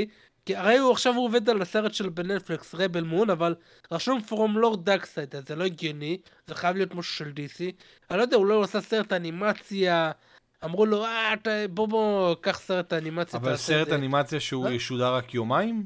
כי 0.46 0.56
הרי 0.56 0.78
הוא 0.78 0.92
עכשיו 0.92 1.16
עובד 1.16 1.50
על 1.50 1.62
הסרט 1.62 1.94
של 1.94 2.10
בנטפליקס, 2.10 2.76
רבל 2.76 3.04
מון, 3.04 3.30
אבל 3.30 3.56
רשום 3.92 4.20
From 4.30 4.58
Lord 4.64 4.78
Darkseid, 4.78 5.38
אז 5.38 5.48
זה 5.48 5.56
לא 5.56 5.64
הגיוני, 5.64 6.18
זה 6.48 6.56
חייב 6.56 6.76
להיות 6.76 6.96
משהו 6.96 7.16
של 7.16 7.32
DC. 7.36 7.60
אני 8.10 8.18
לא 8.18 8.24
יודע, 8.24 8.38
אולי 8.38 8.54
הוא 8.54 8.64
עשה 8.64 8.82
סרט 8.82 9.14
אנימציה, 9.14 10.12
אמרו 10.66 10.86
לו, 10.86 11.06
אה, 11.06 11.34
אתה, 11.34 11.50
בוא 11.70 11.88
בוא, 11.88 12.36
קח 12.42 12.60
סרט 12.60 12.94
אנימציה, 12.94 13.40
אבל 13.40 13.56
סרט 13.56 13.90
זה." 13.90 13.96
אנימציה 13.96 14.40
שהוא 14.40 14.68
אה? 14.68 14.74
ישודר 14.74 15.14
רק 15.14 15.34
יומיים? 15.34 15.84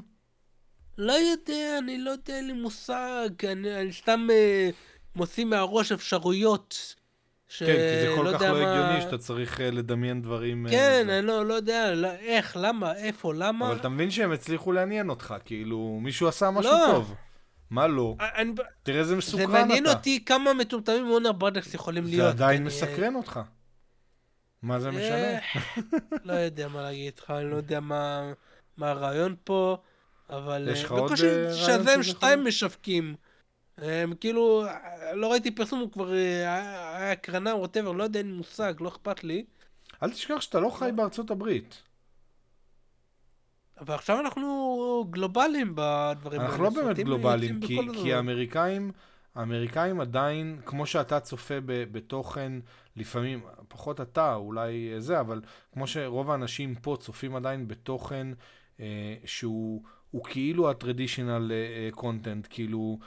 לא 0.98 1.12
יודע, 1.12 1.78
אני 1.78 1.98
לא 1.98 2.10
יודע, 2.10 2.36
אין 2.36 2.46
לי 2.46 2.52
מושג, 2.52 3.28
אני, 3.48 3.80
אני 3.80 3.92
סתם 3.92 4.26
אה, 4.30 4.70
מוציא 5.16 5.44
מהראש 5.44 5.92
אפשרויות. 5.92 6.94
ש... 7.54 7.62
כן, 7.62 7.66
כי 7.66 8.06
זה 8.08 8.12
כל 8.16 8.26
כך 8.26 8.32
יודע 8.32 8.52
לא 8.52 8.60
מה- 8.64 8.72
הגיוני 8.72 9.00
שאתה 9.02 9.18
צריך 9.18 9.60
אה, 9.60 9.70
לדמיין 9.70 10.22
דברים... 10.22 10.66
אה, 10.66 10.70
כן, 10.72 11.02
זה. 11.06 11.18
אני 11.18 11.26
לא, 11.26 11.46
לא 11.46 11.54
יודע, 11.54 11.94
לא, 11.94 12.08
איך, 12.10 12.56
למה, 12.60 12.94
איפה, 12.94 13.34
למה. 13.34 13.66
אבל 13.68 13.76
אתה 13.76 13.88
מבין 13.88 14.10
שהם 14.10 14.32
הצליחו 14.32 14.72
לעניין 14.72 15.10
אותך, 15.10 15.34
כאילו, 15.44 15.98
מישהו 16.02 16.28
עשה 16.28 16.50
משהו 16.50 16.72
לא. 16.72 16.86
טוב. 16.92 17.14
מה 17.70 17.86
לא? 17.86 18.16
אה, 18.20 18.28
אני, 18.36 18.52
תראה 18.82 18.98
איזה 18.98 19.10
זה 19.10 19.16
מסוקרן 19.16 19.50
מעניין 19.50 19.84
אתה. 19.84 19.92
אותי 19.92 20.24
כמה 20.24 20.54
מטומטמים 20.54 21.10
וורנר 21.10 21.32
ברודקס 21.32 21.74
יכולים 21.74 22.04
להיות. 22.04 22.22
זה 22.36 22.44
עדיין 22.44 22.56
אני- 22.60 22.66
מסקרן 22.66 23.14
אותך. 23.14 23.40
מה 24.62 24.80
זה 24.80 24.90
משנה? 24.90 25.38
לא 26.24 26.32
יודע 26.32 26.68
מה 26.68 26.82
להגיד 26.82 27.12
לך, 27.18 27.30
אני 27.30 27.50
לא 27.50 27.56
יודע 27.56 27.80
מה, 27.80 28.32
מה 28.76 28.90
הרעיון 28.90 29.34
פה, 29.44 29.76
אבל 30.30 30.68
יש 30.72 30.84
לך 30.84 30.90
עוד, 30.92 31.00
רעיון 31.00 31.16
שזה 31.54 32.02
שתיים? 32.02 32.44
משווקים. 32.44 33.14
הם 33.78 34.14
כאילו, 34.20 34.66
אה, 34.66 35.14
לא 35.14 35.32
ראיתי 35.32 35.50
פרסום, 35.50 35.80
הוא 35.80 35.90
כבר 35.90 36.14
אה, 36.14 36.96
היה 36.96 37.12
הקרנה, 37.12 37.54
ווטאבר, 37.54 37.92
לא 37.92 38.04
יודע, 38.04 38.18
אין 38.18 38.34
מושג, 38.34 38.74
לא 38.80 38.88
אכפת 38.88 39.24
לי. 39.24 39.44
אל 40.02 40.10
תשכח 40.10 40.40
שאתה 40.40 40.60
לא 40.60 40.70
חי 40.70 40.90
בארצות 40.94 41.30
הברית. 41.30 41.82
אבל 43.80 43.94
עכשיו 43.94 44.20
אנחנו 44.20 45.06
גלובליים 45.10 45.72
בדברים 45.74 46.40
אנחנו 46.40 46.64
לא 46.64 46.70
באמת 46.70 46.98
גלובליים, 46.98 47.60
כי, 47.60 47.78
כי. 48.02 48.14
האמריקאים, 48.14 48.92
האמריקאים 49.34 50.00
עדיין, 50.00 50.60
כמו 50.66 50.86
שאתה 50.86 51.20
צופה 51.20 51.60
ב, 51.60 51.84
בתוכן, 51.92 52.52
לפעמים, 52.96 53.40
פחות 53.68 54.00
אתה, 54.00 54.34
אולי 54.34 54.94
זה, 54.98 55.20
אבל 55.20 55.40
כמו 55.72 55.86
שרוב 55.86 56.30
האנשים 56.30 56.74
פה 56.74 56.96
צופים 57.00 57.36
עדיין 57.36 57.68
בתוכן 57.68 58.26
אה, 58.80 59.14
שהוא 59.24 59.82
הוא 60.10 60.24
כאילו 60.24 60.70
ה-traditional 60.70 61.50
אה, 61.50 61.88
content, 61.96 62.48
כאילו, 62.50 62.98
אה, 63.00 63.06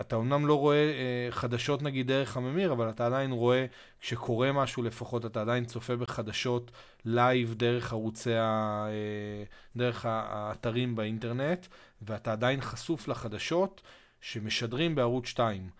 אתה 0.00 0.16
אמנם 0.16 0.46
לא 0.46 0.58
רואה 0.58 0.76
אה, 0.76 1.28
חדשות 1.30 1.82
נגיד 1.82 2.06
דרך 2.06 2.36
הממיר, 2.36 2.72
אבל 2.72 2.90
אתה 2.90 3.06
עדיין 3.06 3.32
רואה, 3.32 3.66
כשקורה 4.00 4.52
משהו 4.52 4.82
לפחות, 4.82 5.26
אתה 5.26 5.40
עדיין 5.40 5.64
צופה 5.64 5.96
בחדשות 5.96 6.70
live 7.04 7.54
דרך 7.54 7.92
ערוצי 7.92 8.34
ה... 8.34 8.86
אה, 8.88 9.44
דרך 9.76 10.06
האתרים 10.08 10.96
באינטרנט, 10.96 11.66
ואתה 12.02 12.32
עדיין 12.32 12.60
חשוף 12.60 13.08
לחדשות 13.08 13.82
שמשדרים 14.20 14.94
בערוץ 14.94 15.26
2. 15.26 15.70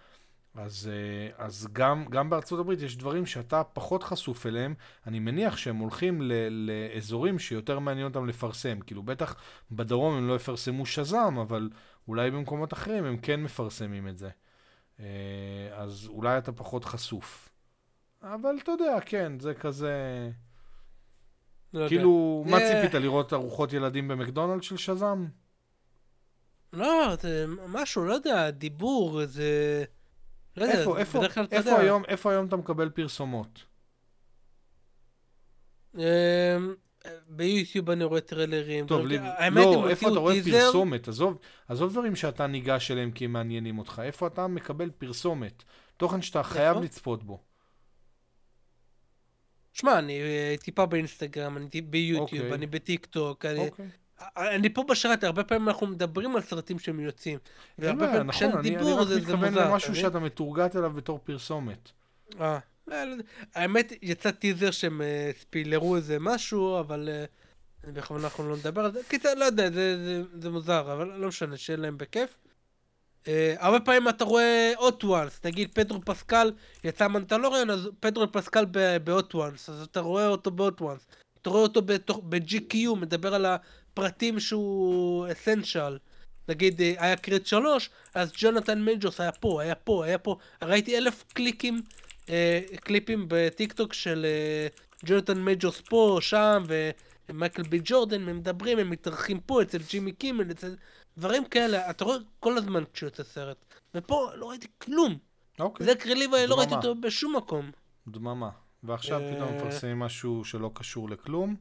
אז, 0.59 0.91
אה, 0.93 1.45
אז 1.45 1.69
גם, 1.73 2.05
גם 2.11 2.31
בארצות 2.31 2.61
הברית 2.61 2.83
יש 2.83 2.97
דברים 2.97 3.27
שאתה 3.27 3.65
פחות 3.65 4.03
חשוף 4.03 4.47
אליהם, 4.47 4.75
אני 5.07 5.19
מניח 5.19 5.57
שהם 5.57 5.77
הולכים 5.77 6.23
ל, 6.23 6.33
לאזורים 6.49 7.39
שיותר 7.39 7.79
מעניין 7.79 8.07
אותם 8.07 8.27
לפרסם. 8.27 8.81
כאילו, 8.81 9.03
בטח 9.03 9.35
בדרום 9.71 10.15
הם 10.15 10.29
לא 10.29 10.35
יפרסמו 10.35 10.87
Shazam, 10.87 11.39
אבל 11.43 11.71
אולי 12.09 12.31
במקומות 12.31 12.73
אחרים 12.73 13.05
הם 13.05 13.17
כן 13.17 13.43
מפרסמים 13.43 14.09
את 14.09 14.19
זה. 14.19 14.31
אה, 15.01 15.07
אז 15.73 16.07
אולי 16.09 16.39
אתה 16.39 16.53
פחות 16.53 16.85
חשוף. 16.85 17.49
אבל 18.23 18.55
אתה 18.63 18.71
יודע, 18.71 19.01
כן, 19.07 19.41
זה 19.41 19.55
כזה... 19.55 20.31
לא 21.75 21.79
יודע. 21.79 21.89
כאילו, 21.89 22.45
מה 22.47 22.59
אה. 22.59 22.83
ציפית, 22.83 22.95
לראות 22.95 23.33
ארוחות 23.33 23.73
ילדים 23.73 24.09
במקדונלד 24.09 24.63
של 24.63 24.77
שזם? 24.77 25.27
לא, 26.73 27.17
זה 27.21 27.47
משהו, 27.69 28.05
לא 28.05 28.15
יודע, 28.15 28.51
דיבור, 28.51 29.27
זה... 29.27 29.85
לא 30.59 30.65
יודע, 30.65 30.79
איפה, 30.79 30.93
זה 30.93 31.01
איפה, 31.01 31.19
בדרך 31.19 31.35
כלל, 31.35 31.45
אתה 31.45 31.57
יודע. 31.57 31.77
היום, 31.77 32.05
איפה 32.05 32.31
היום 32.33 32.47
אתה 32.47 32.57
מקבל 32.57 32.91
פרסומות? 32.91 33.65
אמ, 35.97 36.03
ביוטיוב 37.29 37.91
אני 37.91 38.05
רואה 38.05 38.21
טריילרים. 38.21 38.87
טוב, 38.87 39.07
לי. 39.07 39.19
האמת, 39.19 39.65
לא, 39.65 39.91
איפה 39.91 40.09
אתה 40.11 40.19
רואה 40.19 40.35
טיזר. 40.35 40.51
פרסומת? 40.51 41.09
עזוב, 41.09 41.39
עזוב 41.69 41.93
דברים 41.93 42.17
שאתה 42.17 42.47
ניגש 42.47 42.91
אליהם 42.91 43.11
כי 43.11 43.25
הם 43.25 43.33
מעניינים 43.33 43.79
אותך. 43.79 44.03
איפה 44.05 44.27
אתה 44.27 44.47
מקבל 44.47 44.91
פרסומת? 44.91 45.63
תוכן 45.97 46.23
שאתה 46.23 46.43
חייב? 46.43 46.77
לצפות 46.77 47.25
בו. 47.25 47.43
שמע, 49.73 49.99
אני 49.99 50.21
אה, 50.21 50.55
טיפה 50.63 50.87
באינסטגרם, 50.87 51.57
אני 51.57 51.81
ביוטיוב, 51.81 52.43
אוקיי. 52.45 52.55
אני 52.55 52.67
בטיק 52.67 53.07
טוק, 53.07 53.45
אני... 53.45 53.71
אני 54.37 54.75
פה 54.75 54.85
בשרת, 54.89 55.25
הרבה 55.25 55.45
פעמים 55.45 55.69
אנחנו 55.69 55.87
מדברים 55.87 56.37
על 56.37 56.43
סרטים 56.43 56.79
שהם 56.79 57.01
יוצאים. 57.01 57.39
והרבה 57.79 58.07
פעמים 58.07 58.21
נכון, 58.21 58.31
כשאין 58.31 58.51
אני, 58.51 58.61
אני 58.61 58.71
דיבור 58.71 59.01
רק 59.01 59.07
זה 59.09 59.15
זה 59.15 59.21
מתכוון 59.21 59.49
מוזר. 59.49 59.71
למשהו 59.71 59.93
אתה 59.93 60.01
שאתה 60.01 60.19
מתורגת 60.19 60.77
אליו 60.77 60.91
בתור 60.93 61.19
פרסומת. 61.25 61.91
מבין? 62.35 62.43
אה, 62.43 62.59
לא. 63.05 63.15
האמת, 63.55 63.93
יצא 64.03 64.31
טיזר 64.31 64.71
שהם 64.71 65.03
אה, 65.03 65.31
ספילרו 65.41 65.97
איזה 65.97 66.17
משהו, 66.21 66.81
אבל 66.81 67.09
אה, 67.13 67.25
בכוונה 67.93 68.25
אנחנו 68.25 68.49
לא 68.51 68.57
נדבר 68.57 68.85
על 68.85 68.93
זה. 68.93 69.01
קיצר, 69.09 69.35
לא 69.35 69.45
יודע, 69.45 69.71
זה- 70.41 70.51
מוזר, 70.51 70.93
אבל 70.93 71.07
לא 71.17 71.29
משנה, 71.29 71.57
שיהיה 71.57 71.77
להם 71.77 71.99
בכיף. 71.99 72.37
אה, 73.29 73.55
הרבה 73.59 73.81
פעמים 73.81 74.09
אתה 74.09 74.25
רואה 74.25 74.73
Hot 74.77 75.05
Ones, 75.05 75.41
נגיד 75.45 75.75
פדרו 75.75 76.01
פסקל 76.05 76.53
יצא 76.85 77.09
Mandalorian, 77.09 77.71
אז 77.71 77.89
פדרו 78.01 78.33
פסקל 78.33 78.65
ב 79.05 79.12
Hot 79.12 79.35
Ones, 79.35 79.69
אז 79.71 79.83
אתה 79.83 80.01
רואה 80.01 80.27
אותו 80.27 80.51
ב 80.51 80.58
Hot 80.58 80.81
Ones. 80.83 81.07
אתה 81.43 81.51
רואה 81.51 81.63
אותו 81.63 81.83
ב-GQ, 82.29 82.75
מדבר 83.01 83.35
על 83.35 83.47
הפריטים 83.99 84.41
שהוא 84.41 85.27
essential. 85.33 85.99
נגיד 86.49 86.81
אה, 86.81 86.95
היה 86.99 87.17
Creed 87.17 87.47
3, 87.47 87.91
אז 88.15 88.33
ג'ונתן 88.37 88.83
מייג'ורס 88.83 89.21
היה 89.21 89.33
פה, 89.33 89.63
היה 89.63 89.75
פה, 89.75 90.05
היה 90.05 90.19
פה. 90.19 90.37
ראיתי 90.63 90.99
אלף 90.99 91.25
קליקים, 91.33 91.83
אה, 92.29 92.61
קליפים 92.81 93.25
בטיקטוק 93.29 93.93
של 93.93 94.27
אה, 94.29 94.67
ג'ונתן 95.07 95.39
מייג'ורס 95.39 95.81
פה, 95.81 96.19
שם, 96.21 96.63
ומייקל 97.29 97.63
בי 97.63 97.81
ג'ורדן, 97.85 98.29
הם 98.29 98.37
מדברים, 98.37 98.79
הם 98.79 98.91
מתארחים 98.91 99.41
פה 99.41 99.63
אצל 99.63 99.79
ג'ימי 99.91 100.13
קימל, 100.13 100.51
אצל... 100.51 100.77
דברים 101.19 101.45
כאלה, 101.45 101.91
אתה 101.91 102.05
רואה 102.05 102.19
כל 102.41 102.59
הזמן 102.59 102.83
כשיוצא 102.93 103.23
סרט. 103.23 103.57
ופה 103.95 104.29
לא 104.35 104.51
ראיתי 104.51 104.67
כלום. 104.79 105.19
אוקיי. 105.59 105.87
זאקרי 105.87 105.95
לוי, 105.95 106.47
לא 106.47 106.59
ראיתי 106.59 106.75
אותו 106.75 106.95
בשום 106.95 107.37
מקום. 107.37 107.71
דממה. 108.09 108.51
ועכשיו 108.83 109.21
פתאום 109.35 109.57
מפרסמים 109.57 109.99
משהו 109.99 110.45
שלא 110.45 110.71
קשור 110.75 111.11
לכלום. 111.11 111.57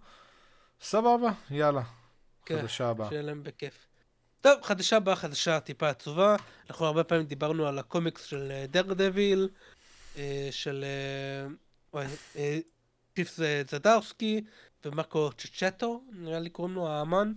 סבבה, 0.81 1.31
יאללה. 1.51 1.81
כן, 2.47 2.61
חדשה 2.61 2.89
הבאה. 2.89 3.09
שיהיה 3.09 3.21
להם 3.21 3.43
בכיף. 3.43 3.87
טוב, 4.41 4.61
חדשה 4.63 4.97
הבאה, 4.97 5.15
חדשה 5.15 5.59
טיפה 5.59 5.89
עצובה. 5.89 6.35
אנחנו 6.69 6.85
הרבה 6.85 7.03
פעמים 7.03 7.25
דיברנו 7.25 7.67
על 7.67 7.79
הקומיקס 7.79 8.23
של 8.23 8.51
Daredevil, 8.69 9.49
של 10.51 10.85
פיפס 13.13 13.39
זדרסקי 13.71 14.43
ומרקו 14.85 15.29
צ'צ'טו, 15.37 16.03
נראה 16.11 16.39
לי 16.39 16.49
קוראים 16.49 16.75
לו 16.75 16.87
האמן. 16.87 17.33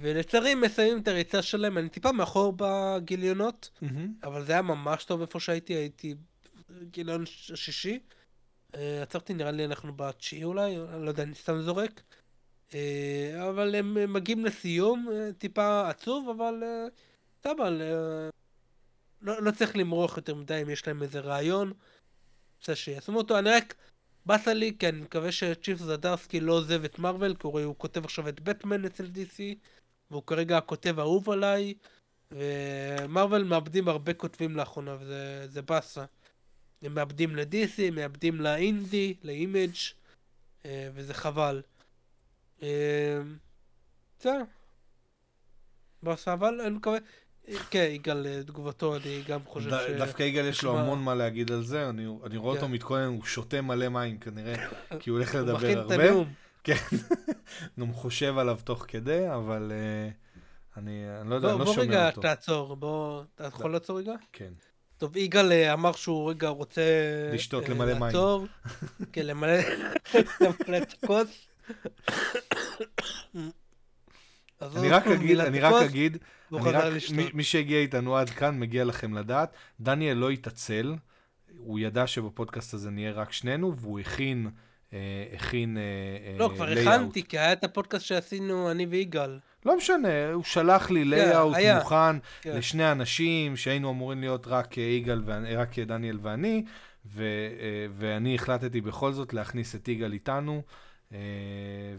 ולצערי 0.00 0.54
מסיימים 0.54 1.02
את 1.02 1.08
הריצה 1.08 1.42
שלהם, 1.42 1.78
אני 1.78 1.88
טיפה 1.88 2.12
מאחור 2.12 2.54
בגיליונות, 2.56 3.70
אבל 4.22 4.44
זה 4.44 4.52
היה 4.52 4.62
ממש 4.62 5.04
טוב 5.04 5.20
איפה 5.20 5.40
שהייתי, 5.40 5.72
הייתי 5.74 6.14
גיליון 6.90 7.24
השישי. 7.52 7.98
עצרתי, 9.02 9.34
נראה 9.34 9.50
לי 9.50 9.64
אנחנו 9.64 9.92
בתשיעי 9.96 10.44
אולי, 10.44 10.76
לא 10.76 11.08
יודע, 11.08 11.22
אני 11.22 11.34
סתם 11.34 11.60
זורק. 11.60 12.02
אבל 13.50 13.74
הם 13.74 14.12
מגיעים 14.12 14.44
לסיום, 14.44 15.08
טיפה 15.38 15.88
עצוב, 15.88 16.28
אבל 16.28 16.62
סבבה, 17.42 17.70
לא, 19.22 19.42
לא 19.42 19.50
צריך 19.50 19.76
למרוח 19.76 20.16
יותר 20.16 20.34
מדי 20.34 20.62
אם 20.62 20.70
יש 20.70 20.86
להם 20.86 21.02
איזה 21.02 21.20
רעיון. 21.20 21.72
רוצה 22.58 22.74
שישימו 22.74 23.18
אותו, 23.18 23.38
אני 23.38 23.50
רק 23.50 23.74
באסה 24.26 24.54
לי, 24.54 24.76
כי 24.78 24.88
אני 24.88 25.00
מקווה 25.00 25.32
שצ'יפ 25.32 25.78
זדרסקי 25.78 26.40
לא 26.40 26.52
עוזב 26.52 26.84
את 26.84 26.98
מארוול, 26.98 27.34
כי 27.34 27.46
הוא 27.46 27.74
כותב 27.78 28.04
עכשיו 28.04 28.28
את 28.28 28.40
בטמן 28.40 28.84
אצל 28.84 29.04
DC, 29.04 29.40
והוא 30.10 30.22
כרגע 30.26 30.58
הכותב 30.58 30.98
האהוב 30.98 31.30
עליי, 31.30 31.74
ומארוול 32.32 33.44
מאבדים 33.44 33.88
הרבה 33.88 34.14
כותבים 34.14 34.56
לאחרונה, 34.56 34.96
וזה 35.00 35.62
באסה. 35.62 36.04
הם 36.82 36.94
מאבדים 36.94 37.36
ל-DC, 37.36 37.82
הם 37.82 37.94
מאבדים 37.94 38.40
לאינדי, 38.40 39.14
לאימג', 39.22 39.74
וזה 40.66 41.14
חבל. 41.14 41.62
בסדר. 44.18 44.42
באסה, 46.02 46.32
אבל 46.32 46.60
אני 46.60 46.70
מקווה... 46.70 46.98
כן, 47.70 47.88
יגאל, 47.90 48.42
תגובתו, 48.42 48.96
אני 48.96 49.22
גם 49.28 49.40
חושב 49.44 49.70
ש... 49.70 49.90
דווקא 49.98 50.22
יגאל 50.22 50.44
יש 50.44 50.62
לו 50.62 50.78
המון 50.78 51.02
מה 51.02 51.14
להגיד 51.14 51.52
על 51.52 51.62
זה, 51.62 51.88
אני 51.88 52.36
רואה 52.36 52.54
אותו 52.54 52.66
כן. 52.66 52.72
מתכונן, 52.72 53.06
הוא 53.06 53.24
שותה 53.24 53.60
מלא 53.60 53.88
מים 53.88 54.18
כנראה, 54.18 54.68
כי 55.00 55.10
הוא 55.10 55.18
הולך 55.18 55.34
לדבר 55.34 55.50
הרבה. 55.50 55.68
הוא 55.68 55.84
מכין 55.84 55.86
את 55.86 55.90
הנאום. 55.90 56.32
כן, 56.64 56.74
גם 57.78 57.92
חושב 57.92 58.38
עליו 58.38 58.58
תוך 58.64 58.84
כדי, 58.88 59.30
אבל 59.34 59.72
אה, 59.74 60.10
אני 60.76 61.04
לא 61.24 61.34
יודע, 61.34 61.50
אני 61.50 61.58
לא 61.58 61.66
שומע 61.66 61.82
אותו. 61.82 61.84
בוא 61.84 61.84
רגע 61.84 62.10
תעצור, 62.10 62.76
בוא, 62.76 63.22
אתה 63.34 63.44
יכול 63.44 63.72
לעצור 63.72 63.98
רגע? 63.98 64.14
כן. 64.32 64.52
טוב, 64.98 65.16
יגאל 65.16 65.52
אה, 65.52 65.72
אמר 65.72 65.92
שהוא 65.92 66.30
רגע 66.30 66.48
רוצה... 66.48 66.82
לשתות, 67.32 67.68
למלא 67.68 67.92
מים. 67.92 68.02
לעצור, 68.02 68.46
כן, 69.12 69.26
למלא 69.26 69.58
את 70.82 70.94
הכוס. 71.02 71.48
אני 74.62 74.88
רק 74.90 75.06
אגיד, 75.06 75.40
אני 75.40 75.60
רק 75.60 75.82
אגיד, 75.82 76.18
מי 77.34 77.44
שהגיע 77.44 77.78
איתנו 77.78 78.16
עד 78.16 78.30
כאן, 78.30 78.58
מגיע 78.58 78.84
לכם 78.84 79.14
לדעת, 79.14 79.52
דניאל 79.80 80.16
לא 80.16 80.30
התעצל, 80.30 80.94
הוא 81.58 81.78
ידע 81.78 82.06
שבפודקאסט 82.06 82.74
הזה 82.74 82.90
נהיה 82.90 83.12
רק 83.12 83.32
שנינו, 83.32 83.76
והוא 83.76 84.00
הכין, 84.00 84.50
אה, 84.92 84.98
הכין 85.34 85.76
אה, 85.76 86.38
לא, 86.38 86.50
כבר 86.54 86.70
הכנתי, 86.70 87.22
כי 87.22 87.38
היה 87.38 87.52
את 87.52 87.64
הפודקאסט 87.64 88.04
שעשינו 88.04 88.70
אני 88.70 88.86
ויגאל. 88.86 89.38
לא 89.64 89.76
משנה, 89.76 90.32
הוא 90.32 90.44
שלח 90.44 90.90
לי 90.90 91.04
לייאאוט 91.04 91.56
yeah, 91.56 91.78
מוכן 91.78 91.94
yeah. 92.18 92.42
כן. 92.42 92.56
לשני 92.56 92.92
אנשים 92.92 93.56
שהיינו 93.56 93.90
אמורים 93.90 94.20
להיות 94.20 94.46
רק 94.46 94.78
יגאל, 94.78 95.22
רק 95.56 95.78
דניאל 95.78 96.18
ואני, 96.22 96.64
ו, 97.06 97.24
ואני 97.96 98.34
החלטתי 98.34 98.80
בכל 98.80 99.12
זאת 99.12 99.32
להכניס 99.32 99.74
את 99.74 99.88
יגאל 99.88 100.12
איתנו. 100.12 100.62
אה, 101.14 101.18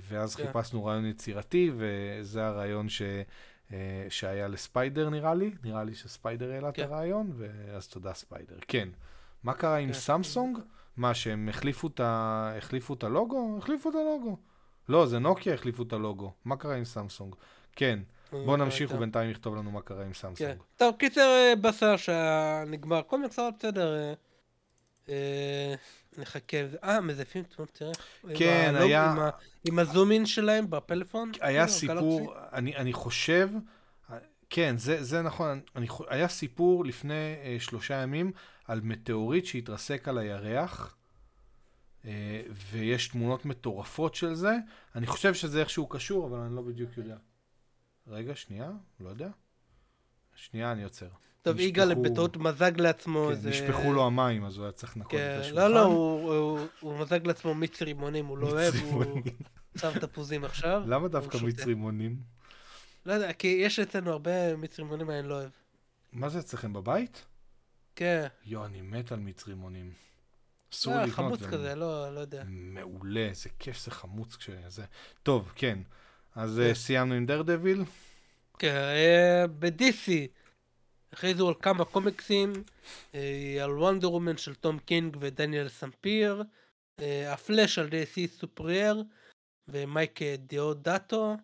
ואז 0.02 0.36
yeah. 0.36 0.38
כן. 0.38 0.48
חיפשנו 0.48 0.86
רעיון 0.86 1.06
יצירתי, 1.06 1.72
וזה 1.78 2.46
הרעיון 2.46 2.90
ש... 2.90 3.02
אה, 3.74 4.06
שהיה 4.10 4.48
לספיידר 4.48 5.10
נראה 5.10 5.34
לי, 5.34 5.52
נראה 5.64 5.84
לי 5.84 5.96
שספיידר 5.96 6.52
העלה 6.52 6.70
את 6.70 6.76
כן. 6.76 6.84
הרעיון, 6.84 7.32
ואז 7.38 7.88
תודה 7.88 8.14
ספיידר. 8.14 8.56
כן. 8.68 8.90
מה 9.44 9.54
קרה 9.54 9.78
עם 9.78 9.88
כן. 9.88 9.94
סמסונג? 9.94 10.58
מה, 10.98 11.14
שהם 11.14 11.50
החליפו 11.50 11.88
את, 11.88 12.00
ה... 12.00 12.54
החליפו 12.58 12.94
את 12.94 13.04
הלוגו? 13.04 13.56
החליפו 13.58 13.90
את 13.90 13.96
הלוגו. 13.96 14.38
לא, 14.90 15.06
זה 15.06 15.20
נוקיה 15.20 15.54
החליפו 15.54 15.84
את 15.84 15.94
הלוגו. 15.94 16.34
מה 16.46 16.58
קרה 16.58 16.76
עם 16.76 16.86
סמסונג? 16.86 17.36
כן. 17.76 18.00
בואו 18.32 18.52
אה, 18.52 18.58
נמשיך 18.58 18.92
ובינתיים 18.96 19.32
יכתוב 19.32 19.56
לנו 19.56 19.72
מה 19.72 19.82
קרה 19.82 20.06
עם 20.06 20.14
סמסונג. 20.14 20.58
טוב, 20.78 20.96
קיצר 20.96 21.54
בסדר 21.62 21.96
שנגמר 21.98 23.02
קומיקס, 23.02 23.40
בסדר. 23.60 24.14
נחכה, 26.18 26.58
אה, 26.84 27.02
מזייפים 27.02 27.44
תמונות, 27.44 27.74
תראה. 27.74 27.92
כן, 28.38 28.74
היה... 28.78 29.12
עם, 29.12 29.20
ה... 29.20 29.30
עם 29.64 29.80
הזומין 29.80 30.26
שלהם 30.26 30.70
בפלאפון. 30.70 31.32
היה 31.42 31.68
סיפור, 31.68 32.34
אני, 32.54 32.76
אני 32.76 32.94
חושב, 32.94 33.50
כן, 34.50 34.78
זה, 34.78 35.04
זה 35.04 35.22
נכון, 35.22 35.62
אני, 35.76 35.88
היה 36.10 36.28
סיפור 36.28 36.86
לפני 36.86 37.36
אה, 37.44 37.58
שלושה 37.60 37.96
ימים 37.96 38.32
על 38.66 38.82
מטאוריט 38.82 39.46
שהתרסק 39.46 40.08
על 40.08 40.18
הירח, 40.18 40.96
אה, 42.06 42.42
ויש 42.72 43.08
תמונות 43.08 43.46
מטורפות 43.46 44.16
של 44.16 44.34
זה. 44.34 44.56
אני 44.96 45.08
חושב 45.08 45.34
שזה 45.34 45.60
איכשהו 45.60 45.88
קשור, 45.88 46.28
אבל 46.28 46.40
אני 46.40 46.56
לא 46.56 46.62
בדיוק 46.62 46.98
יודע. 46.98 47.18
רגע, 48.08 48.36
שנייה, 48.36 48.72
לא 49.00 49.10
יודע. 49.10 49.30
שנייה, 50.36 50.72
אני 50.72 50.84
עוצר. 50.84 51.10
טוב, 51.46 51.60
יגאל 51.60 51.94
בטעות 51.94 52.38
מזג 52.38 52.82
לעצמו 52.82 53.30
כן, 53.44 53.50
נשפכו 53.50 53.94
לו 53.94 54.06
המים, 54.06 54.46
אז 54.46 54.58
הוא 54.58 54.64
היה 54.66 54.72
צריך 54.72 54.98
לנקות 54.98 55.12
כן, 55.12 55.36
את 55.36 55.42
השולחן. 55.42 55.62
לא, 55.62 55.74
לא, 55.74 55.86
הוא 56.80 57.00
מזג 57.00 57.28
לעצמו 57.28 57.54
מיץ 57.54 57.82
רימונים, 57.82 58.26
הוא 58.26 58.38
לא 58.38 58.48
אוהב, 58.48 58.74
הוא 58.76 59.22
שם 59.78 60.00
תפוזים 60.00 60.44
עכשיו. 60.46 60.84
למה 60.88 61.08
דווקא 61.08 61.38
מיץ 61.38 61.66
רימונים? 61.66 62.18
לא 63.06 63.14
יודע, 63.14 63.34
כי 63.34 63.48
יש 63.48 63.80
אצלנו 63.80 64.12
הרבה 64.12 64.56
מיץ 64.56 64.80
רימונים, 64.80 65.10
אני 65.10 65.30
לא 65.30 65.34
אוהב. 65.34 65.50
מה 66.14 66.30
זה 66.30 66.40
אצלכם 66.40 66.74
בבית? 66.74 67.26
כן. 67.96 68.28
יואו, 68.46 68.66
אני 68.66 68.82
מת 68.82 69.12
על 69.12 69.20
מיץ 69.20 69.48
רימונים. 69.48 69.92
אסור 70.74 70.94
אה, 70.94 71.06
לקנות. 71.06 71.16
חמוץ 71.16 71.42
כזה, 71.44 71.76
לא, 71.76 72.16
לא 72.16 72.20
יודע. 72.20 72.44
מעולה, 72.48 73.20
איזה 73.20 73.50
כיף 73.60 73.86
זה 73.86 73.92
חמוץ 73.92 74.36
כשזה. 74.36 74.84
טוב, 75.24 75.52
כן. 75.56 75.80
אז 76.36 76.62
כן. 76.68 76.74
סיימנו 76.74 77.14
עם 77.14 77.26
דר 77.26 77.42
דביל. 77.42 77.84
כן, 78.60 78.78
הכריזו 81.16 81.48
על 81.48 81.54
כמה 81.62 81.86
קומיקסים, 81.86 82.54
אה, 83.16 83.58
על 83.64 83.72
Wonder 83.72 84.12
Woman 84.12 84.38
של 84.38 84.56
תום 84.56 84.80
קינג 84.80 85.18
ודניאל 85.20 85.70
סמפרה, 85.70 86.44
אה, 87.00 87.34
הפלאש 87.34 87.80
על 87.80 87.90
ידי 87.90 88.09
סיי 88.09 88.28
ספורייר 88.28 89.04
ומייק 89.68 90.20
דיאודטו, 90.38 91.36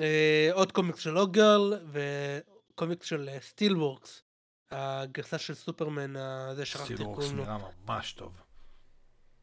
אה, 0.00 0.48
עוד 0.52 0.72
קומיקס 0.72 1.00
של 1.00 1.18
Hawkgirl 1.18 1.72
וקומיקס 1.92 3.06
של 3.06 3.28
Steelworks, 3.40 4.22
הגרסה 4.70 5.38
של 5.38 5.54
סופרמן, 5.54 6.16
הזה 6.16 6.66
שכחתי 6.66 6.96
קוראים 6.96 7.16
לו. 7.16 7.22
Steelworks 7.22 7.60
נראה 7.60 7.70
ממש 7.86 8.12
טוב. 8.12 8.32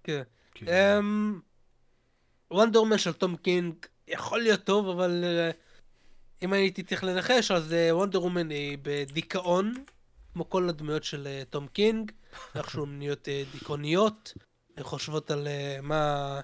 כן. 0.04 0.24
Wonder 2.52 2.82
Woman 2.82 2.98
של 2.98 3.14
תום 3.14 3.36
קינג 3.36 3.76
יכול 4.08 4.42
להיות 4.42 4.64
טוב, 4.64 4.90
אבל... 4.90 5.24
אם 6.42 6.54
הייתי 6.54 6.84
צריך 6.84 7.04
לנחש, 7.04 7.52
אז 7.52 7.76
Wonder 7.92 8.24
Woman 8.24 8.50
היא 8.50 8.78
בדיכאון, 8.82 9.74
כמו 10.34 10.50
כל 10.50 10.70
הדמויות 10.70 11.04
של 11.04 11.28
אה, 11.28 11.44
תום 11.50 11.68
קינג, 11.68 12.12
איכשהו 12.56 12.86
אה, 13.28 13.44
דיכאוניות, 13.52 14.34
חושבות 14.82 15.32
על 15.32 15.48
אה, 15.48 15.80
מה... 15.82 16.40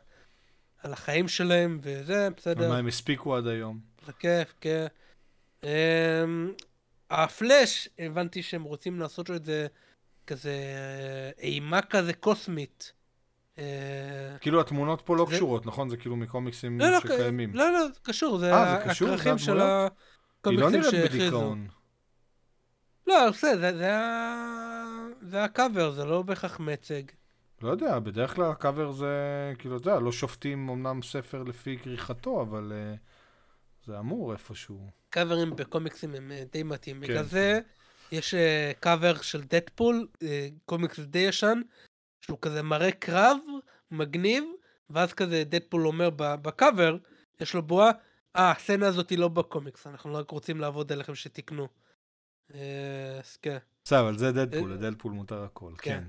על 0.84 0.94
החיים 0.94 1.28
שלהם, 1.28 1.80
וזה, 1.82 2.30
בסדר. 2.38 2.66
ומה 2.68 2.78
הם 2.78 2.88
הספיקו 2.88 3.36
עד 3.36 3.48
היום. 3.48 3.80
זה 4.06 4.14
כיף, 4.14 4.54
כן. 4.62 4.86
הפלאש, 7.10 7.90
הבנתי 8.00 8.44
שהם 8.44 8.64
רוצים 8.64 9.00
לעשות 9.00 9.32
את 9.32 9.46
זה 9.46 9.68
כזה 10.28 10.54
אימה 11.38 11.82
כזה 11.82 12.14
קוסמית. 12.14 12.94
אה, 13.60 14.36
כאילו 14.42 14.62
התמונות 14.62 15.02
פה 15.02 15.16
לא 15.16 15.28
קשורות, 15.32 15.66
נכון? 15.66 15.90
זה 15.90 15.98
כאילו 15.98 16.16
מקומיקסים 16.16 16.80
לא, 16.80 16.90
לא, 16.92 17.00
שקיימים. 17.00 17.56
לא, 17.56 17.72
לא, 17.72 17.88
זה 17.88 18.00
קשור, 18.04 18.38
זה 18.38 18.56
הכרכים 18.56 19.38
של 19.38 19.60
הקומיקסים 19.62 20.84
שהכריזו. 20.84 20.90
היא 20.90 20.92
לא 20.92 21.00
נראית 21.02 21.12
בדיכאון. 21.12 21.68
לא, 23.08 23.30
בסדר, 23.30 23.72
זה, 23.72 23.78
זה, 23.78 23.96
ה- 23.96 25.08
זה 25.22 25.44
הקאבר, 25.44 25.92
זה 25.92 26.06
לא 26.06 26.22
בהכרח 26.22 26.60
מצג. 26.60 27.02
לא 27.62 27.70
יודע, 27.70 28.00
בדרך 28.00 28.36
כלל 28.36 28.52
הקאבר 28.52 28.92
זה, 28.92 29.54
כאילו, 29.58 29.78
אתה 29.78 29.90
יודע, 29.90 30.00
לא 30.00 30.12
שופטים 30.12 30.70
אמנם 30.70 31.02
ספר 31.02 31.44
לפי 31.44 31.78
כריכתו, 31.84 32.42
אבל 32.42 32.72
uh, 32.72 32.98
זה 33.88 34.00
אמור 34.00 34.34
איפשהו. 34.34 34.90
קאברים 35.10 35.56
בקומיקסים 35.56 36.16
הם 36.16 36.32
אה, 36.32 36.44
די 36.52 36.64
מתאים. 36.64 36.96
כן, 36.96 37.02
בגלל 37.02 37.24
זה 37.24 37.60
יש 38.12 38.34
אה, 38.34 38.72
קאבר 38.80 39.22
של 39.22 39.42
דדפול, 39.42 40.08
אה, 40.24 40.48
קומיקס 40.66 41.00
די 41.00 41.20
ישן, 41.20 41.62
שהוא 42.26 42.38
כזה 42.42 42.62
מראה 42.62 42.92
קרב 42.92 43.38
מגניב, 43.92 44.44
ואז 44.90 45.14
כזה 45.14 45.44
דדפול 45.44 45.88
אומר 45.88 46.10
בקאבר, 46.18 46.98
יש 47.42 47.54
לו 47.54 47.62
בועה, 47.62 47.92
אה, 48.36 48.52
הסצנה 48.52 48.88
הזאת 48.88 49.10
היא 49.10 49.20
לא 49.20 49.28
בקומיקס, 49.28 49.88
אנחנו 49.88 50.14
רק 50.14 50.32
רוצים 50.32 50.60
לעבוד 50.60 50.92
עליכם 50.92 51.16
שתקנו. 51.16 51.68
אה, 52.54 52.60
אז 53.20 53.38
כן. 53.38 53.58
בסדר, 53.84 54.02
אבל 54.02 54.18
זה 54.18 54.32
דדפול, 54.32 54.72
אה, 54.72 54.78
לדדפול 54.78 55.12
מותר 55.12 55.44
הכל, 55.44 55.72
כן. 55.78 55.92
כן. 55.92 56.04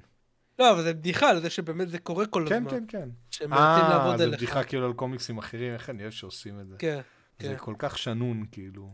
לא, 0.58 0.72
אבל 0.72 0.82
זה 0.82 0.94
בדיחה 0.94 1.30
על 1.30 1.40
זה 1.40 1.50
שבאמת 1.50 1.88
זה 1.88 1.98
קורה 1.98 2.26
כל 2.26 2.44
כן, 2.48 2.56
הזמן. 2.56 2.70
כן, 2.70 2.84
כן. 2.88 3.08
שהם 3.30 3.50
מנסים 3.50 3.84
אה, 3.84 3.88
לעבוד 3.88 4.16
זה 4.16 4.24
עליך. 4.24 4.36
בדיחה 4.36 4.64
כאילו 4.64 4.86
על 4.86 4.92
קומיקסים 4.92 5.38
אחרים, 5.38 5.74
איך 5.74 5.90
אני 5.90 6.02
אוהב 6.02 6.12
שעושים 6.12 6.60
את 6.60 6.68
זה. 6.68 6.76
כן, 6.78 7.00
זה 7.40 7.48
כן. 7.48 7.56
כל 7.58 7.74
כך 7.78 7.98
שנון, 7.98 8.44
כאילו. 8.52 8.90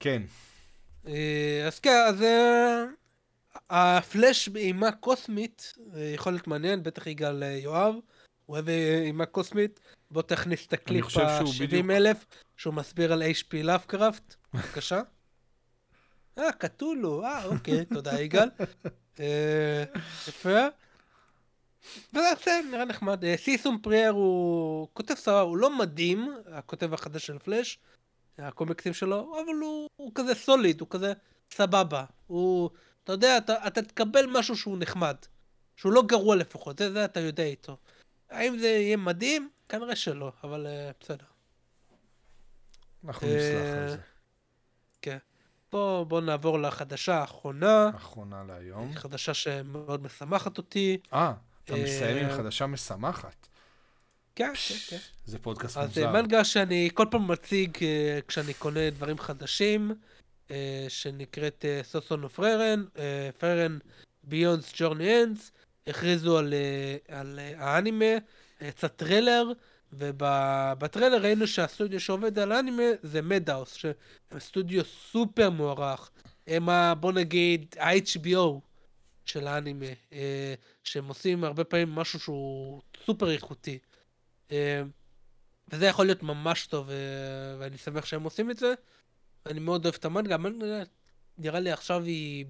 כן, 0.00 0.22
אה, 1.06 1.64
אז 1.66 1.80
כן, 1.80 2.04
אז 2.08 2.22
אה, 2.22 2.84
הפלאש 3.70 4.48
באימה 4.48 4.92
קוסמית 4.92 5.72
אה, 5.94 6.00
יכול 6.14 6.32
להיות 6.32 6.46
מעניין, 6.46 6.82
בטח 6.82 7.06
יגאל 7.06 7.42
אה, 7.42 7.48
יואב, 7.48 7.94
הוא 7.94 8.02
אוהב 8.54 8.68
אה, 8.68 9.02
אימה 9.04 9.26
קוסמית. 9.26 9.80
בוא 10.10 10.22
תכניס 10.22 10.66
את 10.66 10.72
הקליפ 10.72 11.04
חושב 11.04 11.26
שהוא 11.38 11.66
בדיוק- 11.66 11.84
ה-70 11.90 11.96
אלף, 11.96 12.24
שהוא 12.56 12.74
מסביר 12.74 13.12
על 13.12 13.22
HP 13.22 13.56
לאבקראפט, 13.62 14.34
בבקשה. 14.54 15.00
אה, 16.38 16.52
קטולו, 16.52 17.24
אה, 17.24 17.44
אוקיי, 17.44 17.84
תודה 17.84 18.20
יגאל. 18.20 18.48
יפה. 20.28 20.66
וזה 22.12 22.28
בסדר, 22.40 22.60
נראה 22.70 22.84
נחמד. 22.84 23.24
סיי 23.36 23.78
ספורייר 23.82 24.10
הוא 24.10 24.88
כותב 24.92 25.14
סבבה, 25.14 25.40
הוא 25.40 25.56
לא 25.56 25.78
מדהים, 25.78 26.34
הכותב 26.52 26.94
החדש 26.94 27.26
של 27.26 27.38
פלאש, 27.38 27.78
הקומיקסים 28.38 28.94
שלו, 28.94 29.36
אבל 29.44 29.54
הוא, 29.60 29.88
הוא 29.96 30.12
כזה 30.14 30.34
סוליד, 30.34 30.80
הוא 30.80 30.88
כזה 30.90 31.12
סבבה. 31.50 32.04
הוא, 32.26 32.70
אתה 33.04 33.12
יודע, 33.12 33.38
אתה, 33.38 33.66
אתה 33.66 33.82
תקבל 33.82 34.26
משהו 34.32 34.56
שהוא 34.56 34.76
נחמד. 34.80 35.16
שהוא 35.76 35.92
לא 35.92 36.02
גרוע 36.06 36.36
לפחות, 36.36 36.78
זה, 36.78 36.92
זה 36.92 37.04
אתה 37.04 37.20
יודע 37.20 37.44
איתו. 37.44 37.76
האם 38.30 38.58
זה 38.58 38.66
יהיה 38.66 38.96
מדהים? 38.96 39.50
כנראה 39.68 39.96
שלא, 39.96 40.32
אבל 40.44 40.66
uh, 40.66 40.94
בסדר. 41.00 41.24
אנחנו 43.04 43.26
נסלח 43.26 43.64
אה, 43.64 43.82
על 43.82 43.88
זה. 43.90 43.96
כן. 45.02 45.18
בוא, 45.72 46.04
בוא 46.04 46.20
נעבור 46.20 46.58
לחדשה 46.58 47.14
האחרונה, 47.14 47.90
אחרונה 47.96 48.44
להיום. 48.44 48.94
חדשה 48.94 49.34
שמאוד 49.34 50.02
משמחת 50.02 50.58
אותי. 50.58 50.98
אה, 51.12 51.32
אתה 51.64 51.74
מסיים 51.76 52.16
עם 52.16 52.30
אה, 52.30 52.36
חדשה 52.36 52.66
משמחת. 52.66 53.48
כן, 54.34 54.52
כן, 54.68 54.74
כן. 54.88 54.96
זה 55.26 55.38
פודקאסט 55.38 55.76
אז 55.76 55.88
מוזר. 55.88 56.06
אה, 56.06 56.12
מנגה 56.12 56.44
שאני 56.44 56.90
כל 56.94 57.06
פעם 57.10 57.30
מציג 57.30 57.78
אה, 57.82 58.18
כשאני 58.28 58.54
קונה 58.54 58.90
דברים 58.90 59.18
חדשים, 59.18 59.90
אה, 59.90 59.96
שנקראת 60.88 61.64
Sousou 61.82 62.24
no 62.24 62.34
Frieren, 62.34 62.84
Frieren 63.38 63.78
Beyond 64.24 64.72
Journey's 64.76 65.22
End, 65.22 65.52
הכריזו 65.86 66.38
על, 66.38 66.54
אה, 66.54 67.18
על 67.18 67.38
אה, 67.38 67.52
האנימה, 67.58 68.04
אה, 68.04 68.18
יצא 68.68 68.88
טריילר, 68.88 69.52
ובטריילר 69.92 71.22
ראינו 71.22 71.46
שהסטודיו 71.46 72.00
שעובד 72.00 72.38
על 72.38 72.52
האנימה 72.52 72.82
זה 73.02 73.22
Madhouse, 73.22 73.84
סטודיו 74.38 74.84
סופר 74.84 75.50
מוערך. 75.50 76.10
הם 76.46 76.68
ה... 76.68 76.94
בוא 76.94 77.12
נגיד 77.12 77.74
ה-HBO 77.80 78.60
של 79.24 79.46
האנימה, 79.46 79.86
אה, 80.12 80.54
שהם 80.84 81.08
עושים 81.08 81.44
הרבה 81.44 81.64
פעמים 81.64 81.94
משהו 81.94 82.20
שהוא 82.20 82.82
סופר 83.04 83.30
איכותי. 83.30 83.78
אה, 84.52 84.82
וזה 85.68 85.86
יכול 85.86 86.06
להיות 86.06 86.22
ממש 86.22 86.66
טוב, 86.66 86.90
אה, 86.90 86.94
ואני 87.58 87.78
שמח 87.78 88.04
שהם 88.04 88.22
עושים 88.22 88.50
את 88.50 88.56
זה. 88.56 88.74
אני 89.46 89.60
מאוד 89.60 89.84
אוהב 89.84 89.94
את 89.94 90.04
המנגה, 90.04 90.34
המנגה 90.34 90.82
נראה 91.38 91.60
לי 91.60 91.72
עכשיו 91.72 92.02
היא 92.02 92.46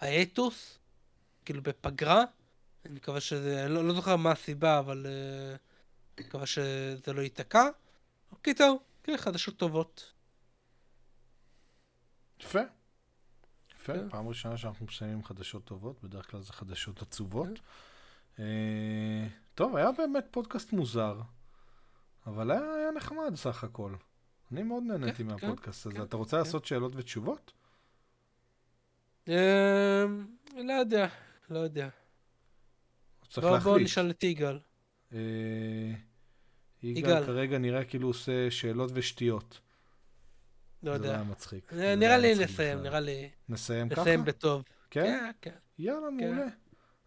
בהאטוס, 0.00 0.78
כאילו 1.44 1.62
בפגרה. 1.62 2.24
אני 2.84 2.94
מקווה 2.94 3.20
שזה, 3.20 3.64
אני 3.64 3.74
לא, 3.74 3.84
לא 3.84 3.94
זוכר 3.94 4.16
מה 4.16 4.30
הסיבה, 4.30 4.78
אבל 4.78 5.06
אה, 5.06 5.56
אני 6.18 6.26
מקווה 6.26 6.46
שזה 6.46 7.12
לא 7.12 7.20
ייתקע. 7.20 7.68
קיצר, 8.42 8.72
כן, 9.02 9.16
חדשות 9.16 9.56
טובות. 9.56 10.12
יפה. 12.40 12.60
יפה, 13.76 13.92
כן. 13.92 14.08
פעם 14.08 14.28
ראשונה 14.28 14.56
שאנחנו 14.56 14.86
מסיימים 14.86 15.24
חדשות 15.24 15.64
טובות, 15.64 16.04
בדרך 16.04 16.30
כלל 16.30 16.40
זה 16.40 16.52
חדשות 16.52 17.02
עצובות. 17.02 17.48
כן. 18.36 18.42
אה, 18.42 19.26
טוב, 19.54 19.76
היה 19.76 19.92
באמת 19.92 20.24
פודקאסט 20.30 20.72
מוזר, 20.72 21.20
אבל 22.26 22.50
היה 22.50 22.74
היה 22.74 22.90
נחמד 22.90 23.34
סך 23.34 23.64
הכל. 23.64 23.94
אני 24.52 24.62
מאוד 24.62 24.82
נהניתי 24.82 25.16
כן, 25.16 25.26
מהפודקאסט 25.26 25.86
הזה. 25.86 25.94
כן, 25.96 26.02
אתה 26.02 26.16
רוצה 26.16 26.36
כן. 26.36 26.38
לעשות 26.38 26.64
שאלות 26.64 26.92
ותשובות? 26.96 27.52
אה, 29.28 30.04
לא 30.56 30.72
יודע, 30.72 31.08
לא 31.50 31.58
יודע. 31.58 31.88
צריך 33.30 33.46
להחליט. 33.46 33.84
נשאל 33.84 34.10
את 34.10 34.24
יגאל. 34.24 34.58
אה, 35.12 35.18
יגאל 36.82 36.98
יגאל. 36.98 37.26
כרגע 37.26 37.58
נראה 37.58 37.84
כאילו 37.84 38.04
הוא 38.04 38.10
עושה 38.10 38.50
שאלות 38.50 38.90
ושטויות. 38.94 39.60
לא 40.82 40.92
זה 40.92 40.98
לא 40.98 41.04
יודע. 41.04 41.14
היה 41.14 41.24
מצחיק. 41.24 41.72
אה, 41.72 41.76
זה 41.76 41.84
לא 41.84 41.94
נראה 41.94 42.18
לי 42.18 42.34
נסיים. 42.34 42.78
נראה 42.78 43.00
לי 43.00 43.30
נסיים 43.48 43.88
ככה? 43.88 44.00
נסיים 44.00 44.24
בטוב. 44.24 44.62
כן? 44.90 45.04
כן, 45.04 45.30
כן. 45.40 45.56
יאללה, 45.78 46.08
כן. 46.18 46.34
מעולה. 46.34 46.46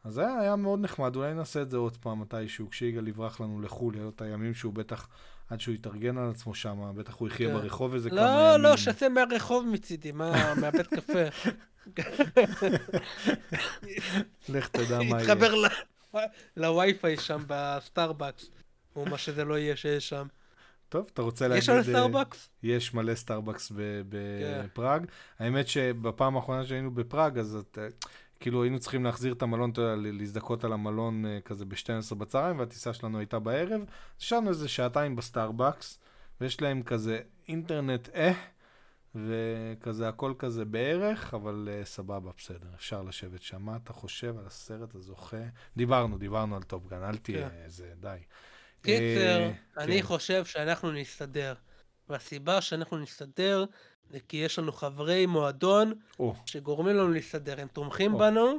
אז 0.04 0.14
זה 0.14 0.22
היה, 0.22 0.40
היה 0.40 0.56
מאוד 0.56 0.80
נחמד, 0.80 1.16
אולי 1.16 1.34
נעשה 1.34 1.62
את 1.62 1.70
זה 1.70 1.78
עוד 1.78 1.98
פעם 1.98 2.22
מתישהו, 2.22 2.70
כשיגאל 2.70 3.08
יברח 3.08 3.42
לנו 3.42 3.62
לחו"ל, 3.62 3.96
יהיו 3.96 4.10
את 4.10 4.22
הימים 4.22 4.54
שהוא 4.54 4.74
בטח, 4.74 5.08
עד 5.50 5.62
שהוא 5.62 5.76
יתארגן 5.76 6.18
על 6.18 6.30
עצמו 6.30 6.56
שם, 6.56 6.94
בטח 6.96 7.14
הוא 7.14 7.28
יחיה 7.28 7.50
כן. 7.50 7.54
ברחוב 7.54 7.94
איזה 7.94 8.10
כמה 8.10 8.20
לא, 8.20 8.52
ימים. 8.52 8.62
לא, 8.62 8.78
שיצא 8.78 9.10
מהרחוב 9.10 9.66
מצידי, 9.68 10.12
מה, 10.12 10.32
מהבית 10.62 10.88
קפה. 10.88 11.24
לך 14.50 14.68
תדע 14.68 14.98
מה 14.98 15.04
יהיה. 15.04 15.22
יתחבר 15.22 15.54
לווי-פיי 16.58 17.18
שם 17.18 17.44
בסטארבקס, 17.48 18.50
או 18.96 19.06
מה 19.06 19.18
שזה 19.18 19.46
לא 19.46 19.58
יהיה 19.58 19.76
שיש 19.76 20.10
שם. 20.10 20.28
טוב, 20.90 21.08
אתה 21.14 21.22
רוצה 21.22 21.48
להגיד... 21.48 21.64
יש 21.64 21.70
אה, 21.70 21.84
סטארבקס? 21.84 22.50
יש 22.64 22.94
מלא 22.94 23.16
סטארבקס 23.16 23.72
כן. 23.72 23.76
בפראג. 24.10 25.06
האמת 25.40 25.68
שבפעם 25.68 26.36
האחרונה 26.36 26.66
שהיינו 26.66 26.92
בפראג, 26.92 27.40
אז 27.40 27.58
אה, 27.78 27.88
כאילו 28.46 28.64
היינו 28.64 28.80
צריכים 28.80 29.04
להחזיר 29.04 29.34
את 29.34 29.42
המלון, 29.42 29.70
אתה 29.70 29.82
יודע, 29.82 29.96
להזדכות 29.96 30.64
על 30.64 30.74
המלון 30.74 31.26
אה, 31.26 31.40
כזה 31.46 31.66
ב-12 31.66 32.16
בצהריים, 32.16 32.60
והטיסה 32.60 32.94
שלנו 32.94 33.20
הייתה 33.20 33.40
בערב. 33.40 33.82
ישבנו 34.22 34.50
איזה 34.50 34.68
שעתיים 34.68 35.16
בסטארבקס, 35.16 36.00
ויש 36.42 36.62
להם 36.62 36.84
כזה 36.84 37.20
אינטרנט 37.48 38.10
אה, 38.10 38.34
וכזה 39.16 40.08
הכל 40.08 40.34
כזה 40.40 40.66
בערך, 40.66 41.34
אבל 41.34 41.70
uh, 41.82 41.86
סבבה, 41.86 42.32
בסדר, 42.38 42.68
אפשר 42.76 43.04
לשבת 43.04 43.42
שם. 43.42 43.62
מה 43.62 43.76
אתה 43.84 43.94
חושב 43.94 44.38
על 44.38 44.46
הסרט 44.48 44.96
הזוכה? 44.96 45.44
דיברנו, 45.78 46.18
דיברנו 46.18 46.56
על 46.56 46.64
טופגן, 46.64 47.04
אל 47.04 47.18
תהיה 47.18 47.50
כן. 47.50 47.56
איזה, 47.64 47.94
די. 48.00 48.18
קיצר, 48.82 49.40
אה, 49.40 49.52
אני 49.78 50.02
כן. 50.02 50.08
חושב 50.08 50.46
שאנחנו 50.46 50.92
נסתדר. 50.92 51.54
והסיבה 52.10 52.62
שאנחנו 52.62 52.98
נסתדר, 52.98 53.66
כי 54.28 54.38
יש 54.38 54.60
לנו 54.60 54.72
חברי 54.72 55.26
מועדון 55.26 55.94
או, 56.20 56.36
שגורמים 56.46 56.96
לנו 56.96 57.12
להסתדר. 57.12 57.56
הם 57.58 57.68
תומכים 57.74 58.14
או. 58.14 58.20
בנו, 58.20 58.58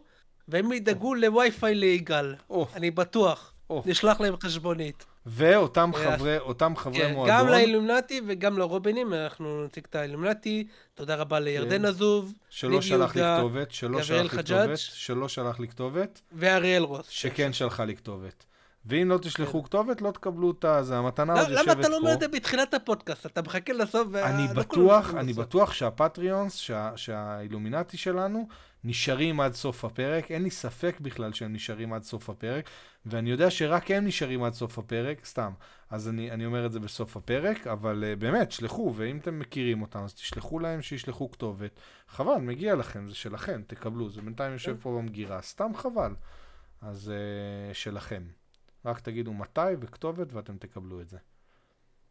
והם 0.48 0.72
ידאגו 0.72 1.14
לווי-פיי 1.14 1.74
ליגאל. 1.74 2.34
או, 2.50 2.66
אני 2.74 2.90
בטוח. 2.90 3.52
או. 3.70 3.82
נשלח 3.86 4.20
להם 4.20 4.34
חשבונית. 4.42 5.04
ואותם 5.26 5.90
אה, 5.94 6.16
חברי, 6.16 6.38
אותם 6.38 6.76
חברי 6.76 6.98
כן, 6.98 7.12
מועדון. 7.12 7.36
גם 7.36 7.48
לאילומנטי 7.48 8.20
וגם 8.26 8.58
לרובינים, 8.58 9.14
אנחנו 9.14 9.64
נציג 9.64 9.84
את 9.90 9.94
האילומנטי. 9.94 10.66
תודה 10.94 11.14
רבה 11.14 11.40
לירדן 11.40 11.78
כן. 11.78 11.84
עזוב, 11.84 12.32
שלא 12.50 12.82
שלח 12.82 13.16
לי 13.16 13.22
כתובת, 13.22 13.70
שלא 13.70 14.02
שלח 14.02 14.34
לי. 14.34 14.42
כתובת, 14.42 14.78
שלא 14.78 15.28
שלח 15.28 15.60
לי 15.60 15.68
כתובת, 15.68 16.20
ואריאל 16.32 16.82
רוס. 16.82 17.08
שכן 17.08 17.52
שלחה 17.52 17.84
לי 17.84 17.96
כתובת. 17.96 18.44
ואם 18.86 19.08
לא 19.08 19.18
תשלחו 19.18 19.62
כתובת, 19.62 20.00
לא 20.02 20.10
תקבלו 20.10 20.50
את 20.50 20.64
הזה, 20.64 20.96
המתנה 20.96 21.32
עוד 21.32 21.48
לא- 21.48 21.58
יושבת 21.58 21.66
פה. 21.66 21.72
למה 21.72 21.80
אתה 21.80 21.88
לא 21.88 21.96
אומר 21.96 22.12
את 22.12 22.20
זה 22.20 22.28
בתחילת 22.28 22.74
הפודקאסט? 22.74 23.26
אתה 23.26 23.42
מחכה 23.42 23.72
לסוף 23.72 24.08
וה... 24.10 24.30
אני 24.30 24.46
לא 24.46 24.52
בטוח, 24.52 25.14
אני. 25.14 25.32
בטוח 25.32 25.72
שהפטריונס, 25.72 26.54
שה- 26.54 26.96
שהאילומינטי 26.96 27.96
שלנו, 27.96 28.48
נשארים 28.84 29.40
עד 29.40 29.54
סוף 29.54 29.84
הפרק. 29.84 30.30
אין 30.30 30.42
לי 30.42 30.50
ספק 30.50 30.96
בכלל 31.00 31.32
שהם 31.32 31.52
נשארים 31.52 31.92
עד 31.92 32.02
סוף 32.02 32.30
הפרק, 32.30 32.70
ואני 33.06 33.30
יודע 33.30 33.50
שרק 33.50 33.90
הם 33.90 34.06
נשארים 34.06 34.42
עד 34.42 34.54
סוף 34.54 34.78
הפרק, 34.78 35.24
סתם. 35.24 35.52
אז 35.90 36.08
אני, 36.08 36.30
אני 36.30 36.46
אומר 36.46 36.66
את 36.66 36.72
זה 36.72 36.80
בסוף 36.80 37.16
הפרק, 37.16 37.66
אבל 37.66 38.04
uh, 38.04 38.20
באמת, 38.20 38.52
שלחו, 38.52 38.92
ואם 38.96 39.18
אתם 39.18 39.38
מכירים 39.38 39.82
אותם, 39.82 39.98
אז 39.98 40.14
תשלחו 40.14 40.58
להם 40.58 40.82
שישלחו 40.82 41.30
כתובת. 41.30 41.80
חבל, 42.08 42.36
מגיע 42.36 42.74
לכם, 42.74 43.08
זה 43.08 43.14
שלכם, 43.14 43.62
תקבלו. 43.66 44.10
זה 44.10 44.22
בינתיים 44.22 44.52
יושב 44.52 44.72
כן. 44.74 44.80
פה 44.80 44.98
במגירה, 44.98 45.42
סתם 45.42 45.70
חבל. 45.74 46.14
אז 46.82 47.12
uh, 47.70 47.74
שלכם. 47.74 48.22
רק 48.86 49.00
תגידו 49.00 49.32
מתי 49.32 49.60
וכתובת 49.80 50.32
ואתם 50.32 50.56
תקבלו 50.56 51.00
את 51.00 51.08
זה. 51.08 51.18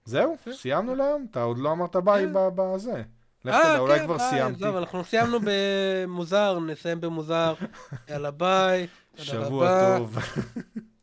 זהו. 0.06 0.36
סיימנו 0.52 0.96
להיום? 0.96 1.28
אתה 1.32 1.42
עוד 1.42 1.58
לא 1.58 1.72
אמרת 1.72 1.96
ביי 1.96 2.26
כן. 2.26 2.34
בזה. 2.56 3.04
לך 3.46 3.56
אה, 3.56 3.62
תדע, 3.64 3.80
אולי 3.80 4.00
כן, 4.00 4.06
כבר 4.06 4.20
סיימתי. 4.20 4.66
עזוב, 4.66 4.76
אנחנו 4.76 5.04
סיימנו 5.04 5.40
במוזר, 5.44 6.60
נסיים 6.60 7.02
במוזר. 7.02 7.54
יאללה 8.10 8.32
ביי. 8.32 8.88
שבוע. 9.16 9.98
טוב. 9.98 10.18